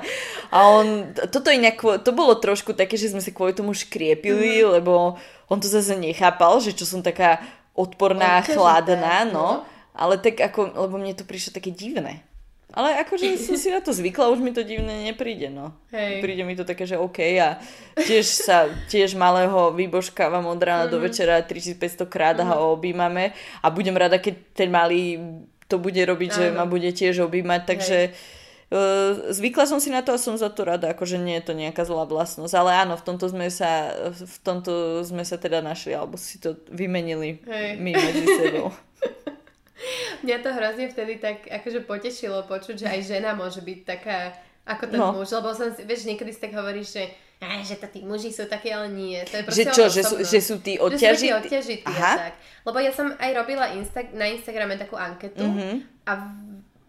A 0.55 0.71
on, 0.71 1.11
toto 1.27 1.51
inak, 1.51 1.83
to 1.99 2.15
bolo 2.15 2.39
trošku 2.39 2.71
také, 2.71 2.95
že 2.95 3.11
sme 3.11 3.19
sa 3.19 3.35
kvôli 3.35 3.51
tomu 3.51 3.75
škriepili, 3.75 4.63
mm. 4.63 4.79
lebo 4.79 5.19
on 5.51 5.59
to 5.59 5.67
zase 5.67 5.91
nechápal, 5.99 6.63
že 6.63 6.71
čo 6.71 6.87
som 6.87 7.03
taká 7.03 7.43
odporná, 7.75 8.39
Odkažité, 8.39 8.55
chladná, 8.55 9.27
no. 9.27 9.35
no. 9.35 9.49
Ale 9.91 10.15
tak 10.15 10.39
ako, 10.39 10.79
lebo 10.87 10.95
mne 10.95 11.11
to 11.11 11.27
prišlo 11.27 11.51
také 11.59 11.75
divné. 11.75 12.23
Ale 12.71 13.03
akože 13.03 13.35
som 13.35 13.59
si 13.59 13.67
na 13.67 13.83
to 13.83 13.91
zvykla, 13.91 14.31
už 14.31 14.39
mi 14.39 14.55
to 14.55 14.63
divne 14.63 15.03
nepríde, 15.03 15.51
no. 15.51 15.75
Hej. 15.91 16.23
Príde 16.23 16.43
mi 16.47 16.55
to 16.55 16.63
také, 16.63 16.87
že 16.87 16.95
OK 16.95 17.19
a 17.35 17.59
tiež 17.99 18.23
sa, 18.23 18.71
tiež 18.87 19.19
malého 19.19 19.75
vybožkávam 19.75 20.47
od 20.47 20.59
rána 20.59 20.87
mm-hmm. 20.87 20.93
do 20.95 20.97
mhm. 20.99 21.05
večera 21.05 21.35
3500 21.43 22.07
krát 22.07 22.39
mm-hmm. 22.39 22.51
a 22.51 22.55
ho 22.55 22.71
objímame 22.71 23.35
a 23.59 23.67
budem 23.67 23.95
rada, 23.95 24.23
keď 24.23 24.35
ten 24.55 24.71
malý 24.71 25.19
to 25.67 25.79
bude 25.79 25.99
robiť, 25.99 26.29
Áno. 26.31 26.39
že 26.39 26.45
ma 26.51 26.65
bude 26.67 26.91
tiež 26.91 27.23
objímať, 27.27 27.61
takže 27.63 27.97
uh, 28.11 29.31
zvykla 29.31 29.63
som 29.63 29.79
si 29.79 29.87
na 29.87 30.03
to 30.03 30.11
a 30.11 30.19
som 30.19 30.35
za 30.35 30.51
to 30.51 30.67
rada, 30.67 30.91
akože 30.91 31.15
nie 31.15 31.39
je 31.39 31.47
to 31.47 31.53
nejaká 31.55 31.87
zlá 31.87 32.03
vlastnosť, 32.03 32.53
ale 32.59 32.71
áno, 32.75 32.99
v 32.99 33.03
tomto 33.07 33.31
sme 33.31 33.47
sa, 33.47 33.95
v 34.11 34.37
tomto 34.43 34.99
sme 35.07 35.23
sa 35.23 35.39
teda 35.39 35.63
našli, 35.63 35.95
alebo 35.95 36.19
si 36.19 36.43
to 36.43 36.59
vymenili 36.67 37.39
Hej. 37.47 37.79
my 37.79 37.91
medzi 37.95 38.25
sebou. 38.27 38.67
Mňa 40.25 40.37
to 40.41 40.49
hrozne 40.53 40.87
vtedy 40.89 41.17
tak 41.17 41.47
akože 41.47 41.85
potešilo 41.85 42.45
počuť, 42.45 42.85
že 42.85 42.87
aj 42.87 42.99
žena 43.05 43.33
môže 43.33 43.61
byť 43.61 43.79
taká 43.85 44.35
ako 44.61 44.85
ten 44.87 44.99
no. 45.01 45.09
muž, 45.17 45.33
lebo 45.33 45.49
som 45.57 45.73
si, 45.73 45.81
vieš, 45.83 46.05
niekedy 46.05 46.29
si 46.29 46.39
tak 46.39 46.53
hovoríš, 46.53 47.01
že 47.01 47.03
aj, 47.41 47.65
že 47.65 47.75
tí 47.89 48.05
muži 48.05 48.29
sú 48.29 48.45
takí, 48.45 48.69
ale 48.69 48.93
nie. 48.93 49.17
To 49.25 49.41
je 49.41 49.43
že 49.49 49.63
čo, 49.73 49.89
že 49.89 50.01
sú, 50.05 50.15
že 50.21 50.39
sú 50.39 50.61
tí 50.61 50.77
odťažití? 50.77 51.09
Že 51.09 51.17
sú 51.17 51.25
tí 51.25 51.31
odťažití 51.33 51.93
tak. 51.97 52.37
Lebo 52.61 52.77
ja 52.77 52.93
som 52.93 53.09
aj 53.17 53.31
robila 53.33 53.65
insta- 53.73 54.13
na 54.13 54.29
Instagrame 54.29 54.77
takú 54.77 54.93
anketu 54.93 55.41
mm-hmm. 55.41 56.05
a 56.05 56.11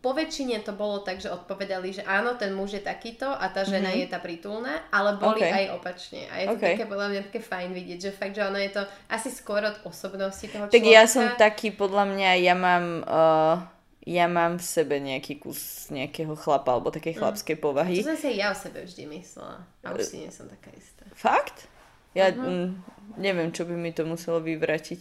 po 0.02 0.10
väčšine 0.12 0.66
to 0.66 0.74
bolo 0.74 1.06
tak, 1.06 1.22
že 1.22 1.30
odpovedali, 1.30 1.94
že 1.94 2.02
áno, 2.02 2.34
ten 2.34 2.50
muž 2.50 2.74
je 2.74 2.82
takýto 2.82 3.30
a 3.30 3.46
tá 3.54 3.62
žena 3.62 3.94
mm-hmm. 3.94 4.02
je 4.02 4.06
tá 4.10 4.18
pritulná, 4.18 4.82
ale 4.90 5.14
boli 5.14 5.46
okay. 5.46 5.62
aj 5.62 5.78
opačne. 5.78 6.26
A 6.26 6.42
je 6.42 6.46
to 6.50 6.58
okay. 6.58 6.74
také, 6.74 6.84
podľa 6.90 7.08
mňa 7.14 7.20
také 7.30 7.40
fajn 7.40 7.70
vidieť, 7.70 7.98
že 8.02 8.10
fakt, 8.10 8.34
že 8.34 8.42
ono 8.42 8.58
je 8.58 8.70
to 8.74 8.82
asi 9.06 9.30
skôr 9.30 9.62
od 9.62 9.78
osobnosti 9.86 10.42
toho 10.42 10.66
človeka. 10.66 10.74
Tak 10.74 10.84
ja 10.84 11.06
som 11.06 11.24
taký, 11.38 11.70
podľa 11.70 12.04
mňa, 12.10 12.30
ja 12.42 12.54
mám... 12.58 12.84
Uh 13.06 13.80
ja 14.02 14.26
mám 14.26 14.58
v 14.58 14.66
sebe 14.66 14.98
nejaký 14.98 15.38
kus 15.38 15.86
nejakého 15.94 16.34
chlapa 16.34 16.74
alebo 16.74 16.90
také 16.90 17.14
mm. 17.14 17.22
chlapskej 17.22 17.56
povahy. 17.62 18.02
A 18.02 18.10
to 18.10 18.10
som 18.10 18.18
si 18.18 18.34
ja 18.34 18.50
o 18.50 18.56
sebe 18.58 18.82
vždy 18.82 19.06
myslela. 19.06 19.62
A 19.86 19.94
už 19.94 20.02
si 20.02 20.26
nie 20.26 20.30
som 20.34 20.50
taká 20.50 20.74
istá. 20.74 21.06
Fakt? 21.14 21.70
Ja 22.10 22.34
uh-huh. 22.34 22.74
m, 22.74 22.82
neviem, 23.14 23.54
čo 23.54 23.62
by 23.62 23.78
mi 23.78 23.94
to 23.94 24.02
muselo 24.02 24.42
vyvratiť. 24.42 25.00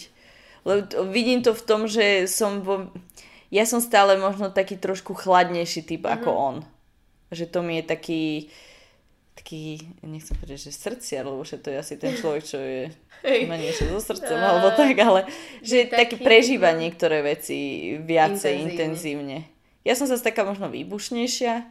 Lebo 0.70 1.10
vidím 1.10 1.42
to 1.42 1.58
v 1.58 1.66
tom, 1.66 1.90
že 1.90 2.30
som 2.30 2.62
vo 2.62 2.94
ja 3.52 3.68
som 3.68 3.84
stále 3.84 4.16
možno 4.16 4.50
taký 4.50 4.80
trošku 4.80 5.14
chladnejší 5.14 5.84
typ 5.84 6.08
mm-hmm. 6.08 6.16
ako 6.24 6.30
mhm. 6.32 6.40
on. 6.40 6.56
Že 7.32 7.46
to 7.48 7.60
mi 7.64 7.74
je 7.80 7.84
taký 7.86 8.24
taký, 9.32 9.80
nechcem 10.04 10.38
povedať, 10.38 10.70
že 10.70 10.72
srdciar, 10.76 11.24
lebo 11.26 11.42
že 11.42 11.58
to 11.58 11.72
je 11.72 11.78
asi 11.80 11.96
ten 11.98 12.14
človek, 12.14 12.44
čo 12.46 12.60
je 12.60 12.92
má 13.50 13.56
niečo 13.58 13.88
so 13.90 14.00
srdcom, 14.02 14.38
uh, 14.38 14.48
alebo 14.54 14.70
tak, 14.76 14.94
ale 15.02 15.26
že 15.66 15.88
taký, 15.88 16.18
taký 16.18 16.26
prežíva 16.26 16.76
niektoré 16.76 17.26
veci 17.26 17.94
viacej 18.02 18.54
intenzívne. 18.54 18.70
intenzívne. 18.70 19.38
Ja 19.82 19.98
som 19.98 20.06
zase 20.06 20.22
taká 20.22 20.46
možno 20.46 20.70
výbušnejšia, 20.70 21.66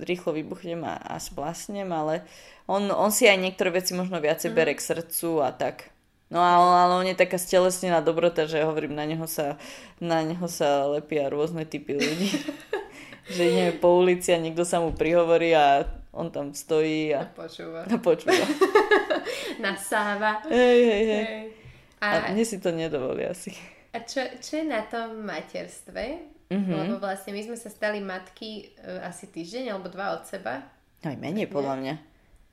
rýchlo 0.00 0.32
vybuchnem 0.32 0.80
a, 0.88 0.96
a 1.04 1.20
splasnem, 1.20 1.88
ale 1.92 2.24
on, 2.64 2.88
on 2.88 3.12
si 3.12 3.28
aj 3.28 3.36
niektoré 3.36 3.76
veci 3.76 3.92
možno 3.92 4.16
viacej 4.16 4.48
mm. 4.52 4.56
bere 4.56 4.72
k 4.72 4.80
srdcu 4.80 5.44
a 5.44 5.52
tak. 5.52 5.92
No 6.26 6.42
ale, 6.42 6.66
ale 6.82 6.92
on 6.98 7.06
je 7.06 7.14
taká 7.14 7.38
stelesnená 7.38 8.02
dobrota, 8.02 8.50
že 8.50 8.66
hovorím, 8.66 8.98
na 8.98 9.06
neho 9.06 9.30
sa, 9.30 9.62
na 10.02 10.26
neho 10.26 10.50
sa 10.50 10.90
lepia 10.90 11.30
rôzne 11.30 11.62
typy 11.62 11.94
ľudí. 11.94 12.30
že 13.34 13.42
ideme 13.46 13.72
po 13.78 13.98
ulici 13.98 14.34
a 14.34 14.38
niekto 14.38 14.66
sa 14.66 14.82
mu 14.82 14.94
prihovorí 14.94 15.54
a 15.54 15.86
on 16.14 16.30
tam 16.30 16.54
stojí 16.54 17.14
a, 17.14 17.26
a 17.26 17.30
počúva. 17.30 17.86
A 17.86 17.96
počúva. 17.98 18.46
Nasáva. 19.62 20.42
Hej, 20.50 20.80
hej, 20.82 21.04
hej. 21.06 21.24
A, 22.02 22.30
a 22.30 22.34
mne 22.34 22.44
si 22.46 22.58
to 22.58 22.70
nedovolí 22.70 23.26
asi. 23.26 23.54
A 23.94 24.02
čo, 24.02 24.22
čo 24.38 24.62
je 24.62 24.66
na 24.66 24.84
tom 24.86 25.26
materstve? 25.26 26.34
Mm-hmm. 26.46 26.74
Lebo 26.78 27.02
vlastne 27.02 27.34
my 27.34 27.42
sme 27.42 27.58
sa 27.58 27.66
stali 27.66 27.98
matky 27.98 28.70
uh, 28.78 29.10
asi 29.10 29.26
týždeň 29.26 29.74
alebo 29.74 29.90
dva 29.90 30.14
od 30.14 30.22
seba. 30.26 30.62
Aj 31.02 31.16
menej 31.18 31.50
podľa 31.50 31.74
mňa. 31.82 31.94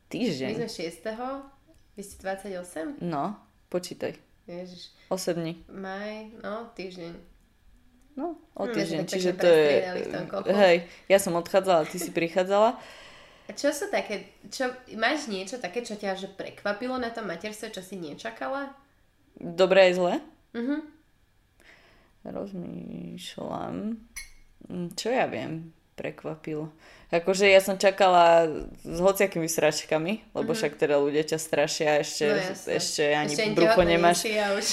Týždeň. 0.09 0.49
My 0.49 0.57
sme 0.65 0.69
6. 0.69 1.05
Vy 1.93 2.01
ste 2.01 2.15
28? 2.21 3.01
No. 3.05 3.37
Počítaj. 3.73 4.13
Ježiš. 4.45 4.93
8 5.09 5.33
dní. 5.33 5.65
Maj, 5.73 6.29
no, 6.45 6.69
týždeň. 6.77 7.17
No, 8.13 8.37
o 8.53 8.69
hm, 8.69 8.73
týždeň, 8.77 9.01
čiže 9.09 9.33
to 9.33 9.49
je... 9.49 9.81
Hej, 10.53 10.85
ja 11.09 11.17
som 11.17 11.33
odchádzala, 11.33 11.89
ty 11.89 11.97
si 11.97 12.13
prichádzala. 12.13 12.77
A 13.49 13.51
čo 13.57 13.73
sú 13.73 13.89
také, 13.89 14.29
čo, 14.53 14.69
máš 14.93 15.25
niečo 15.25 15.57
také, 15.57 15.81
čo 15.81 15.97
ťa 15.97 16.13
že 16.13 16.29
prekvapilo 16.29 17.01
na 17.01 17.09
tom 17.09 17.25
materstve, 17.25 17.73
čo 17.73 17.81
si 17.81 17.97
nečakala? 17.97 18.77
Dobré 19.41 19.89
aj 19.89 19.93
zlé? 19.97 20.13
Mhm. 20.53 20.77
Rozmýšľam. 22.29 23.97
Hm, 24.69 24.89
čo 24.93 25.09
ja 25.09 25.25
viem, 25.25 25.73
prekvapilo. 25.93 26.73
Akože 27.13 27.45
ja 27.45 27.61
som 27.61 27.77
čakala 27.77 28.49
s 28.81 28.97
hociakými 28.97 29.45
sračkami, 29.45 30.33
lebo 30.33 30.49
mm-hmm. 30.49 30.57
však 30.57 30.81
teda 30.81 30.97
ľudia 30.97 31.21
ťa 31.21 31.37
strašia, 31.37 32.01
ešte, 32.01 32.25
no, 32.25 32.73
ešte 32.73 33.03
ani 33.13 33.33
ešte 33.37 33.53
brucho 33.53 33.81
nemáš, 33.85 34.25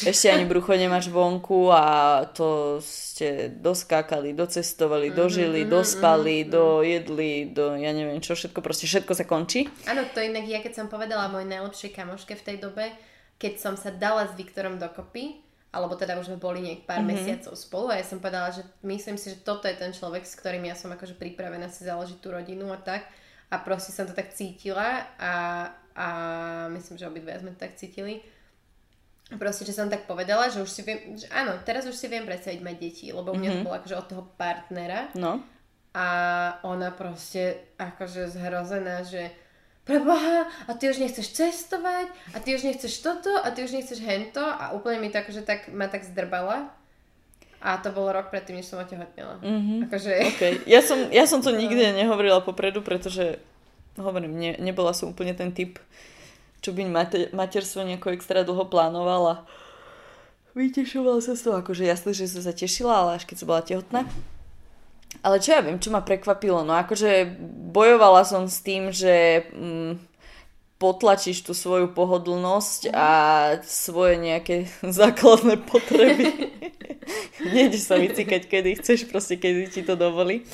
ešte 0.08 0.26
ani 0.32 0.48
brucho 0.48 0.72
nemáš 0.72 1.12
vonku 1.12 1.68
a 1.68 1.84
to 2.32 2.80
ste 2.80 3.52
doskákali, 3.52 4.32
docestovali, 4.32 5.12
mm-hmm, 5.12 5.20
dožili, 5.20 5.60
mm-hmm, 5.68 5.76
dospali, 5.76 6.36
mm-hmm. 6.40 6.52
dojedli, 6.56 7.32
do 7.52 7.76
ja 7.76 7.92
neviem 7.92 8.24
čo, 8.24 8.32
všetko, 8.32 8.64
proste 8.64 8.88
všetko 8.88 9.12
sa 9.12 9.28
končí. 9.28 9.68
Áno, 9.84 10.08
to 10.08 10.24
inak 10.24 10.48
ja 10.48 10.64
keď 10.64 10.80
som 10.80 10.86
povedala 10.88 11.28
mojej 11.28 11.52
najlepšej 11.52 11.92
kamoške 11.92 12.40
v 12.40 12.44
tej 12.48 12.56
dobe, 12.56 12.88
keď 13.36 13.60
som 13.60 13.76
sa 13.76 13.92
dala 13.92 14.24
s 14.24 14.32
Viktorom 14.40 14.80
dokopy, 14.80 15.44
alebo 15.70 15.94
teda 15.94 16.18
už 16.18 16.34
sme 16.34 16.38
boli 16.42 16.66
nejak 16.66 16.82
pár 16.82 17.02
mm-hmm. 17.02 17.14
mesiacov 17.14 17.54
spolu 17.54 17.86
a 17.94 18.02
ja 18.02 18.06
som 18.06 18.18
povedala, 18.18 18.50
že 18.50 18.66
myslím 18.82 19.14
si, 19.14 19.30
že 19.30 19.42
toto 19.46 19.70
je 19.70 19.78
ten 19.78 19.94
človek, 19.94 20.26
s 20.26 20.34
ktorým 20.34 20.66
ja 20.66 20.74
som 20.74 20.90
akože 20.90 21.14
pripravená 21.14 21.70
si 21.70 21.86
založiť 21.86 22.18
tú 22.18 22.34
rodinu 22.34 22.66
a 22.74 22.78
tak 22.78 23.06
a 23.50 23.56
proste 23.62 23.94
som 23.94 24.06
to 24.06 24.14
tak 24.14 24.34
cítila 24.34 25.06
a, 25.18 25.34
a 25.94 26.06
myslím, 26.74 26.98
že 26.98 27.06
obidve 27.06 27.38
sme 27.38 27.54
to 27.54 27.62
tak 27.62 27.78
cítili. 27.78 28.18
Proste, 29.30 29.62
že 29.62 29.78
som 29.78 29.86
tak 29.86 30.10
povedala, 30.10 30.50
že 30.50 30.58
už 30.58 30.66
si 30.66 30.82
viem, 30.82 31.14
že 31.14 31.30
áno, 31.30 31.54
teraz 31.62 31.86
už 31.86 31.94
si 31.94 32.10
viem 32.10 32.26
predstaviť 32.26 32.66
mať 32.66 32.76
deti, 32.82 33.06
lebo 33.14 33.30
u 33.30 33.38
mňa 33.38 33.46
mm-hmm. 33.46 33.62
to 33.62 33.66
bolo 33.70 33.78
akože 33.78 33.96
od 33.98 34.06
toho 34.10 34.22
partnera. 34.34 35.06
No. 35.14 35.38
a 35.90 36.06
ona 36.62 36.94
proste 36.94 37.74
akože 37.74 38.30
zhrozená, 38.30 39.02
že 39.02 39.34
preboha, 39.84 40.46
a 40.68 40.70
ty 40.74 40.90
už 40.90 40.98
nechceš 41.00 41.32
cestovať, 41.34 42.06
a 42.34 42.38
ty 42.38 42.54
už 42.54 42.62
nechceš 42.62 43.02
toto, 43.02 43.32
a 43.32 43.50
ty 43.50 43.64
už 43.64 43.72
nechceš 43.72 43.98
hento 44.04 44.44
a 44.44 44.70
úplne 44.76 45.00
mi 45.00 45.08
to 45.08 45.18
akože 45.18 45.42
tak, 45.42 45.72
ma 45.72 45.88
tak 45.88 46.04
zdrbala. 46.04 46.70
A 47.60 47.76
to 47.76 47.92
bol 47.92 48.08
rok 48.08 48.32
predtým, 48.32 48.56
než 48.56 48.72
som 48.72 48.80
otehotnela. 48.80 49.36
Mhm. 49.44 49.88
Akože... 49.88 50.12
Okay. 50.36 50.52
Ja, 50.64 50.80
som, 50.80 50.96
ja 51.12 51.28
som 51.28 51.44
to 51.44 51.52
nikdy 51.62 51.92
nehovorila 51.92 52.40
popredu, 52.40 52.80
pretože 52.80 53.36
hovorím, 54.00 54.32
ne, 54.40 54.52
nebola 54.56 54.96
som 54.96 55.12
úplne 55.12 55.36
ten 55.36 55.52
typ, 55.52 55.76
čo 56.64 56.72
by 56.72 56.88
mater, 56.88 57.28
materstvo 57.36 57.84
nejako 57.84 58.16
extra 58.16 58.44
dlho 58.44 58.64
plánovala. 58.68 59.44
Vytešovala 60.56 61.20
sa 61.22 61.36
z 61.36 61.46
toho, 61.46 61.62
akože 61.62 61.84
jasne, 61.86 62.10
že 62.16 62.26
som 62.26 62.42
sa 62.42 62.56
tešila, 62.56 62.92
ale 63.06 63.10
až 63.20 63.28
keď 63.28 63.36
som 63.38 63.48
bola 63.48 63.62
tehotná. 63.62 64.02
Ale 65.20 65.36
čo 65.42 65.52
ja 65.52 65.60
viem, 65.60 65.76
čo 65.76 65.92
ma 65.92 66.00
prekvapilo, 66.00 66.64
no 66.64 66.72
akože 66.78 67.36
bojovala 67.74 68.24
som 68.24 68.48
s 68.48 68.64
tým, 68.64 68.88
že 68.88 69.44
mm, 69.52 70.10
potlačíš 70.80 71.44
tú 71.44 71.52
svoju 71.52 71.92
pohodlnosť 71.92 72.88
a 72.96 73.08
svoje 73.68 74.16
nejaké 74.16 74.64
základné 75.00 75.60
potreby. 75.68 76.56
Nejdeš 77.54 77.84
sa 77.84 78.00
vycikať, 78.00 78.48
kedy 78.48 78.80
chceš, 78.80 79.04
proste 79.12 79.36
kedy 79.36 79.68
ti 79.68 79.82
to 79.84 79.92
dovolí. 79.92 80.48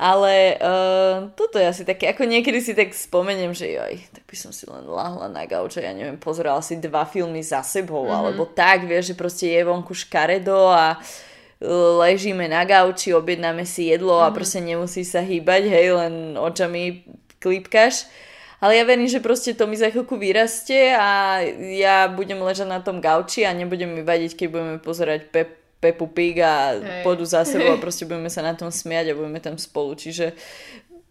Ale 0.00 0.56
uh, 0.56 1.28
toto 1.36 1.60
je 1.60 1.66
asi 1.68 1.84
také, 1.84 2.08
ako 2.08 2.24
niekedy 2.24 2.56
si 2.64 2.72
tak 2.72 2.96
spomeniem, 2.96 3.52
že 3.52 3.68
joj, 3.68 4.00
tak 4.16 4.24
by 4.24 4.36
som 4.38 4.48
si 4.48 4.64
len 4.64 4.88
lahla 4.88 5.28
na 5.28 5.44
gauč 5.44 5.76
a 5.76 5.84
ja 5.84 5.92
neviem, 5.92 6.16
pozerala 6.16 6.64
si 6.64 6.80
dva 6.80 7.04
filmy 7.04 7.44
za 7.44 7.60
sebou, 7.60 8.08
mm-hmm. 8.08 8.16
alebo 8.16 8.48
tak, 8.48 8.88
vieš, 8.88 9.12
že 9.12 9.18
proste 9.18 9.52
je 9.52 9.60
vonku 9.60 9.92
škaredo 9.92 10.72
a 10.72 10.96
ležíme 12.00 12.48
na 12.48 12.64
gauči, 12.64 13.12
objednáme 13.12 13.68
si 13.68 13.92
jedlo 13.92 14.20
a 14.20 14.32
mhm. 14.32 14.34
proste 14.34 14.60
nemusí 14.64 15.04
sa 15.04 15.20
hýbať, 15.20 15.68
hej, 15.68 15.86
len 15.92 16.14
očami 16.40 17.04
klipkaš. 17.40 18.08
Ale 18.60 18.76
ja 18.76 18.84
verím, 18.84 19.08
že 19.08 19.24
proste 19.24 19.56
to 19.56 19.64
mi 19.64 19.72
za 19.72 19.88
chvíľku 19.88 20.20
vyrastie 20.20 20.92
a 20.92 21.40
ja 21.56 22.12
budem 22.12 22.36
ležať 22.36 22.68
na 22.68 22.84
tom 22.84 23.00
gauči 23.00 23.48
a 23.48 23.56
nebudem 23.56 23.88
mi 23.88 24.04
vadiť, 24.04 24.36
keď 24.36 24.46
budeme 24.52 24.76
pozerať 24.76 25.32
Pep 25.32 25.60
Pepu 25.80 26.12
Pig 26.12 26.36
a 26.44 26.76
Hej. 26.76 27.00
pôjdu 27.00 27.24
za 27.24 27.40
sebou 27.48 27.72
a 27.72 27.80
proste 27.84 28.04
budeme 28.04 28.28
sa 28.28 28.44
na 28.44 28.52
tom 28.52 28.68
smiať 28.68 29.10
a 29.10 29.16
budeme 29.16 29.40
tam 29.40 29.56
spolu. 29.56 29.96
Čiže 29.96 30.36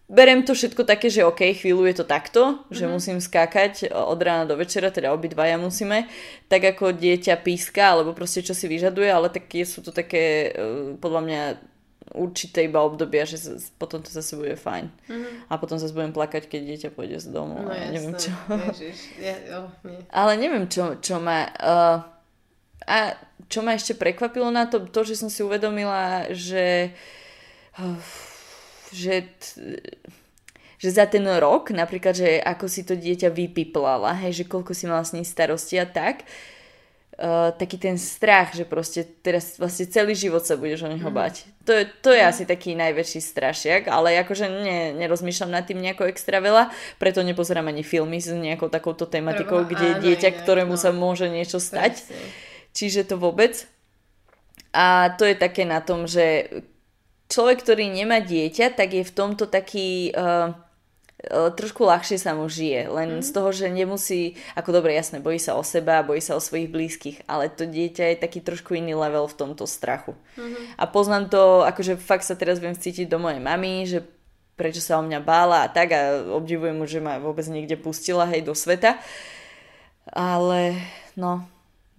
berem 0.09 0.41
to 0.41 0.57
všetko 0.57 0.83
také, 0.83 1.07
že 1.13 1.21
OK, 1.21 1.53
chvíľu 1.53 1.85
je 1.85 1.95
to 2.01 2.05
takto, 2.09 2.65
že 2.73 2.83
mm-hmm. 2.83 2.93
musím 2.97 3.17
skákať 3.21 3.93
od 3.93 4.17
rána 4.17 4.49
do 4.49 4.57
večera, 4.57 4.89
teda 4.89 5.13
obidvaja 5.13 5.61
musíme, 5.61 6.09
tak 6.49 6.65
ako 6.65 6.97
dieťa 6.97 7.37
píska, 7.45 7.93
alebo 7.93 8.17
proste 8.17 8.41
čo 8.41 8.57
si 8.57 8.65
vyžaduje, 8.65 9.05
ale 9.05 9.29
tak 9.29 9.45
sú 9.69 9.85
to 9.85 9.93
také, 9.93 10.49
e, 10.49 10.97
podľa 10.97 11.21
mňa, 11.21 11.41
určité 12.09 12.65
iba 12.65 12.81
obdobia, 12.81 13.21
že 13.21 13.37
potom 13.77 14.01
to 14.01 14.09
zase 14.09 14.33
bude 14.33 14.57
fajn. 14.57 14.89
Mm-hmm. 14.89 15.33
A 15.45 15.53
potom 15.61 15.77
zase 15.77 15.93
budem 15.93 16.09
plakať, 16.09 16.49
keď 16.49 16.61
dieťa 16.65 16.89
pôjde 16.97 17.21
z 17.21 17.29
domu. 17.29 17.61
No, 17.61 17.69
ja 17.69 17.93
neviem 17.93 18.17
čo. 18.17 18.33
Ježiš. 18.49 18.97
Ja, 19.21 19.37
oh, 19.61 19.69
nie. 19.85 20.01
Ale 20.09 20.33
neviem, 20.41 20.65
čo, 20.65 20.97
čo 20.97 21.21
ma... 21.21 21.45
Uh, 21.61 22.01
a 22.89 23.13
čo 23.45 23.61
ma 23.61 23.77
ešte 23.77 23.93
prekvapilo 23.93 24.49
na 24.49 24.65
to, 24.65 24.81
to, 24.89 25.05
že 25.05 25.21
som 25.21 25.29
si 25.29 25.45
uvedomila, 25.45 26.33
že 26.33 26.97
že 28.93 29.29
že 30.79 30.95
za 30.95 31.03
ten 31.03 31.27
rok, 31.27 31.75
napríklad, 31.75 32.15
že 32.15 32.39
ako 32.39 32.71
si 32.71 32.87
to 32.87 32.95
dieťa 32.95 33.35
vypiplala, 33.35 34.15
hej, 34.23 34.43
že 34.43 34.45
koľko 34.47 34.71
si 34.71 34.87
mala 34.87 35.03
s 35.03 35.11
ním 35.11 35.27
starosti 35.27 35.75
a 35.75 35.83
tak, 35.83 36.23
uh, 37.19 37.51
taký 37.51 37.75
ten 37.75 37.99
strach, 37.99 38.55
že 38.55 38.63
proste 38.63 39.03
teraz 39.03 39.59
vlastne 39.59 39.91
celý 39.91 40.15
život 40.15 40.39
sa 40.39 40.55
budeš 40.55 40.87
o 40.87 40.93
neho 40.95 41.11
mm. 41.11 41.17
bať. 41.19 41.43
To, 41.67 41.75
je, 41.75 41.83
to 41.99 42.15
je 42.15 42.23
mm. 42.23 42.31
asi 42.31 42.43
taký 42.47 42.79
najväčší 42.79 43.19
strašiak, 43.19 43.91
ale 43.91 44.23
akože 44.23 44.47
ne, 44.47 44.95
nerozmýšľam 45.03 45.51
nad 45.51 45.67
tým 45.67 45.83
nejako 45.83 46.07
extra 46.07 46.39
veľa, 46.39 46.71
preto 46.95 47.27
nepozerám 47.27 47.67
ani 47.67 47.83
filmy 47.83 48.23
s 48.23 48.31
nejakou 48.31 48.71
takouto 48.71 49.03
tematikou, 49.03 49.67
Prvo, 49.67 49.75
kde 49.75 49.99
áno, 49.99 50.01
dieťa, 50.07 50.31
inak, 50.31 50.47
ktorému 50.47 50.75
no. 50.75 50.81
sa 50.81 50.95
môže 50.95 51.27
niečo 51.27 51.59
stať. 51.59 52.07
Presne 52.07 52.47
čiže 52.73 53.03
to 53.03 53.15
vôbec. 53.17 53.65
A 54.69 55.17
to 55.17 55.25
je 55.25 55.33
také 55.33 55.65
na 55.65 55.81
tom, 55.81 56.05
že 56.05 56.47
človek, 57.29 57.61
ktorý 57.61 57.93
nemá 57.93 58.19
dieťa, 58.19 58.75
tak 58.75 58.97
je 58.97 59.03
v 59.05 59.15
tomto 59.15 59.45
taký... 59.47 60.11
Uh, 60.17 60.51
trošku 61.27 61.83
ľahšie 61.83 62.15
sa 62.15 62.31
mu 62.31 62.47
žije, 62.47 62.87
len 62.87 63.19
mm. 63.19 63.27
z 63.27 63.29
toho, 63.35 63.51
že 63.51 63.67
nemusí, 63.67 64.39
ako 64.55 64.79
dobre, 64.79 64.95
jasné, 64.95 65.19
bojí 65.19 65.35
sa 65.35 65.59
o 65.59 65.63
seba, 65.67 65.99
bojí 65.99 66.23
sa 66.23 66.39
o 66.39 66.39
svojich 66.39 66.71
blízkych, 66.71 67.27
ale 67.27 67.51
to 67.51 67.67
dieťa 67.67 68.15
je 68.15 68.23
taký 68.23 68.39
trošku 68.39 68.71
iný 68.79 68.95
level 68.95 69.27
v 69.27 69.35
tomto 69.35 69.67
strachu. 69.67 70.15
Mm-hmm. 70.39 70.79
A 70.79 70.83
poznám 70.87 71.27
to, 71.27 71.67
akože 71.67 71.99
fakt 71.99 72.23
sa 72.23 72.39
teraz 72.39 72.63
viem 72.63 72.71
cítiť 72.71 73.11
do 73.11 73.19
mojej 73.19 73.43
mamy, 73.43 73.83
že 73.83 73.99
prečo 74.55 74.79
sa 74.79 74.95
o 74.99 75.03
mňa 75.03 75.19
bála 75.19 75.67
a 75.67 75.71
tak 75.71 75.91
a 75.91 76.23
obdivujem 76.39 76.79
mu, 76.79 76.87
že 76.87 77.03
ma 77.03 77.19
vôbec 77.19 77.43
niekde 77.51 77.75
pustila, 77.75 78.23
hej, 78.31 78.47
do 78.47 78.55
sveta. 78.55 78.95
Ale, 80.07 80.79
no, 81.19 81.43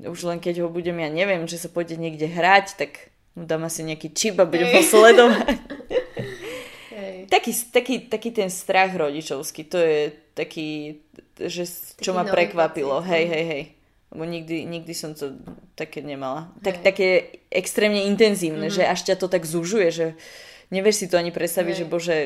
už 0.01 0.33
len 0.33 0.41
keď 0.41 0.65
ho 0.65 0.73
budem, 0.73 0.97
ja 0.97 1.13
neviem, 1.13 1.45
že 1.45 1.61
sa 1.61 1.69
pôjde 1.69 2.01
niekde 2.01 2.25
hrať, 2.25 2.81
tak 2.81 3.10
dám 3.37 3.67
asi 3.67 3.87
nejaký 3.87 4.11
čip 4.15 4.39
a 4.41 4.47
budem 4.49 4.71
ho 4.71 4.83
sledovať. 4.83 5.57
taký, 7.31 7.53
taký, 7.71 7.95
taký 8.11 8.31
ten 8.35 8.51
strach 8.51 8.91
rodičovský, 8.93 9.63
to 9.71 9.79
je 9.79 10.01
taký, 10.35 11.01
že 11.39 11.65
čo 12.03 12.13
taký 12.13 12.19
ma 12.19 12.25
prekvapilo. 12.27 13.01
Pocit. 13.01 13.11
Hej, 13.15 13.25
no. 13.25 13.33
hej, 13.33 13.45
hej. 13.47 13.63
Lebo 14.11 14.25
nikdy, 14.27 14.57
nikdy 14.67 14.93
som 14.93 15.15
to 15.15 15.39
také 15.79 16.03
nemala. 16.03 16.51
Tak, 16.67 16.83
také 16.83 17.39
extrémne 17.47 18.11
intenzívne, 18.11 18.67
mm-hmm. 18.67 18.83
že 18.83 18.91
až 18.91 19.01
ťa 19.07 19.15
to 19.23 19.31
tak 19.31 19.47
zužuje, 19.47 19.89
že 19.95 20.07
nevieš 20.75 21.07
si 21.07 21.07
to 21.07 21.15
ani 21.15 21.31
predstaviť, 21.31 21.75
hej. 21.79 21.81
že 21.87 21.87
bože, 21.87 22.17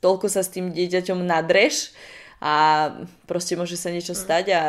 toľko 0.00 0.32
sa 0.32 0.40
s 0.40 0.48
tým 0.48 0.72
dieťaťom 0.72 1.20
nadreš 1.20 1.92
a 2.40 2.88
proste 3.28 3.52
môže 3.60 3.76
sa 3.76 3.92
niečo 3.92 4.16
mm. 4.16 4.20
stať 4.20 4.44
a, 4.56 4.62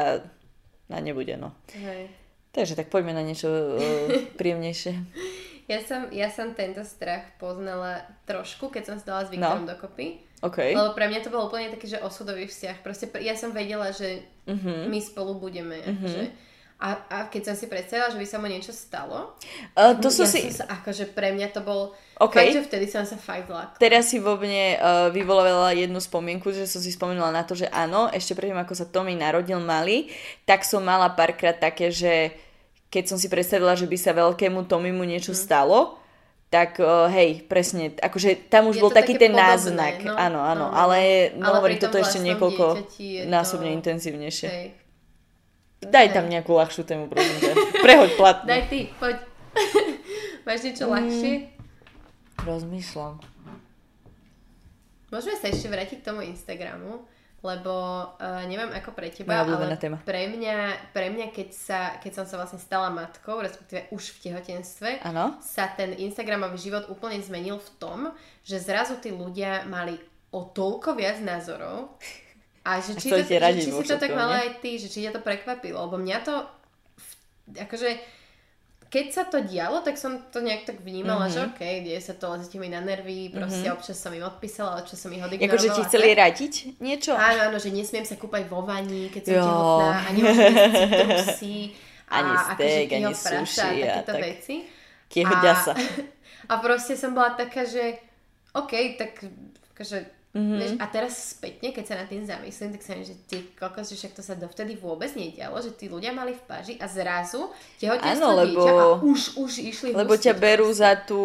a 0.92 0.98
nebude, 1.00 1.40
no. 1.40 1.56
Hej. 1.72 2.12
Takže 2.52 2.76
tak 2.76 2.92
poďme 2.92 3.16
na 3.16 3.24
niečo 3.24 3.48
uh, 3.48 3.80
príjemnejšie. 4.36 4.94
Ja 5.68 5.84
som, 5.84 6.08
ja 6.16 6.32
som 6.32 6.56
tento 6.56 6.80
strach 6.88 7.36
poznala 7.36 8.08
trošku, 8.24 8.72
keď 8.72 8.84
som 8.88 8.96
sa 9.04 9.06
dala 9.12 9.22
s 9.28 9.32
Viktorom 9.36 9.68
no. 9.68 9.72
dokopy. 9.76 10.24
Okay. 10.40 10.72
Lebo 10.72 10.96
pre 10.96 11.12
mňa 11.12 11.28
to 11.28 11.34
bol 11.34 11.52
úplne 11.52 11.68
taký, 11.68 11.92
že 11.92 12.00
osudový 12.00 12.48
vzťah. 12.48 12.80
Proste 12.80 13.12
ja 13.20 13.36
som 13.36 13.52
vedela, 13.52 13.92
že 13.92 14.24
uh-huh. 14.48 14.88
my 14.88 15.00
spolu 15.04 15.36
budeme. 15.36 15.84
Uh-huh. 15.84 16.08
Že, 16.08 16.24
a, 16.78 16.90
a 17.10 17.18
keď 17.28 17.52
som 17.52 17.56
si 17.58 17.66
predstavila, 17.68 18.14
že 18.14 18.22
by 18.22 18.28
sa 18.30 18.38
mu 18.38 18.48
niečo 18.48 18.70
stalo, 18.70 19.34
uh, 19.76 19.98
to 19.98 20.14
ja 20.14 20.30
si... 20.30 20.46
som 20.46 20.62
sa, 20.62 20.66
akože 20.78 21.10
pre 21.12 21.34
mňa 21.34 21.50
to 21.52 21.66
bol... 21.66 21.98
Okay. 22.16 22.48
Fakt, 22.48 22.56
že 22.56 22.68
vtedy 22.70 22.86
som 22.86 23.04
sa 23.04 23.18
fakt 23.18 23.50
zlakla. 23.50 23.82
Teraz 23.82 24.14
si 24.14 24.22
vo 24.22 24.38
mne 24.38 24.78
uh, 24.78 25.10
vyvolala 25.10 25.74
jednu 25.74 25.98
spomienku, 25.98 26.54
že 26.54 26.70
som 26.70 26.80
si 26.80 26.94
spomenula 26.94 27.34
na 27.34 27.44
to, 27.44 27.58
že 27.58 27.68
áno, 27.74 28.08
ešte 28.14 28.38
predtým, 28.38 28.62
ako 28.62 28.78
sa 28.78 28.88
Tommy 28.88 29.18
narodil 29.18 29.58
malý, 29.58 30.08
tak 30.46 30.64
som 30.64 30.86
mala 30.86 31.12
párkrát 31.12 31.58
také, 31.58 31.90
že 31.90 32.32
keď 32.98 33.14
som 33.14 33.22
si 33.22 33.30
predstavila, 33.30 33.78
že 33.78 33.86
by 33.86 33.94
sa 33.94 34.18
veľkému 34.18 34.66
Tomimu 34.66 35.06
niečo 35.06 35.38
mm. 35.38 35.38
stalo, 35.38 36.02
tak 36.50 36.82
uh, 36.82 37.06
hej, 37.14 37.46
presne, 37.46 37.94
akože 37.94 38.50
tam 38.50 38.74
už 38.74 38.80
je 38.80 38.82
bol 38.82 38.90
taký 38.90 39.22
ten 39.22 39.38
podobné, 39.38 39.54
náznak, 39.54 39.96
no? 40.02 40.18
áno, 40.18 40.40
áno, 40.42 40.66
no, 40.66 40.74
ale, 40.74 41.30
no, 41.38 41.46
ale 41.46 41.56
hovorím, 41.62 41.78
toto 41.78 42.02
ešte 42.02 42.18
niekoľko 42.26 42.90
násobne 43.30 43.70
to... 43.70 43.78
intenzívnejšie. 43.78 44.50
Hej. 44.50 44.68
Daj 45.86 46.08
hej. 46.10 46.16
tam 46.18 46.26
nejakú 46.26 46.58
ľahšiu 46.58 46.90
tému, 46.90 47.06
prosím 47.06 47.38
ťa. 47.38 47.54
Prehoď 47.86 48.12
platne. 48.18 48.50
Daj 48.50 48.64
ty, 48.66 48.80
poď. 48.98 49.22
Máš 50.50 50.60
niečo 50.66 50.90
mm, 50.90 50.92
ľahšie? 50.98 51.34
Rozmýšľam. 52.42 53.14
Môžeme 55.14 55.36
sa 55.38 55.48
ešte 55.54 55.68
vrátiť 55.70 55.98
k 56.02 56.08
tomu 56.08 56.26
Instagramu 56.26 57.06
lebo 57.46 57.74
uh, 58.18 58.42
neviem 58.50 58.74
ako 58.74 58.98
pre 58.98 59.14
teba, 59.14 59.46
ale 59.46 59.78
téma. 59.78 60.02
pre 60.02 60.26
mňa, 60.26 60.90
pre 60.90 61.14
mňa 61.14 61.30
keď, 61.30 61.50
sa, 61.54 61.80
keď 62.02 62.12
som 62.22 62.26
sa 62.26 62.42
vlastne 62.42 62.58
stala 62.58 62.90
matkou, 62.90 63.38
respektíve 63.38 63.94
už 63.94 64.18
v 64.18 64.18
tehotenstve, 64.26 64.90
ano? 65.06 65.38
sa 65.38 65.70
ten 65.70 65.94
Instagramový 65.94 66.58
život 66.58 66.90
úplne 66.90 67.22
zmenil 67.22 67.62
v 67.62 67.70
tom, 67.78 68.00
že 68.42 68.58
zrazu 68.58 68.98
tí 68.98 69.14
ľudia 69.14 69.70
mali 69.70 70.02
o 70.34 70.50
toľko 70.50 70.98
viac 70.98 71.22
názorov 71.22 71.94
a 72.66 72.82
že 72.82 72.98
či, 73.02 73.14
to, 73.14 73.22
že, 73.22 73.38
či 73.38 73.70
si 73.70 73.86
to 73.86 74.02
tak 74.02 74.18
mala 74.18 74.42
aj 74.42 74.58
ty, 74.58 74.82
že 74.82 74.90
či 74.90 75.06
ťa 75.06 75.14
to 75.14 75.22
prekvapilo, 75.22 75.78
lebo 75.86 76.02
mňa 76.02 76.18
to 76.26 76.36
akože 77.54 78.17
keď 78.88 79.06
sa 79.12 79.24
to 79.28 79.44
dialo, 79.44 79.84
tak 79.84 80.00
som 80.00 80.32
to 80.32 80.40
nejak 80.40 80.64
tak 80.64 80.80
vnímala, 80.80 81.28
mm-hmm. 81.28 81.36
že 81.36 81.48
OK, 81.52 81.62
deje 81.84 82.00
sa 82.00 82.14
to, 82.16 82.32
lezete 82.32 82.56
mi 82.56 82.72
na 82.72 82.80
nervy, 82.80 83.28
proste 83.36 83.68
mm-hmm. 83.68 83.76
občas 83.76 84.00
som 84.00 84.16
im 84.16 84.24
odpísala, 84.24 84.80
občas 84.80 84.96
som 84.96 85.12
ich 85.12 85.20
odignorovala. 85.20 85.60
Akože 85.60 85.70
ti 85.76 85.82
chceli 85.92 86.10
radiť 86.16 86.54
niečo? 86.80 87.12
Áno, 87.12 87.52
áno, 87.52 87.58
že 87.60 87.76
nesmiem 87.76 88.08
sa 88.08 88.16
kúpať 88.16 88.48
vo 88.48 88.64
vani, 88.64 89.12
keď 89.12 89.22
som 89.28 89.36
jo. 89.36 89.44
tehotná 89.44 89.98
a 90.00 90.10
nemôžem 90.16 90.54
citrusy 90.72 91.58
a 92.12 92.16
ani 92.16 92.34
steak, 92.40 92.88
ani 92.96 93.14
sushi 93.14 93.60
a 93.84 93.88
takéto 94.00 94.14
tak... 94.16 94.22
veci. 94.24 94.56
Kieho 95.08 95.36
a, 95.36 95.56
a 96.52 96.54
proste 96.64 96.96
som 96.96 97.12
bola 97.12 97.36
taká, 97.36 97.68
že 97.68 98.00
OK, 98.56 98.72
tak 98.96 99.12
akože 99.76 100.17
Mm-hmm. 100.36 100.60
Vieš, 100.60 100.72
a 100.78 100.86
teraz 100.92 101.14
spätne, 101.34 101.72
keď 101.72 101.86
sa 101.88 101.96
nad 101.98 102.08
tým 102.12 102.22
zamyslím, 102.22 102.76
tak 102.76 102.84
sa 102.84 102.94
mi, 103.00 103.08
že 103.08 103.16
ty 103.26 103.48
kokos, 103.56 103.90
že 103.90 103.96
však 103.96 104.14
to 104.20 104.22
sa 104.22 104.36
dovtedy 104.36 104.76
vôbec 104.76 105.10
nedialo, 105.16 105.56
že 105.64 105.74
tí 105.74 105.88
ľudia 105.88 106.12
mali 106.12 106.36
v 106.36 106.44
páži 106.46 106.74
a 106.78 106.86
zrazu 106.86 107.50
tehotenstvo 107.80 108.32
lebo, 108.36 108.46
dieťa 108.46 108.72
a 108.76 108.86
už, 109.02 109.20
už 109.40 109.52
išli 109.64 109.88
Lebo 109.96 110.14
ťa 110.14 110.38
berú 110.38 110.68
za 110.70 110.94
tú 111.00 111.22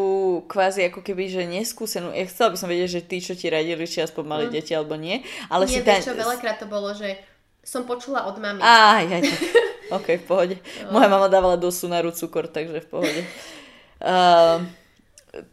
kvázi 0.49 0.89
ako 0.89 1.03
keby, 1.03 1.29
že 1.29 1.43
neskúsenú. 1.45 2.15
Ja 2.15 2.25
chcela 2.31 2.55
by 2.55 2.59
som 2.63 2.71
vedieť, 2.71 2.89
že 2.89 3.03
tí, 3.03 3.19
čo 3.19 3.35
ti 3.37 3.51
radili, 3.51 3.85
či 3.85 4.01
aspoň 4.01 4.25
mali 4.25 4.45
mm. 4.49 4.53
deti 4.55 4.73
alebo 4.73 4.95
nie. 4.97 5.21
Ale 5.51 5.67
nie, 5.67 5.77
si 5.77 5.85
ta... 5.85 5.99
čo, 5.99 6.15
veľakrát 6.17 6.63
to 6.63 6.71
bolo, 6.71 6.95
že 6.97 7.19
som 7.61 7.85
počula 7.85 8.25
od 8.31 8.39
mamy. 8.39 8.63
Á, 8.63 9.03
ja, 9.03 9.19
tak. 9.19 9.41
ok, 9.99 10.07
v 10.19 10.25
pohode. 10.25 10.57
No. 10.89 10.99
Moja 10.99 11.09
mama 11.11 11.29
dávala 11.29 11.59
do 11.59 11.69
sunaru 11.69 12.15
cukor, 12.15 12.49
takže 12.49 12.81
v 12.81 12.89
pohode. 12.89 13.23
Uh, 14.03 14.63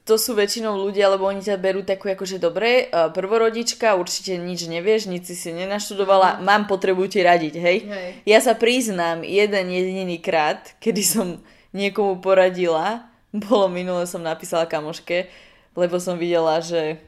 to 0.04 0.20
sú 0.20 0.36
väčšinou 0.36 0.76
ľudia, 0.76 1.08
lebo 1.08 1.24
oni 1.24 1.40
ťa 1.40 1.56
berú 1.56 1.88
takú 1.88 2.12
akože 2.12 2.36
dobre, 2.36 2.92
prvorodička, 2.92 3.96
určite 3.96 4.36
nič 4.36 4.68
nevieš, 4.68 5.08
nič 5.08 5.32
si 5.32 5.36
si 5.40 5.56
nenaštudovala, 5.56 6.36
mm. 6.36 6.40
mám 6.44 6.68
potrebu 6.68 7.08
ti 7.08 7.24
radiť, 7.24 7.54
hej? 7.56 7.78
hej. 7.88 8.10
Ja 8.28 8.44
sa 8.44 8.60
priznám, 8.60 9.24
jeden 9.24 9.72
jediný 9.72 10.20
krát, 10.20 10.76
kedy 10.84 11.02
som 11.02 11.28
niekomu 11.72 12.20
poradila, 12.20 13.08
bolo 13.48 13.72
minule, 13.72 14.04
som 14.04 14.20
napísala 14.20 14.68
kamoške, 14.68 15.32
lebo 15.80 15.96
som 16.02 16.20
videla, 16.20 16.60
že 16.60 17.00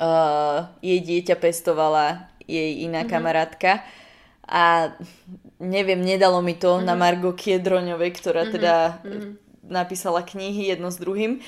uh, 0.00 0.72
jej 0.80 1.00
dieťa 1.04 1.36
pestovala 1.36 2.32
jej 2.46 2.86
iná 2.86 3.02
mm-hmm. 3.02 3.10
kamarátka 3.10 3.82
a 4.46 4.94
neviem, 5.58 5.98
nedalo 5.98 6.38
mi 6.40 6.54
to 6.54 6.78
mm-hmm. 6.78 6.86
na 6.86 6.94
Margo 6.94 7.34
Kiedroňovej, 7.34 8.10
ktorá 8.14 8.46
mm-hmm. 8.46 8.54
teda 8.54 8.74
mm-hmm. 9.02 9.32
napísala 9.66 10.22
knihy 10.22 10.70
jedno 10.70 10.94
s 10.94 11.02
druhým. 11.02 11.42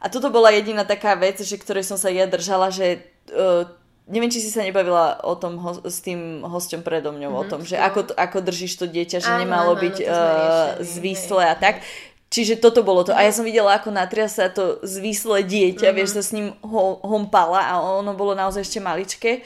A 0.00 0.08
toto 0.08 0.32
bola 0.32 0.48
jediná 0.48 0.88
taká 0.88 1.12
vec, 1.12 1.36
že 1.44 1.60
ktorej 1.60 1.84
som 1.84 2.00
sa 2.00 2.08
ja 2.08 2.24
držala, 2.24 2.72
že 2.72 3.04
uh, 3.36 3.68
neviem, 4.08 4.32
či 4.32 4.42
si 4.42 4.50
sa 4.50 4.66
nebavila 4.66 5.20
o 5.22 5.36
tom 5.36 5.60
ho, 5.60 5.76
s 5.86 6.02
tým 6.02 6.42
hosťom 6.42 6.82
predo 6.82 7.14
mňou, 7.14 7.30
mm-hmm, 7.30 7.40
o 7.40 7.44
mhm, 7.46 7.52
tom, 7.52 7.60
že 7.62 7.76
ako, 7.76 8.16
ako 8.16 8.38
držíš 8.42 8.80
to 8.80 8.86
dieťa, 8.88 9.22
že 9.22 9.30
áno, 9.30 9.40
nemalo 9.44 9.72
áno, 9.76 9.82
byť 9.84 9.96
uh, 10.02 10.68
zvislé 10.82 11.52
a 11.52 11.54
tak. 11.54 11.84
Čiže 12.30 12.62
toto 12.62 12.86
bolo 12.86 13.02
to. 13.02 13.10
A 13.10 13.26
ja 13.26 13.34
som 13.34 13.42
videla, 13.42 13.74
ako 13.74 13.90
natria 13.90 14.30
sa 14.30 14.46
to 14.46 14.78
zvislé 14.86 15.42
dieťa, 15.42 15.90
mm-hmm. 15.90 15.98
vieš, 15.98 16.10
sa 16.14 16.22
s 16.22 16.30
ním 16.30 16.54
ho, 16.62 17.02
hompala 17.02 17.66
a 17.66 17.82
ono 17.82 18.14
bolo 18.14 18.38
naozaj 18.38 18.62
ešte 18.62 18.78
maličké. 18.78 19.42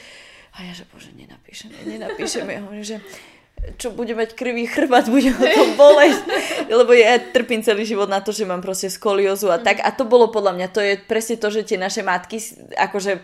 A 0.54 0.68
ja, 0.68 0.72
že 0.76 0.86
bože, 0.92 1.10
nenapíšem, 1.16 1.72
nenapíšem. 1.82 2.46
Ja 2.46 2.60
hovorím, 2.62 2.86
že 2.86 3.02
čo 3.80 3.90
bude 3.90 4.12
mať 4.12 4.36
krivý 4.36 4.68
chrbát, 4.68 5.08
bude 5.14 5.32
o 5.32 5.44
tom 5.44 5.68
boleť. 5.76 6.14
Lebo 6.68 6.92
ja 6.92 7.18
trpím 7.20 7.64
celý 7.64 7.88
život 7.88 8.08
na 8.08 8.20
to, 8.20 8.30
že 8.30 8.48
mám 8.48 8.60
proste 8.60 8.92
skoliozu 8.92 9.48
a 9.48 9.58
tak. 9.60 9.80
A 9.80 9.90
to 9.92 10.04
bolo 10.04 10.28
podľa 10.28 10.52
mňa, 10.56 10.66
to 10.72 10.80
je 10.80 10.94
presne 11.00 11.36
to, 11.40 11.48
že 11.48 11.66
tie 11.74 11.78
naše 11.80 12.04
matky, 12.04 12.40
akože 12.76 13.20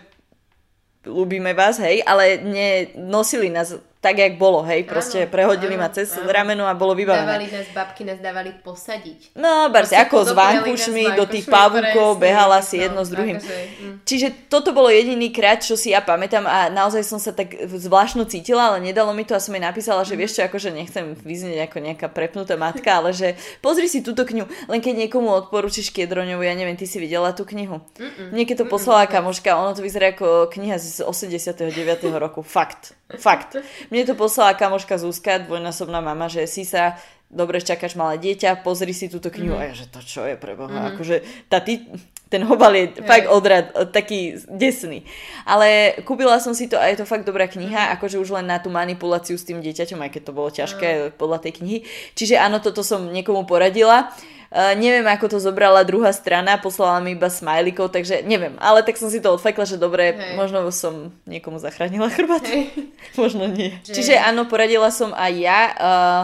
ľúbime 1.05 1.57
vás, 1.57 1.81
hej, 1.81 2.05
ale 2.05 2.37
nenosili 2.41 3.49
nás 3.49 3.73
tak, 4.01 4.17
jak 4.17 4.33
bolo, 4.41 4.65
hej, 4.65 4.81
proste 4.89 5.23
áno, 5.23 5.29
prehodili 5.29 5.77
áno, 5.77 5.85
ma 5.85 5.89
cez 5.93 6.09
áno. 6.17 6.25
rameno 6.25 6.65
a 6.65 6.73
bolo 6.73 6.97
vybavené. 6.97 7.21
Dávali 7.21 7.47
nás, 7.53 7.69
babky 7.69 8.01
nás 8.01 8.17
dávali 8.17 8.49
posadiť. 8.65 9.37
No, 9.37 9.69
barsi, 9.69 9.93
ako 9.93 10.25
s 10.25 10.33
vankušmi, 10.33 11.13
do 11.13 11.29
tých 11.29 11.45
pavúkov, 11.45 12.17
behala 12.17 12.65
si 12.65 12.81
no, 12.81 12.89
jedno 12.89 13.01
s 13.05 13.09
druhým. 13.13 13.37
Takže, 13.37 13.61
hm. 13.77 13.95
Čiže 14.01 14.27
toto 14.49 14.73
bolo 14.73 14.89
jediný 14.89 15.29
krát, 15.29 15.61
čo 15.61 15.77
si 15.77 15.93
ja 15.93 16.01
pamätám 16.01 16.49
a 16.49 16.73
naozaj 16.73 17.05
som 17.05 17.21
sa 17.21 17.29
tak 17.29 17.53
zvláštno 17.53 18.25
cítila, 18.25 18.73
ale 18.73 18.81
nedalo 18.81 19.13
mi 19.13 19.21
to 19.21 19.37
a 19.37 19.43
som 19.43 19.53
jej 19.53 19.61
napísala, 19.61 20.01
že 20.01 20.17
mm. 20.17 20.19
vieš 20.19 20.31
čo, 20.33 20.41
akože 20.49 20.69
nechcem 20.73 21.13
vyznieť 21.13 21.69
ako 21.69 21.77
nejaká 21.85 22.07
prepnutá 22.09 22.57
matka, 22.57 22.97
ale 22.97 23.13
že 23.13 23.37
pozri 23.61 23.85
si 23.85 24.01
túto 24.01 24.25
knihu, 24.25 24.49
len 24.65 24.81
keď 24.81 25.05
niekomu 25.05 25.29
odporúčiš 25.45 25.93
Kiedroňovu, 25.93 26.41
ja 26.41 26.57
neviem, 26.57 26.73
ty 26.73 26.89
si 26.89 26.97
videla 26.97 27.37
tú 27.37 27.45
knihu. 27.45 27.85
Niekedy 28.33 28.63
to 28.63 28.65
poslala 28.65 29.05
kamoška, 29.05 29.53
ono 29.53 29.77
to 29.77 29.85
vyzerá 29.85 30.17
ako 30.17 30.49
kniha 30.49 30.81
z 30.81 31.05
89. 31.05 31.69
roku, 32.17 32.41
fakt, 32.41 32.97
fakt. 33.17 33.59
Mne 33.89 34.07
to 34.07 34.15
poslala 34.15 34.53
kamoška 34.53 35.01
Zuzka, 35.01 35.41
dvojnásobná 35.43 35.99
mama, 35.99 36.29
že 36.29 36.45
si 36.47 36.63
sa 36.63 36.95
dobre 37.31 37.63
čakáš 37.63 37.95
malé 37.95 38.19
dieťa, 38.19 38.59
pozri 38.59 38.91
si 38.91 39.07
túto 39.07 39.31
knihu. 39.31 39.55
Mm. 39.55 39.61
A 39.63 39.63
ja, 39.71 39.73
že 39.73 39.87
to 39.87 40.03
čo 40.03 40.27
je 40.27 40.35
pre 40.35 40.53
Boha? 40.53 40.75
Mm. 40.75 40.87
Akože 40.93 41.15
tá 41.47 41.63
ty, 41.63 41.87
ten 42.27 42.43
hobal 42.43 42.75
je 42.75 42.85
hey. 42.91 43.07
fakt 43.07 43.27
odrad, 43.31 43.71
taký 43.95 44.35
desný. 44.51 45.07
Ale 45.47 45.95
kúpila 46.03 46.43
som 46.43 46.51
si 46.51 46.67
to 46.67 46.75
a 46.75 46.91
je 46.91 46.99
to 46.99 47.07
fakt 47.07 47.23
dobrá 47.23 47.47
kniha, 47.47 47.87
mm. 47.87 47.91
akože 47.97 48.19
už 48.19 48.35
len 48.35 48.51
na 48.51 48.59
tú 48.59 48.67
manipuláciu 48.67 49.39
s 49.39 49.47
tým 49.47 49.63
dieťaťom, 49.63 50.03
aj 50.03 50.11
keď 50.11 50.21
to 50.27 50.35
bolo 50.35 50.49
ťažké 50.51 50.89
mm. 50.91 51.03
podľa 51.15 51.39
tej 51.47 51.63
knihy. 51.63 51.79
Čiže 52.19 52.35
áno, 52.35 52.59
toto 52.59 52.83
som 52.83 53.07
niekomu 53.09 53.47
poradila. 53.47 54.11
Uh, 54.11 54.40
neviem, 54.51 55.07
ako 55.07 55.31
to 55.31 55.37
zobrala 55.39 55.87
druhá 55.87 56.11
strana, 56.11 56.59
poslala 56.59 56.99
mi 56.99 57.15
iba 57.15 57.31
smajlikov, 57.31 57.87
takže 57.87 58.19
neviem. 58.27 58.59
Ale 58.59 58.83
tak 58.83 58.99
som 58.99 59.07
si 59.07 59.23
to 59.23 59.31
odfakla, 59.31 59.63
že 59.63 59.79
dobre, 59.79 60.11
hey. 60.11 60.35
možno 60.35 60.67
som 60.75 61.15
niekomu 61.23 61.55
zachránila 61.55 62.11
chrbát. 62.11 62.43
Možno 63.21 63.47
nie. 63.47 63.79
Že... 63.87 63.91
Čiže 63.95 64.13
áno, 64.19 64.47
poradila 64.51 64.91
som 64.91 65.15
aj 65.15 65.33
ja 65.39 65.59
uh, 65.71 66.23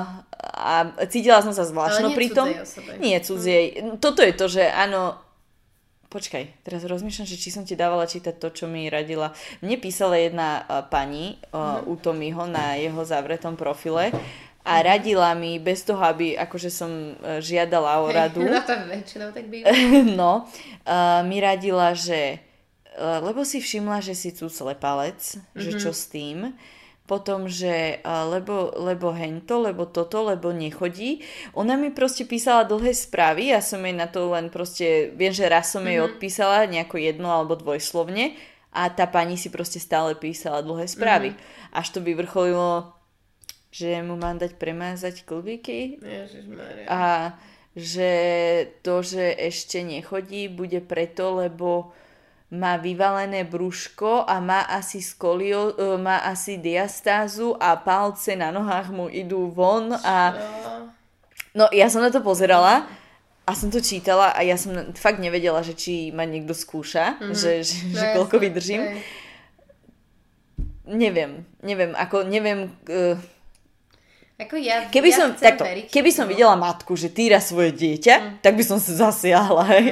a 0.60 0.74
cítila 1.08 1.40
som 1.40 1.56
sa 1.56 1.64
zvláštno 1.64 2.12
pri 2.12 2.28
tom. 2.36 2.52
Nie 3.00 3.24
cudzej. 3.24 3.64
Hm. 3.80 3.96
Toto 4.04 4.20
je 4.20 4.34
to, 4.36 4.52
že 4.52 4.68
áno, 4.68 5.24
Počkaj, 6.08 6.64
teraz 6.64 6.88
rozmýšľam, 6.88 7.28
že 7.28 7.36
či 7.36 7.52
som 7.52 7.68
ti 7.68 7.76
dávala 7.76 8.08
čítať 8.08 8.40
to, 8.40 8.48
čo 8.56 8.64
mi 8.64 8.88
radila. 8.88 9.36
Mne 9.60 9.76
písala 9.76 10.16
jedna 10.16 10.64
uh, 10.64 10.80
pani 10.88 11.36
uh, 11.52 11.84
mm. 11.84 11.92
u 11.92 11.94
Tomiho 12.00 12.48
na 12.48 12.80
jeho 12.80 13.04
zavretom 13.04 13.60
profile 13.60 14.16
a 14.68 14.84
radila 14.84 15.32
mi 15.32 15.64
bez 15.64 15.88
toho, 15.88 16.04
aby 16.04 16.36
akože 16.36 16.68
som 16.68 16.92
e, 16.92 17.40
žiadala 17.40 18.04
o 18.04 18.12
radu. 18.12 18.44
No 18.52 18.60
to 18.60 18.76
väčšinou 18.84 19.32
tak 19.32 19.48
býva. 19.48 19.72
no, 20.20 20.44
uh, 20.44 21.24
mi 21.24 21.40
radila, 21.40 21.96
že 21.96 22.44
uh, 23.00 23.24
lebo 23.24 23.48
si 23.48 23.64
všimla, 23.64 24.04
že 24.04 24.12
si 24.12 24.36
cucle 24.36 24.76
palec, 24.76 25.40
mm-hmm. 25.40 25.62
že 25.64 25.72
čo 25.80 25.92
mhm. 25.96 25.98
s 25.98 26.04
tým. 26.12 26.38
Potom, 27.08 27.48
že 27.48 28.04
lebo, 28.04 28.76
lebo 28.76 29.16
hento, 29.16 29.64
lebo 29.64 29.88
toto, 29.88 30.28
lebo 30.28 30.52
nechodí. 30.52 31.24
Ona 31.56 31.80
mi 31.80 31.88
proste 31.88 32.28
písala 32.28 32.68
dlhé 32.68 32.92
správy, 32.92 33.56
ja 33.56 33.64
som 33.64 33.80
jej 33.80 33.96
na 33.96 34.12
to 34.12 34.36
len 34.36 34.52
proste, 34.52 35.16
viem, 35.16 35.32
že 35.32 35.48
raz 35.48 35.72
som 35.72 35.88
mm-hmm. 35.88 35.96
jej 35.96 36.00
mhm. 36.04 36.08
odpísala 36.12 36.68
nejako 36.68 37.00
jedno 37.00 37.32
alebo 37.32 37.56
dvojslovne 37.56 38.36
a 38.76 38.92
tá 38.92 39.08
pani 39.08 39.40
si 39.40 39.48
proste 39.48 39.80
stále 39.80 40.20
písala 40.20 40.60
dlhé 40.60 40.92
správy. 40.92 41.32
Mm-hmm. 41.32 41.80
Až 41.80 41.88
to 41.96 42.00
vyvrcholilo 42.04 42.97
že 43.72 44.00
mu 44.02 44.16
mám 44.16 44.40
dať 44.40 44.56
premázať 44.56 45.28
klbíky 45.28 46.00
a 46.88 47.36
že 47.78 48.12
to, 48.82 49.06
že 49.06 49.38
ešte 49.38 49.86
nechodí, 49.86 50.50
bude 50.50 50.82
preto, 50.82 51.38
lebo 51.38 51.94
má 52.48 52.80
vyvalené 52.80 53.44
brúško 53.44 54.24
a 54.24 54.40
má 54.40 54.66
asi 54.66 55.04
skolio, 55.04 55.76
e, 55.76 56.00
má 56.00 56.24
asi 56.24 56.58
diastázu 56.58 57.54
a 57.60 57.76
palce 57.76 58.40
na 58.40 58.56
nohách 58.56 58.88
mu 58.90 59.06
idú 59.12 59.52
von 59.52 59.94
a... 59.94 60.34
No 61.52 61.68
ja 61.76 61.92
som 61.92 62.02
na 62.02 62.10
to 62.10 62.24
pozerala 62.24 62.88
a 63.44 63.52
som 63.52 63.68
to 63.68 63.84
čítala 63.84 64.32
a 64.32 64.42
ja 64.48 64.56
som 64.56 64.96
fakt 64.96 65.20
nevedela, 65.20 65.60
že 65.60 65.76
či 65.76 66.10
ma 66.16 66.24
niekto 66.24 66.56
skúša, 66.56 67.20
mm-hmm. 67.20 67.36
že, 67.36 67.52
že, 67.68 67.76
že 67.92 68.06
no 68.16 68.24
koľko 68.24 68.36
vydržím. 68.40 68.82
Neviem, 70.88 71.44
neviem, 71.62 71.92
ako 71.94 72.26
neviem... 72.26 72.72
Uh, 72.88 73.20
ako 74.38 74.54
ja, 74.62 74.86
keby 74.94 75.10
ja 75.10 75.18
som, 75.18 75.28
takto, 75.34 75.66
veriť, 75.66 75.90
keby 75.90 76.14
som 76.14 76.30
no. 76.30 76.32
videla 76.32 76.54
matku, 76.54 76.94
že 76.94 77.10
týra 77.10 77.42
svoje 77.42 77.74
dieťa, 77.74 78.16
mm. 78.22 78.34
tak 78.46 78.54
by 78.54 78.62
som 78.62 78.78
sa 78.78 79.10
zasiahla. 79.10 79.66
Hej. 79.74 79.86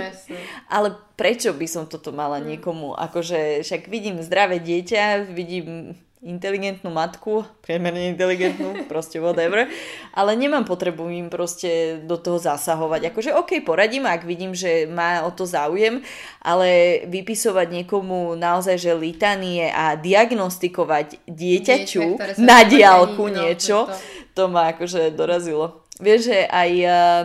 Ale 0.70 0.94
prečo 1.18 1.50
by 1.50 1.66
som 1.66 1.90
toto 1.90 2.14
mala 2.14 2.38
mm. 2.38 2.46
niekomu? 2.54 2.94
Akože 2.94 3.66
však 3.66 3.90
vidím 3.90 4.22
zdravé 4.22 4.62
dieťa, 4.62 5.34
vidím 5.34 5.98
inteligentnú 6.26 6.90
matku, 6.90 7.46
priemerne 7.62 8.10
inteligentnú, 8.10 8.82
proste 8.92 9.22
whatever, 9.22 9.70
ale 10.14 10.32
nemám 10.34 10.66
potrebu 10.66 11.10
im 11.10 11.30
proste 11.30 12.02
do 12.02 12.18
toho 12.18 12.42
zasahovať. 12.42 13.14
Akože 13.14 13.34
OK, 13.38 13.62
poradím, 13.62 14.10
ak 14.10 14.26
vidím, 14.26 14.58
že 14.58 14.90
má 14.90 15.22
o 15.26 15.34
to 15.34 15.46
záujem, 15.46 16.02
ale 16.42 17.02
vypisovať 17.10 17.82
niekomu 17.82 18.34
naozaj, 18.38 18.78
že 18.78 18.98
litanie 18.98 19.70
a 19.70 19.94
diagnostikovať 19.94 21.30
dieťaťu 21.30 22.06
Dieťa, 22.18 22.42
na 22.42 22.66
diálku 22.66 23.30
no, 23.30 23.46
niečo, 23.46 23.86
to 23.86 24.25
ma 24.52 24.76
akože 24.76 25.16
dorazilo. 25.16 25.88
Vieš, 25.98 26.28
že 26.28 26.40
aj 26.52 26.72
uh, 26.84 27.24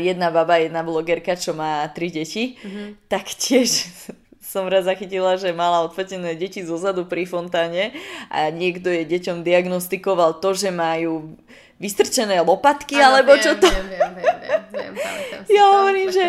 jedna 0.00 0.32
baba, 0.32 0.56
jedna 0.56 0.80
blogerka, 0.80 1.36
čo 1.36 1.52
má 1.52 1.84
tri 1.92 2.08
deti, 2.08 2.56
mm-hmm. 2.56 2.88
tak 3.08 3.28
tiež 3.28 3.68
som 4.52 4.68
raz 4.68 4.84
zachytila, 4.84 5.40
že 5.40 5.54
mala 5.56 5.84
odfotené 5.86 6.36
deti 6.36 6.60
zo 6.60 6.76
zadu 6.76 7.08
pri 7.08 7.24
fontáne 7.24 7.96
a 8.28 8.52
niekto 8.52 8.92
je 8.92 9.08
deťom 9.08 9.40
diagnostikoval 9.40 10.44
to, 10.44 10.52
že 10.52 10.68
majú 10.68 11.36
vystrčené 11.82 12.38
lopatky, 12.46 12.94
ano, 12.94 13.18
alebo 13.18 13.34
viem, 13.34 13.42
čo 13.42 13.50
to... 13.58 13.66
Viem, 13.66 13.86
viem, 13.90 14.12
viem, 14.14 14.36
viem, 14.38 14.62
viem 14.70 14.94
ja 15.56 15.62
hovorím, 15.78 16.08
že 16.14 16.26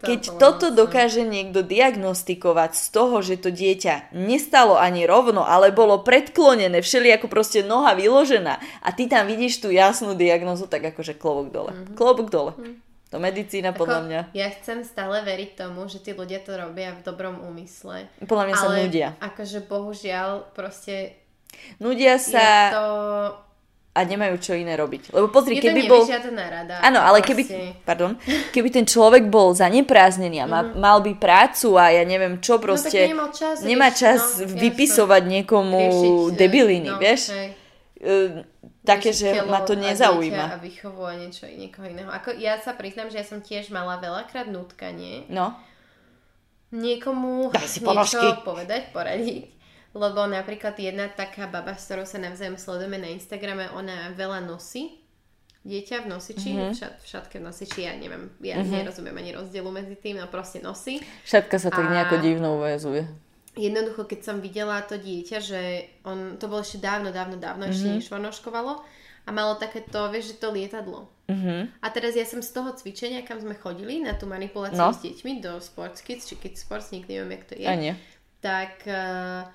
to 0.00 0.06
keď 0.08 0.20
toto 0.40 0.66
moc. 0.72 0.76
dokáže 0.80 1.22
niekto 1.28 1.60
diagnostikovať 1.60 2.72
z 2.72 2.86
toho, 2.88 3.20
že 3.20 3.36
to 3.36 3.52
dieťa 3.52 4.16
nestalo 4.16 4.80
ani 4.80 5.04
rovno, 5.04 5.44
ale 5.44 5.70
bolo 5.76 6.00
predklonené, 6.00 6.80
všeli 6.80 7.12
ako 7.14 7.28
proste 7.28 7.60
noha 7.60 7.92
vyložená 7.92 8.56
a 8.80 8.88
ty 8.96 9.04
tam 9.04 9.28
vidíš 9.28 9.60
tú 9.60 9.68
jasnú 9.68 10.16
diagnozu, 10.16 10.64
tak 10.66 10.96
akože 10.96 11.20
klobok 11.20 11.48
dole. 11.52 11.72
Mm-hmm. 11.76 11.96
Klobok 11.96 12.28
dole. 12.32 12.52
Mm-hmm. 12.56 12.76
To 13.12 13.22
medicína 13.22 13.70
podľa 13.70 14.00
mňa. 14.10 14.20
Ja 14.34 14.50
chcem 14.50 14.82
stále 14.82 15.22
veriť 15.22 15.54
tomu, 15.54 15.86
že 15.86 16.02
tí 16.02 16.10
ľudia 16.10 16.42
to 16.42 16.58
robia 16.58 16.90
v 16.98 17.06
dobrom 17.06 17.46
úmysle. 17.46 18.10
Podľa 18.26 18.44
mňa 18.50 18.54
sa 18.58 18.66
ale 18.66 18.90
nudia. 18.90 19.08
akože 19.22 19.70
bohužiaľ 19.70 20.50
proste 20.50 21.22
Nudia 21.78 22.18
je 22.18 22.34
sa 22.34 22.48
to... 22.74 22.86
a 23.94 24.02
nemajú 24.02 24.34
čo 24.42 24.52
iné 24.58 24.74
robiť. 24.74 25.14
Lebo 25.14 25.30
pozri, 25.30 25.54
Je 25.54 25.70
keby 25.70 25.86
bol... 25.86 26.02
rada. 26.34 26.82
Áno, 26.82 26.98
ale 26.98 27.22
proste. 27.22 27.30
keby, 27.30 27.42
pardon, 27.86 28.18
keby 28.50 28.68
ten 28.74 28.82
človek 28.82 29.30
bol 29.30 29.54
zanepráznený 29.54 30.42
a 30.42 30.46
ma, 30.50 30.60
mal 30.74 30.98
by 30.98 31.14
prácu 31.14 31.78
a 31.78 31.94
ja 31.94 32.02
neviem 32.02 32.42
čo 32.42 32.58
proste, 32.58 33.06
Mhm. 33.06 33.14
No, 33.14 33.14
nemal 33.14 33.30
čas, 33.30 33.56
nemá 33.62 33.88
čas 33.94 34.42
no, 34.42 34.50
vypisovať 34.50 35.22
niekomu 35.30 35.78
Riešiť, 35.78 36.18
e, 36.26 36.34
debiliny, 36.34 36.90
no, 36.90 36.98
vieš? 36.98 37.30
hej. 37.30 37.48
E, 38.02 38.42
také, 38.82 39.14
že 39.14 39.46
ma 39.46 39.62
to 39.62 39.78
dieťa 39.78 39.86
nezaujíma. 39.94 40.44
A 40.52 40.58
výchovu 40.58 41.02
a 41.06 41.14
niečo 41.14 41.46
niekoho 41.46 41.86
iného. 41.86 42.10
Ako, 42.10 42.34
ja 42.34 42.58
sa 42.58 42.74
priznám, 42.74 43.14
že 43.14 43.22
ja 43.22 43.26
som 43.26 43.38
tiež 43.38 43.70
mala 43.70 44.02
veľakrát 44.02 44.50
nutkanie 44.50 45.30
No, 45.30 45.54
niekomu 46.74 47.54
Daj 47.54 47.70
si 47.70 47.80
niečo 47.80 48.42
povedať, 48.42 48.90
poradiť. 48.90 49.53
Lebo 49.94 50.26
napríklad 50.26 50.74
jedna 50.74 51.06
taká 51.06 51.46
baba, 51.46 51.72
s 51.72 51.86
ktorou 51.86 52.02
sa 52.02 52.18
navzájom 52.18 52.56
sledujeme 52.56 52.98
na 52.98 53.08
Instagrame, 53.08 53.70
ona 53.70 54.10
veľa 54.10 54.42
nosí. 54.42 54.98
Dieťa 55.62 56.04
v 56.04 56.10
nosiči, 56.10 56.50
Mhm. 56.50 56.58
mm-hmm. 56.58 56.70
v, 56.70 56.76
šat, 56.76 56.94
v 56.98 57.06
šatke 57.08 57.36
v 57.38 57.44
nosiči, 57.44 57.80
ja 57.80 57.94
neviem, 57.94 58.28
ja 58.38 58.58
mm-hmm. 58.58 58.74
nerozumiem 58.76 59.16
ani 59.16 59.30
rozdielu 59.32 59.70
medzi 59.70 59.96
tým, 59.96 60.18
no 60.18 60.26
proste 60.26 60.60
nosí. 60.60 61.00
šatka 61.24 61.56
sa 61.56 61.70
tak 61.70 61.86
A- 61.86 61.90
nejako 61.90 62.20
divno 62.20 62.58
uväzuje. 62.58 63.08
Jednoducho, 63.54 64.02
keď 64.02 64.20
som 64.20 64.36
videla 64.38 64.82
to 64.82 64.98
dieťa, 64.98 65.38
že 65.38 65.60
on, 66.02 66.36
to 66.36 66.50
bolo 66.50 66.60
ešte 66.60 66.82
dávno, 66.82 67.08
dávno, 67.08 67.38
dávno, 67.38 67.64
mm-hmm. 67.64 67.72
ešte 67.72 67.88
Mhm. 67.88 67.96
nešvornoškovalo 67.96 68.72
a 69.24 69.30
malo 69.30 69.54
takéto, 69.54 70.10
vieš, 70.10 70.34
že 70.34 70.42
to 70.42 70.50
lietadlo. 70.50 71.06
Mhm. 71.26 71.80
A 71.80 71.86
teraz 71.88 72.12
ja 72.12 72.26
som 72.26 72.42
z 72.42 72.50
toho 72.50 72.74
cvičenia, 72.74 73.22
kam 73.22 73.38
sme 73.38 73.54
chodili, 73.54 74.02
na 74.02 74.12
tú 74.12 74.26
manipuláciu 74.26 74.76
No. 74.76 74.92
s 74.92 75.00
deťmi 75.00 75.40
do 75.40 75.56
Sports 75.58 76.02
Kids, 76.02 76.26
či 76.26 76.36
Kids 76.36 76.60
Sports, 76.60 76.90
nikdy 76.90 77.08
neviem, 77.14 77.32
jak 77.32 77.44
to 77.46 77.54
je 77.54 77.64
A 77.64 77.72
nie. 77.72 77.94
tak 78.42 78.84
uh, 78.84 79.48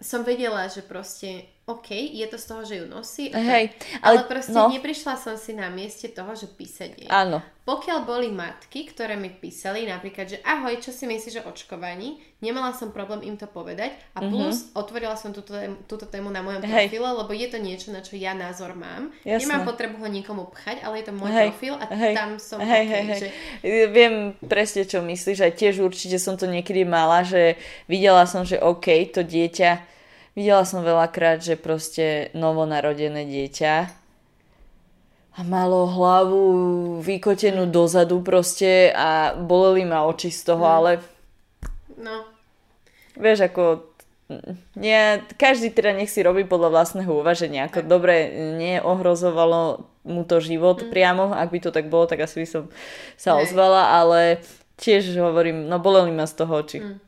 som 0.00 0.24
vedela, 0.24 0.68
že 0.68 0.84
proste 0.84 1.55
OK, 1.66 1.90
je 1.90 2.22
to 2.30 2.38
z 2.38 2.46
toho, 2.46 2.62
že 2.62 2.74
ju 2.78 2.86
nosí. 2.86 3.26
Hej, 3.26 3.74
ale- 3.98 4.22
ale, 4.22 4.30
proste 4.30 4.54
no. 4.54 4.70
neprišla 4.70 5.18
som 5.18 5.34
si 5.34 5.50
na 5.50 5.66
mieste 5.66 6.06
toho, 6.06 6.30
že 6.30 6.46
písať 6.46 6.90
jej. 6.94 7.10
Áno. 7.10 7.42
Pokiaľ 7.66 8.06
boli 8.06 8.30
matky, 8.30 8.86
ktoré 8.86 9.18
mi 9.18 9.26
písali 9.26 9.82
napríklad, 9.82 10.30
že 10.30 10.38
ahoj, 10.46 10.78
čo 10.78 10.94
si 10.94 11.02
myslíš 11.02 11.42
o 11.42 11.50
očkovaní, 11.50 12.22
nemala 12.38 12.70
som 12.70 12.94
problém 12.94 13.26
im 13.26 13.34
to 13.34 13.50
povedať 13.50 13.98
a 14.14 14.22
plus 14.22 14.70
otvorila 14.78 15.18
som 15.18 15.34
túto, 15.34 15.50
túto 15.84 16.06
tému 16.06 16.30
na 16.30 16.38
mojom 16.38 16.62
Mhm. 16.62 16.70
Hej. 16.70 16.86
profile, 16.86 17.10
lebo 17.18 17.32
je 17.34 17.48
to 17.50 17.58
niečo, 17.58 17.90
na 17.90 17.98
čo 17.98 18.14
ja 18.14 18.30
názor 18.30 18.78
mám. 18.78 19.10
Jasné. 19.26 19.42
Nemám 19.42 19.66
potrebu 19.66 19.98
ho 19.98 20.06
nikomu 20.06 20.46
pchať, 20.46 20.86
ale 20.86 21.02
je 21.02 21.10
to 21.10 21.14
môj 21.18 21.30
Hej, 21.34 21.46
profil 21.50 21.74
a 21.74 21.84
hej, 21.90 22.14
tam 22.14 22.30
som 22.38 22.62
hej, 22.62 22.70
OK, 22.78 22.86
hej, 22.86 23.02
hej. 23.02 23.18
že 23.18 23.28
Viem 23.90 24.14
presne, 24.38 24.86
čo 24.86 25.02
myslíš 25.02 25.38
a 25.42 25.50
tiež 25.50 25.82
určite 25.82 26.22
som 26.22 26.38
to 26.38 26.46
niekedy 26.46 26.86
mala, 26.86 27.26
že 27.26 27.58
videla 27.90 28.22
som, 28.22 28.46
že 28.46 28.62
OK, 28.62 28.86
to 29.10 29.26
dieťa, 29.26 29.95
videla 30.36 30.62
som 30.68 30.84
veľakrát, 30.84 31.40
že 31.40 31.56
proste 31.56 32.28
novonarodené 32.36 33.24
dieťa 33.24 33.74
a 35.36 35.40
malo 35.44 35.84
hlavu 35.88 36.44
vykotenú 37.04 37.68
dozadu 37.68 38.20
proste 38.24 38.92
a 38.92 39.36
boleli 39.36 39.84
ma 39.84 40.04
oči 40.08 40.32
z 40.32 40.40
toho, 40.48 40.64
ale 40.64 41.00
no, 41.96 42.24
vieš, 43.16 43.48
ako 43.48 43.84
nie, 44.74 45.22
každý 45.38 45.70
teda 45.70 45.94
nech 45.94 46.10
si 46.10 46.18
robí 46.18 46.42
podľa 46.42 46.74
vlastného 46.74 47.12
uvaženia. 47.14 47.70
Ako 47.70 47.86
dobre, 47.86 48.26
neohrozovalo 48.58 49.86
mu 50.02 50.22
to 50.26 50.42
život 50.42 50.82
Mm. 50.82 50.90
priamo, 50.90 51.24
ak 51.30 51.50
by 51.54 51.58
to 51.62 51.70
tak 51.70 51.86
bolo, 51.86 52.10
tak 52.10 52.26
asi 52.26 52.42
by 52.42 52.46
som 52.48 52.62
sa 53.14 53.38
ozvala, 53.38 53.94
ale 53.94 54.42
tiež 54.82 55.14
hovorím, 55.14 55.70
no 55.70 55.78
boleli 55.78 56.10
ma 56.10 56.26
z 56.26 56.34
toho 56.42 56.52
oči. 56.58 56.78
Mm. 56.82 57.05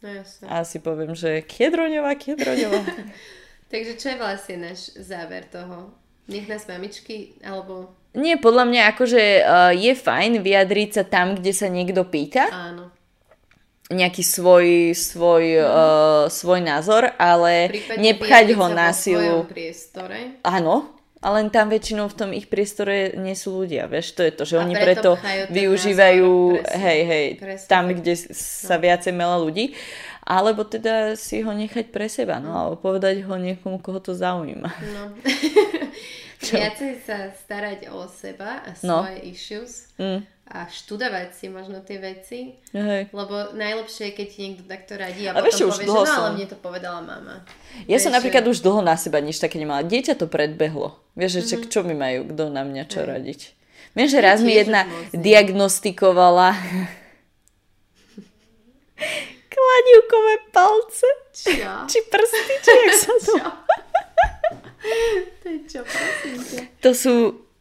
No 0.00 0.08
jasne. 0.08 0.44
A 0.48 0.64
si 0.64 0.78
poviem, 0.78 1.12
že 1.12 1.40
kiedroňová, 1.42 2.16
kiedroňová. 2.16 2.82
Takže 3.72 3.92
čo 3.96 4.06
je 4.10 4.16
vlastne 4.18 4.56
náš 4.60 4.90
záver 4.98 5.46
toho? 5.46 5.94
Nech 6.26 6.46
nás 6.46 6.66
mamičky, 6.66 7.38
alebo 7.42 7.94
Nie, 8.14 8.34
podľa 8.34 8.64
mňa 8.66 8.82
akože 8.90 9.22
uh, 9.40 9.70
je 9.70 9.92
fajn 9.94 10.42
vyjadriť 10.42 10.90
sa 10.90 11.04
tam, 11.06 11.38
kde 11.38 11.52
sa 11.54 11.70
niekto 11.70 12.02
pýta. 12.06 12.50
áno. 12.50 12.90
nejaký 13.90 14.22
svoj, 14.22 14.94
svoj, 14.94 15.44
uh, 15.58 16.24
svoj 16.30 16.60
názor, 16.62 17.10
ale 17.18 17.70
Prípadne 17.74 18.02
nepchať 18.14 18.46
ho 18.54 18.66
na 18.70 18.94
silu. 18.94 19.18
svojom 19.18 19.50
priestore. 19.50 20.18
Áno, 20.46 20.94
ale 21.20 21.34
len 21.36 21.48
tam 21.48 21.68
väčšinou 21.68 22.06
v 22.06 22.16
tom 22.16 22.30
ich 22.30 22.46
priestore 22.46 23.12
nie 23.14 23.32
sú 23.32 23.52
ľudia, 23.54 23.84
vieš, 23.86 24.12
to 24.12 24.22
je 24.22 24.32
to, 24.32 24.42
že 24.42 24.56
A 24.56 24.62
oni 24.62 24.72
preto 24.72 25.14
preto, 25.14 25.52
využívajú, 25.52 26.30
presne. 26.56 26.78
hej, 26.80 27.00
hej, 27.04 27.26
Presne 27.36 27.68
tam, 27.68 27.84
kde 27.88 28.12
s- 28.14 28.28
sa 28.64 28.76
viacej 28.76 29.12
mela 29.12 29.36
ľudí, 29.36 29.76
alebo 30.22 30.62
teda 30.62 31.12
si 31.14 31.40
ho 31.40 31.52
nechať 31.52 31.88
pre 31.88 32.06
seba, 32.06 32.36
no, 32.36 32.50
alebo 32.50 32.76
povedať 32.78 33.20
ho 33.20 33.34
niekomu, 33.34 33.78
koho 33.78 33.98
to 33.98 34.12
zaujíma. 34.12 34.70
No. 34.90 35.02
Viacej 36.40 37.04
sa 37.04 37.28
starať 37.30 37.92
o 37.92 38.08
seba 38.08 38.64
a 38.64 38.72
No. 38.80 39.04
svoje 39.04 39.28
issues 39.28 39.92
Mm, 39.94 40.24
a 40.50 40.66
študovať 40.66 41.30
si 41.30 41.46
možno 41.46 41.78
tie 41.78 42.02
veci, 42.02 42.58
hej. 42.74 43.06
lebo 43.14 43.54
najlepšie 43.54 44.10
je, 44.10 44.12
keď 44.12 44.26
ti 44.26 44.38
niekto 44.42 44.64
takto 44.66 44.98
radí 44.98 45.22
a 45.24 45.30
A 45.30 45.46
potom 45.46 45.70
povie, 45.70 45.78
že 45.78 45.86
no 45.86 46.02
ale 46.02 46.10
som- 46.10 46.34
mne 46.34 46.46
to 46.50 46.58
povedala 46.58 46.98
mama. 46.98 47.46
Ja 47.86 48.02
som 48.02 48.10
Vieš, 48.10 48.16
napríklad 48.18 48.42
že- 48.42 48.50
už 48.50 48.58
dlho 48.60 48.82
na 48.82 48.98
seba 48.98 49.22
nič 49.22 49.38
také 49.38 49.62
nemala. 49.62 49.86
Dieťa 49.86 50.18
to 50.18 50.26
predbehlo. 50.26 50.98
Vieš, 51.14 51.30
že 51.30 51.54
čak, 51.54 51.70
čo 51.70 51.86
mi 51.86 51.94
majú, 51.94 52.26
kto 52.26 52.50
na 52.50 52.66
mňa 52.66 52.82
čo. 52.84 52.98
Hej. 53.00 53.08
radiť. 53.08 53.40
Viem, 53.90 54.08
že 54.10 54.18
raz 54.18 54.38
mi 54.42 54.52
jedna 54.52 54.86
nie. 54.86 55.22
diagnostikovala 55.22 56.54
kladivkové 59.46 60.34
palce. 60.50 61.06
Čo? 61.30 61.72
Či 61.86 61.98
prsty, 62.06 62.54
či 62.58 62.70
jak 62.70 62.94
sa 62.96 63.14
to... 63.22 63.34
To 65.40 65.46
je 65.46 65.58
čo, 65.68 65.80
prosím 65.84 66.38
ťa. 66.40 66.62
To 66.80 66.90
sú... 66.90 67.14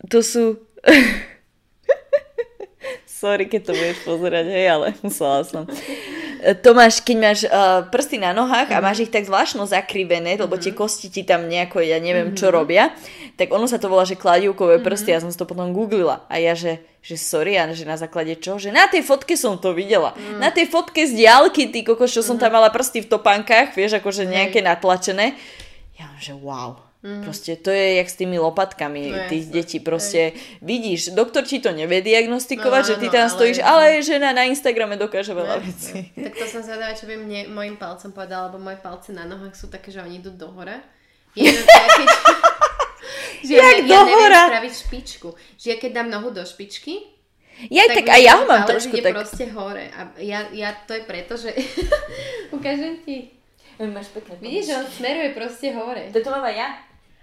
To 0.07 0.19
sú... 0.21 0.43
Sorry, 3.19 3.51
keď 3.51 3.61
to 3.67 3.71
budeš 3.75 3.99
pozerať, 4.07 4.45
hej, 4.47 4.65
ale 4.71 4.87
musela 5.03 5.43
som. 5.43 5.67
E, 6.39 6.55
To 6.55 6.71
máš, 6.71 7.03
keď 7.03 7.17
máš 7.19 7.39
uh, 7.43 7.83
prsty 7.91 8.15
na 8.15 8.31
nohách 8.31 8.71
a 8.71 8.79
máš 8.79 9.03
ich 9.03 9.11
tak 9.11 9.27
zvláštno 9.27 9.67
zakrivené, 9.67 10.39
lebo 10.39 10.55
tie 10.55 10.71
kosti 10.71 11.11
ti 11.11 11.27
tam 11.27 11.51
nejako, 11.51 11.83
ja 11.83 11.99
neviem, 11.99 12.31
čo 12.31 12.47
robia, 12.47 12.95
tak 13.35 13.51
ono 13.51 13.67
sa 13.67 13.75
to 13.75 13.91
volá, 13.91 14.07
že 14.07 14.15
kladivkové 14.15 14.79
prsty, 14.79 15.11
ja 15.11 15.19
som 15.19 15.35
to 15.35 15.43
potom 15.43 15.75
googlila. 15.75 16.23
A 16.31 16.39
ja, 16.39 16.55
že, 16.55 16.79
že 17.03 17.19
sorry, 17.19 17.59
a 17.59 17.67
že 17.75 17.83
na 17.83 17.99
základe 17.99 18.39
čo? 18.39 18.55
Že 18.55 18.71
na 18.71 18.87
tej 18.87 19.03
fotke 19.03 19.35
som 19.35 19.59
to 19.59 19.75
videla. 19.75 20.15
Na 20.39 20.47
tej 20.47 20.71
fotke 20.71 21.03
z 21.03 21.19
diálky, 21.19 21.75
ty 21.75 21.83
kokos, 21.83 22.15
čo 22.15 22.23
som 22.23 22.39
tam 22.39 22.55
mala 22.55 22.71
prsty 22.71 23.03
v 23.03 23.11
topánkach, 23.11 23.75
vieš, 23.75 23.99
akože 23.99 24.31
nejaké 24.31 24.63
natlačené. 24.63 25.35
Ja, 25.99 26.07
že 26.23 26.31
wow. 26.39 26.88
Proste 26.99 27.55
to 27.55 27.71
je 27.71 27.95
jak 27.95 28.07
s 28.07 28.15
tými 28.15 28.35
lopatkami 28.35 29.07
No 29.07 29.23
tých 29.25 29.47
jasné. 29.47 29.55
detí. 29.55 29.77
Proste 29.79 30.21
vidíš, 30.59 31.15
doktor 31.15 31.41
ti 31.41 31.57
to 31.57 31.71
nevie 31.71 32.01
diagnostikovať, 32.01 32.81
No 32.81 32.89
že 32.89 32.95
ty 32.97 33.07
tam 33.07 33.23
ale- 33.23 33.31
stojíš, 33.31 33.57
ale 33.61 33.83
žena 34.01 34.29
na 34.29 34.43
Instagrame 34.43 34.95
dokáže 34.95 35.31
veľa 35.31 35.57
vecí. 35.59 36.11
Tak 36.19 36.35
to 36.35 36.45
som 36.45 36.59
zvedavá, 36.59 36.91
čo 36.91 37.07
by 37.07 37.15
mne, 37.15 37.47
mojim 37.47 37.75
palcom 37.75 38.11
povedala, 38.11 38.51
lebo 38.51 38.59
moje 38.59 38.77
palce 38.77 39.09
na 39.09 39.23
nohách 39.23 39.53
sú 39.53 39.67
také, 39.67 39.89
že 39.89 39.99
oni 39.99 40.19
idú 40.19 40.29
do 40.29 40.51
hora. 40.51 40.83
Je 41.31 41.47
to 41.47 41.63
také, 41.71 42.03
že 43.41 43.53
ja, 43.53 43.63
Jak 43.65 43.77
ja 43.79 43.87
do 43.95 43.99
neviem 44.05 44.19
hora? 44.19 44.41
spraviť 44.49 44.73
špičku. 44.77 45.29
Že 45.55 45.65
ja 45.65 45.77
keď 45.77 45.91
dám 45.93 46.09
nohu 46.09 46.29
do 46.29 46.43
špičky, 46.43 47.15
Ja 47.67 47.87
tak, 47.87 48.03
mi 48.03 48.09
aj 48.09 48.21
ja 48.21 48.33
ho 48.35 48.43
mám 48.45 48.63
trošku 48.65 48.95
tak... 48.97 49.11
proste 49.13 49.47
hore. 49.49 49.87
A 49.89 50.15
ja, 50.17 50.47
ja 50.49 50.75
to 50.83 50.95
je 50.95 51.03
preto, 51.03 51.35
že... 51.35 51.55
Ukážem 52.55 52.99
ti. 52.99 53.31
Máš 53.79 54.11
pekné 54.11 54.35
Vidíš, 54.37 54.65
že 54.65 54.75
on 54.75 54.87
smeruje 54.89 55.29
proste 55.31 55.71
hore. 55.71 56.11
To 56.11 56.19
mám 56.25 56.43
aj 56.43 56.55
ja. 56.57 56.69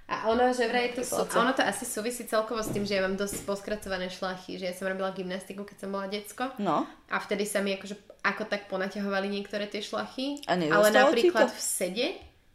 A 0.06 0.30
ono, 0.30 0.54
že 0.54 0.70
vraj 0.70 0.94
to 0.94 1.02
sú, 1.02 1.18
a 1.18 1.34
ono 1.34 1.50
to 1.50 1.66
asi 1.66 1.82
súvisí 1.82 2.30
celkovo 2.30 2.62
s 2.62 2.70
tým, 2.70 2.86
že 2.86 2.94
ja 2.94 3.02
mám 3.02 3.18
dosť 3.18 3.42
poskracované 3.42 4.06
šlachy, 4.06 4.54
že 4.54 4.70
ja 4.70 4.74
som 4.74 4.86
robila 4.86 5.10
gymnastiku, 5.10 5.66
keď 5.66 5.76
som 5.82 5.90
bola 5.90 6.06
decko. 6.06 6.54
No. 6.62 6.86
A 7.10 7.16
vtedy 7.18 7.42
sa 7.42 7.58
mi 7.58 7.74
akože 7.74 7.98
ako 8.22 8.46
tak 8.46 8.70
ponaťahovali 8.70 9.26
niektoré 9.26 9.66
tie 9.66 9.82
šlachy. 9.82 10.46
A 10.46 10.54
ale 10.54 10.94
napríklad 10.94 11.50
v 11.50 11.58
sede 11.58 12.06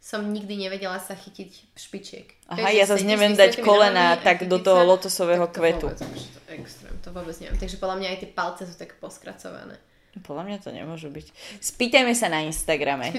som 0.02 0.24
nikdy 0.32 0.66
nevedela 0.66 0.96
sa 0.98 1.12
chytiť 1.12 1.76
špičiek. 1.78 2.26
Aha, 2.50 2.58
Vieš, 2.58 2.74
ja 2.74 2.84
zase 2.90 3.06
neviem 3.06 3.38
dať 3.38 3.62
kolena 3.62 4.18
tak 4.18 4.50
do 4.50 4.58
toho 4.58 4.82
sa, 4.82 4.88
lotosového 4.88 5.46
tak 5.46 5.52
to 5.52 5.56
kvetu. 5.60 5.86
Vôbec, 5.92 6.00
už 6.08 6.22
to 6.26 6.40
extrém, 6.50 6.94
to 7.04 7.08
vôbec 7.14 7.36
neviem. 7.38 7.58
Takže 7.60 7.76
podľa 7.78 7.96
mňa 8.02 8.08
aj 8.10 8.18
tie 8.18 8.30
palce 8.34 8.62
sú 8.66 8.74
tak 8.74 8.98
poskracované. 8.98 9.78
Podľa 10.12 10.44
mňa 10.44 10.56
to 10.60 10.68
nemôžu 10.68 11.08
byť. 11.08 11.26
Spýtajme 11.56 12.12
sa 12.12 12.28
na 12.28 12.44
Instagrame. 12.44 13.16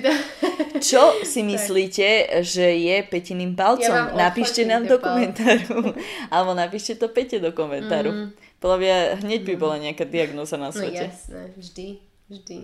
Čo 0.77 1.25
si 1.25 1.41
myslíte, 1.51 2.29
že 2.45 2.77
je 2.77 3.01
Petiným 3.01 3.57
palcom? 3.57 4.13
Ja 4.13 4.13
napíšte 4.13 4.61
nám 4.61 4.85
do 4.85 5.01
komentáru. 5.01 5.97
Alebo 6.33 6.53
napíšte 6.53 6.93
to 7.01 7.09
Pete 7.09 7.41
do 7.41 7.49
komentáru. 7.49 8.13
Mm. 8.13 8.27
Podľa 8.61 8.77
mňa 8.77 8.95
hneď 9.25 9.41
by 9.41 9.53
bola 9.57 9.81
nejaká 9.81 10.05
diagnóza 10.05 10.53
na 10.61 10.69
No 10.69 10.77
svete. 10.77 11.09
jasné, 11.09 11.49
vždy, 11.57 11.87
vždy. 12.29 12.57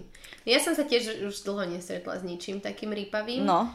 Ja 0.45 0.61
som 0.61 0.77
sa 0.77 0.85
tiež 0.85 1.25
už 1.25 1.35
dlho 1.41 1.65
nestretla 1.65 2.21
s 2.21 2.23
ničím 2.23 2.61
takým 2.61 2.93
rýpavým. 2.93 3.41
No, 3.43 3.65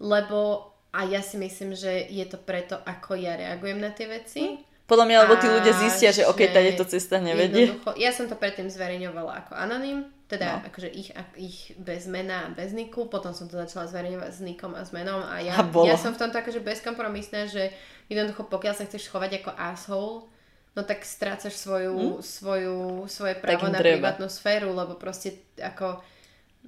Lebo 0.00 0.70
a 0.92 1.04
ja 1.06 1.22
si 1.22 1.38
myslím, 1.38 1.72
že 1.76 2.06
je 2.08 2.24
to 2.26 2.36
preto, 2.36 2.74
ako 2.76 3.14
ja 3.14 3.36
reagujem 3.38 3.78
na 3.78 3.94
tie 3.94 4.04
veci. 4.10 4.58
Podľa 4.90 5.06
mňa, 5.06 5.16
lebo 5.22 5.34
tí 5.36 5.46
ľudia 5.46 5.74
zistia, 5.78 6.10
že 6.10 6.26
ok, 6.26 6.50
tady 6.50 6.74
to 6.74 6.84
cesta 6.84 7.16
nevedie. 7.16 7.70
Jednoducho, 7.70 7.94
ja 7.94 8.10
som 8.10 8.26
to 8.26 8.34
predtým 8.34 8.66
zverejňovala 8.66 9.32
ako 9.40 9.52
anonym, 9.54 10.02
teda 10.26 10.58
No. 10.58 10.66
akože 10.66 10.90
ich, 10.90 11.14
ich 11.36 11.58
bez 11.74 12.06
mena 12.06 12.44
a 12.44 12.52
bez 12.52 12.70
niku, 12.70 13.06
potom 13.06 13.30
som 13.30 13.46
to 13.46 13.54
začala 13.54 13.86
zverejňovať 13.86 14.30
s 14.30 14.40
nikom 14.40 14.74
a 14.74 14.82
s 14.82 14.90
menom 14.90 15.22
a 15.22 15.38
ja, 15.38 15.54
A 15.54 15.62
bolo. 15.62 15.86
ja 15.86 15.94
som 15.94 16.10
v 16.10 16.18
tomto 16.18 16.36
akože 16.36 16.58
bezkompromisná, 16.58 17.46
že 17.46 17.70
jednoducho 18.06 18.42
pokiaľ 18.44 18.74
sa 18.74 18.82
chceš 18.84 19.06
chovať 19.06 19.40
ako 19.40 19.50
asshole, 19.54 20.26
no 20.70 20.80
tak 20.82 21.02
strácaš 21.02 21.54
svoju, 21.54 22.18
svoju, 22.20 23.06
svoje 23.06 23.34
právo 23.34 23.66
na 23.66 23.78
treba. 23.78 23.98
privátnu 24.02 24.26
sféru, 24.26 24.70
lebo 24.70 24.94
proste 24.94 25.38
ako 25.54 26.02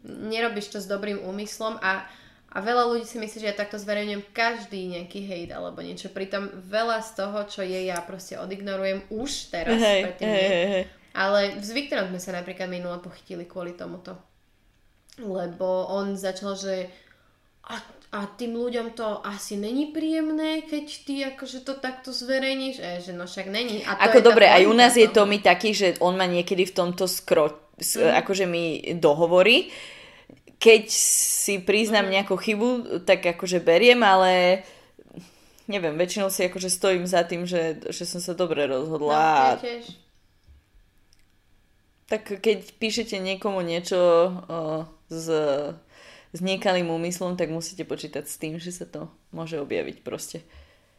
nerobíš 0.03 0.69
to 0.69 0.79
s 0.79 0.87
dobrým 0.87 1.21
úmyslom 1.21 1.79
a, 1.79 2.07
a 2.53 2.61
veľa 2.61 2.85
ľudí 2.85 3.09
si 3.09 3.17
myslí, 3.17 3.39
že 3.41 3.49
ja 3.49 3.57
takto 3.57 3.81
zverejňujem 3.81 4.29
každý 4.37 4.85
nejaký 4.93 5.25
hate 5.25 5.57
alebo 5.57 5.81
niečo. 5.81 6.13
Pritom 6.13 6.53
veľa 6.69 7.01
z 7.01 7.11
toho, 7.17 7.39
čo 7.49 7.65
je, 7.65 7.89
ja 7.89 7.97
proste 8.05 8.37
odignorujem 8.37 9.09
už 9.09 9.49
teraz. 9.49 9.81
Hej, 9.81 10.01
predtým 10.05 10.29
hej, 10.29 10.49
hej, 10.53 10.67
hej. 10.69 10.85
Ale 11.17 11.57
s 11.61 11.73
Viktorom 11.73 12.13
sme 12.13 12.21
sa 12.21 12.37
napríklad 12.37 12.69
minulo 12.69 13.01
pochytili 13.01 13.49
kvôli 13.49 13.73
tomuto. 13.73 14.17
Lebo 15.17 15.89
on 15.93 16.17
začal, 16.17 16.57
že 16.57 16.89
a, 17.69 17.81
a 18.13 18.21
tým 18.37 18.57
ľuďom 18.57 18.97
to 18.97 19.25
asi 19.25 19.57
není 19.57 19.93
príjemné, 19.93 20.65
keď 20.69 20.85
ty 21.05 21.15
akože 21.33 21.65
to 21.65 21.77
takto 21.81 22.13
zverejníš. 22.13 22.77
Ja, 22.81 23.01
že 23.01 23.13
no 23.17 23.25
však 23.25 23.49
není. 23.49 23.81
A 23.85 23.97
to 23.97 24.13
Ako 24.13 24.19
dobre, 24.21 24.49
aj 24.49 24.69
u 24.69 24.75
nás 24.77 24.93
je 24.97 25.09
toho. 25.09 25.25
Tomi 25.25 25.41
taký, 25.41 25.73
že 25.73 25.97
on 26.05 26.17
má 26.21 26.29
niekedy 26.29 26.69
v 26.69 26.75
tomto 26.77 27.09
skro, 27.09 27.53
s, 27.81 27.97
Mhm. 27.97 28.13
akože 28.25 28.45
mi 28.45 28.65
dohovorí. 28.97 29.73
Keď 30.63 30.85
si 31.43 31.59
priznám 31.59 32.07
Mhm. 32.07 32.13
nejakú 32.15 32.39
chybu, 32.39 32.69
tak 33.03 33.27
akože 33.27 33.59
beriem, 33.59 33.99
ale 33.99 34.63
neviem, 35.67 35.91
väčšinou 35.93 36.31
si 36.31 36.47
akože 36.47 36.71
stojím 36.71 37.03
za 37.03 37.27
tým, 37.27 37.43
že, 37.43 37.83
že 37.91 38.07
som 38.07 38.23
sa 38.23 38.31
dobre 38.33 38.71
No, 38.71 38.79
rozhodla. 38.79 39.19
ja 39.19 39.27
a 39.51 39.59
tiež. 39.59 39.85
tak 42.07 42.39
keď 42.39 42.77
píšete 42.77 43.17
niekomu 43.19 43.65
niečo 43.65 43.99
o, 43.99 44.31
s, 45.09 45.27
s 46.31 46.39
niekalým 46.39 46.87
úmyslom, 46.89 47.35
tak 47.35 47.49
musíte 47.49 47.83
počítať 47.83 48.23
s 48.23 48.37
tým, 48.37 48.61
že 48.61 48.71
sa 48.71 48.85
to 48.85 49.09
môže 49.33 49.57
objaviť 49.57 50.05
proste. 50.05 50.45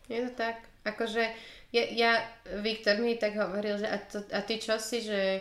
Je 0.10 0.19
to 0.19 0.31
tak. 0.34 0.57
Akože 0.84 1.23
ja, 1.72 1.84
ja 1.88 2.11
Viktor 2.60 2.99
mi 2.99 3.15
tak 3.15 3.38
hovoril, 3.38 3.77
že 3.77 3.88
a, 3.88 3.98
to, 4.02 4.19
a 4.27 4.41
ty 4.41 4.60
čo 4.60 4.76
si, 4.76 4.99
že, 4.99 5.40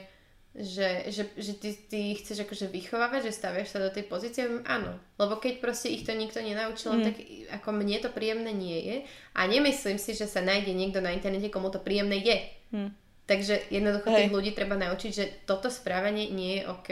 že, 0.52 1.08
že, 1.08 1.32
že 1.32 1.52
ty, 1.56 1.72
ty 1.72 2.00
chceš 2.12 2.44
akože 2.44 2.68
vychovávať, 2.68 3.32
že 3.32 3.32
staviaš 3.32 3.72
sa 3.72 3.80
do 3.80 3.88
tej 3.88 4.04
pozície? 4.04 4.44
Viem, 4.44 4.60
Áno. 4.68 5.00
Lebo 5.16 5.40
keď 5.40 5.64
proste 5.64 5.88
ich 5.88 6.04
to 6.04 6.12
nikto 6.12 6.44
nenaučil, 6.44 6.92
mm. 6.92 7.04
tak 7.08 7.14
ako 7.56 7.68
mne 7.72 7.96
to 8.04 8.12
príjemné 8.12 8.52
nie 8.52 8.78
je. 8.84 8.96
A 9.32 9.48
nemyslím 9.48 9.96
si, 9.96 10.12
že 10.12 10.28
sa 10.28 10.44
nájde 10.44 10.76
niekto 10.76 11.00
na 11.00 11.16
internete, 11.16 11.48
komu 11.48 11.72
to 11.72 11.80
príjemné 11.80 12.20
je. 12.20 12.36
Hm. 12.76 12.90
Takže 13.24 13.72
jednoducho 13.72 14.12
Hej. 14.12 14.18
tých 14.18 14.32
ľudí 14.34 14.50
treba 14.52 14.76
naučiť, 14.76 15.10
že 15.14 15.24
toto 15.48 15.72
správanie 15.72 16.28
nie 16.28 16.60
je 16.60 16.62
OK. 16.68 16.90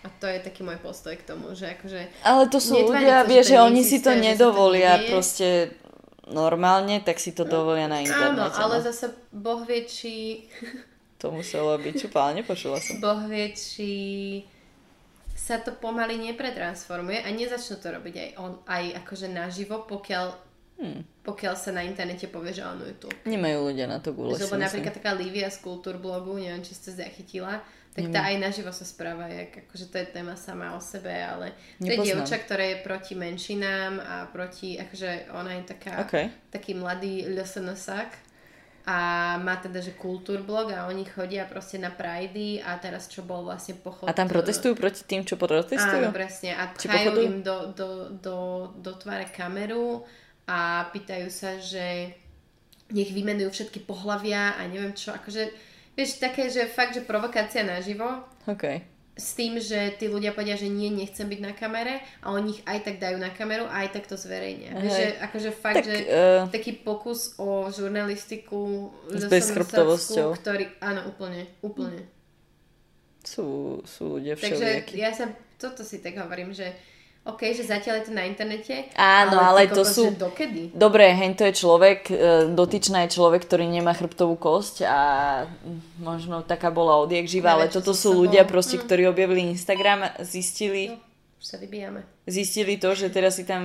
A 0.00 0.08
to 0.18 0.26
je 0.26 0.40
taký 0.42 0.64
môj 0.66 0.80
postoj 0.82 1.14
k 1.14 1.22
tomu, 1.22 1.54
že 1.54 1.76
akože... 1.76 2.24
Ale 2.24 2.48
to 2.50 2.58
sú 2.58 2.88
ľudia, 2.88 3.22
sa, 3.22 3.28
že 3.28 3.30
vieš, 3.30 3.46
to 3.46 3.50
že 3.52 3.58
oni 3.60 3.82
si 3.84 3.98
to 4.00 4.10
že 4.10 4.16
to 4.16 4.24
nedovolia 4.26 4.92
nedieje. 4.96 5.10
proste 5.12 5.48
normálne, 6.26 7.04
tak 7.04 7.20
si 7.20 7.30
to 7.36 7.44
dovolia 7.44 7.86
na 7.86 8.00
Áno, 8.00 8.08
internete. 8.08 8.58
ale 8.58 8.76
no. 8.80 8.82
zase 8.82 9.06
Boh 9.30 9.62
vie, 9.62 9.86
či... 9.86 10.12
To 11.20 11.28
muselo 11.28 11.76
byť 11.76 11.94
čupá, 12.00 12.32
nepočula 12.32 12.80
som. 12.80 12.96
Boh 12.96 13.28
vie, 13.28 13.52
či 13.52 13.90
sa 15.36 15.60
to 15.60 15.76
pomaly 15.76 16.16
nepretransformuje 16.16 17.24
a 17.24 17.28
nezačnú 17.28 17.76
to 17.80 17.88
robiť 17.92 18.14
aj 18.16 18.30
on, 18.40 18.52
aj 18.64 18.84
akože 19.04 19.28
naživo, 19.28 19.84
pokiaľ, 19.84 20.48
Hmm. 20.80 21.04
pokiaľ 21.20 21.60
sa 21.60 21.76
na 21.76 21.84
internete 21.84 22.24
povie, 22.24 22.56
že 22.56 22.64
áno, 22.64 22.88
je 22.88 22.96
to. 22.96 23.12
Nemajú 23.28 23.68
ľudia 23.68 23.84
na 23.84 24.00
to 24.00 24.16
gule. 24.16 24.32
Lebo 24.32 24.56
napríklad 24.56 24.96
taká 24.96 25.12
Lívia 25.12 25.52
z 25.52 25.60
Kultúr 25.60 26.00
blogu, 26.00 26.40
neviem, 26.40 26.64
či 26.64 26.72
ste 26.72 26.96
zachytila, 26.96 27.60
tak 27.92 28.08
tá 28.08 28.32
aj 28.32 28.40
naživo 28.40 28.72
sa 28.72 28.88
správa, 28.88 29.28
jak, 29.28 29.68
akože 29.68 29.92
to 29.92 30.00
je 30.00 30.06
téma 30.08 30.40
sama 30.40 30.72
o 30.72 30.80
sebe, 30.80 31.12
ale 31.12 31.52
to 31.76 31.84
je 31.84 32.00
dievča, 32.00 32.40
ktorá 32.48 32.64
je 32.64 32.76
proti 32.80 33.12
menšinám 33.12 33.92
a 34.00 34.14
proti, 34.32 34.80
akože 34.80 35.28
ona 35.36 35.60
je 35.60 35.62
taká, 35.68 36.00
OK. 36.00 36.14
taký 36.48 36.72
mladý 36.72 37.28
LSNSák 37.28 38.29
a 38.88 39.36
má 39.36 39.60
teda, 39.60 39.84
že 39.84 39.92
kultúrblog 39.92 40.72
a 40.72 40.88
oni 40.88 41.04
chodia 41.04 41.44
proste 41.44 41.76
na 41.76 41.92
Pridey 41.92 42.64
a 42.64 42.80
teraz 42.80 43.06
čo 43.12 43.20
bol 43.20 43.44
vlastne 43.44 43.76
pochod... 43.76 44.08
A 44.08 44.16
tam 44.16 44.26
protestujú 44.26 44.72
proti 44.72 45.04
tým, 45.04 45.22
čo 45.28 45.36
protestujú? 45.36 46.08
Áno, 46.08 46.16
presne. 46.16 46.56
A 46.56 46.72
pchajú 46.72 47.20
im 47.20 47.44
do, 47.44 47.76
do, 47.76 47.88
do, 48.16 48.36
do 48.80 48.92
tváre 48.96 49.28
kameru 49.28 50.02
a 50.48 50.88
pýtajú 50.90 51.28
sa, 51.28 51.60
že 51.60 52.16
nech 52.90 53.12
vymenujú 53.12 53.52
všetky 53.52 53.84
pohlavia 53.84 54.56
a 54.56 54.64
neviem 54.66 54.96
čo. 54.96 55.12
Akože, 55.12 55.52
vieš, 55.94 56.18
také, 56.18 56.48
že 56.48 56.66
fakt, 56.66 56.96
že 56.96 57.04
provokácia 57.04 57.62
naživo 57.62 58.24
OK. 58.48 58.80
S 59.20 59.36
tým, 59.36 59.60
že 59.60 59.92
tí 60.00 60.08
ľudia 60.08 60.32
povedia, 60.32 60.56
že 60.56 60.72
nie, 60.72 60.88
nechcem 60.88 61.28
byť 61.28 61.40
na 61.44 61.52
kamere 61.52 62.00
a 62.24 62.32
oni 62.32 62.56
ich 62.56 62.60
aj 62.64 62.78
tak 62.88 62.96
dajú 62.96 63.20
na 63.20 63.28
kameru 63.28 63.68
a 63.68 63.84
aj 63.84 64.00
tak 64.00 64.08
to 64.08 64.16
zverejnia. 64.16 64.72
Hej. 64.72 64.88
že 64.88 65.04
akože 65.20 65.50
fakt, 65.52 65.76
Tak, 65.76 65.84
že 65.84 65.96
eh, 66.08 66.42
taký 66.48 66.72
pokus 66.80 67.36
o 67.36 67.68
žurnalistiku 67.68 68.88
S 69.12 69.28
bezchrbtovosťou. 69.28 70.32
ktorý, 70.40 70.72
áno, 70.80 71.04
úplne, 71.12 71.44
úplne. 71.60 72.08
Sú, 73.20 73.78
sú 73.84 74.16
ľudia 74.16 74.40
Takže 74.40 74.88
ja 74.96 75.12
sa, 75.12 75.28
toto 75.60 75.84
si 75.84 76.00
tak 76.00 76.16
hovorím, 76.16 76.56
že 76.56 76.72
OK, 77.22 77.52
že 77.52 77.62
zatiaľ 77.62 78.00
je 78.00 78.04
to 78.06 78.12
na 78.12 78.24
internete, 78.24 78.88
Áno, 78.94 79.36
ty 79.36 79.44
ale 79.44 79.60
to 79.68 79.84
sú- 79.84 80.08
dokedy? 80.10 80.72
Dobre, 80.72 81.04
hen 81.06 81.34
to 81.34 81.44
je 81.44 81.52
človek, 81.54 82.00
e, 82.06 82.14
dotyčná 82.50 83.04
je 83.04 83.12
človek, 83.12 83.44
ktorý 83.44 83.66
nemá 83.66 83.92
chrbtovú 83.92 84.34
kosť 84.34 84.82
a 84.82 85.00
možno 85.98 86.40
taká 86.42 86.70
bola 86.70 86.96
odjak 86.96 87.26
živa, 87.26 87.52
ale 87.52 87.68
toto 87.68 87.92
sú 87.92 88.16
ľudia 88.16 88.42
proste, 88.42 88.76
Mm. 88.76 88.82
ktorí 88.82 89.02
objavili 89.06 89.52
Instagram 89.52 90.00
a 90.02 90.24
zistili, 90.24 90.96
Už 91.36 91.44
sa 91.46 91.56
vybijame. 91.56 92.04
zistili 92.26 92.76
to, 92.76 92.94
že 92.94 93.08
teraz 93.08 93.36
si 93.36 93.44
tam 93.44 93.62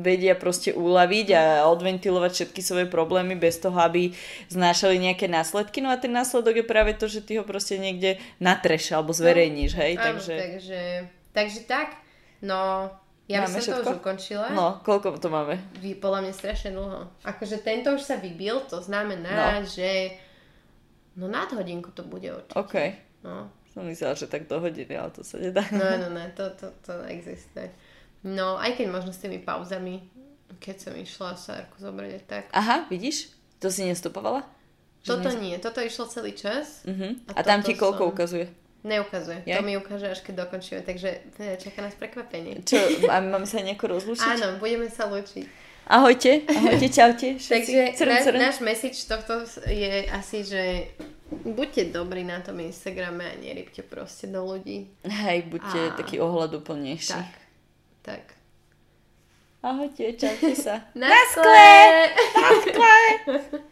vedia 0.00 0.32
proste 0.34 0.70
uľaviť 0.70 1.26
a 1.30 1.42
odventilovať 1.66 2.30
všetky 2.34 2.60
svoje 2.60 2.84
problémy 2.86 3.32
bez 3.34 3.56
toho, 3.56 3.76
aby 3.76 4.12
znášali 4.48 4.96
nejaké 4.98 5.24
následky. 5.26 5.80
No 5.80 5.88
a 5.88 5.96
ten 5.96 6.08
následok 6.10 6.52
je 6.54 6.66
práve 6.66 6.92
to, 6.92 7.06
že 7.06 7.20
ty 7.20 7.36
ho 7.36 7.44
proste 7.44 7.76
niekde 7.76 8.20
natreš 8.36 8.92
alebo 8.92 9.10
zverejníš, 9.10 9.72
hej? 9.74 9.92
Áno, 9.94 10.04
Takže, 10.20 10.34
takže, 10.36 10.80
takže 11.32 11.60
tak. 11.64 11.88
No, 12.40 12.88
ja 13.26 13.40
by 13.40 13.46
Máme 13.46 13.52
som 13.52 13.60
to 13.60 13.64
všetko? 13.76 13.86
už 13.86 13.98
ukončila. 13.98 14.46
no, 14.50 14.80
koľko 14.80 15.16
to 15.16 15.28
máme? 15.28 15.54
Vy, 15.76 15.94
podľa 15.94 16.20
mňa 16.22 16.32
strašne 16.32 16.70
dlho. 16.72 17.06
Akože 17.22 17.60
tento 17.60 17.90
už 17.90 18.02
sa 18.02 18.16
vybil, 18.16 18.64
to 18.64 18.78
znamená, 18.78 19.30
No. 19.56 19.64
že 19.64 20.18
no 21.12 21.26
nad 21.26 21.46
hodinku 21.48 21.90
to 21.90 22.02
bude 22.02 22.26
určite. 22.26 22.54
OK. 22.54 22.74
No, 23.20 23.52
Som 23.68 23.86
myslela, 23.86 24.14
že 24.14 24.26
tak 24.26 24.44
do 24.44 24.58
hodiny, 24.58 24.90
ale 24.92 25.10
to 25.10 25.22
sa 25.22 25.36
nedá. 25.36 25.62
no, 25.68 25.84
no, 25.96 26.08
no, 26.16 26.22
to, 26.32 26.50
to, 26.52 26.74
to 26.80 26.92
neexistuje. 27.00 27.70
No, 28.22 28.56
aj 28.56 28.74
keď 28.74 28.86
možno 28.90 29.10
s 29.10 29.18
tými 29.18 29.38
pauzami, 29.38 30.04
keď 30.56 30.76
som 30.80 30.92
išla 30.92 31.32
Sárku 31.34 31.78
zobrať 31.78 32.10
aj 32.12 32.24
tak. 32.26 32.44
Aha, 32.50 32.84
vidíš? 32.86 33.30
To 33.58 33.68
si 33.68 33.80
nestopovala? 33.82 34.42
Toto 35.00 35.32
nie, 35.32 35.56
toto 35.56 35.78
išlo 35.78 36.04
celý 36.04 36.34
čas. 36.34 36.82
Uh-huh. 36.82 37.16
A 37.30 37.32
A, 37.32 37.40
tam 37.40 37.62
ti 37.62 37.72
koľko 37.72 38.04
som- 38.04 38.12
ukazuje? 38.12 38.46
Neukazuje. 38.80 39.44
Je? 39.44 39.56
To 39.56 39.62
mi 39.62 39.76
ukáže, 39.76 40.08
až 40.08 40.24
keď 40.24 40.48
dokončíme, 40.48 40.80
takže 40.80 41.20
e, 41.36 41.60
čaká 41.60 41.84
nás 41.84 41.92
prekvapenie. 41.92 42.64
Čo, 42.64 42.80
a 43.12 43.20
máme 43.20 43.44
sa 43.44 43.60
nejako 43.60 44.00
rozlučiť? 44.00 44.40
Áno, 44.40 44.56
budeme 44.56 44.88
sa 44.88 45.04
lúčiť. 45.04 45.44
Ahojte, 45.84 46.48
ahojte, 46.48 46.88
čaute. 46.96 47.28
Takže 47.36 47.92
Crn, 47.98 48.08
náš, 48.08 48.22
crn. 48.24 48.38
náš 48.40 48.56
message 48.64 49.04
tohto 49.04 49.44
je 49.68 50.06
asi, 50.08 50.46
že 50.46 50.88
buďte 51.44 51.92
dobrí 51.92 52.24
na 52.24 52.40
tom 52.40 52.56
Instagrame 52.62 53.26
a 53.26 53.34
nerybte 53.36 53.84
proste 53.84 54.30
do 54.32 54.46
ľudí. 54.48 54.88
Hej, 55.04 55.50
buďte 55.50 55.80
A- 55.92 55.94
taký 56.00 56.16
ohľaduplnejší. 56.22 57.20
Tak, 57.20 57.32
tak. 58.00 58.24
Ahojte, 59.60 60.16
čaute 60.16 60.56
sa. 60.56 60.88
Na 60.96 61.12
skle! 61.28 61.68